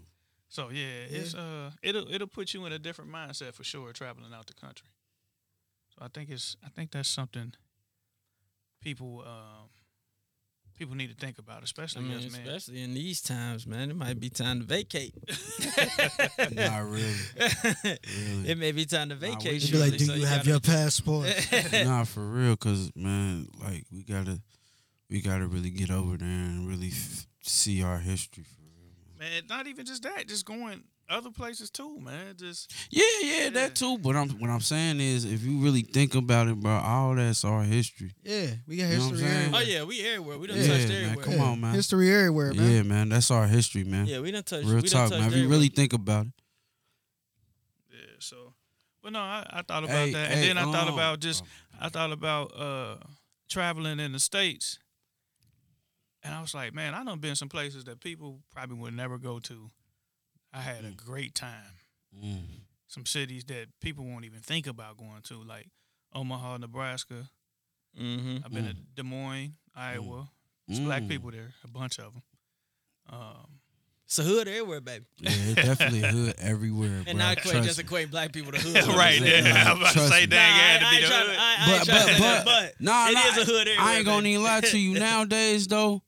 So 0.49 0.71
yeah, 0.71 1.07
it's 1.09 1.35
uh 1.35 1.71
it'll 1.83 2.09
it'll 2.13 2.27
put 2.27 2.55
you 2.55 2.65
in 2.67 2.73
a 2.73 2.79
different 2.79 3.11
mindset 3.13 3.55
for 3.55 3.65
sure 3.65 3.93
traveling 3.93 4.33
out 4.35 4.47
the 4.47 4.55
country. 4.55 4.89
So 5.91 6.05
I 6.05 6.09
think 6.09 6.31
it's 6.31 6.57
I 6.65 6.69
think 6.69 6.91
that's 6.93 7.09
something 7.09 7.53
people 8.83 9.23
um 9.27 9.69
people 10.79 10.95
need 10.95 11.09
to 11.11 11.17
think 11.17 11.39
about, 11.41 11.61
I 11.61 11.65
especially 11.65 12.03
mean, 12.05 12.19
as 12.19 12.31
men. 12.33 12.43
especially 12.47 12.83
in 12.83 12.95
these 12.95 13.21
times, 13.21 13.67
man, 13.67 13.91
it 13.91 13.97
might 13.97 14.21
be 14.21 14.31
time 14.31 14.61
to 14.61 14.65
vacate. 14.67 15.13
Not 16.53 16.85
really. 16.85 17.15
Really. 18.19 18.51
it 18.51 18.59
may 18.59 18.71
be 18.73 18.85
time 18.87 19.09
to 19.09 19.17
vacate. 19.17 19.61
should 19.63 19.73
Be 19.73 19.79
like, 19.79 19.97
do 19.99 20.05
so 20.05 20.15
you 20.15 20.25
have 20.27 20.39
gotta- 20.47 20.51
your 20.51 20.61
passport? 20.61 21.27
nah, 21.85 22.05
for 22.05 22.21
real, 22.25 22.57
cause 22.57 22.93
man, 22.95 23.49
like 23.61 23.87
we 23.93 24.05
gotta, 24.05 24.41
we 25.11 25.21
gotta 25.21 25.47
really 25.49 25.71
get 25.71 25.91
over 25.91 26.17
there 26.17 26.29
and 26.29 26.69
really 26.69 26.89
f- 26.89 27.27
see 27.43 27.83
our 27.83 27.99
history 27.99 28.45
for 28.45 28.51
real. 28.51 28.58
Man, 29.19 29.43
not 29.49 29.67
even 29.67 29.85
just 29.85 30.03
that, 30.05 30.29
just 30.29 30.45
going 30.47 30.83
other 31.11 31.31
places 31.31 31.71
too, 31.71 31.99
man. 32.01 32.35
Just 32.37 32.73
Yeah, 32.91 33.03
yeah, 33.23 33.35
Yeah. 33.45 33.51
that 33.51 33.75
too. 33.75 33.99
But 33.99 34.15
I'm 34.15 34.29
what 34.39 34.51
I'm 34.51 34.61
saying 34.61 35.01
is, 35.01 35.25
if 35.25 35.43
you 35.43 35.59
really 35.59 35.83
think 35.83 36.15
about 36.15 36.47
it, 36.49 36.55
bro, 36.61 36.71
all 36.73 37.15
that's 37.15 37.45
our 37.45 37.63
history. 37.65 38.13
yeah, 38.23 38.51
we 38.67 38.77
got 38.77 38.85
You 38.91 38.97
know 38.99 39.05
what 39.07 39.07
I'm 39.07 39.11
history 39.13 39.29
saying? 39.29 39.55
Oh 39.55 39.61
yeah, 39.61 39.83
we 39.85 40.01
everywhere. 40.07 40.39
We 40.39 40.47
done 40.47 40.59
Yeah, 40.59 40.67
touched 40.69 40.89
man, 40.89 41.05
everywhere. 41.05 41.25
come 41.25 41.35
Yeah, 41.35 41.43
on, 41.45 41.61
man. 41.61 41.75
History 41.75 42.15
everywhere, 42.15 42.53
man. 42.55 42.71
Yeah, 42.71 42.83
man, 42.83 43.09
that's 43.09 43.31
our 43.31 43.47
history, 43.47 43.85
man. 43.85 44.07
Yeah, 44.07 44.21
we 44.21 44.31
done 44.31 44.43
touched. 44.45 44.67
Real 44.67 44.77
we 44.83 44.89
talk, 44.89 45.11
done 45.11 45.19
man. 45.19 45.29
touched 45.31 45.37
If 45.37 45.43
you 45.43 45.49
really 45.49 45.69
think 45.69 45.93
about 45.95 46.27
it, 46.27 46.33
yeah, 47.91 47.99
so 48.21 48.53
but 49.03 49.13
no, 49.13 49.19
I, 49.21 49.47
I 49.51 49.63
thought 49.63 49.85
about 49.85 49.97
Hey, 49.97 50.13
that. 50.13 50.29
hey, 50.29 50.35
and 50.35 50.43
then 50.45 50.59
I 50.59 50.71
thought 50.71 50.89
um, 50.89 50.95
about 50.95 51.21
just 51.21 51.45
I 51.81 51.89
thought 51.89 52.13
about 52.13 52.53
uh 52.59 52.97
traveling 53.49 53.99
in 54.01 54.13
the 54.13 54.21
States. 54.21 54.79
And 56.25 56.35
I 56.35 56.41
was 56.41 56.53
like, 56.55 56.75
man, 56.75 56.95
I 56.95 57.05
done 57.05 57.19
been 57.21 57.37
some 57.37 57.49
places 57.49 57.85
that 57.85 58.01
people 58.01 58.41
probably 58.53 58.77
would 58.79 58.95
never 58.95 59.19
go 59.19 59.39
to. 59.41 59.71
I 60.53 60.61
had 60.61 60.85
a 60.85 60.91
great 60.91 61.35
time. 61.35 61.75
Mm. 62.25 62.41
Some 62.89 63.07
cities 63.07 63.45
that 63.45 63.67
people 63.81 64.05
won't 64.05 64.25
even 64.25 64.41
think 64.41 64.67
about 64.67 64.97
going 64.97 65.23
to, 65.25 65.43
like 65.45 65.69
Omaha, 66.15 66.57
Nebraska. 66.59 67.29
Mm-hmm. 68.01 68.39
I've 68.45 68.53
been 68.53 68.65
to 68.67 68.75
Des 68.97 69.03
Moines, 69.03 69.53
Iowa. 69.77 70.29
There's 70.67 70.81
black 70.81 71.03
Mm. 71.03 71.09
people 71.09 71.31
there, 71.31 71.53
a 71.65 71.69
bunch 71.69 71.99
of 71.99 72.13
them. 72.15 72.23
Um, 73.11 73.61
It's 74.07 74.19
a 74.19 74.23
hood 74.23 74.49
everywhere, 74.49 74.81
baby. 74.81 75.05
Yeah, 75.19 75.31
it's 75.33 75.55
definitely 75.55 76.03
a 76.03 76.09
hood 76.09 76.35
everywhere, 76.39 77.05
And 77.07 77.19
bro. 77.19 77.27
not 77.27 77.39
equate, 77.39 77.53
Trust 77.53 77.67
just 77.69 77.79
me. 77.79 77.85
equate 77.85 78.11
black 78.11 78.33
people 78.33 78.53
to 78.53 78.59
hood. 78.63 78.97
right 78.97 79.21
Yeah, 79.21 79.41
like, 79.43 79.67
I'm 79.67 79.77
about 79.79 79.87
to 79.89 79.93
trust 79.95 80.09
say, 80.13 80.21
me. 80.21 80.27
dang, 80.27 80.57
it 80.57 80.63
had 80.63 80.81
to 80.81 80.97
be 80.97 81.03
the 81.03 81.09
trying, 81.09 81.27
hood. 81.27 81.37
I, 81.39 81.57
I 81.59 81.73
ain't 81.77 81.87
But 81.87 81.87
but 81.87 82.07
to, 82.17 82.21
but 82.23 82.45
but 82.45 82.75
nah, 82.81 83.09
it 83.09 83.15
nah, 83.15 83.21
is 83.27 83.37
a 83.39 83.45
hood 83.45 83.69
everywhere. 83.69 83.85
I 83.87 83.97
ain't 83.97 84.07
gonna 84.07 84.29
even 84.29 84.43
lie 84.45 84.61
to 84.63 84.79
you. 84.79 84.95
Nowadays 84.99 85.67
though, 85.69 86.03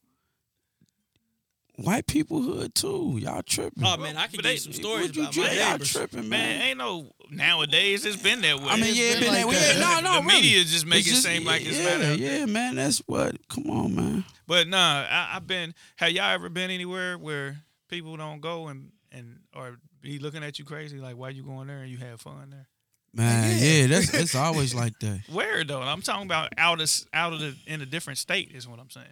white 1.82 2.06
people 2.06 2.42
hood 2.42 2.74
too. 2.74 3.18
Y'all 3.20 3.42
tripping. 3.42 3.84
Oh 3.84 3.96
man, 3.96 4.16
I 4.16 4.26
can 4.26 4.36
But 4.36 4.44
give 4.44 4.60
some 4.60 4.72
stories 4.72 5.08
What 5.08 5.16
you 5.16 5.22
about 5.22 5.36
my 5.36 5.42
tri- 5.46 5.54
y'all 5.56 5.70
neighbors. 5.72 5.92
tripping, 5.92 6.28
Man, 6.28 6.30
man. 6.30 6.62
ain't 6.62 6.78
no 6.78 7.10
nowadays. 7.30 8.04
It's 8.06 8.20
been 8.22 8.40
that 8.42 8.58
way. 8.58 8.66
I 8.68 8.76
mean, 8.76 8.94
yeah, 8.94 9.04
it 9.04 9.12
been 9.14 9.20
been 9.20 9.28
like 9.32 9.36
that 9.42 9.48
way. 9.48 9.54
that. 9.54 9.74
Yeah, 9.76 10.00
no, 10.00 10.00
no, 10.00 10.20
the 10.20 10.26
really. 10.26 10.40
media 10.42 10.64
just 10.64 10.86
make 10.86 11.00
It's 11.00 11.08
it 11.08 11.10
just- 11.12 11.22
seem 11.24 11.44
like 11.44 11.62
it's 11.66 11.78
yeah, 11.78 11.96
not 12.08 12.18
Yeah, 12.18 12.46
man, 12.46 12.76
that's 12.76 12.98
what. 13.06 13.36
Come 13.48 13.70
on, 13.70 13.94
man. 13.94 14.24
But 14.46 14.68
nah, 14.68 15.06
I, 15.08 15.30
I've 15.34 15.46
been. 15.46 15.74
Have 15.96 16.10
y'all 16.10 16.24
ever 16.32 16.48
been 16.48 16.70
anywhere 16.70 17.16
where 17.18 17.62
people 17.88 18.16
don't 18.16 18.40
go 18.40 18.68
and 18.68 18.90
and 19.12 19.40
or 19.54 19.78
be 20.00 20.18
looking 20.18 20.42
at 20.44 20.58
you 20.58 20.64
crazy 20.64 20.98
like 20.98 21.16
why 21.16 21.28
you 21.30 21.42
going 21.42 21.66
there 21.68 21.82
and 21.82 21.90
you 21.90 21.98
have 21.98 22.20
fun 22.20 22.50
there? 22.50 22.68
Man, 23.12 23.58
Yeah. 23.58 23.64
yeah, 23.64 23.86
that's 23.88 24.14
it's 24.14 24.34
always 24.34 24.74
like 24.74 24.98
that. 25.00 25.20
Where 25.32 25.64
though? 25.64 25.82
I'm 25.82 26.00
talking 26.02 26.26
about 26.26 26.52
out 26.56 26.80
of 26.80 26.90
out 27.12 27.32
of 27.32 27.40
the 27.40 27.56
in 27.66 27.80
a 27.80 27.86
different 27.86 28.18
state 28.18 28.52
is 28.54 28.68
what 28.68 28.78
I'm 28.78 28.90
saying. 28.90 29.06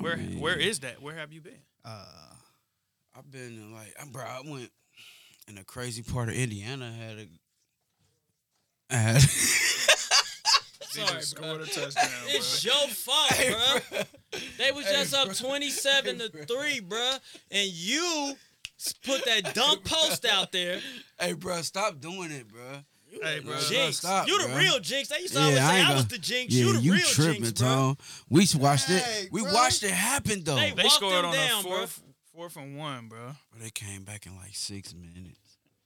Where 0.00 0.16
mean- 0.16 0.40
where 0.40 0.58
is 0.58 0.80
that? 0.80 1.00
Where 1.02 1.14
have 1.14 1.32
you 1.32 1.40
been? 1.40 1.60
Uh, 1.84 2.04
I've 3.16 3.30
been 3.30 3.42
in 3.58 3.72
like, 3.72 3.94
I- 4.00 4.06
bro, 4.06 4.22
I 4.24 4.40
went 4.44 4.70
in 5.48 5.58
a 5.58 5.64
crazy 5.64 6.02
part 6.02 6.28
of 6.28 6.34
Indiana. 6.34 6.86
I 6.92 7.04
had 7.04 7.18
a, 7.18 7.28
I 8.90 8.96
had. 8.96 9.22
Sorry, 10.94 11.22
scored 11.22 11.56
bro. 11.56 11.64
a 11.64 11.66
touchdown, 11.66 12.08
It's 12.28 12.64
your 12.64 12.86
fault, 12.88 13.32
bro. 13.90 14.00
They 14.58 14.70
was 14.70 14.84
just 14.86 15.12
up 15.12 15.34
twenty-seven 15.36 16.18
to 16.20 16.28
three, 16.46 16.78
bro, 16.80 17.14
and 17.50 17.68
you 17.68 18.34
put 19.04 19.24
that 19.24 19.54
dunk 19.54 19.84
post 19.84 20.24
out 20.24 20.52
there. 20.52 20.80
hey, 21.18 21.32
bro, 21.32 21.62
stop 21.62 22.00
doing 22.00 22.30
it, 22.30 22.46
bro. 22.46 22.62
Hey, 23.22 23.40
bro. 23.40 23.58
Jinx, 23.60 23.98
stop, 23.98 24.26
you 24.28 24.40
the 24.42 24.48
bro. 24.48 24.56
real 24.56 24.80
Jinx. 24.80 25.08
They 25.08 25.20
used 25.20 25.34
to 25.34 25.40
Yeah, 25.40 25.44
always 25.46 25.58
say 25.60 25.78
ain't 25.80 25.88
I, 25.88 25.94
was 25.94 26.02
gonna- 26.04 26.08
the 26.08 26.18
Jinx. 26.18 26.54
Yeah, 26.54 26.64
you 26.66 26.72
the 26.74 26.80
you 26.80 26.92
real 26.92 27.02
tripping, 27.06 27.42
Jinx, 27.44 27.60
bro. 27.60 27.68
Tom. 27.68 27.96
We 28.28 28.46
watched 28.56 28.86
Hey, 28.86 29.22
it. 29.24 29.32
We 29.32 29.42
bro. 29.42 29.52
watched 29.54 29.82
it 29.82 29.90
happen 29.90 30.42
though. 30.44 30.56
They 30.56 30.70
They 30.72 30.88
scored 30.88 31.24
on 31.24 31.32
down, 31.34 31.60
a 31.60 31.62
bro. 31.62 31.72
fourth 31.78 32.02
fourth 32.34 32.56
and 32.56 32.76
one, 32.76 33.08
bro. 33.08 33.34
But 33.52 33.62
they 33.62 33.70
came 33.70 34.02
back 34.04 34.26
in 34.26 34.36
like 34.36 34.54
six 34.54 34.92
minutes. 34.94 35.38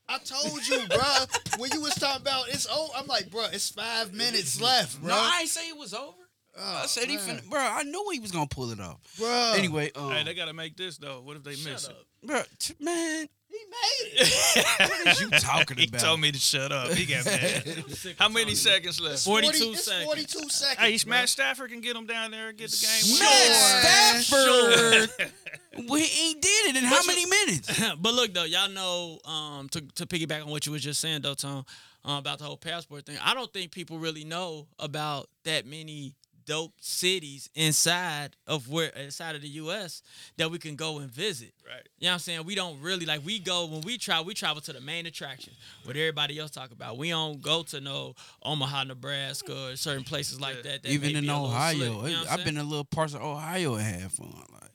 I 0.08 0.18
told 0.18 0.66
you, 0.66 0.86
bro. 0.88 1.24
when 1.58 1.70
you 1.72 1.82
was 1.82 1.94
talking 1.94 2.22
about 2.22 2.48
it's 2.48 2.66
oh, 2.70 2.90
I'm 2.96 3.06
like, 3.06 3.30
bro, 3.30 3.44
it's 3.52 3.68
five 3.70 4.14
minutes 4.14 4.60
left, 4.60 4.98
bro. 5.00 5.08
No, 5.10 5.14
I 5.16 5.40
ain't 5.40 5.48
say 5.50 5.68
it 5.68 5.76
was 5.76 5.92
over. 5.92 6.14
Oh, 6.60 6.80
I 6.82 6.86
said 6.86 7.08
he 7.08 7.16
man. 7.16 7.38
finna, 7.38 7.48
bro. 7.50 7.60
I 7.60 7.82
knew 7.84 8.04
he 8.12 8.18
was 8.18 8.32
gonna 8.32 8.46
pull 8.48 8.70
it 8.72 8.80
off. 8.80 8.98
bro. 9.18 9.52
Anyway, 9.56 9.92
um, 9.94 10.10
Hey, 10.10 10.24
they 10.24 10.34
gotta 10.34 10.54
make 10.54 10.76
this 10.76 10.96
though. 10.98 11.20
What 11.20 11.36
if 11.36 11.44
they 11.44 11.50
miss 11.50 11.82
Shut 11.82 11.90
it? 11.90 12.26
bro, 12.26 12.42
t- 12.58 12.74
man, 12.80 13.28
he 13.58 13.64
made 13.70 14.22
it. 14.22 14.90
what 14.90 15.06
is 15.08 15.20
you 15.20 15.30
talking 15.38 15.76
He 15.76 15.86
about? 15.88 16.00
He 16.00 16.06
told 16.06 16.20
me 16.20 16.32
to 16.32 16.38
shut 16.38 16.72
up. 16.72 16.90
He 16.92 17.04
got 17.06 17.24
mad. 17.26 17.84
How 18.18 18.28
many 18.28 18.54
seconds 18.54 19.00
left? 19.00 19.14
It's 19.14 19.24
42 19.24 19.52
it's 19.72 19.84
seconds. 19.84 20.04
42 20.04 20.48
seconds. 20.48 20.78
Hey, 20.78 20.98
bro. 21.04 21.10
Matt 21.16 21.28
Stafford 21.28 21.70
can 21.70 21.80
get 21.80 21.96
him 21.96 22.06
down 22.06 22.30
there 22.30 22.48
and 22.48 22.58
get 22.58 22.70
the 22.70 22.76
game. 22.86 23.18
Matt 23.18 24.22
Sure. 24.24 25.06
Stafford. 25.06 25.32
we 25.88 26.02
he 26.02 26.34
did 26.34 26.70
it 26.70 26.76
in 26.76 26.84
how 26.84 27.02
many 27.06 27.26
minutes? 27.26 27.80
but 28.00 28.14
look 28.14 28.34
though, 28.34 28.44
y'all 28.44 28.68
know 28.70 29.18
um, 29.24 29.68
to 29.70 29.80
to 29.80 30.06
piggyback 30.06 30.42
on 30.44 30.50
what 30.50 30.66
you 30.66 30.72
was 30.72 30.82
just 30.82 31.00
saying 31.00 31.22
though, 31.22 31.34
Tom, 31.34 31.64
uh, 32.04 32.16
about 32.18 32.38
the 32.38 32.44
whole 32.44 32.56
passport 32.56 33.06
thing. 33.06 33.16
I 33.22 33.34
don't 33.34 33.52
think 33.52 33.70
people 33.72 33.98
really 33.98 34.24
know 34.24 34.66
about 34.78 35.28
that 35.44 35.66
many 35.66 36.14
dope 36.48 36.72
cities 36.80 37.50
inside 37.54 38.34
of 38.46 38.68
where 38.70 38.88
inside 38.88 39.36
of 39.36 39.42
the 39.42 39.48
U.S. 39.62 40.02
that 40.38 40.50
we 40.50 40.58
can 40.58 40.74
go 40.76 40.98
and 40.98 41.10
visit. 41.10 41.52
Right. 41.66 41.86
You 41.98 42.06
know 42.06 42.10
what 42.10 42.12
I'm 42.14 42.18
saying? 42.20 42.44
We 42.46 42.54
don't 42.54 42.80
really 42.80 43.04
like 43.04 43.24
we 43.24 43.38
go 43.38 43.66
when 43.66 43.82
we 43.82 43.98
travel. 43.98 44.24
We 44.24 44.32
travel 44.34 44.62
to 44.62 44.72
the 44.72 44.80
main 44.80 45.04
attraction, 45.06 45.52
what 45.84 45.94
everybody 45.96 46.38
else 46.38 46.50
talk 46.50 46.70
about. 46.72 46.96
We 46.96 47.10
don't 47.10 47.42
go 47.42 47.62
to 47.64 47.80
no 47.80 48.14
Omaha, 48.42 48.84
Nebraska, 48.84 49.72
or 49.72 49.76
certain 49.76 50.04
places 50.04 50.40
like 50.40 50.62
that. 50.62 50.82
that 50.82 50.88
Even 50.90 51.14
in 51.16 51.22
be 51.24 51.28
a 51.28 51.32
little 51.32 51.46
Ohio, 51.46 51.76
slick, 51.76 51.88
you 51.88 52.16
know 52.16 52.22
I'm 52.22 52.28
I've 52.30 52.36
been 52.38 52.54
saying? 52.54 52.56
in 52.56 52.68
little 52.70 52.84
parts 52.84 53.12
of 53.14 53.20
Ohio 53.22 53.74
and 53.74 53.82
had 54.02 54.10
fun. 54.12 54.32
Like, 54.52 54.70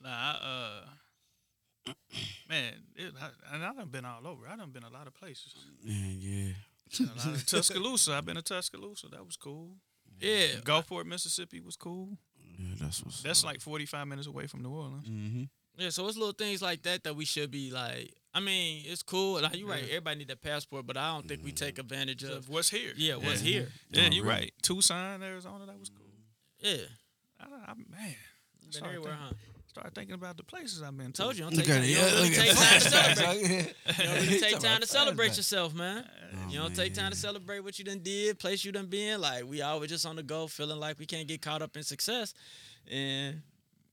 Nah, 0.00 0.08
I, 0.10 0.82
uh, 1.88 1.92
man, 2.48 2.72
it, 2.96 3.12
I, 3.20 3.54
and 3.54 3.64
I 3.64 3.72
done 3.72 3.88
been 3.88 4.04
all 4.04 4.26
over. 4.26 4.46
I 4.48 4.56
done 4.56 4.70
been 4.70 4.82
a 4.84 4.90
lot 4.90 5.06
of 5.06 5.14
places. 5.14 5.54
man, 5.84 6.16
yeah. 6.20 6.52
Been 6.98 7.08
a 7.08 7.18
lot 7.18 7.26
of- 7.34 7.46
Tuscaloosa. 7.46 8.12
I've 8.14 8.24
been 8.26 8.36
to 8.36 8.42
Tuscaloosa. 8.42 9.08
That 9.08 9.24
was 9.24 9.36
cool. 9.36 9.70
Yeah. 10.22 10.46
Gulfport, 10.64 11.04
Mississippi 11.06 11.60
was 11.60 11.76
cool. 11.76 12.16
Yeah, 12.58 12.74
that's 12.80 13.02
what's 13.04 13.22
That's 13.22 13.44
like 13.44 13.60
45 13.60 14.06
minutes 14.06 14.26
away 14.28 14.46
from 14.46 14.62
New 14.62 14.70
Orleans. 14.70 15.06
hmm 15.08 15.44
Yeah, 15.76 15.90
so 15.90 16.06
it's 16.08 16.16
little 16.16 16.32
things 16.34 16.62
like 16.62 16.82
that 16.82 17.02
that 17.04 17.16
we 17.16 17.24
should 17.24 17.50
be 17.50 17.70
like. 17.70 18.12
I 18.34 18.40
mean, 18.40 18.84
it's 18.86 19.02
cool. 19.02 19.40
Like, 19.42 19.56
you're 19.56 19.68
right. 19.68 19.84
Everybody 19.84 20.18
need 20.20 20.28
that 20.28 20.40
passport, 20.40 20.86
but 20.86 20.96
I 20.96 21.12
don't 21.12 21.28
think 21.28 21.44
we 21.44 21.52
take 21.52 21.78
advantage 21.78 22.22
Of 22.24 22.30
of. 22.30 22.48
what's 22.48 22.70
here? 22.70 22.92
Yeah, 22.96 23.16
what's 23.16 23.42
yeah. 23.42 23.52
here. 23.60 23.68
Yeah, 23.90 24.08
you're 24.10 24.24
right. 24.24 24.52
Tucson, 24.62 25.22
Arizona. 25.22 25.66
That 25.66 25.78
was 25.78 25.90
cool. 25.90 26.06
Yeah, 26.60 26.76
I, 27.40 27.44
don't- 27.48 27.62
I, 27.68 27.74
man, 27.74 28.14
been 28.60 28.72
started 28.72 28.86
everywhere, 28.96 29.12
thinking, 29.18 29.36
huh? 29.38 29.51
Started 29.72 29.94
thinking 29.94 30.14
about 30.14 30.36
the 30.36 30.42
places 30.42 30.82
I've 30.82 30.96
been 30.96 31.12
to. 31.12 31.22
Told 31.22 31.36
you, 31.36 31.44
don't 31.44 31.56
take 31.56 31.68
at 31.68 31.76
time. 31.76 31.84
You 31.84 31.96
don't 31.96 32.12
really 32.14 32.30
take 32.30 32.54
time 32.54 32.80
to 32.80 32.86
celebrate. 32.86 33.40
You 33.40 34.04
don't 34.04 34.14
really 34.14 34.40
take 34.40 34.58
time 34.58 34.80
to 34.82 34.86
celebrate 34.86 35.36
yourself, 35.38 35.74
man. 35.74 36.04
You 36.50 36.58
Oh, 36.58 36.62
don't 36.64 36.76
take 36.76 36.92
time 36.92 37.10
to 37.10 37.16
celebrate 37.16 37.60
what 37.60 37.78
you 37.78 37.84
done 37.86 38.00
did, 38.00 38.38
place 38.38 38.64
you 38.64 38.72
done 38.72 38.86
been. 38.86 39.20
Like 39.20 39.48
we 39.48 39.62
always 39.62 39.88
just 39.88 40.04
on 40.04 40.16
the 40.16 40.22
go, 40.22 40.46
feeling 40.46 40.78
like 40.78 40.98
we 40.98 41.06
can't 41.06 41.26
get 41.26 41.40
caught 41.40 41.62
up 41.62 41.74
in 41.76 41.82
success. 41.84 42.34
And 42.90 43.40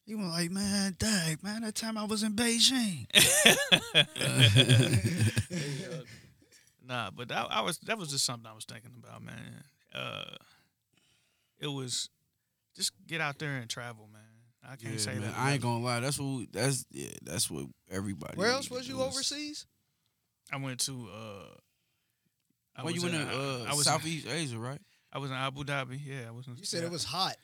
He 0.05 0.15
was 0.15 0.27
like, 0.27 0.51
man, 0.51 0.97
dang, 0.99 1.37
man, 1.41 1.61
that 1.61 1.75
time 1.75 1.97
I 1.97 2.03
was 2.03 2.23
in 2.23 2.33
Beijing. 2.33 3.05
Nah, 6.85 7.11
but 7.15 7.27
that, 7.27 7.45
I 7.51 7.61
was 7.61 7.77
that 7.79 7.99
was 7.99 8.09
just 8.09 8.25
something 8.25 8.49
I 8.49 8.53
was 8.55 8.65
thinking 8.65 8.89
about, 8.97 9.21
man. 9.23 9.63
Uh, 9.93 10.23
it 11.59 11.67
was 11.67 12.09
just 12.75 12.93
get 13.05 13.21
out 13.21 13.37
there 13.37 13.57
and 13.57 13.69
travel, 13.69 14.09
man. 14.11 14.23
I 14.71 14.75
can't 14.75 14.93
Yeah, 14.93 14.99
say 14.99 15.11
man, 15.13 15.21
that. 15.21 15.37
I 15.37 15.53
ain't 15.53 15.61
gonna 15.61 15.83
lie. 15.83 15.99
That's 15.99 16.19
what. 16.19 16.25
We, 16.37 16.47
that's 16.51 16.85
yeah. 16.91 17.09
That's 17.23 17.49
what 17.49 17.65
everybody. 17.89 18.37
Where 18.37 18.51
else 18.51 18.69
was 18.69 18.87
you 18.87 18.95
do 18.95 19.01
overseas? 19.01 19.65
I 20.51 20.57
went 20.57 20.79
to. 20.81 21.07
Uh, 21.13 21.55
I 22.75 22.83
Well, 22.83 22.93
you 22.93 23.01
was 23.01 23.11
went 23.11 23.29
to 23.29 23.33
in, 23.35 23.39
uh, 23.61 23.65
I 23.69 23.73
was 23.75 23.85
Southeast 23.85 24.27
Asia, 24.27 24.57
right? 24.59 24.79
I 25.11 25.17
was 25.19 25.31
in 25.31 25.37
Abu 25.37 25.63
Dhabi. 25.63 25.99
Yeah, 26.05 26.27
I 26.27 26.31
was. 26.31 26.45
In, 26.47 26.55
You 26.57 26.65
said 26.65 26.83
it 26.83 26.91
was 26.91 27.03
hot. 27.03 27.35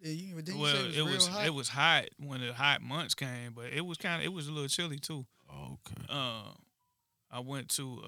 Yeah, 0.00 0.12
you, 0.12 0.34
didn't 0.42 0.56
you 0.56 0.62
Well, 0.62 0.74
say 0.74 0.80
it 0.80 0.86
was, 0.86 0.96
it 0.96 1.02
real 1.04 1.14
was 1.14 1.26
hot? 1.28 1.46
it 1.46 1.54
was 1.54 1.68
hot 1.68 2.04
when 2.18 2.40
the 2.42 2.52
hot 2.52 2.82
months 2.82 3.14
came, 3.14 3.52
but 3.54 3.66
it 3.72 3.84
was 3.86 3.96
kind 3.96 4.20
of 4.20 4.26
it 4.26 4.32
was 4.32 4.46
a 4.48 4.52
little 4.52 4.68
chilly 4.68 4.98
too. 4.98 5.24
Okay. 5.50 6.02
Uh, 6.08 6.50
I 7.30 7.40
went 7.40 7.70
to 7.70 8.02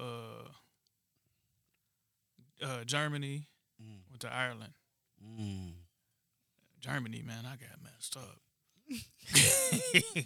uh, 2.61 2.65
uh, 2.65 2.83
Germany, 2.83 3.47
Mm. 3.81 3.99
went 4.09 4.21
to 4.21 4.33
Ireland. 4.33 4.73
Mm. 5.23 5.73
Germany, 6.79 7.21
man, 7.23 7.45
I 7.45 7.55
got 7.57 7.81
messed 7.83 8.17
up. 8.17 8.39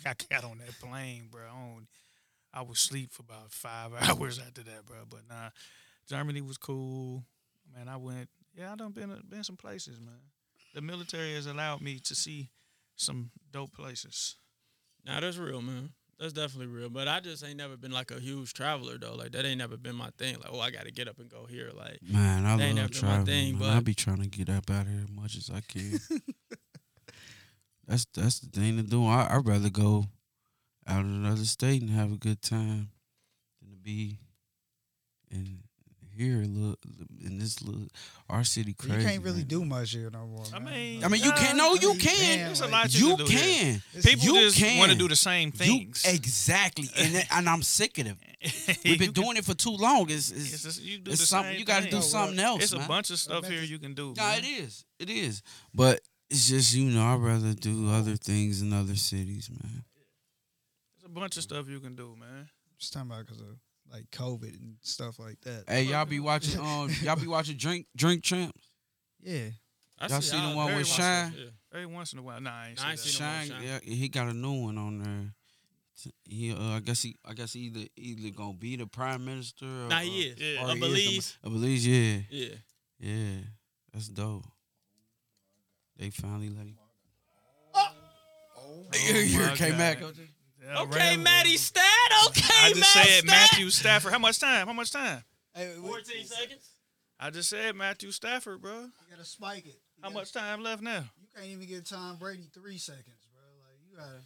I 0.05 0.14
got 0.30 0.43
on 0.43 0.59
that 0.59 0.80
plane, 0.80 1.28
bro. 1.32 1.41
On, 1.51 1.88
I 2.53 2.62
was 2.62 2.80
sleep 2.80 3.12
for 3.12 3.22
about 3.24 3.51
five 3.51 3.91
hours 4.01 4.39
after 4.39 4.64
that, 4.64 4.86
bro. 4.86 4.97
But 5.09 5.22
nah, 5.30 5.49
Germany 6.07 6.41
was 6.41 6.57
cool. 6.57 7.24
Man, 7.76 7.88
I 7.88 7.97
went. 7.97 8.30
Yeah, 8.57 8.74
I 8.74 8.76
done 8.76 8.91
been 8.91 9.12
uh, 9.12 9.20
been 9.28 9.43
some 9.43 9.57
places, 9.57 9.99
man. 9.99 10.20
The 10.74 10.82
military 10.82 11.34
has 11.36 11.47
allowed 11.47 11.82
me 11.82 11.99
to 11.99 12.16
see 12.16 12.49
some 12.95 13.32
dope 13.51 13.74
places. 13.74 14.36
Nah, 15.05 15.20
that's 15.20 15.38
real, 15.38 15.62
man. 15.62 15.89
That's 16.20 16.34
definitely 16.34 16.68
real. 16.68 16.89
But 16.89 17.07
I 17.07 17.20
just 17.20 17.43
ain't 17.43 17.57
never 17.57 17.76
been 17.76 17.91
like 17.91 18.12
a 18.12 18.20
huge 18.20 18.53
traveler 18.53 18.97
though. 18.99 19.16
Like 19.16 19.32
that 19.32 19.43
ain't 19.45 19.57
never 19.57 19.76
been 19.78 19.95
my 19.95 20.09
thing. 20.20 20.36
Like, 20.36 20.49
oh, 20.51 20.59
I 20.59 20.70
gotta 20.70 20.91
get 20.91 21.07
up 21.07 21.18
and 21.20 21.30
go 21.30 21.45
here. 21.45 21.72
Like, 21.76 21.97
Man, 22.03 22.45
I 22.45 22.57
That 22.57 22.64
ain't 22.64 22.76
love 22.76 22.76
never 22.76 22.89
been 22.89 23.01
my 23.01 23.07
traveling. 23.07 23.26
thing, 23.26 23.59
man. 23.59 23.78
I 23.78 23.80
be 23.80 23.95
trying 23.95 24.22
to 24.22 24.28
get 24.28 24.49
up 24.49 24.70
out 24.70 24.86
here 24.86 25.01
as 25.03 25.09
much 25.09 25.36
as 25.36 25.49
I 25.49 25.62
can. 25.62 25.99
that's 27.92 28.06
that's 28.14 28.39
the 28.39 28.48
thing 28.48 28.78
to 28.78 28.84
do. 28.84 29.06
I 29.06 29.28
I'd 29.36 29.46
rather 29.46 29.70
go 29.70 30.06
out 30.88 31.02
in 31.06 31.14
another 31.14 31.46
state 31.46 31.82
and 31.82 31.92
have 31.92 32.12
a 32.12 32.18
good 32.18 32.42
time 32.42 32.89
than 33.62 33.72
to 33.72 33.78
be 33.78 34.18
in 35.30 35.60
here, 36.18 36.44
look 36.46 36.78
in 37.26 37.39
this 37.39 37.62
little 37.64 37.88
our 38.30 38.44
city. 38.44 38.74
Crazy. 38.74 38.96
you 38.98 39.04
can't 39.08 39.24
really 39.24 39.38
man. 39.39 39.48
do 39.48 39.66
much 39.66 39.92
here 39.92 40.10
no 40.12 40.26
more. 40.28 40.44
I 40.54 40.60
mean, 40.60 41.04
I 41.04 41.08
mean, 41.08 41.24
you 41.24 41.32
can. 41.32 41.56
No, 41.58 41.72
I 41.72 41.78
you 41.82 41.89
mean, 41.92 42.00
can. 42.00 42.38
damn, 42.38 42.46
There's 42.48 42.62
a 42.62 42.68
lot 42.68 42.94
you, 42.94 43.08
You 43.10 43.16
can 43.18 43.26
do 43.26 43.32
can. 43.32 43.82
People 44.04 44.26
You 44.26 44.50
just 44.52 44.78
want 44.78 44.92
to 44.92 44.98
do 44.98 45.08
the 45.08 45.16
same 45.16 45.50
You, 45.50 45.58
things. 45.58 46.04
exactly, 46.08 46.89
and 46.98 47.26
and 47.32 47.50
I'm 47.50 47.62
sick 47.62 47.98
of 48.00 48.08
it. 48.08 48.18
We've 48.84 49.00
been 49.00 49.08
You 49.08 49.14
can- 49.14 49.24
doing 49.24 49.38
it 49.38 49.46
for 49.46 49.54
too 49.54 49.76
long. 49.76 50.10
It's, 50.10 50.32
it's, 50.32 50.54
It's 50.54 50.64
just, 50.64 50.82
you 50.82 50.98
do 51.00 51.12
it's 51.12 51.22
the 51.22 51.28
something 51.28 51.52
same 51.54 51.60
you 51.60 51.66
got 51.66 51.84
to 51.84 51.89
do 51.89 51.98
Oh, 51.98 52.02
something 52.02 52.39
else. 52.39 52.64
It's 52.64 52.74
a 52.74 52.80
bunch 52.88 53.10
of 53.12 53.20
stuff 53.20 53.48
here 53.48 53.62
you 53.62 53.78
can 53.80 53.94
do. 53.94 54.14
No, 54.18 54.24
man. 54.24 54.39
it 54.39 54.46
is. 54.46 54.86
It 55.00 55.10
is. 55.10 55.44
But 55.74 56.02
It's 56.32 56.48
just 56.48 56.74
you 56.74 56.86
know 56.86 57.04
I'd 57.04 57.20
rather 57.20 57.54
do 57.54 57.90
other 57.92 58.16
things 58.16 58.62
in 58.62 58.72
other 58.72 58.96
cities, 58.96 59.50
man. 59.50 59.84
There's 60.98 61.06
a 61.06 61.10
bunch 61.10 61.36
of 61.36 61.44
stuff 61.44 61.68
you 61.68 61.80
can 61.82 61.94
do, 61.96 62.16
man. 62.18 62.48
Just 62.80 62.94
talking 62.94 63.12
about 63.12 63.26
because 63.26 63.42
of 63.42 63.48
like 63.92 64.10
COVID 64.12 64.54
and 64.58 64.78
stuff 64.82 65.20
like 65.20 65.42
that. 65.42 65.66
Hey, 65.68 65.84
y'all 65.84 66.06
be 66.06 66.22
watching 66.22 66.60
um 66.62 66.90
y'all 67.04 67.18
be 67.18 67.28
watching 67.28 67.58
Drink 67.58 67.88
Drink 67.98 68.24
Champs. 68.24 68.70
Yeah. 69.22 69.50
I 70.00 70.08
Y'all 70.08 70.22
see 70.22 70.38
the 70.38 70.42
I 70.44 70.56
one 70.56 70.74
with 70.78 70.88
Shyne? 70.88 71.34
yeah. 71.38 71.46
Every 71.74 71.86
once 71.86 72.14
in 72.14 72.20
a 72.20 72.24
while, 72.24 72.42
nah, 72.42 72.50
I 72.50 72.68
ain't, 72.70 72.78
Nah, 72.80 72.88
I 72.88 72.92
ain't 72.92 73.00
see 73.00 73.10
seen 73.10 73.26
no 73.26 73.32
more 73.32 73.40
Shyne, 73.44 73.50
Shyne. 73.50 73.64
yeah, 73.86 73.94
he 73.96 74.10
got 74.10 74.28
a 74.30 74.34
new 74.34 74.64
one 74.64 74.78
on 74.80 74.98
there. 75.04 75.34
He, 76.28 76.52
uh, 76.54 76.78
I 76.78 76.80
guess 76.80 77.04
he, 77.04 77.16
I 77.24 77.34
guess 77.34 77.54
he 77.54 77.60
either 77.60 77.86
either 77.98 78.30
gonna 78.36 78.54
be 78.54 78.78
the 78.78 78.88
prime 78.88 79.26
minister. 79.26 79.66
Or, 79.66 79.90
Nah, 79.90 80.00
he 80.00 80.22
is. 80.30 80.40
Yeah. 80.40 80.64
or 80.64 80.70
I 80.70 80.74
he 80.76 80.80
believe. 80.80 81.20
is 81.20 81.38
the- 81.44 81.48
I 81.50 81.52
believe, 81.52 81.86
yeah, 81.86 82.22
Yeah. 82.32 82.56
yeah, 83.00 83.38
that's 83.94 84.08
dope. 84.08 84.46
They 86.02 86.10
finally 86.10 86.49
let 86.49 86.66
him. 86.66 86.78
Oh 87.76 88.86
Here 88.91 89.47
my 89.49 89.56
came 89.56 89.70
God. 89.70 89.78
Mac. 89.78 89.99
Yeah, 90.02 90.82
Okay, 90.82 91.16
Matty 91.16 91.58
Stat. 91.58 91.84
Okay, 92.28 92.41
I 92.64 92.70
just 92.70 92.80
Matt 92.80 92.88
said 93.06 93.06
Stat. 93.06 93.26
Matthew 93.26 93.70
Stafford. 93.70 94.12
How 94.12 94.18
much 94.18 94.39
time? 94.39 94.66
How 94.66 94.74
much 94.74 94.91
time? 94.91 95.24
Hey, 95.54 95.74
we, 95.80 95.88
14 95.88 96.26
seconds. 96.26 96.70
I 97.20 97.30
just 97.30 97.49
said 97.49 97.76
Matthew 97.76 98.10
Stafford, 98.10 98.64
bro. 98.64 98.80
you 98.82 98.89
gotta 99.12 99.26
spike 99.26 99.66
it. 99.68 99.76
You 99.97 100.02
How 100.02 100.10
gotta- 100.10 100.14
much 100.22 100.32
time 100.34 100.64
left 100.64 100.82
now? 100.82 101.04
You 101.20 101.28
can't 101.36 101.47
even 101.47 101.68
give 101.68 101.84
Tom 101.88 102.18
Brady 102.18 102.47
three 102.52 102.80
seconds, 102.80 103.28
bro. 103.32 103.43
Like 103.62 103.78
you 103.88 103.95
gotta. 103.95 104.24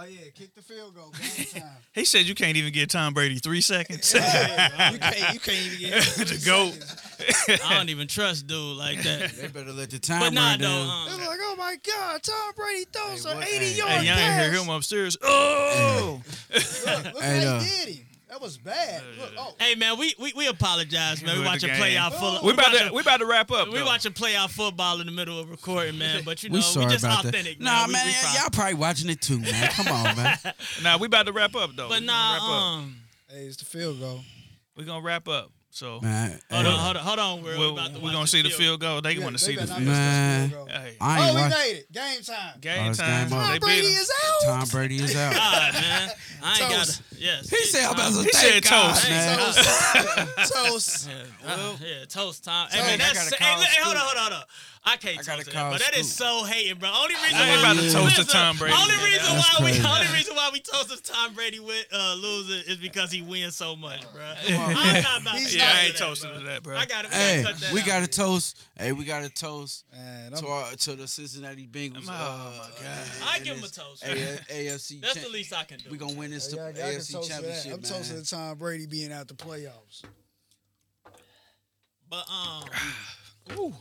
Oh 0.00 0.04
yeah, 0.04 0.30
kick 0.34 0.54
the 0.54 0.62
field 0.62 0.94
goal. 0.94 1.10
Time. 1.52 1.62
He 1.92 2.04
said 2.04 2.26
you 2.26 2.34
can't 2.34 2.56
even 2.56 2.72
give 2.72 2.88
Tom 2.88 3.12
Brady 3.14 3.38
three 3.40 3.60
seconds. 3.60 4.14
you 4.14 4.20
can't. 4.20 5.34
You 5.34 5.40
can't 5.40 5.66
even 5.66 5.78
get 5.80 6.02
The 6.16 6.24
three 6.24 6.46
goat. 6.46 6.78
Seconds. 7.18 7.60
I 7.64 7.74
don't 7.78 7.88
even 7.88 8.06
trust 8.08 8.46
dude 8.46 8.76
like 8.76 9.02
that. 9.02 9.30
They 9.32 9.48
better 9.48 9.72
let 9.72 9.90
the 9.90 9.98
time 9.98 10.20
But 10.20 10.32
nah, 10.32 10.50
run 10.50 10.60
though. 10.60 10.66
down. 10.66 11.06
They 11.08 11.12
Um, 11.14 11.20
were 11.20 11.26
like, 11.26 11.38
oh 11.42 11.54
my 11.58 11.76
god, 11.86 12.22
Tom 12.22 12.52
Brady 12.56 12.84
throws 12.92 13.24
Hey, 13.24 13.32
an 13.32 13.42
80 13.42 13.48
hey, 13.48 13.76
yard 13.76 13.90
Hey, 13.90 14.06
y'all 14.06 14.18
ain't 14.18 14.52
hear 14.54 14.62
him 14.62 14.68
upstairs. 14.70 15.16
Oh, 15.22 16.20
Look, 16.54 17.04
look 17.14 17.22
Hey, 17.22 17.44
how 17.44 17.56
uh, 17.56 17.60
he 17.60 17.68
did 17.84 17.88
him. 17.96 18.04
That 18.28 18.42
was 18.42 18.58
bad. 18.58 19.02
Look, 19.18 19.30
oh, 19.38 19.54
hey 19.58 19.74
man, 19.74 19.98
we 19.98 20.14
we, 20.18 20.34
we 20.36 20.48
apologize, 20.48 21.22
man. 21.22 21.38
We 21.38 21.48
With 21.48 21.62
the 21.62 21.68
watching 21.68 21.82
playoff 21.82 22.12
full. 22.12 22.46
we 22.46 22.52
about 22.52 22.74
to 22.74 22.90
we 22.92 23.00
about 23.00 23.20
to 23.20 23.26
wrap 23.26 23.50
up. 23.50 23.68
we 23.68 23.78
though. 23.78 23.86
watching 23.86 24.12
playoff 24.12 24.50
football 24.50 25.00
in 25.00 25.06
the 25.06 25.12
middle 25.12 25.40
of 25.40 25.48
recording, 25.50 25.96
man. 25.96 26.22
But 26.26 26.42
you 26.42 26.50
know, 26.50 26.56
We 26.56 26.58
we, 26.84 26.90
just 26.90 27.04
about 27.04 27.24
authentic, 27.24 27.56
that. 27.58 27.64
man. 27.64 27.86
Nah, 27.86 27.86
man, 27.86 28.04
we 28.06 28.12
fine. 28.12 28.34
y'all 28.34 28.50
probably 28.50 28.74
watching 28.74 29.08
it 29.08 29.22
too, 29.22 29.38
man. 29.38 29.70
Come 29.70 29.88
on, 29.88 30.14
man. 30.16 30.36
Nah, 30.82 30.98
we 30.98 31.06
about 31.06 31.24
to 31.24 31.32
wrap 31.32 31.56
up 31.56 31.70
though. 31.74 31.88
But 31.88 32.00
we 32.02 32.06
wrap 32.06 32.14
nah, 32.14 32.36
up. 32.36 32.42
um, 32.74 32.96
hey, 33.30 33.46
it's 33.46 33.56
the 33.56 33.64
field 33.64 33.98
goal. 33.98 34.20
we 34.76 34.84
gonna 34.84 35.00
wrap 35.00 35.26
up. 35.26 35.50
So 35.78 36.00
Man, 36.00 36.30
hold 36.50 36.66
hey, 36.66 36.72
on, 36.72 36.76
hold 36.80 36.96
on, 36.96 37.02
hold 37.04 37.18
on. 37.20 37.42
We're, 37.44 37.56
we're, 37.56 37.70
about 37.70 37.92
to 37.94 37.98
we 38.00 38.06
watch 38.06 38.12
gonna 38.14 38.26
see 38.26 38.42
the 38.42 38.50
field 38.50 38.80
goal. 38.80 39.00
They 39.00 39.12
Yeah, 39.12 39.22
want 39.22 39.38
to 39.38 39.44
see 39.44 39.54
the 39.54 39.60
field. 39.64 39.78
not 39.78 39.82
Man. 39.82 40.50
goal. 40.50 40.66
Hey, 40.66 40.96
I 41.00 41.20
Oh, 41.20 41.24
ain't 41.26 41.34
we 41.36 41.40
watch- 41.40 41.50
made 41.52 41.72
it. 41.76 41.92
Game 41.92 42.22
time. 42.22 42.58
game 42.60 42.90
Oh, 42.90 42.94
time. 42.94 43.28
game. 43.30 43.38
They 43.38 43.46
Tom 43.46 43.58
Brady 43.60 43.86
is 43.86 44.10
out. 44.24 44.42
Tom 44.58 44.68
Brady 44.70 44.96
is 44.96 45.14
out. 45.16 45.34
God, 45.34 45.74
man. 45.74 46.10
I 46.42 46.50
ain't 46.50 46.58
got 46.58 46.86
Toast. 46.86 47.02
to. 47.10 47.16
Yes. 47.20 47.48
He 47.48 47.56
said, 47.64 47.84
"I'm 47.86 47.92
about 47.94 48.12
to 48.12 48.22
He 48.24 48.30
thank 48.30 48.34
said 48.34 48.62
God, 48.64 48.94
toast. 48.94 49.08
man." 49.08 49.38
Toast. 49.38 50.52
Toast. 50.52 51.08
Yeah, 51.08 51.52
uh, 51.54 51.76
yeah, 51.80 52.04
toast 52.08 52.42
time. 52.42 52.68
Hey, 52.72 52.80
man, 52.96 53.00
I 53.00 53.04
hey, 53.04 53.14
call 53.38 53.58
look, 53.58 53.68
hey, 53.68 53.82
hold 53.82 53.96
on, 53.96 54.02
hold 54.02 54.16
on, 54.16 54.22
hold 54.22 54.32
on. 54.34 54.42
I 54.88 54.96
can't 54.96 55.18
I 55.18 55.22
gotta 55.22 55.44
toast 55.44 55.48
it, 55.48 55.54
but 55.54 55.80
that 55.80 55.96
is 55.98 56.10
so 56.14 56.44
hating, 56.44 56.78
bro. 56.78 56.88
Only 56.90 57.14
reason 57.14 57.36
I 57.36 57.48
ain't 57.50 57.62
why 57.62 57.72
about 57.72 57.76
to 57.76 57.86
we- 57.86 57.92
toast 57.92 58.16
to 58.16 58.24
Tom 58.24 58.56
Brady. 58.56 58.74
Only 58.74 58.94
reason 59.04 59.36
that's 59.36 59.60
why 59.60 59.64
we, 59.64 59.78
only 59.86 60.14
reason 60.16 60.34
why 60.34 60.50
we 60.50 60.60
toasted 60.60 61.04
Tom 61.04 61.34
Brady 61.34 61.60
with 61.60 61.86
uh, 61.92 62.14
losing 62.14 62.62
is 62.72 62.78
because 62.78 63.12
he 63.12 63.20
wins 63.20 63.54
so 63.54 63.76
much, 63.76 64.00
bro. 64.12 64.22
I'm 64.48 65.02
not 65.02 65.20
about 65.20 65.34
He's 65.36 65.52
to 65.52 65.58
Yeah, 65.58 65.72
I 65.74 65.84
ain't 65.86 65.96
toasting 65.96 66.32
to 66.32 66.40
that, 66.46 66.62
bro. 66.62 66.76
I 66.76 66.86
got 66.86 67.04
it. 67.04 67.12
Hey, 67.12 67.42
cut 67.44 67.56
that 67.60 67.72
we 67.72 67.82
got 67.82 68.02
a 68.02 68.06
toast. 68.06 68.58
Hey, 68.78 68.92
we 68.92 69.04
got 69.04 69.22
a 69.24 69.28
toast 69.28 69.84
to 70.38 70.46
our 70.46 70.72
to 70.72 70.96
the 70.96 71.06
Cincinnati 71.06 71.66
Bengals. 71.66 72.06
Oh, 72.08 72.12
uh, 72.12 72.52
my 72.58 72.82
God. 72.82 73.06
I 73.26 73.38
give 73.40 73.56
him 73.58 73.64
a 73.64 73.68
toast. 73.68 74.02
A- 74.04 74.08
AFC. 74.50 75.00
That's 75.02 75.14
champ- 75.14 75.26
the 75.26 75.32
least 75.32 75.52
I 75.52 75.64
can 75.64 75.78
do. 75.80 75.90
We 75.90 75.98
gonna 75.98 76.14
win 76.14 76.30
this 76.30 76.52
Yeah, 76.54 76.62
I- 76.62 76.68
I 76.68 76.72
AFC 76.72 77.12
toast 77.12 77.30
to 77.30 77.34
that. 77.34 77.42
championship, 77.42 77.72
I'm 77.74 77.82
toasting 77.82 78.22
to 78.22 78.30
Tom 78.30 78.56
Brady 78.56 78.86
being 78.86 79.12
out 79.12 79.28
the 79.28 79.34
playoffs. 79.34 80.02
But 82.08 82.24
um, 82.30 82.64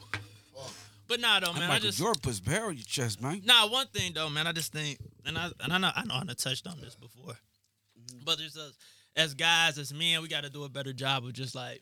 but 1.08 1.20
nah, 1.20 1.40
though, 1.40 1.54
man. 1.54 1.72
I 1.72 1.80
just 1.80 1.98
Jordan 1.98 2.22
puts 2.22 2.40
barrel 2.40 2.72
your 2.72 2.84
chest, 2.86 3.22
man. 3.22 3.42
Nah, 3.46 3.68
one 3.68 3.88
thing 3.88 4.14
though, 4.14 4.30
man, 4.30 4.48
I 4.48 4.52
just 4.52 4.74
think, 4.74 5.00
and 5.26 5.38
I 5.38 5.50
and 5.62 5.74
I 5.74 5.78
know 5.78 5.92
I 5.96 6.04
know 6.06 6.16
I 6.16 6.34
touched 6.34 6.68
on 6.68 6.80
this 6.82 6.96
before, 6.96 7.34
mm-hmm. 7.34 8.20
but 8.26 8.38
there's 8.38 8.58
us 8.58 8.74
as 9.16 9.34
guys, 9.34 9.78
as 9.78 9.94
men, 9.94 10.22
we 10.22 10.28
got 10.28 10.44
to 10.44 10.50
do 10.50 10.64
a 10.64 10.70
better 10.70 10.94
job 10.94 11.26
of 11.26 11.34
just 11.34 11.56
like 11.56 11.82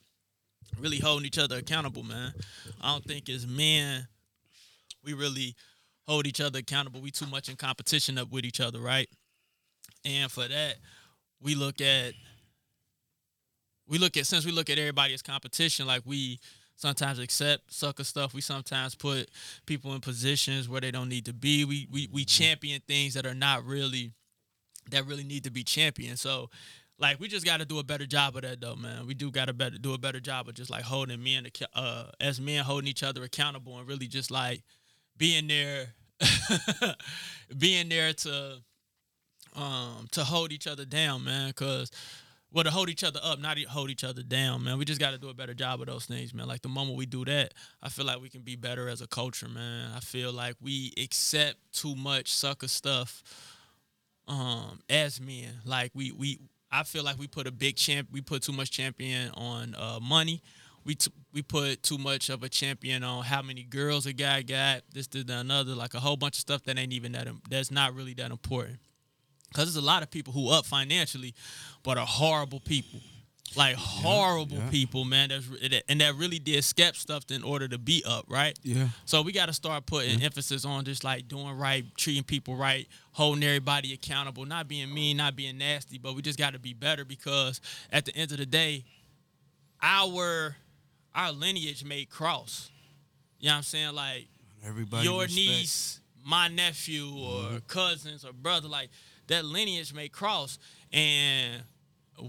really 0.80 1.00
holding 1.00 1.26
each 1.26 1.38
other 1.38 1.58
accountable, 1.58 2.04
man. 2.04 2.34
I 2.82 2.92
don't 2.92 3.04
think 3.04 3.30
as 3.30 3.46
men 3.46 4.08
we 5.04 5.14
really 5.14 5.56
hold 6.08 6.26
each 6.26 6.42
other 6.42 6.60
accountable. 6.60 7.02
We 7.02 7.12
too 7.12 7.28
much 7.28 7.50
in 7.50 7.58
competition 7.58 8.18
up 8.18 8.32
with 8.32 8.46
each 8.46 8.60
other, 8.60 8.80
right? 8.80 9.08
And 10.04 10.32
for 10.32 10.48
that, 10.48 10.76
we 11.42 11.56
look 11.56 11.82
at 11.82 12.14
we 13.88 13.98
look 13.98 14.18
at 14.18 14.26
since 14.26 14.46
we 14.46 14.52
look 14.52 14.70
at 14.70 14.80
everybody 14.80 15.14
as 15.14 15.22
competition, 15.22 15.86
like 15.86 16.02
we 16.06 16.40
sometimes 16.76 17.20
accept 17.20 17.74
sucker 17.74 18.04
stuff. 18.04 18.34
We 18.34 18.42
sometimes 18.42 18.96
put 18.96 19.30
people 19.66 19.94
in 19.94 20.02
positions 20.02 20.70
where 20.70 20.82
they 20.82 20.92
don't 20.92 21.10
need 21.10 21.26
to 21.26 21.34
be. 21.34 21.66
We 21.66 21.88
we 21.92 22.08
we 22.12 22.26
champion 22.26 22.82
things 22.88 23.14
that 23.14 23.26
are 23.26 23.34
not 23.34 23.66
really 23.66 24.12
that 24.92 25.06
really 25.06 25.24
need 25.24 25.44
to 25.46 25.52
be 25.52 25.64
championed. 25.64 26.20
So 26.20 26.50
like 26.98 27.20
we 27.20 27.28
just 27.28 27.46
got 27.46 27.58
to 27.58 27.66
do 27.66 27.80
a 27.80 27.84
better 27.84 28.06
job 28.06 28.36
of 28.36 28.44
that 28.44 28.62
though, 28.62 28.76
man. 28.76 29.08
We 29.08 29.14
do 29.14 29.32
got 29.32 29.46
to 29.46 29.54
better 29.54 29.78
do 29.78 29.94
a 29.94 29.98
better 29.98 30.20
job 30.20 30.48
of 30.48 30.56
just 30.56 30.70
like 30.70 30.84
holding 30.84 31.24
men 31.24 31.48
uh 31.74 32.06
as 32.20 32.40
men 32.40 32.64
holding 32.64 32.88
each 32.88 33.04
other 33.04 33.24
accountable 33.24 33.78
and 33.78 33.88
really 33.88 34.08
just 34.08 34.32
like 34.32 34.64
being 35.18 35.48
there 35.48 35.94
being 37.58 37.90
there 37.90 38.14
to 38.14 38.60
um 39.56 40.08
to 40.12 40.24
hold 40.24 40.52
each 40.52 40.68
other 40.68 40.86
down, 40.86 41.24
man, 41.24 41.54
cuz 41.54 41.92
well, 42.56 42.64
to 42.64 42.72
hold 42.72 42.88
each 42.88 43.04
other 43.04 43.20
up, 43.22 43.38
not 43.38 43.60
hold 43.66 43.90
each 43.90 44.06
other 44.06 44.24
down, 44.24 44.64
man. 44.64 44.78
We 44.78 44.86
just 44.86 45.02
got 45.02 45.12
to 45.12 45.18
do 45.18 45.28
a 45.28 45.34
better 45.34 45.54
job 45.54 45.82
of 45.82 45.88
those 45.88 46.06
things, 46.06 46.34
man. 46.34 46.48
Like 46.48 46.62
the 46.62 46.70
moment 46.70 46.98
we 46.98 47.06
do 47.06 47.26
that, 47.26 47.54
I 47.84 47.90
feel 47.90 48.06
like 48.06 48.22
we 48.22 48.30
can 48.30 48.44
be 48.44 48.56
better 48.56 48.88
as 48.88 49.02
a 49.02 49.08
culture, 49.08 49.50
man. 49.50 49.92
I 49.94 50.00
feel 50.00 50.32
like 50.32 50.56
we 50.62 50.94
accept 50.98 51.58
too 51.74 51.96
much 51.96 52.32
sucker 52.32 52.70
stuff 52.70 53.22
um 54.30 54.80
as 54.90 55.20
men. 55.20 55.50
Like 55.66 55.92
we 55.94 56.14
we 56.14 56.40
I 56.72 56.84
feel 56.84 57.04
like 57.04 57.20
we 57.20 57.28
put 57.28 57.46
a 57.46 57.52
big 57.52 57.76
champ 57.76 58.08
we 58.10 58.22
put 58.22 58.42
too 58.42 58.54
much 58.54 58.72
champion 58.72 59.32
on 59.32 59.76
uh 59.78 60.00
money. 60.02 60.42
We 60.86 60.96
t- 60.96 61.12
we 61.34 61.42
put 61.42 61.84
too 61.84 61.98
much 61.98 62.30
of 62.30 62.42
a 62.42 62.48
champion 62.48 63.04
on 63.04 63.26
how 63.26 63.42
many 63.42 63.64
girls 63.64 64.06
a 64.06 64.14
guy 64.14 64.44
got, 64.44 64.84
this, 64.94 65.08
this, 65.08 65.26
another, 65.28 65.74
like 65.74 65.94
a 65.94 66.00
whole 66.00 66.16
bunch 66.16 66.36
of 66.36 66.42
stuff 66.42 66.64
that 66.64 66.78
ain't 66.78 66.94
even 66.94 67.12
that 67.14 67.28
im- 67.28 67.42
that's 67.50 67.70
not 67.70 67.94
really 67.96 68.14
that 68.14 68.32
important. 68.32 68.78
Cause 69.56 69.74
there's 69.74 69.82
a 69.82 69.88
lot 69.88 70.04
of 70.04 70.12
people 70.12 70.34
who 70.34 70.50
up 70.50 70.66
financially, 70.66 71.34
but 71.82 71.98
are 71.98 72.06
horrible 72.06 72.60
people, 72.60 73.00
like 73.56 73.74
horrible 73.78 74.58
yeah. 74.58 74.70
people, 74.70 75.06
man. 75.06 75.30
That's 75.30 75.48
that- 75.48 75.84
and 75.88 76.02
that 76.02 76.16
really 76.16 76.40
did 76.40 76.62
skep 76.66 76.98
stuff 76.98 77.24
in 77.32 77.42
order 77.42 77.70
to 77.70 77.78
be 77.78 78.04
up, 78.06 78.26
right? 78.28 78.60
Yeah. 78.64 78.90
So 79.06 79.22
we 79.22 79.32
got 79.32 79.46
to 79.46 79.54
start 79.54 79.86
putting 79.86 80.22
emphasis 80.22 80.66
on 80.66 80.84
just 80.84 81.06
like 81.06 81.30
doing 81.30 81.58
right, 81.58 81.86
treating 81.96 82.24
people 82.24 82.58
right, 82.58 82.86
holding 83.14 83.46
everybody 83.46 83.94
accountable, 83.94 84.46
not 84.46 84.68
being 84.68 84.94
mean, 84.94 85.16
not 85.16 85.38
being 85.38 85.58
nasty, 85.58 85.98
but 86.00 86.16
we 86.16 86.22
just 86.22 86.38
got 86.38 86.52
to 86.52 86.60
be 86.60 86.74
better 86.74 87.06
because 87.06 87.62
at 87.94 88.04
the 88.04 88.14
end 88.14 88.34
of 88.34 88.40
the 88.40 88.46
day, 88.46 88.84
our 89.82 90.58
our 91.14 91.32
lineage 91.32 91.86
may 91.86 92.04
cross. 92.04 92.72
You 93.40 93.48
know 93.48 93.54
what 93.54 93.58
I'm 93.60 93.64
saying? 93.64 93.96
Like 93.96 94.28
Everybody. 94.66 95.06
your 95.06 95.22
respect. 95.22 95.48
niece, 95.48 96.02
my 96.26 96.50
nephew, 96.50 97.06
or 97.06 97.44
mm-hmm. 97.44 97.58
cousins 97.68 98.26
or 98.26 98.34
brother, 98.34 98.68
like 98.68 98.90
that 99.28 99.46
lineage 99.46 99.94
may 99.94 100.10
cross, 100.10 100.58
and 100.92 101.64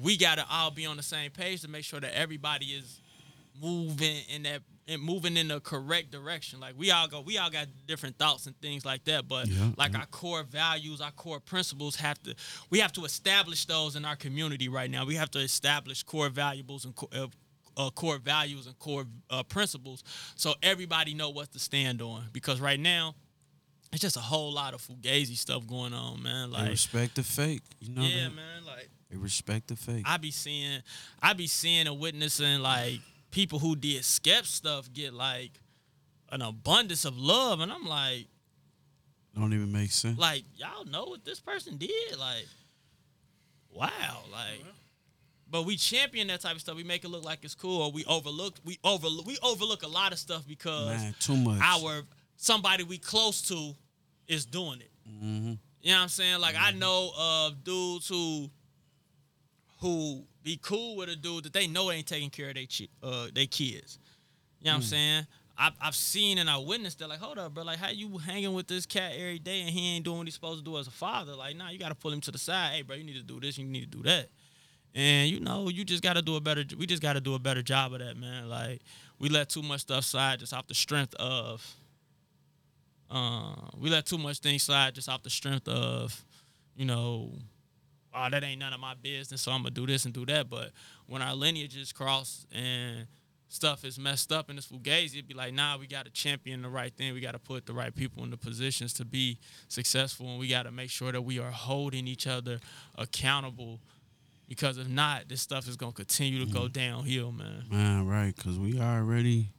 we 0.03 0.17
gotta 0.17 0.45
all 0.51 0.71
be 0.71 0.87
on 0.87 0.97
the 0.97 1.03
same 1.03 1.31
page 1.31 1.63
to 1.63 1.69
make 1.69 1.85
sure 1.85 2.01
that 2.01 2.17
everybody 2.17 2.67
is 2.67 3.01
moving 3.61 4.17
in 4.35 4.43
that 4.45 4.63
and 4.89 5.03
moving 5.03 5.37
in 5.37 5.49
the 5.49 5.59
correct 5.61 6.13
direction. 6.13 6.61
Like 6.61 6.75
we 6.77 6.91
all 6.93 7.09
go, 7.09 7.21
we 7.21 7.39
all 7.39 7.51
got 7.51 7.67
different 7.87 8.19
thoughts 8.19 8.47
and 8.47 8.57
things 8.61 8.85
like 8.85 9.05
that, 9.05 9.27
but 9.27 9.49
Yeah, 9.49 9.71
like 9.77 9.99
our 9.99 10.07
core 10.07 10.45
values, 10.45 11.01
our 11.01 11.11
core 11.11 11.41
principles 11.41 11.97
have 11.97 12.23
to 12.23 12.35
we 12.71 12.79
have 12.81 12.93
to 12.93 13.05
establish 13.05 13.65
those 13.67 13.97
in 13.97 14.05
our 14.05 14.17
community 14.17 14.69
right 14.69 14.91
now. 14.91 15.05
We 15.05 15.17
have 15.17 15.31
to 15.33 15.41
establish 15.41 16.03
core 16.03 16.29
valuables 16.29 16.85
and 16.85 16.95
co- 16.95 17.09
uh, 17.13 17.27
uh, 17.77 17.91
core 17.91 18.19
values 18.19 18.67
and 18.67 18.79
core 18.79 19.05
uh, 19.29 19.43
principles 19.43 20.03
so 20.35 20.55
everybody 20.63 21.13
know 21.15 21.29
what 21.31 21.53
to 21.53 21.59
stand 21.59 22.01
on 22.01 22.25
because 22.33 22.59
right 22.61 22.81
now 22.81 23.15
it's 23.93 24.03
just 24.03 24.17
a 24.17 24.21
whole 24.21 24.53
lot 24.53 24.75
of 24.75 24.83
fugazi 24.83 25.37
stuff 25.37 25.67
going 25.67 25.93
on 25.95 26.23
man 26.23 26.51
Like 26.51 26.61
They 26.61 26.65
like 26.65 26.71
respect 26.73 27.15
the 27.17 27.23
fake. 27.23 27.63
You 27.81 27.95
know 27.95 28.03
yeah 28.03 28.25
that? 28.25 28.35
man 28.35 28.65
like 28.67 28.89
They 29.11 29.17
respect 29.17 29.69
the 29.69 29.77
fake. 29.77 30.03
I 30.07 30.17
be 30.17 30.31
seeing, 30.31 30.83
I 31.23 31.33
be 31.33 31.47
seeing 31.47 31.87
and 31.87 31.99
witnessing 31.99 32.61
like 32.61 33.01
people 33.31 33.59
who 33.59 33.77
did 33.77 34.05
skep 34.05 34.45
stuff 34.47 34.93
get 34.93 35.15
like 35.15 35.53
an 36.33 36.43
abundance 36.43 37.05
of 37.05 37.17
love, 37.17 37.61
and 37.61 37.71
I'm 37.71 37.87
like, 37.87 38.27
Don't 39.35 39.53
even 39.53 39.71
make 39.71 39.93
sense. 39.93 40.19
like 40.19 40.43
y'all 40.57 40.85
know 40.85 41.05
what 41.05 41.25
this 41.25 41.39
person 41.39 41.77
did, 41.77 42.19
like, 42.19 42.47
wow, 43.73 44.25
like. 44.33 44.65
But 45.49 45.63
we 45.65 45.77
champion 45.77 46.27
that 46.29 46.41
type 46.41 46.57
of 46.57 46.61
stuff. 46.61 46.75
We 46.77 46.83
make 46.83 47.05
it 47.05 47.09
look 47.09 47.25
like 47.25 47.45
it's 47.45 47.55
cool, 47.55 47.83
or 47.83 47.93
we 47.93 48.05
overlook 48.07 48.55
we 48.65 48.79
over 48.83 49.07
we 49.25 49.39
overlook 49.43 49.85
a 49.85 49.89
lot 49.89 50.13
of 50.13 50.19
stuff 50.19 50.47
because 50.47 51.01
Man, 51.01 51.15
too 51.21 51.37
much. 51.37 51.61
our 51.63 52.03
somebody 52.37 52.85
we 52.85 52.99
close 52.99 53.43
to 53.49 53.75
is 54.29 54.45
doing 54.47 54.81
it. 54.81 54.91
Mm-hmm. 55.09 55.55
You 55.83 55.93
know 55.93 55.97
what 55.99 56.03
I'm 56.03 56.09
saying? 56.09 56.41
Like 56.41 56.57
I 56.59 56.73
know 56.73 57.11
of 57.19 57.65
dudes 57.65 58.09
who 58.09 58.51
who 59.81 60.25
be 60.43 60.59
cool 60.63 60.97
with 60.97 61.09
a 61.09 61.17
dude 61.17 61.45
that 61.45 61.53
they 61.53 61.67
know 61.67 61.91
ain't 61.91 62.07
taking 62.07 62.31
care 62.31 62.49
of 62.49 62.55
their 62.55 62.67
chi- 62.67 62.89
uh 63.03 63.29
their 63.35 63.47
kids. 63.47 63.99
You 64.61 64.67
know 64.67 64.73
what 64.73 64.77
I'm 64.77 64.83
saying? 64.83 65.27
I've, 65.59 65.73
I've 65.81 65.95
seen 65.95 66.39
and 66.39 66.51
I 66.51 66.59
witnessed 66.59 66.99
that. 66.99 67.09
Like, 67.09 67.19
hold 67.19 67.39
up, 67.39 67.55
bro. 67.55 67.65
Like, 67.65 67.79
how 67.79 67.89
you 67.89 68.19
hanging 68.19 68.53
with 68.53 68.67
this 68.67 68.85
cat 68.85 69.13
every 69.17 69.39
day 69.39 69.63
and 69.63 69.71
he 69.71 69.95
ain't 69.95 70.05
doing 70.05 70.19
what 70.19 70.27
he's 70.27 70.35
supposed 70.35 70.59
to 70.59 70.71
do 70.71 70.77
as 70.77 70.87
a 70.87 70.91
father? 70.91 71.35
Like, 71.35 71.57
nah, 71.57 71.71
you 71.71 71.79
got 71.79 71.89
to 71.89 71.95
pull 71.95 72.13
him 72.13 72.21
to 72.23 72.31
the 72.31 72.39
side. 72.39 72.73
Hey, 72.75 72.83
bro, 72.83 72.97
you 72.97 73.05
need 73.05 73.17
to 73.17 73.23
do 73.23 73.41
this. 73.41 73.57
You 73.57 73.65
need 73.65 73.91
to 73.91 73.97
do 73.99 74.03
that. 74.03 74.29
And 74.95 75.31
you 75.31 75.41
know, 75.41 75.69
you 75.69 75.85
just 75.85 76.03
got 76.03 76.15
to 76.15 76.23
do 76.23 76.37
a 76.37 76.41
better. 76.41 76.65
We 76.77 76.87
just 76.87 77.03
got 77.03 77.15
to 77.15 77.21
do 77.21 77.35
a 77.35 77.39
better 77.39 77.63
job 77.63 77.93
of 77.95 78.01
that, 78.01 78.17
man. 78.17 78.49
Like, 78.49 78.81
we 79.19 79.29
let 79.29 79.49
too 79.49 79.63
much 79.63 79.83
stuff 79.83 80.05
slide 80.05 80.41
just 80.41 80.53
off 80.53 80.67
the 80.67 80.75
strength 80.75 81.15
of. 81.15 81.67
Uh, 83.11 83.55
we 83.79 83.89
let 83.91 84.07
too 84.07 84.19
much 84.19 84.39
things 84.39 84.65
slide 84.65 84.95
just 84.95 85.09
off 85.09 85.23
the 85.23 85.31
strength 85.31 85.69
of, 85.69 86.25
you 86.75 86.85
know, 86.85 87.33
oh, 88.15 88.31
that 88.31 88.43
ain't 88.43 88.59
none 88.61 88.73
of 88.73 88.81
my 88.81 88.95
business, 88.95 89.43
so 89.43 89.53
I'm 89.53 89.61
gonna 89.63 89.71
do 89.71 89.87
this 89.87 90.05
and 90.05 90.15
do 90.15 90.27
that. 90.27 90.49
But 90.49 90.73
when 91.07 91.23
our 91.23 91.35
lineages 91.35 91.93
cross 91.93 92.47
and 92.53 93.07
stuff 93.49 93.85
is 93.85 93.99
messed 93.99 94.33
up 94.33 94.51
in 94.51 94.57
this 94.57 94.67
fugazi, 94.67 95.15
it'd 95.15 95.29
be 95.29 95.35
like, 95.35 95.55
nah, 95.55 95.79
we 95.79 95.87
gotta 95.87 96.11
champion 96.11 96.63
the 96.63 96.69
right 96.69 96.93
thing. 96.93 97.15
We 97.15 97.21
gotta 97.21 97.39
put 97.39 97.67
the 97.67 97.73
right 97.73 97.95
people 97.95 98.25
in 98.25 98.31
the 98.31 98.37
positions 98.37 98.93
to 98.95 99.05
be 99.05 99.39
successful, 99.69 100.29
and 100.29 100.39
we 100.39 100.49
gotta 100.49 100.73
make 100.73 100.91
sure 100.91 101.13
that 101.13 101.23
we 101.23 101.39
are 101.39 101.51
holding 101.51 102.07
each 102.09 102.27
other 102.27 102.59
accountable. 102.97 103.81
Because 104.49 104.79
if 104.79 104.89
not, 104.89 105.29
this 105.29 105.41
stuff 105.43 105.69
is 105.69 105.77
gonna 105.77 105.93
continue 105.93 106.45
to 106.45 106.53
go 106.53 106.69
downhill, 106.69 107.33
man. 107.33 107.65
Man, 107.71 108.07
right? 108.07 108.35
Because 108.35 108.59
we 108.59 108.81
already, 108.81 109.51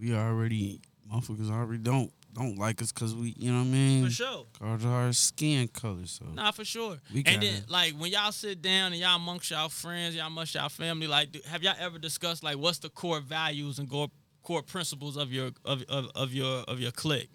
we 0.00 0.14
already, 0.14 0.80
motherfuckers 1.10 1.50
already 1.50 1.82
don't 1.82 2.10
don't 2.34 2.58
like 2.58 2.80
us 2.80 2.92
because 2.92 3.14
we, 3.14 3.34
you 3.38 3.52
know 3.52 3.58
what 3.58 3.64
I 3.66 3.70
mean? 3.70 4.04
For 4.06 4.10
sure. 4.10 4.46
Cause 4.58 4.84
our 4.84 5.12
skin 5.12 5.68
color. 5.68 6.06
So 6.06 6.24
Nah, 6.34 6.50
for 6.50 6.64
sure. 6.64 6.96
We 7.12 7.22
and 7.26 7.42
then, 7.42 7.60
gotta- 7.60 7.72
like, 7.72 7.92
when 7.94 8.10
y'all 8.10 8.32
sit 8.32 8.62
down 8.62 8.92
and 8.92 9.00
y'all 9.00 9.16
amongst 9.16 9.50
y'all 9.50 9.68
friends, 9.68 10.14
y'all 10.14 10.26
amongst 10.28 10.54
y'all 10.54 10.68
family, 10.68 11.06
like, 11.06 11.32
do, 11.32 11.40
have 11.46 11.62
y'all 11.62 11.74
ever 11.78 11.98
discussed 11.98 12.42
like 12.42 12.56
what's 12.56 12.78
the 12.78 12.88
core 12.88 13.20
values 13.20 13.78
and 13.78 13.88
core 13.88 14.08
core 14.42 14.62
principles 14.62 15.16
of 15.16 15.30
your 15.32 15.50
of, 15.64 15.82
of, 15.88 16.06
of 16.14 16.32
your 16.32 16.60
of 16.68 16.80
your 16.80 16.90
clique? 16.92 17.30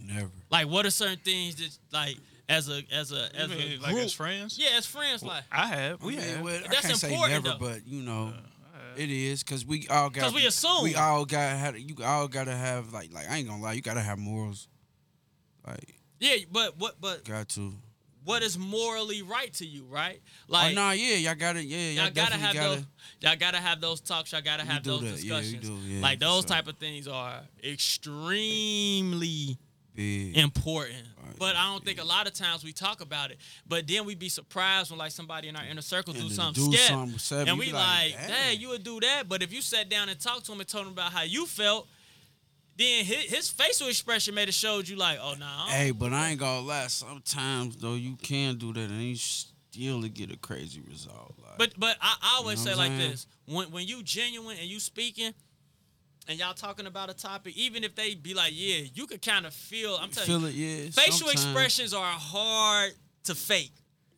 never. 0.00 0.30
Like, 0.50 0.68
what 0.68 0.86
are 0.86 0.90
certain 0.90 1.18
things 1.18 1.56
that 1.56 1.76
like 1.92 2.16
as 2.48 2.68
a 2.68 2.82
as 2.92 3.10
a 3.12 3.14
You 3.16 3.22
as 3.34 3.48
mean, 3.50 3.58
a 3.60 3.68
group? 3.70 3.82
like 3.82 3.96
as 3.96 4.12
friends? 4.12 4.58
Yeah, 4.58 4.76
as 4.78 4.86
friends, 4.86 5.22
like. 5.24 5.42
I 5.50 5.66
have. 5.66 6.02
We 6.02 6.16
I 6.16 6.20
mean, 6.20 6.28
have. 6.28 6.40
well, 6.42 6.54
I 6.64 6.68
That's 6.68 6.86
can't 6.86 6.96
say 6.96 7.08
important, 7.12 7.44
never, 7.44 7.58
though. 7.58 7.66
but 7.66 7.86
you 7.86 8.02
know, 8.02 8.32
it 8.98 9.10
is 9.10 9.42
because 9.42 9.64
we 9.66 9.86
all 9.88 10.08
got. 10.10 10.14
Because 10.14 10.34
we 10.34 10.46
assume. 10.46 10.82
We 10.82 10.94
all 10.94 11.24
got 11.24 11.56
had. 11.56 11.76
You 11.78 11.96
all 12.04 12.28
gotta 12.28 12.54
have 12.54 12.92
like 12.92 13.12
like 13.12 13.28
I 13.30 13.36
ain't 13.38 13.48
gonna 13.48 13.62
lie. 13.62 13.72
You 13.74 13.82
gotta 13.82 14.00
have 14.00 14.18
morals. 14.18 14.68
Like 15.66 15.94
Yeah, 16.20 16.36
but 16.50 16.78
what 16.78 17.00
but 17.00 17.24
got 17.24 17.48
to. 17.50 17.72
what 18.24 18.42
is 18.42 18.56
morally 18.58 19.22
right 19.22 19.52
to 19.54 19.66
you, 19.66 19.84
right? 19.84 20.20
Oh 20.48 20.52
Like 20.52 20.74
no, 20.74 20.90
yeah, 20.92 21.16
y'all 21.16 21.34
gotta. 21.34 21.62
Yeah, 21.64 21.76
y'all, 21.90 22.04
y'all 22.04 22.12
gotta 22.14 22.34
have 22.36 22.54
gotta. 22.54 22.68
those. 22.76 22.86
Y'all 23.20 23.36
gotta 23.36 23.58
have 23.58 23.80
those 23.80 24.00
talks. 24.00 24.32
Y'all 24.32 24.42
gotta 24.42 24.64
have 24.64 24.82
those 24.84 25.00
that. 25.00 25.22
Yeah, 25.24 25.40
discussions. 25.40 25.68
do, 25.68 25.76
yeah, 25.86 26.02
like 26.02 26.18
those 26.20 26.42
so. 26.42 26.48
type 26.48 26.66
of 26.68 26.76
things 26.78 27.08
are 27.08 27.40
extremely 27.64 29.58
Big. 29.96 30.36
important. 30.36 31.02
Right, 31.24 31.38
But 31.38 31.56
I 31.56 31.72
don't 31.72 31.84
think 31.84 32.00
a 32.00 32.04
lot 32.04 32.26
of 32.26 32.34
times 32.34 32.62
we 32.62 32.72
talk 32.72 33.00
about 33.00 33.30
it. 33.30 33.38
But 33.66 33.88
then 33.88 34.04
we'd 34.04 34.18
be 34.18 34.28
surprised 34.28 34.90
when 34.90 34.98
like 34.98 35.10
somebody 35.10 35.48
in 35.48 35.56
our 35.56 35.64
inner 35.64 35.82
circle 35.82 36.14
And 36.14 36.22
do 36.22 36.30
something 36.30 36.70
do 36.70 36.76
something 36.76 37.18
savvy, 37.18 37.50
and 37.50 37.58
we 37.58 37.72
like, 37.72 38.14
like, 38.14 38.14
hey, 38.14 38.54
you 38.54 38.68
would 38.68 38.84
do 38.84 39.00
that. 39.00 39.28
But 39.28 39.42
if 39.42 39.52
you 39.52 39.62
sat 39.62 39.88
down 39.88 40.08
and 40.08 40.20
talked 40.20 40.46
to 40.46 40.52
him 40.52 40.60
and 40.60 40.68
told 40.68 40.86
him 40.86 40.92
about 40.92 41.12
how 41.12 41.22
you 41.22 41.46
felt, 41.46 41.88
then 42.76 43.04
his, 43.04 43.24
his 43.24 43.48
facial 43.48 43.88
expression 43.88 44.34
made 44.34 44.48
it 44.48 44.54
showed 44.54 44.86
you 44.86 44.96
like, 44.96 45.18
oh 45.20 45.32
no, 45.32 45.46
nah, 45.46 45.66
Hey, 45.68 45.90
but 45.92 46.12
I 46.12 46.30
ain't 46.30 46.40
gonna 46.40 46.66
lie. 46.66 46.86
Sometimes 46.88 47.76
though, 47.76 47.94
you 47.94 48.16
can 48.16 48.56
do 48.56 48.72
that 48.74 48.90
and 48.90 49.02
you 49.02 49.16
still 49.16 50.02
get 50.02 50.30
a 50.30 50.36
crazy 50.36 50.80
result. 50.80 51.34
Like, 51.42 51.58
But 51.58 51.72
but 51.78 51.96
I, 52.00 52.16
I 52.20 52.36
always 52.38 52.60
You 52.60 52.70
know 52.70 52.76
say 52.76 52.78
like 52.78 52.96
this: 52.98 53.26
when 53.46 53.70
when 53.70 53.86
you 53.86 54.02
genuine 54.02 54.58
and 54.58 54.66
you 54.66 54.80
speaking, 54.80 55.32
and 56.28 56.38
y'all 56.38 56.54
talking 56.54 56.86
about 56.86 57.10
a 57.10 57.14
topic, 57.14 57.56
even 57.56 57.84
if 57.84 57.94
they 57.94 58.14
be 58.14 58.34
like, 58.34 58.52
yeah, 58.54 58.82
you 58.94 59.06
could 59.06 59.22
kind 59.22 59.46
of 59.46 59.54
feel. 59.54 59.96
I'm 60.00 60.10
telling 60.10 60.42
feel 60.42 60.50
you, 60.50 60.66
it, 60.66 60.84
yeah. 60.84 60.90
facial 60.90 61.28
sometimes. 61.28 61.44
expressions 61.44 61.94
are 61.94 62.04
hard 62.12 62.92
to 63.24 63.34
fake. 63.34 63.72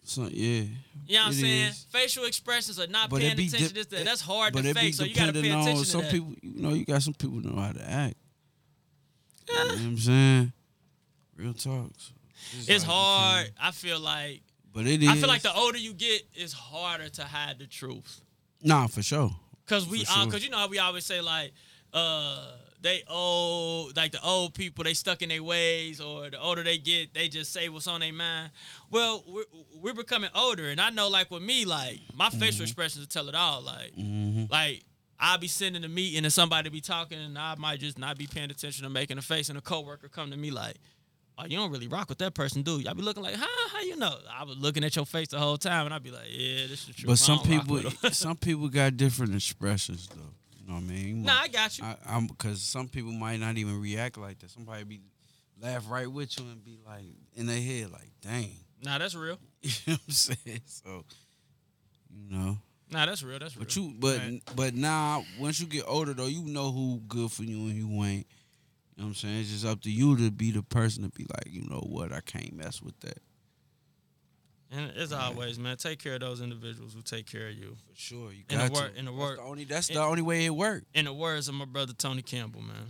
So, 0.04 0.22
yeah. 0.22 0.62
You 1.06 1.14
know 1.14 1.20
what 1.20 1.26
I'm 1.26 1.32
saying? 1.34 1.68
is. 1.68 1.86
Facial 1.90 2.24
expressions 2.24 2.80
are 2.80 2.86
not 2.86 3.10
But 3.10 3.20
paying 3.20 3.32
attention. 3.32 3.68
to 3.68 3.74
this, 3.74 4.04
that's 4.04 4.22
hard 4.22 4.54
but 4.54 4.62
to 4.62 4.72
fake. 4.72 4.94
So 4.94 5.04
you 5.04 5.14
got 5.14 5.26
to 5.26 5.32
pay 5.34 5.50
attention 5.50 5.72
on 5.72 5.76
to 5.78 5.84
some 5.84 6.00
that. 6.02 6.10
people. 6.10 6.34
You 6.40 6.62
know, 6.62 6.70
you 6.70 6.84
got 6.86 7.02
some 7.02 7.12
people 7.14 7.40
know 7.40 7.60
how 7.60 7.72
to 7.72 7.82
act. 7.90 8.16
You 9.48 9.54
know 9.54 9.64
what 9.66 9.78
I'm 9.78 9.98
saying? 9.98 10.52
Real 11.36 11.52
talks. 11.54 12.12
it's 12.66 12.84
hard. 12.84 13.50
I 13.60 13.70
feel 13.70 14.00
like 14.00 14.42
But 14.72 14.86
it 14.86 15.02
is. 15.02 15.08
I 15.08 15.16
feel 15.16 15.28
like 15.28 15.42
the 15.42 15.54
older 15.54 15.78
you 15.78 15.92
get, 15.92 16.22
it's 16.34 16.52
harder 16.52 17.08
to 17.10 17.24
hide 17.24 17.58
the 17.58 17.66
truth. 17.66 18.20
Nah, 18.62 18.86
for 18.86 19.02
sure. 19.02 19.30
Cause 19.66 19.86
we, 19.86 20.04
For 20.04 20.12
uh, 20.20 20.26
cause 20.26 20.42
you 20.42 20.50
know 20.50 20.56
how 20.56 20.68
we 20.68 20.78
always 20.78 21.04
say 21.04 21.20
like, 21.20 21.52
uh, 21.94 22.52
they 22.80 23.02
old, 23.08 23.96
like 23.96 24.12
the 24.12 24.22
old 24.24 24.54
people, 24.54 24.84
they 24.84 24.94
stuck 24.94 25.22
in 25.22 25.28
their 25.30 25.42
ways, 25.42 26.00
or 26.00 26.30
the 26.30 26.40
older 26.40 26.62
they 26.62 26.78
get, 26.78 27.12
they 27.14 27.28
just 27.28 27.52
say 27.52 27.68
what's 27.68 27.86
on 27.88 28.00
their 28.00 28.12
mind. 28.12 28.50
Well, 28.90 29.24
we're, 29.26 29.42
we're 29.80 29.94
becoming 29.94 30.30
older, 30.34 30.68
and 30.68 30.80
I 30.80 30.90
know, 30.90 31.08
like 31.08 31.30
with 31.30 31.42
me, 31.42 31.64
like 31.64 31.98
my 32.14 32.28
Mm-hmm. 32.28 32.38
facial 32.38 32.62
expressions 32.62 33.06
tell 33.08 33.28
it 33.28 33.34
all. 33.34 33.62
Like, 33.62 33.92
like 34.50 34.84
I'll 35.18 35.38
be 35.38 35.48
sitting 35.48 35.74
in 35.76 35.84
a 35.84 35.88
meeting 35.88 36.24
and 36.24 36.32
somebody 36.32 36.70
be 36.70 36.80
talking, 36.80 37.18
and 37.18 37.36
I 37.38 37.54
might 37.56 37.80
just 37.80 37.98
not 37.98 38.16
be 38.16 38.26
paying 38.28 38.50
attention 38.50 38.86
or 38.86 38.90
making 38.90 39.18
a 39.18 39.22
face, 39.22 39.48
and 39.48 39.58
a 39.58 39.60
coworker 39.62 40.08
come 40.08 40.30
to 40.30 40.36
me 40.36 40.50
like. 40.50 40.76
Oh, 41.40 41.44
you 41.46 41.56
don't 41.56 41.70
really 41.70 41.86
rock 41.86 42.08
with 42.08 42.18
that 42.18 42.34
person, 42.34 42.62
do 42.62 42.80
you? 42.80 42.90
I 42.90 42.94
be 42.94 43.02
looking 43.02 43.22
like, 43.22 43.36
huh? 43.36 43.68
How 43.72 43.80
you 43.82 43.94
know? 43.94 44.12
I 44.28 44.42
was 44.42 44.56
looking 44.58 44.82
at 44.82 44.96
your 44.96 45.06
face 45.06 45.28
the 45.28 45.38
whole 45.38 45.56
time, 45.56 45.84
and 45.84 45.94
I'd 45.94 46.02
be 46.02 46.10
like, 46.10 46.26
yeah, 46.30 46.66
this 46.66 46.88
is 46.88 46.96
true. 46.96 47.06
But 47.06 47.18
some 47.18 47.38
people, 47.38 47.80
some 48.10 48.34
people 48.36 48.66
got 48.68 48.96
different 48.96 49.36
expressions 49.36 50.08
though. 50.08 50.27
You 50.80 50.86
know 50.86 50.92
what 50.94 50.98
I 51.00 51.04
mean? 51.04 51.22
nah, 51.24 51.38
I 51.40 51.48
got 51.48 51.78
you. 51.78 51.84
I, 51.84 51.96
I'm 52.06 52.26
because 52.26 52.62
some 52.62 52.88
people 52.88 53.12
might 53.12 53.40
not 53.40 53.56
even 53.56 53.80
react 53.80 54.18
like 54.18 54.38
that. 54.40 54.50
Somebody 54.50 54.84
be 54.84 55.00
laugh 55.60 55.84
right 55.90 56.10
with 56.10 56.38
you 56.38 56.46
and 56.46 56.64
be 56.64 56.78
like 56.86 57.04
in 57.34 57.46
their 57.46 57.60
head 57.60 57.90
like, 57.92 58.10
"Dang," 58.20 58.50
nah, 58.82 58.98
that's 58.98 59.14
real. 59.14 59.38
you 59.62 59.70
know 59.86 59.92
what 59.94 60.00
I'm 60.06 60.12
saying? 60.12 60.60
So, 60.66 61.04
you 62.10 62.30
know, 62.36 62.58
Nah, 62.90 63.04
that's 63.06 63.22
real. 63.22 63.38
That's 63.38 63.54
real. 63.56 63.64
but 63.64 63.76
you, 63.76 63.94
but 63.98 64.18
Right. 64.18 64.42
but 64.56 64.74
now 64.74 65.24
once 65.38 65.60
you 65.60 65.66
get 65.66 65.84
older 65.86 66.14
though, 66.14 66.26
you 66.26 66.42
know 66.44 66.72
who 66.72 67.00
good 67.06 67.30
for 67.30 67.42
you 67.44 67.58
and 67.68 67.78
who 67.78 68.04
ain't. 68.04 68.26
You 68.96 69.02
know 69.02 69.04
what 69.04 69.08
I'm 69.10 69.14
saying? 69.14 69.40
It's 69.40 69.50
just 69.50 69.66
up 69.66 69.80
to 69.82 69.90
you 69.90 70.16
to 70.16 70.30
be 70.30 70.50
the 70.50 70.62
person 70.62 71.04
to 71.04 71.10
be 71.10 71.24
like, 71.24 71.52
you 71.52 71.62
know 71.68 71.84
what, 71.88 72.12
I 72.12 72.20
can't 72.20 72.52
mess 72.54 72.82
with 72.82 72.98
that. 73.00 73.18
And 74.70 74.90
as 74.96 75.12
always, 75.14 75.58
man, 75.58 75.76
take 75.78 76.02
care 76.02 76.14
of 76.14 76.20
those 76.20 76.40
individuals 76.42 76.92
who 76.94 77.00
take 77.02 77.24
care 77.30 77.48
of 77.48 77.54
you. 77.54 77.76
For 77.88 77.96
sure, 77.98 78.32
you 78.32 78.44
In 78.50 78.58
the 78.58 78.64
got 78.68 78.72
wor- 78.72 78.88
to. 78.88 78.98
in 78.98 79.04
the 79.06 79.12
That's 79.12 79.36
the 79.36 79.42
only 79.42 79.64
that's 79.64 79.88
in- 79.88 79.94
the 79.94 80.02
only 80.02 80.22
way 80.22 80.44
it 80.44 80.50
worked. 80.54 80.86
In 80.94 81.06
the 81.06 81.12
words 81.14 81.48
of 81.48 81.54
my 81.54 81.64
brother 81.64 81.94
Tony 81.94 82.20
Campbell, 82.22 82.60
man. 82.60 82.86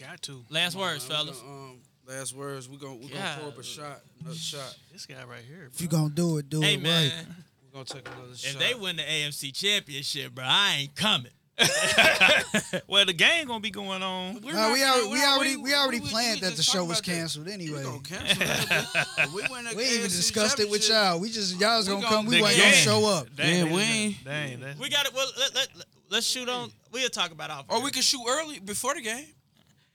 Got 0.00 0.22
to. 0.22 0.44
Last 0.50 0.76
words, 0.76 1.06
Man, 1.08 1.18
fellas. 1.18 1.38
gonna, 1.40 1.52
um, 1.52 1.78
last 2.08 2.34
words. 2.34 2.68
We 2.68 2.78
gonna 2.78 2.94
we 2.94 3.08
gonna 3.08 3.20
God. 3.20 3.38
pour 3.40 3.48
up 3.50 3.58
a 3.58 3.62
shot, 3.62 4.00
another 4.20 4.34
shot. 4.36 4.76
This 4.92 5.04
guy 5.06 5.22
right 5.24 5.44
here. 5.46 5.68
If 5.72 5.80
you 5.80 5.88
gonna 5.88 6.08
do 6.10 6.38
it, 6.38 6.48
do 6.48 6.62
Hey, 6.62 6.74
it 6.74 6.82
man, 6.82 7.10
right. 7.10 7.26
We 7.62 7.70
gonna 7.72 7.84
take 7.84 8.08
another 8.08 8.32
if 8.32 8.38
shot. 8.38 8.52
If 8.54 8.58
they 8.60 8.74
win 8.74 8.96
the 8.96 9.02
AFC 9.02 9.52
Championship, 9.54 10.34
bro, 10.34 10.44
I 10.46 10.76
ain't 10.80 10.94
coming. 10.96 11.30
Well, 12.88 13.04
the 13.06 13.12
game 13.12 13.46
gonna 13.46 13.60
be 13.60 13.70
going 13.70 14.02
on. 14.02 14.40
We're 14.42 14.52
Nah, 14.54 14.68
not 14.68 14.72
we, 14.72 14.80
gonna- 14.80 14.92
already, 14.92 15.06
we're 15.06 15.12
we 15.18 15.24
already 15.24 15.56
we 15.56 15.74
already 15.74 16.00
we- 16.00 16.08
planned 16.08 16.40
we 16.40 16.48
that 16.48 16.56
the 16.56 16.62
show 16.62 16.84
was 16.84 16.98
about 16.98 17.06
that. 17.06 17.12
canceled 17.12 17.48
anyway. 17.48 17.84
We 17.84 17.98
cancel 18.00 19.32
we 19.34 19.42
We 19.76 19.82
ain't 19.84 19.92
even 19.94 20.02
discussed 20.10 20.58
it 20.60 20.70
with 20.70 20.88
y'all. 20.88 21.20
We 21.20 21.30
just 21.30 21.60
y'all 21.60 21.76
was 21.78 21.88
gonna 21.88 22.02
gonna- 22.02 22.16
come. 22.16 22.26
We 22.26 22.36
the 22.36 22.42
wasn't 22.42 22.62
gonna 22.62 22.72
show 22.76 23.06
up. 23.06 23.34
Dang, 23.36 23.66
Yeah, 23.66 23.72
we 23.74 23.82
ain't- 23.82 24.24
Dang, 24.24 24.60
that. 24.60 24.78
We 24.78 24.88
got 24.88 25.06
it. 25.06 25.14
Well, 25.14 25.26
let, 25.38 25.54
let, 25.54 25.68
let, 25.76 25.86
let's 26.10 26.26
shoot 26.26 26.48
on. 26.48 26.70
We'll 26.92 27.08
talk 27.08 27.30
about 27.30 27.50
off. 27.50 27.66
Or 27.68 27.80
we 27.82 27.90
can 27.90 28.02
shoot 28.02 28.22
early 28.28 28.58
before 28.60 28.94
the 28.94 29.02
game. 29.02 29.26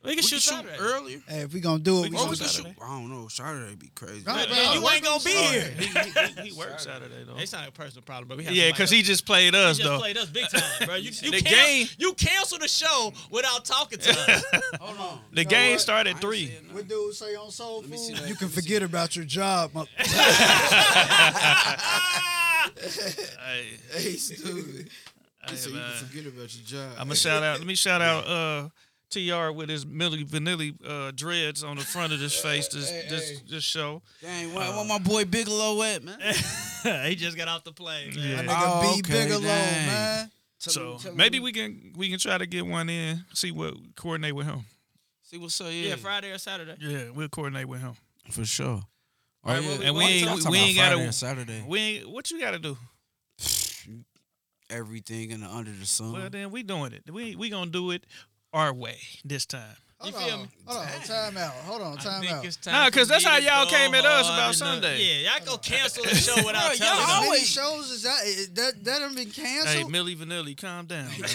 We 0.01 0.11
can 0.11 0.17
We 0.17 0.21
shoot 0.21 0.29
can 0.29 0.39
shoot 0.39 0.41
Saturday. 0.41 0.77
earlier. 0.79 1.19
Hey, 1.27 1.39
if 1.41 1.53
we 1.53 1.59
gonna 1.59 1.79
do 1.79 1.97
it, 1.97 2.01
we 2.03 2.09
can 2.11 2.15
Or 2.15 2.19
gonna 2.19 2.29
we 2.31 2.35
shoot 2.37 2.43
can 2.43 2.49
shoot. 2.53 2.55
Saturday. 2.63 2.77
I 2.81 2.87
don't 2.87 3.09
know. 3.09 3.27
Saturday 3.27 3.75
be 3.75 3.87
crazy. 3.95 4.23
Right, 4.25 4.47
Yeah, 4.49 4.55
bro. 4.55 4.73
you 4.81 4.89
ain't 4.89 5.03
gonna 5.03 5.23
be 5.23 5.31
here. 5.31 5.71
he, 5.77 5.85
he, 6.43 6.49
he 6.49 6.57
works 6.57 6.83
Saturday 6.83 7.23
though. 7.27 7.35
It's 7.37 7.51
not 7.51 7.67
a 7.67 7.71
personal 7.71 8.03
problem, 8.03 8.27
but 8.29 8.37
we 8.37 8.45
have 8.45 8.53
Yeah, 8.53 8.71
because 8.71 8.89
he 8.89 9.01
just 9.01 9.25
played 9.25 9.53
us 9.55 9.75
He 9.77 9.83
just 9.83 9.93
though. 9.93 9.99
played 9.99 10.17
us 10.17 10.27
big 10.29 10.47
time, 10.49 10.61
bro. 10.87 10.95
You, 10.95 11.11
you, 11.21 11.31
The 11.31 11.41
cancel, 11.41 11.51
game- 11.51 11.87
you 11.97 12.13
cancel 12.13 12.59
the 12.59 12.67
show 12.69 13.11
without 13.29 13.65
talking 13.65 13.99
to 13.99 14.09
us. 14.31 14.43
Hold 14.79 14.97
on. 14.99 15.19
The 15.33 15.43
know 15.43 15.49
game 15.49 15.71
what? 15.73 15.81
started 15.81 16.15
at 16.15 16.21
three. 16.21 16.47
saying 16.47 16.61
nothing. 16.63 16.75
What 16.75 16.87
dude 16.87 17.13
say 17.15 17.35
on 17.35 17.51
Soul 17.51 17.81
me 17.81 17.97
see 17.97 18.13
Food? 18.13 18.23
that. 18.23 18.29
You 18.29 18.35
can 18.35 18.47
Let 18.47 18.55
me 18.55 18.61
forget 18.61 18.83
about 18.83 19.15
your 19.17 19.25
job. 19.25 19.73
mo- 19.73 19.85
Hey, 22.75 23.79
Hey, 23.91 24.15
stupid. 24.15 24.89
hey, 25.47 25.55
So 25.55 25.69
you 25.69 25.75
can 25.79 25.91
forget 26.07 26.25
about 26.27 26.55
your 26.55 26.63
job. 26.65 26.91
I'm 26.93 27.07
gonna 27.07 27.15
shout 27.15 27.43
out. 27.43 27.57
Let 27.57 27.67
me 27.67 27.75
shout 27.75 28.01
out 28.01 28.25
uh, 28.27 28.69
Tr 29.09 29.51
with 29.51 29.69
his 29.69 29.85
Milli 29.85 30.23
Vanilli 30.27 30.75
uh, 30.87 31.11
dreads 31.11 31.63
on 31.63 31.77
the 31.77 31.83
front 31.83 32.13
of 32.13 32.19
his 32.19 32.33
face. 32.41 32.67
This 32.67 32.89
Hey, 32.89 33.05
this 33.09 33.29
hey. 33.29 33.37
this 33.49 33.63
show. 33.63 34.01
Dang, 34.21 34.53
where, 34.53 34.71
where 34.71 34.85
my 34.85 34.99
boy 34.99 35.25
Bigelow 35.25 35.81
at, 35.83 36.03
man? 36.03 36.19
he 37.09 37.15
just 37.15 37.35
got 37.37 37.47
off 37.47 37.63
the 37.63 37.71
plane, 37.73 38.15
man. 38.15 38.45
My 38.45 38.53
nigga 38.53 38.57
Oh, 38.65 38.81
B 38.93 38.99
okay, 38.99 39.23
Bigelow, 39.25 39.41
dang. 39.41 39.87
man. 39.87 40.31
Tell 40.61 40.73
So 40.73 40.91
him- 40.93 40.99
tell 40.99 41.13
maybe 41.15 41.37
him- 41.37 41.43
we 41.43 41.51
can 41.53 41.93
we 41.97 42.09
can 42.09 42.19
try 42.19 42.37
to 42.37 42.45
get 42.45 42.65
one 42.65 42.89
in. 42.89 43.23
See 43.33 43.51
what 43.51 43.73
coordinate 43.95 44.35
with 44.35 44.45
him. 44.45 44.61
See 45.23 45.37
what's 45.37 45.59
up? 45.61 45.67
Yeah, 45.67 45.89
Yeah, 45.89 45.95
Friday 45.95 46.31
or 46.31 46.37
Saturday. 46.37 46.75
Yeah, 46.79 47.09
we'll 47.13 47.29
coordinate 47.29 47.67
with 47.67 47.81
him. 47.81 47.93
for 48.31 48.45
sure. 48.45 48.81
Oh, 49.45 49.53
right, 49.53 49.61
well, 49.61 49.81
And 49.81 49.95
we 49.95 50.03
ain't 50.03 50.27
I'm 50.27 50.35
we, 50.35 50.41
talking 50.41 50.51
we 50.51 50.57
about 50.57 50.67
ain't 50.67 50.77
Friday 50.77 50.91
gotta 50.95 51.03
and 51.05 51.15
Saturday. 51.15 51.63
We 51.67 51.79
ain't 51.79 52.09
what 52.09 52.29
you 52.31 52.39
gotta 52.41 52.59
do. 52.59 52.77
Everything 54.69 55.31
in 55.31 55.41
the 55.41 55.47
under 55.47 55.71
the 55.71 55.85
sun. 55.85 56.11
Well 56.13 56.29
then 56.29 56.51
we 56.51 56.61
doing 56.61 56.93
it. 56.93 57.03
We 57.11 57.35
we 57.35 57.49
gonna 57.49 57.71
do 57.71 57.89
it 57.91 58.03
our 58.53 58.73
way 58.73 58.97
this 59.23 59.45
time. 59.45 59.75
Hold 59.99 60.13
You 60.13 60.19
on, 60.33 60.41
me? 60.43 60.47
Hold 60.65 60.79
on, 60.79 61.01
time 61.01 61.35
out. 61.37 61.51
Hold 61.65 61.81
on, 61.81 61.97
I 61.99 62.01
time 62.01 62.21
think 62.21 62.31
out. 62.31 62.45
it's 62.45 62.55
time 62.55 62.73
Nah, 62.73 62.85
for 62.85 62.91
'cause 62.91 63.07
that's 63.09 63.25
how 63.25 63.35
y'all 63.35 63.65
came 63.65 63.93
at 63.93 64.05
us 64.05 64.27
about 64.27 64.37
enough. 64.43 64.55
Sunday. 64.55 65.03
Yeah, 65.23 65.31
y'all 65.35 65.45
go 65.45 65.57
cancel 65.57 66.05
the 66.05 66.15
show 66.15 66.35
without 66.37 66.53
Bro, 66.53 66.75
telling 66.75 66.79
y'all 66.79 66.89
us. 67.01 67.03
How 67.05 67.15
many 67.19 67.25
always- 67.27 67.49
shows 67.49 67.91
is 67.91 68.03
that? 68.03 68.23
Is 68.25 68.49
that 68.51 68.81
that 68.85 68.99
done 68.99 69.13
been 69.13 69.29
canceled? 69.29 69.67
Hey, 69.67 69.83
canceled? 69.83 69.91
Milli 69.93 70.15
Vanilli, 70.15 70.55
calm 70.55 70.85
down. 70.85 71.07
man. 71.19 71.29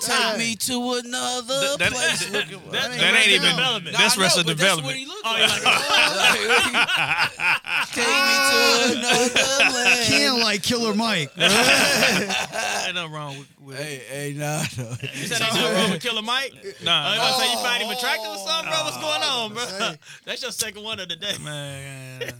Take 0.00 0.38
me 0.38 0.56
to 0.56 0.94
another 1.04 1.76
That- 1.76 1.92
place. 1.92 2.20
that- 2.20 2.32
looking 2.32 2.60
for- 2.60 2.70
that- 2.72 2.92
that 2.98 3.14
ain't 3.14 3.28
even 3.28 3.50
development. 3.50 3.92
Nah, 3.92 3.98
That's 3.98 4.14
I 4.14 4.16
know, 4.16 4.22
Arrested 4.24 4.46
but 4.46 4.56
Development. 4.56 4.86
That's 4.86 4.86
what 4.86 4.96
he 4.96 5.04
looked 5.04 5.26
Oh, 5.26 5.32
like. 5.32 5.40
you 5.52 6.78
like, 6.78 7.85
Take 7.96 8.06
me 8.06 8.12
to 8.12 8.98
another 8.98 9.74
land. 9.74 10.04
Ken 10.06 10.40
like 10.40 10.62
Killer 10.62 10.94
Mike. 10.94 11.30
Ain't 11.38 12.94
nothing 12.94 13.12
wrong 13.12 13.38
with, 13.38 13.48
with 13.60 13.78
Hey, 13.78 14.02
hey, 14.08 14.34
nah, 14.36 14.62
no. 14.78 14.90
you 15.14 15.26
said 15.26 15.40
ain't 15.42 15.54
nothing 15.54 15.74
wrong 15.74 15.90
with 15.92 16.02
Killer 16.02 16.22
Mike? 16.22 16.52
Nah, 16.84 17.08
Oh, 17.08 17.12
you 17.12 17.18
nah. 17.18 17.24
about 17.24 17.36
to 17.38 17.44
say 17.44 17.52
you 17.52 17.58
find 17.58 17.82
him 17.82 17.88
oh. 17.88 17.96
attractive 17.96 18.30
or 18.30 18.38
something, 18.38 18.70
bro? 18.70 18.82
What's 18.84 18.98
going 18.98 19.22
on, 19.22 19.54
bro? 19.54 19.94
That's 20.24 20.42
your 20.42 20.52
second 20.52 20.82
one 20.84 21.00
of 21.00 21.08
the 21.08 21.16
day. 21.16 21.36
man. 21.42 22.32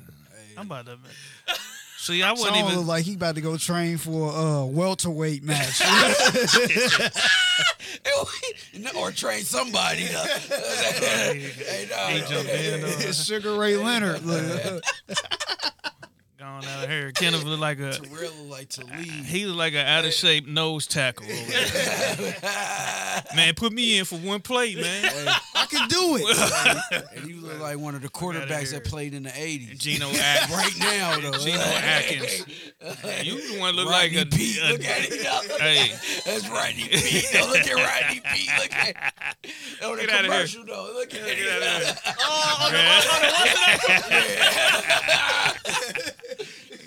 I'm 0.57 0.67
about 0.67 0.87
to. 0.87 0.93
Man. 0.93 0.99
See, 1.99 2.23
I 2.23 2.31
wasn't 2.31 2.55
Song 2.55 2.65
even. 2.65 2.79
look 2.79 2.87
like 2.87 3.05
he 3.05 3.15
about 3.15 3.35
to 3.35 3.41
go 3.41 3.57
train 3.57 3.99
for 3.99 4.31
a 4.33 4.65
welterweight 4.67 5.43
match. 5.43 5.81
or 8.97 9.11
train 9.13 9.43
somebody. 9.43 10.05
though. 10.05 10.25
hey, 10.49 11.89
nah, 11.91 12.09
He 12.09 12.21
jumped 12.21 12.51
in. 12.51 12.85
Uh, 12.85 13.13
Sugar 13.13 13.57
Ray 13.57 13.77
Leonard. 13.77 14.23
Gone 16.47 16.65
out 16.65 16.85
of 16.85 16.89
here. 16.91 17.11
Kenneth 17.11 17.43
look 17.43 17.59
like 17.59 17.81
a. 17.81 17.99
Real 18.09 18.33
like 18.49 18.69
to 18.71 18.85
leave. 18.85 19.27
He 19.27 19.47
look 19.47 19.57
like 19.57 19.73
an 19.73 19.85
out 19.85 20.05
of 20.05 20.13
shape 20.13 20.47
nose 20.47 20.87
tackle. 20.87 21.27
over 21.27 21.35
there. 21.51 22.35
man, 23.35 23.55
put 23.57 23.73
me 23.73 23.99
in 23.99 24.05
for 24.05 24.15
one 24.17 24.41
play, 24.41 24.77
man. 24.77 25.11
I 25.57 25.67
can 25.69 25.89
do 25.89 26.19
it. 26.21 27.03
And 27.17 27.27
you 27.29 27.41
look 27.41 27.59
like 27.61 27.79
one 27.79 27.95
of 27.97 28.03
the 28.03 28.09
quarterbacks 28.09 28.71
here. 28.71 28.79
that 28.79 28.85
played 28.85 29.13
in 29.15 29.25
the 29.25 29.31
80s. 29.31 29.77
Gino 29.79 30.07
Atkins. 30.15 30.57
Right 30.57 30.73
now, 30.79 31.19
though. 31.19 31.39
Geno 31.39 31.59
Atkins. 31.63 32.45
You 33.27 33.55
the 33.55 33.59
one 33.61 33.75
look 33.75 33.89
Rodney 33.91 34.17
like 34.17 34.27
a. 34.27 34.31
Peete. 34.37 34.59
a- 34.63 34.71
Look 34.73 34.85
at 34.85 35.05
it. 35.05 35.11
Look 35.51 35.61
hey, 35.61 35.91
That's 36.25 36.49
Rodney 36.49 36.89
Peete. 36.89 37.29
Though. 37.33 37.47
Look 37.49 37.67
at 37.67 37.75
Rodney 37.75 38.21
Peete. 38.33 38.51
Look 38.61 38.73
at 38.73 39.15
On 39.85 39.97
the 39.97 40.03
Get 40.03 40.11
outta 40.11 40.23
here. 40.23 40.31
commercial, 40.33 40.65
though. 40.65 40.93
Look 40.95 41.13
at 41.13 41.27
get 41.27 41.63
out 41.63 41.83
it. 41.83 41.89
of 41.91 42.01
here. 42.05 42.15
Oh, 42.21 42.71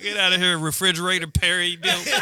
Get 0.02 0.18
out 0.18 0.34
of 0.34 0.40
here, 0.42 0.58
refrigerator 0.58 1.28
Perry 1.28 1.76
built. 1.76 2.08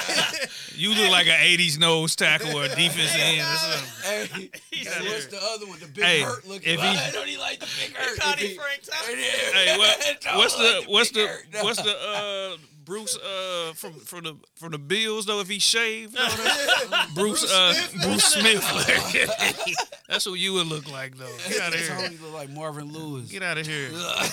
You 0.79 0.89
look 0.93 1.09
like 1.09 1.25
an 1.25 1.33
'80s 1.39 1.79
nose 1.79 2.15
tackle 2.15 2.55
or 2.55 2.65
a 2.65 2.69
defense 2.69 3.11
end. 3.15 3.41
or 3.41 3.55
something. 3.55 4.49
Hey, 4.71 4.85
and 4.95 5.05
what's 5.07 5.25
the 5.25 5.39
other 5.41 5.65
one? 5.65 5.79
The 5.79 5.87
big 5.87 6.03
Hey, 6.03 6.21
hurt 6.21 6.47
looking. 6.47 6.71
if 6.75 6.79
he- 6.79 6.85
I 6.87 7.09
don't 7.11 7.25
he 7.27 7.35
like 7.35 7.59
the 7.59 7.67
big 7.81 7.95
hurt. 7.95 8.19
Caught 8.19 8.35
If 8.35 8.41
him 8.43 8.49
he- 8.49 8.55
Frank 8.57 8.81
Thomas. 8.83 9.15
Hey, 9.53 9.75
what, 9.75 10.17
what's 10.37 10.55
like 10.59 10.85
the 10.85 10.91
what's 10.91 11.11
big 11.11 11.23
the 11.23 11.27
hurt. 11.33 11.45
No. 11.55 11.63
what's 11.63 11.81
the 11.81 11.89
uh 11.97 12.57
Bruce 12.87 13.17
uh 13.17 13.73
from 13.75 13.93
from 13.93 14.23
the 14.23 14.35
from 14.55 14.71
the 14.71 14.77
Bills 14.77 15.25
though 15.25 15.41
if 15.41 15.49
he 15.49 15.59
shaved 15.59 16.15
know 16.15 16.25
that? 16.25 17.09
Bruce 17.15 17.43
uh 17.51 17.75
Bruce 18.01 18.23
Smith 18.33 18.63
that's 20.07 20.25
what 20.25 20.39
you 20.39 20.53
would 20.53 20.67
look 20.67 20.89
like 20.89 21.17
though 21.17 21.27
get 21.49 21.59
out 21.59 21.73
of 21.73 21.79
here 21.81 21.89
Tony 21.89 22.17
look 22.23 22.33
like 22.33 22.49
Marvin 22.49 22.93
Lewis. 22.93 23.29
get 23.29 23.43
out 23.43 23.57
of 23.57 23.67
here 23.67 23.89
Hey, 23.89 23.93
nah. 23.93 24.23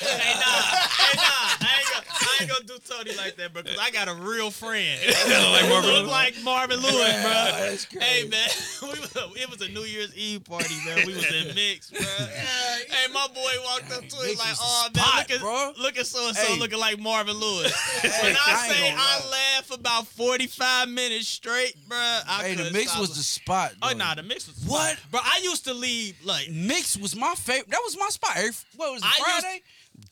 Hey, 0.00 1.16
nah. 1.16 1.50
I 1.62 1.76
ain't, 1.78 1.88
gonna, 1.92 2.06
I 2.10 2.36
ain't 2.40 2.50
gonna 2.50 2.64
do 2.64 2.78
Tony 2.88 3.16
like 3.16 3.36
that, 3.36 3.52
bro, 3.52 3.62
because 3.62 3.78
I 3.78 3.90
got 3.90 4.08
a 4.08 4.14
real 4.14 4.50
friend. 4.50 4.98
like 5.06 5.68
Marvin 5.68 5.90
look 5.90 6.02
Lewis. 6.02 6.10
like 6.10 6.34
Marvin 6.42 6.80
Lewis, 6.80 7.22
bro. 7.22 7.32
that's 7.32 7.84
crazy. 7.84 8.04
Hey, 8.04 8.28
man. 8.28 8.48
We 8.82 8.88
was, 9.00 9.16
it 9.36 9.50
was 9.50 9.60
a 9.60 9.68
New 9.68 9.82
Year's 9.82 10.16
Eve 10.16 10.44
party, 10.44 10.74
man. 10.86 11.06
We 11.06 11.14
was 11.14 11.30
in 11.30 11.54
Mix, 11.54 11.90
bro. 11.90 12.00
hey, 12.00 13.12
my 13.12 13.26
boy 13.34 13.52
walked 13.64 13.92
up 13.92 14.08
to 14.08 14.16
him 14.16 14.36
like, 14.38 14.48
was 14.48 14.58
the 14.58 14.64
oh, 14.64 14.88
man, 14.94 15.04
spot, 15.04 15.18
look 15.18 15.30
at, 15.30 15.40
bro. 15.40 15.72
look 15.82 15.98
at 15.98 16.06
so-and-so 16.06 16.54
looking 16.56 16.78
like 16.78 16.98
Marvin 16.98 17.36
Lewis. 17.36 17.72
When 18.02 18.36
I 18.36 18.38
I 18.46 18.68
say 18.68 18.94
I 18.96 19.20
laugh 19.30 19.70
about 19.78 20.06
45 20.08 20.88
minutes 20.88 21.28
straight, 21.28 21.74
bro, 21.88 21.98
I 21.98 22.42
Hey, 22.48 22.54
the 22.54 22.70
mix 22.70 22.96
was 22.98 23.16
the 23.16 23.22
spot. 23.22 23.72
Oh, 23.82 23.88
though. 23.90 23.96
nah, 23.96 24.14
the 24.14 24.22
Mix 24.22 24.46
was 24.46 24.56
What? 24.66 24.96
Bro, 25.10 25.20
I 25.22 25.40
used 25.42 25.64
to 25.64 25.74
leave, 25.74 26.16
like, 26.24 26.48
Mix 26.50 26.96
was 26.96 27.14
my 27.16 27.34
favorite. 27.34 27.70
That 27.70 27.80
was 27.84 27.96
my 27.98 28.08
spot. 28.08 28.36
What 28.76 28.92
was 28.92 29.02
it, 29.02 29.06
I 29.06 29.08
used- 29.08 29.20
Friday? 29.42 29.62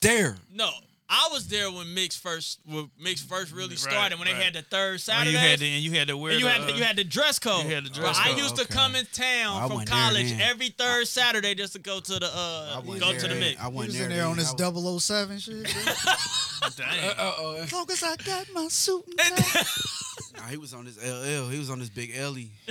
there. 0.00 0.36
No, 0.52 0.70
I 1.10 1.30
was 1.32 1.48
there 1.48 1.70
when 1.72 1.94
Mix 1.94 2.16
first 2.16 2.60
when 2.66 2.90
Mix 3.00 3.22
first 3.22 3.50
really 3.52 3.70
Right, 3.70 3.78
started 3.78 4.18
when 4.18 4.28
they 4.28 4.34
had 4.34 4.52
the 4.52 4.60
third 4.62 4.94
Oh, 4.94 4.96
Saturday. 4.98 5.30
you 5.30 5.38
had 5.38 5.58
to 5.60 5.64
and 5.66 5.82
you 5.82 5.92
had 5.92 6.08
to 6.08 6.16
wear 6.18 6.32
and 6.32 6.40
you 6.40 6.46
the, 6.46 6.52
had 6.52 6.60
uh, 6.60 6.66
the, 6.66 6.72
you 6.74 6.82
had 6.84 6.96
the 6.96 7.04
dress 7.04 7.38
code. 7.38 7.64
you 7.64 7.74
had 7.74 7.84
the 7.86 7.90
But 7.90 7.98
dress 7.98 8.18
I 8.18 8.28
code, 8.28 8.38
used 8.38 8.56
to 8.56 8.66
come 8.68 8.94
in 8.94 9.06
town 9.06 9.62
I 9.62 9.68
from 9.68 9.84
college 9.86 10.34
every 10.40 10.68
third 10.68 11.06
Saturday 11.08 11.54
just 11.54 11.72
to 11.72 11.78
go 11.78 12.00
to 12.00 12.12
the 12.18 12.26
uh 12.30 12.80
go 12.82 12.94
there 13.12 13.20
to 13.20 13.28
the 13.28 13.34
mix. 13.36 13.58
I 13.60 13.70
He 13.70 13.74
wasn't 13.74 13.94
there. 13.94 14.04
in 14.04 14.10
there 14.10 14.26
on 14.26 14.36
this 14.36 14.50
his 14.52 14.60
was- 14.74 15.02
007 15.04 15.38
shit. 15.38 15.62
bro. 15.74 16.68
Dang. 16.76 17.10
Uh-oh. 17.18 17.56
As 17.62 17.72
long 17.72 17.90
as 17.90 18.02
I 18.02 18.16
got 18.16 18.46
my 18.52 18.68
suit 18.68 19.04
and 19.08 19.36
tie. 19.36 19.62
Nah, 20.36 20.44
he 20.48 20.56
was 20.56 20.74
on 20.74 20.84
his 20.84 20.98
LL. 20.98 21.48
He 21.48 21.58
was 21.58 21.70
on 21.70 21.78
this 21.80 21.88
big 21.88 22.12
Ellie. 22.14 22.50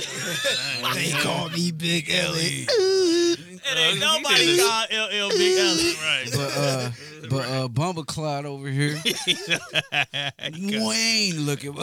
They 0.94 1.12
call 1.12 1.50
me 1.50 1.72
Big 1.72 2.10
Ellie. 2.10 2.66
It 2.70 3.40
ain't 3.78 4.02
Uh, 4.02 4.14
nobody 4.22 4.46
did 4.46 4.60
called 4.60 4.88
LL 4.92 5.30
Big 5.30 5.58
L. 5.58 5.76
right 6.02 6.30
But 6.34 6.54
uh, 6.56 6.90
but 7.38 7.46
uh, 7.50 7.68
Bumba 7.68 8.06
Clyde 8.06 8.46
over 8.46 8.68
here, 8.68 8.96
Wayne 10.88 11.46
looking. 11.46 11.76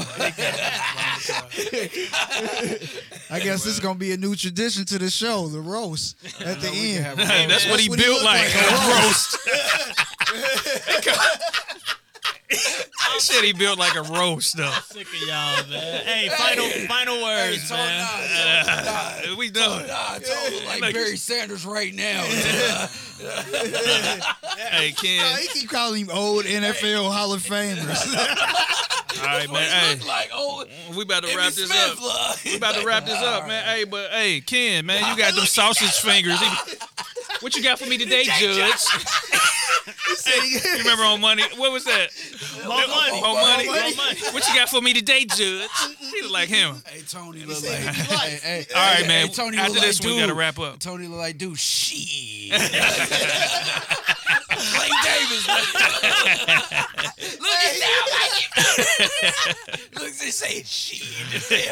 I 3.31 3.40
guess 3.40 3.62
this 3.62 3.74
is 3.74 3.81
gonna 3.81 3.98
be 3.98 4.12
a 4.12 4.16
new 4.16 4.35
tradition 4.35 4.85
to 4.86 4.98
the 4.98 5.10
show, 5.10 5.47
the 5.47 5.60
roast 5.60 6.16
at 6.44 6.60
the 6.60 6.68
end. 6.68 7.20
Hey, 7.20 7.47
that's, 7.47 7.68
what 7.68 7.78
he 7.78 7.89
what 7.89 8.01
he 8.01 8.05
built 8.05 8.22
look 8.22 8.24
like, 8.24 8.52
like, 8.52 8.64
a 8.64 8.74
a 8.74 8.89
roast. 9.05 9.39
I 12.52 13.18
said 13.20 13.42
he 13.44 13.52
built 13.52 13.78
like 13.78 13.94
a 13.96 14.02
roast 14.02 14.56
though. 14.56 14.70
Sick 14.86 15.06
of 15.06 15.14
y'all, 15.22 15.66
man. 15.70 16.04
Hey, 16.04 16.28
final 16.28 16.68
final 16.88 17.22
words, 17.22 17.68
Tony, 17.68 17.80
man. 17.82 18.06
nah, 18.66 19.32
Uh, 19.32 19.36
we 19.36 19.50
done. 19.50 19.86
nah, 19.86 20.18
Tony 20.18 20.56
look 20.56 20.66
like 20.66 20.80
Like- 20.82 20.94
Barry 20.94 21.16
Sanders 21.16 21.64
right 21.64 21.94
now. 21.94 22.24
Hey 24.58 24.92
Ken. 24.92 25.38
He 25.40 25.48
keep 25.48 25.70
calling 25.70 26.02
him 26.02 26.10
old 26.12 26.44
NFL 26.44 27.10
Hall 27.12 27.32
of 27.32 27.42
Famers. 27.42 28.06
All 29.20 29.26
right, 29.26 29.50
man. 29.50 29.98
Hey, 29.98 30.06
like 30.06 30.30
old 30.34 30.68
we 30.96 31.02
about 31.02 31.22
to 31.22 31.28
Emmitt 31.28 31.36
wrap 31.36 31.52
this 31.52 31.66
Smith, 31.70 31.92
up. 31.92 32.00
look. 32.02 32.44
We 32.44 32.56
about 32.56 32.74
to 32.76 32.84
wrap 32.86 33.06
this 33.06 33.16
up, 33.18 33.46
man. 33.46 33.64
Hey, 33.64 33.84
but 33.84 34.10
hey, 34.10 34.40
Ken, 34.40 34.84
man, 34.86 35.08
you 35.10 35.16
got 35.22 35.34
them 35.34 35.44
sausage 35.46 35.92
fingers. 36.00 36.38
What 37.40 37.54
you 37.56 37.62
got 37.62 37.78
for 37.78 37.86
me 37.86 37.96
today, 37.98 38.24
Judge? 38.24 38.84
You 39.86 40.78
remember 40.78 41.02
on 41.05 41.20
money? 41.20 41.43
What 41.56 41.70
was 41.73 41.85
that? 41.85 42.09
More 42.65 42.74
money. 42.74 43.20
More 43.20 43.35
money. 43.35 43.66
More 43.66 43.74
money. 43.74 43.94
What 44.32 44.48
you 44.48 44.55
got 44.55 44.69
for 44.70 44.81
me 44.81 44.94
today, 44.94 45.24
Judge? 45.27 45.69
He 45.98 46.23
look 46.23 46.32
like 46.32 46.48
him. 46.48 46.77
Hey, 46.86 47.02
Tony 47.09 47.44
look 47.44 47.62
like. 47.62 47.73
Hey, 47.78 48.39
hey, 48.43 48.66
All 48.74 48.81
right, 48.81 48.97
hey, 49.02 49.09
man. 49.09 49.27
Hey, 49.28 49.32
Tony 49.35 49.59
After 49.59 49.81
this, 49.81 50.01
like 50.02 50.11
we 50.12 50.19
gotta 50.20 50.32
wrap 50.35 50.59
up. 50.59 50.78
Tony 50.78 51.06
look 51.06 51.19
like 51.19 51.36
dude. 51.39 51.59
Shit. 51.59 52.51
Clay 52.51 52.69
Davis. 55.05 55.47
Look 55.48 55.59
at 57.51 57.78
that. 57.81 58.01
Look, 59.94 60.12
they 60.15 60.31
say 60.31 60.62
shit. 60.65 61.02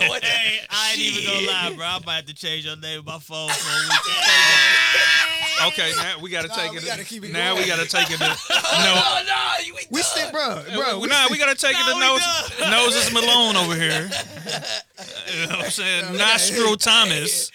Man, 0.01 0.09
what 0.09 0.21
the- 0.23 0.29
Hey, 0.29 0.61
I 0.71 0.91
ain't 0.93 1.01
even 1.01 1.25
gonna 1.25 1.47
lie, 1.47 1.73
bro. 1.77 1.87
I'm 1.87 2.03
about 2.03 2.27
to 2.27 2.35
change 2.35 2.65
your 2.67 2.77
name 2.77 3.01
on 3.01 3.05
my 3.07 3.19
phone 3.19 3.49
for 3.51 3.71
a 3.71 3.89
week. 3.89 3.99
Okay, 5.69 5.93
now 5.97 6.19
we 6.21 6.31
gotta 6.31 6.49
take 6.49 6.73
we 6.73 6.79
it. 6.79 6.87
gotta 6.87 7.05
keep 7.05 7.25
it 7.25 7.31
now 7.33 7.53
going. 7.53 7.63
we 7.63 7.69
gotta 7.69 7.87
take 7.87 8.11
it. 8.11 8.19
To, 8.19 8.25
no, 8.83 9.23
no, 9.27 9.53
you 9.65 9.75
ain't 9.79 9.91
we 9.91 10.01
done. 10.01 10.11
still, 10.11 10.31
bro, 10.33 10.63
bro. 10.75 10.99
we, 10.99 11.07
nah, 11.07 11.29
we 11.31 11.39
gotta 11.39 11.55
take 11.55 11.77
it 11.79 11.87
to 11.87 11.95
we 11.95 12.01
nose. 12.01 12.23
Noses 12.71 13.13
Malone 13.13 13.57
over 13.57 13.75
here. 13.77 14.11
You 15.33 15.47
know 15.47 15.57
what 15.59 15.65
I'm 15.67 15.71
saying? 15.71 16.17
Nostril 16.17 16.77
Thomas. 16.77 17.53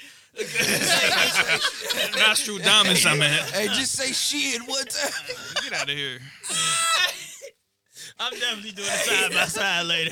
Nostril 2.18 2.60
Thomas, 2.60 3.06
I'm 3.06 3.20
mean. 3.20 3.30
Hey, 3.52 3.68
just 3.68 3.94
say 3.94 4.12
shit 4.14 4.62
one 4.68 4.86
time. 4.86 5.36
Get 5.64 5.74
out 5.74 5.90
of 5.90 5.96
here. 5.96 6.20
I'm 8.20 8.34
definitely 8.34 8.72
doing 8.72 8.88
it 8.90 9.06
side 9.06 9.32
by 9.32 9.46
side 9.46 9.86
later. 9.86 10.12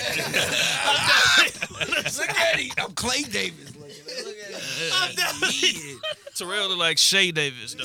Look 2.20 2.30
at 2.30 2.60
him. 2.60 2.72
I'm 2.78 2.94
Clay 2.94 3.24
Davis. 3.24 3.75
Look 4.06 4.18
at 4.18 4.24
him. 4.24 4.26
Look 4.26 4.36
at 4.36 4.54
him. 4.54 4.92
I'm 4.94 5.16
definitely. 5.16 5.54
Shit. 5.54 5.98
Terrell 6.36 6.70
look 6.70 6.80
like 6.80 6.98
Shay 6.98 7.32
Davis, 7.32 7.76
though. 7.76 7.84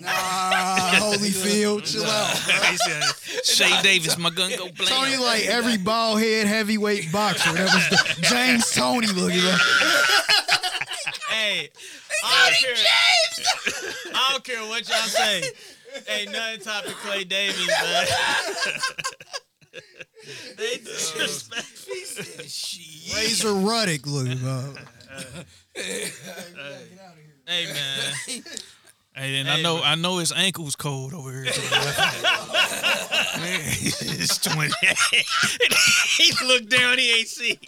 Nah, 0.00 0.90
Holyfield, 1.00 1.90
chill 1.90 2.04
out. 2.04 2.36
He 2.70 2.76
said, 2.76 3.02
Shay 3.44 3.82
Davis, 3.82 4.18
my 4.18 4.30
gun 4.30 4.50
go 4.56 4.68
blam. 4.70 4.88
Tony 4.88 5.16
like 5.16 5.44
every 5.46 5.76
bald 5.78 6.20
head 6.20 6.46
heavyweight 6.46 7.10
boxer. 7.12 7.52
That 7.52 7.72
was 7.74 7.88
the 7.90 8.22
James 8.22 8.70
Toney 8.72 9.06
looking 9.08 9.42
like. 9.44 9.60
hey, 11.30 11.70
I 12.24 12.50
don't 12.50 12.60
care. 12.60 12.84
I 14.14 14.28
don't 14.32 14.44
care 14.44 14.62
what 14.68 14.88
y'all 14.88 14.98
say. 14.98 15.42
Ain't 16.08 16.32
nothing 16.32 16.60
topping 16.60 16.92
Clay 16.92 17.24
Davis, 17.24 17.66
man. 17.68 18.06
They 20.56 20.76
disrespect. 20.78 21.66
Razor 23.16 23.54
Ruddock, 23.54 24.06
look. 24.06 24.28
Uh, 24.44 24.72
Hey 27.46 27.66
man, 27.66 28.12
Hey, 29.16 29.36
and 29.38 29.46
Hey, 29.46 29.54
I 29.58 29.62
know 29.62 29.76
but- 29.76 29.84
I 29.84 29.94
know 29.96 30.18
his 30.18 30.32
ankle's 30.32 30.74
cold 30.74 31.12
over 31.14 31.30
here. 31.30 31.44
To 31.52 31.60
the 31.60 31.70
left. 31.70 33.36
Man, 33.38 33.60
it's 33.60 34.38
twenty. 34.38 34.72
he 36.18 36.32
looked 36.46 36.68
down. 36.70 36.98
He 36.98 37.12
ain't 37.18 37.28
see. 37.28 37.58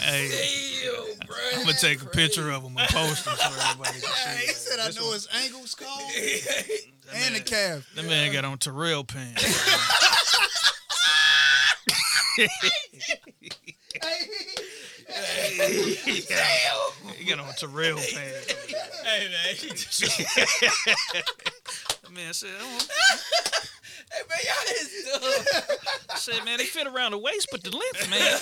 hey, 0.00 0.28
I'm 1.54 1.60
gonna 1.64 1.76
take 1.78 2.02
a 2.02 2.06
picture 2.06 2.50
of 2.50 2.62
him 2.62 2.76
and 2.76 2.88
post 2.88 3.26
him 3.26 3.34
so 3.36 3.46
everybody 3.46 4.00
can 4.00 4.10
see. 4.40 4.46
he 4.46 4.52
said, 4.52 4.78
"I 4.80 4.90
know 4.98 5.12
his 5.12 5.28
ankles 5.42 5.74
cold 5.74 6.10
and 7.14 7.34
the 7.36 7.40
calf." 7.40 7.86
That 7.96 8.04
man 8.04 8.32
got 8.32 8.44
on 8.44 8.58
Terrell 8.58 9.04
pants. 9.04 9.44
he 17.16 17.24
got 17.24 17.40
on 17.40 17.52
Terrell 17.54 17.96
pants. 17.96 18.52
hey 19.04 19.28
man, 19.28 19.54
he 19.56 19.68
just, 19.70 20.02
man 22.12 22.32
said, 22.32 22.50
oh, 22.60 22.78
hey 24.12 24.22
man, 24.28 24.38
y'all 24.44 24.72
is 24.80 24.90
dumb. 25.12 25.22
I 26.10 26.16
said, 26.16 26.44
man, 26.44 26.58
they 26.58 26.64
fit 26.64 26.86
around 26.86 27.10
the 27.12 27.18
waist, 27.18 27.48
but 27.50 27.62
the 27.62 27.70
length, 27.70 28.08
man. 28.10 28.38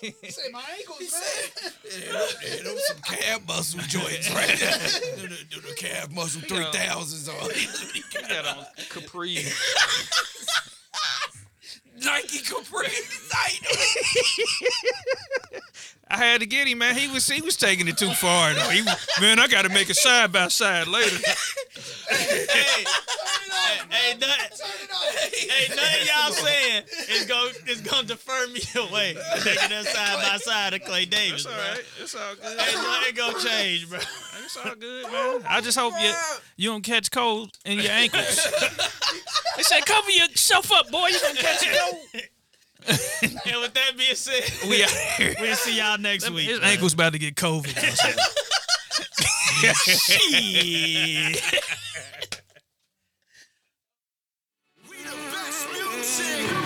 He 0.00 0.30
said, 0.30 0.52
"My 0.52 0.62
ankles, 0.78 1.12
man." 1.12 1.72
Yeah, 1.84 2.62
those 2.64 2.86
some 2.86 2.98
calf 2.98 3.46
muscle 3.46 3.80
joints 3.80 4.30
right 4.34 4.58
there. 4.58 5.16
do, 5.16 5.28
the, 5.28 5.44
do 5.50 5.60
the 5.60 5.74
calf 5.76 6.10
muscle 6.12 6.40
three 6.42 6.64
thousands 6.72 7.28
on. 7.28 7.50
He 7.50 8.02
got 8.28 8.46
on 8.46 8.66
capri. 8.88 9.44
Nike 12.02 12.38
Capri. 12.38 12.88
I 16.10 16.16
had 16.16 16.40
to 16.40 16.46
get 16.46 16.66
him, 16.66 16.78
man. 16.78 16.96
He 16.96 17.06
was 17.06 17.28
he 17.28 17.40
was 17.40 17.56
taking 17.56 17.86
it 17.86 17.96
too 17.96 18.12
far 18.14 18.52
though. 18.52 18.68
He, 18.68 18.82
man, 19.20 19.38
I 19.38 19.46
got 19.46 19.62
to 19.62 19.68
make 19.68 19.88
a 19.90 19.94
side 19.94 20.32
by 20.32 20.48
side 20.48 20.88
later. 20.88 21.16
hey, 22.10 22.84
hey, 23.88 24.18
nothing, 24.18 24.58
hey, 25.48 25.68
nothing 25.68 26.06
y'all 26.06 26.32
saying 26.32 26.82
is 27.10 27.26
going 27.26 27.54
is 27.68 27.80
gonna 27.80 28.08
defer 28.08 28.48
me 28.48 28.60
away. 28.74 29.14
from 29.14 29.42
Taking 29.42 29.68
that 29.68 29.84
side 29.86 30.30
by 30.30 30.36
side 30.38 30.74
of 30.74 30.82
Clay 30.82 31.04
Davis, 31.04 31.46
It's 31.46 31.46
all 31.46 31.52
bro. 31.52 31.74
It's 32.02 32.14
all 32.16 32.34
good. 32.34 32.60
Ain't 32.60 32.74
nothing 32.74 33.14
gonna 33.14 33.48
change, 33.48 33.88
bro. 33.88 33.98
It's 34.44 34.56
all 34.56 34.74
good, 34.74 35.12
man. 35.12 35.44
I 35.48 35.60
just 35.60 35.78
hope 35.78 35.94
you 36.00 36.12
you 36.56 36.70
don't 36.70 36.82
catch 36.82 37.12
cold 37.12 37.52
in 37.64 37.78
your 37.78 37.92
ankles. 37.92 38.48
they 39.56 39.62
said 39.62 39.86
cover 39.86 40.10
yourself 40.10 40.72
up, 40.72 40.90
boy. 40.90 41.06
You 41.06 41.20
gonna 41.20 41.38
catch 41.38 41.64
cold. 41.70 42.00
And 43.22 43.60
with 43.60 43.74
that 43.74 43.92
being 43.96 44.14
said, 44.14 44.42
We 44.68 44.82
out 44.82 44.90
here. 44.90 45.34
we'll 45.40 45.54
see 45.56 45.76
y'all 45.78 45.98
next 45.98 46.30
week. 46.30 46.48
His 46.48 46.60
man. 46.60 46.70
ankle's 46.70 46.94
about 46.94 47.12
to 47.12 47.18
get 47.18 47.34
COVID. 47.34 47.66
Shit. 49.60 50.20
DJ 56.00 56.16
Khaled. 56.16 56.59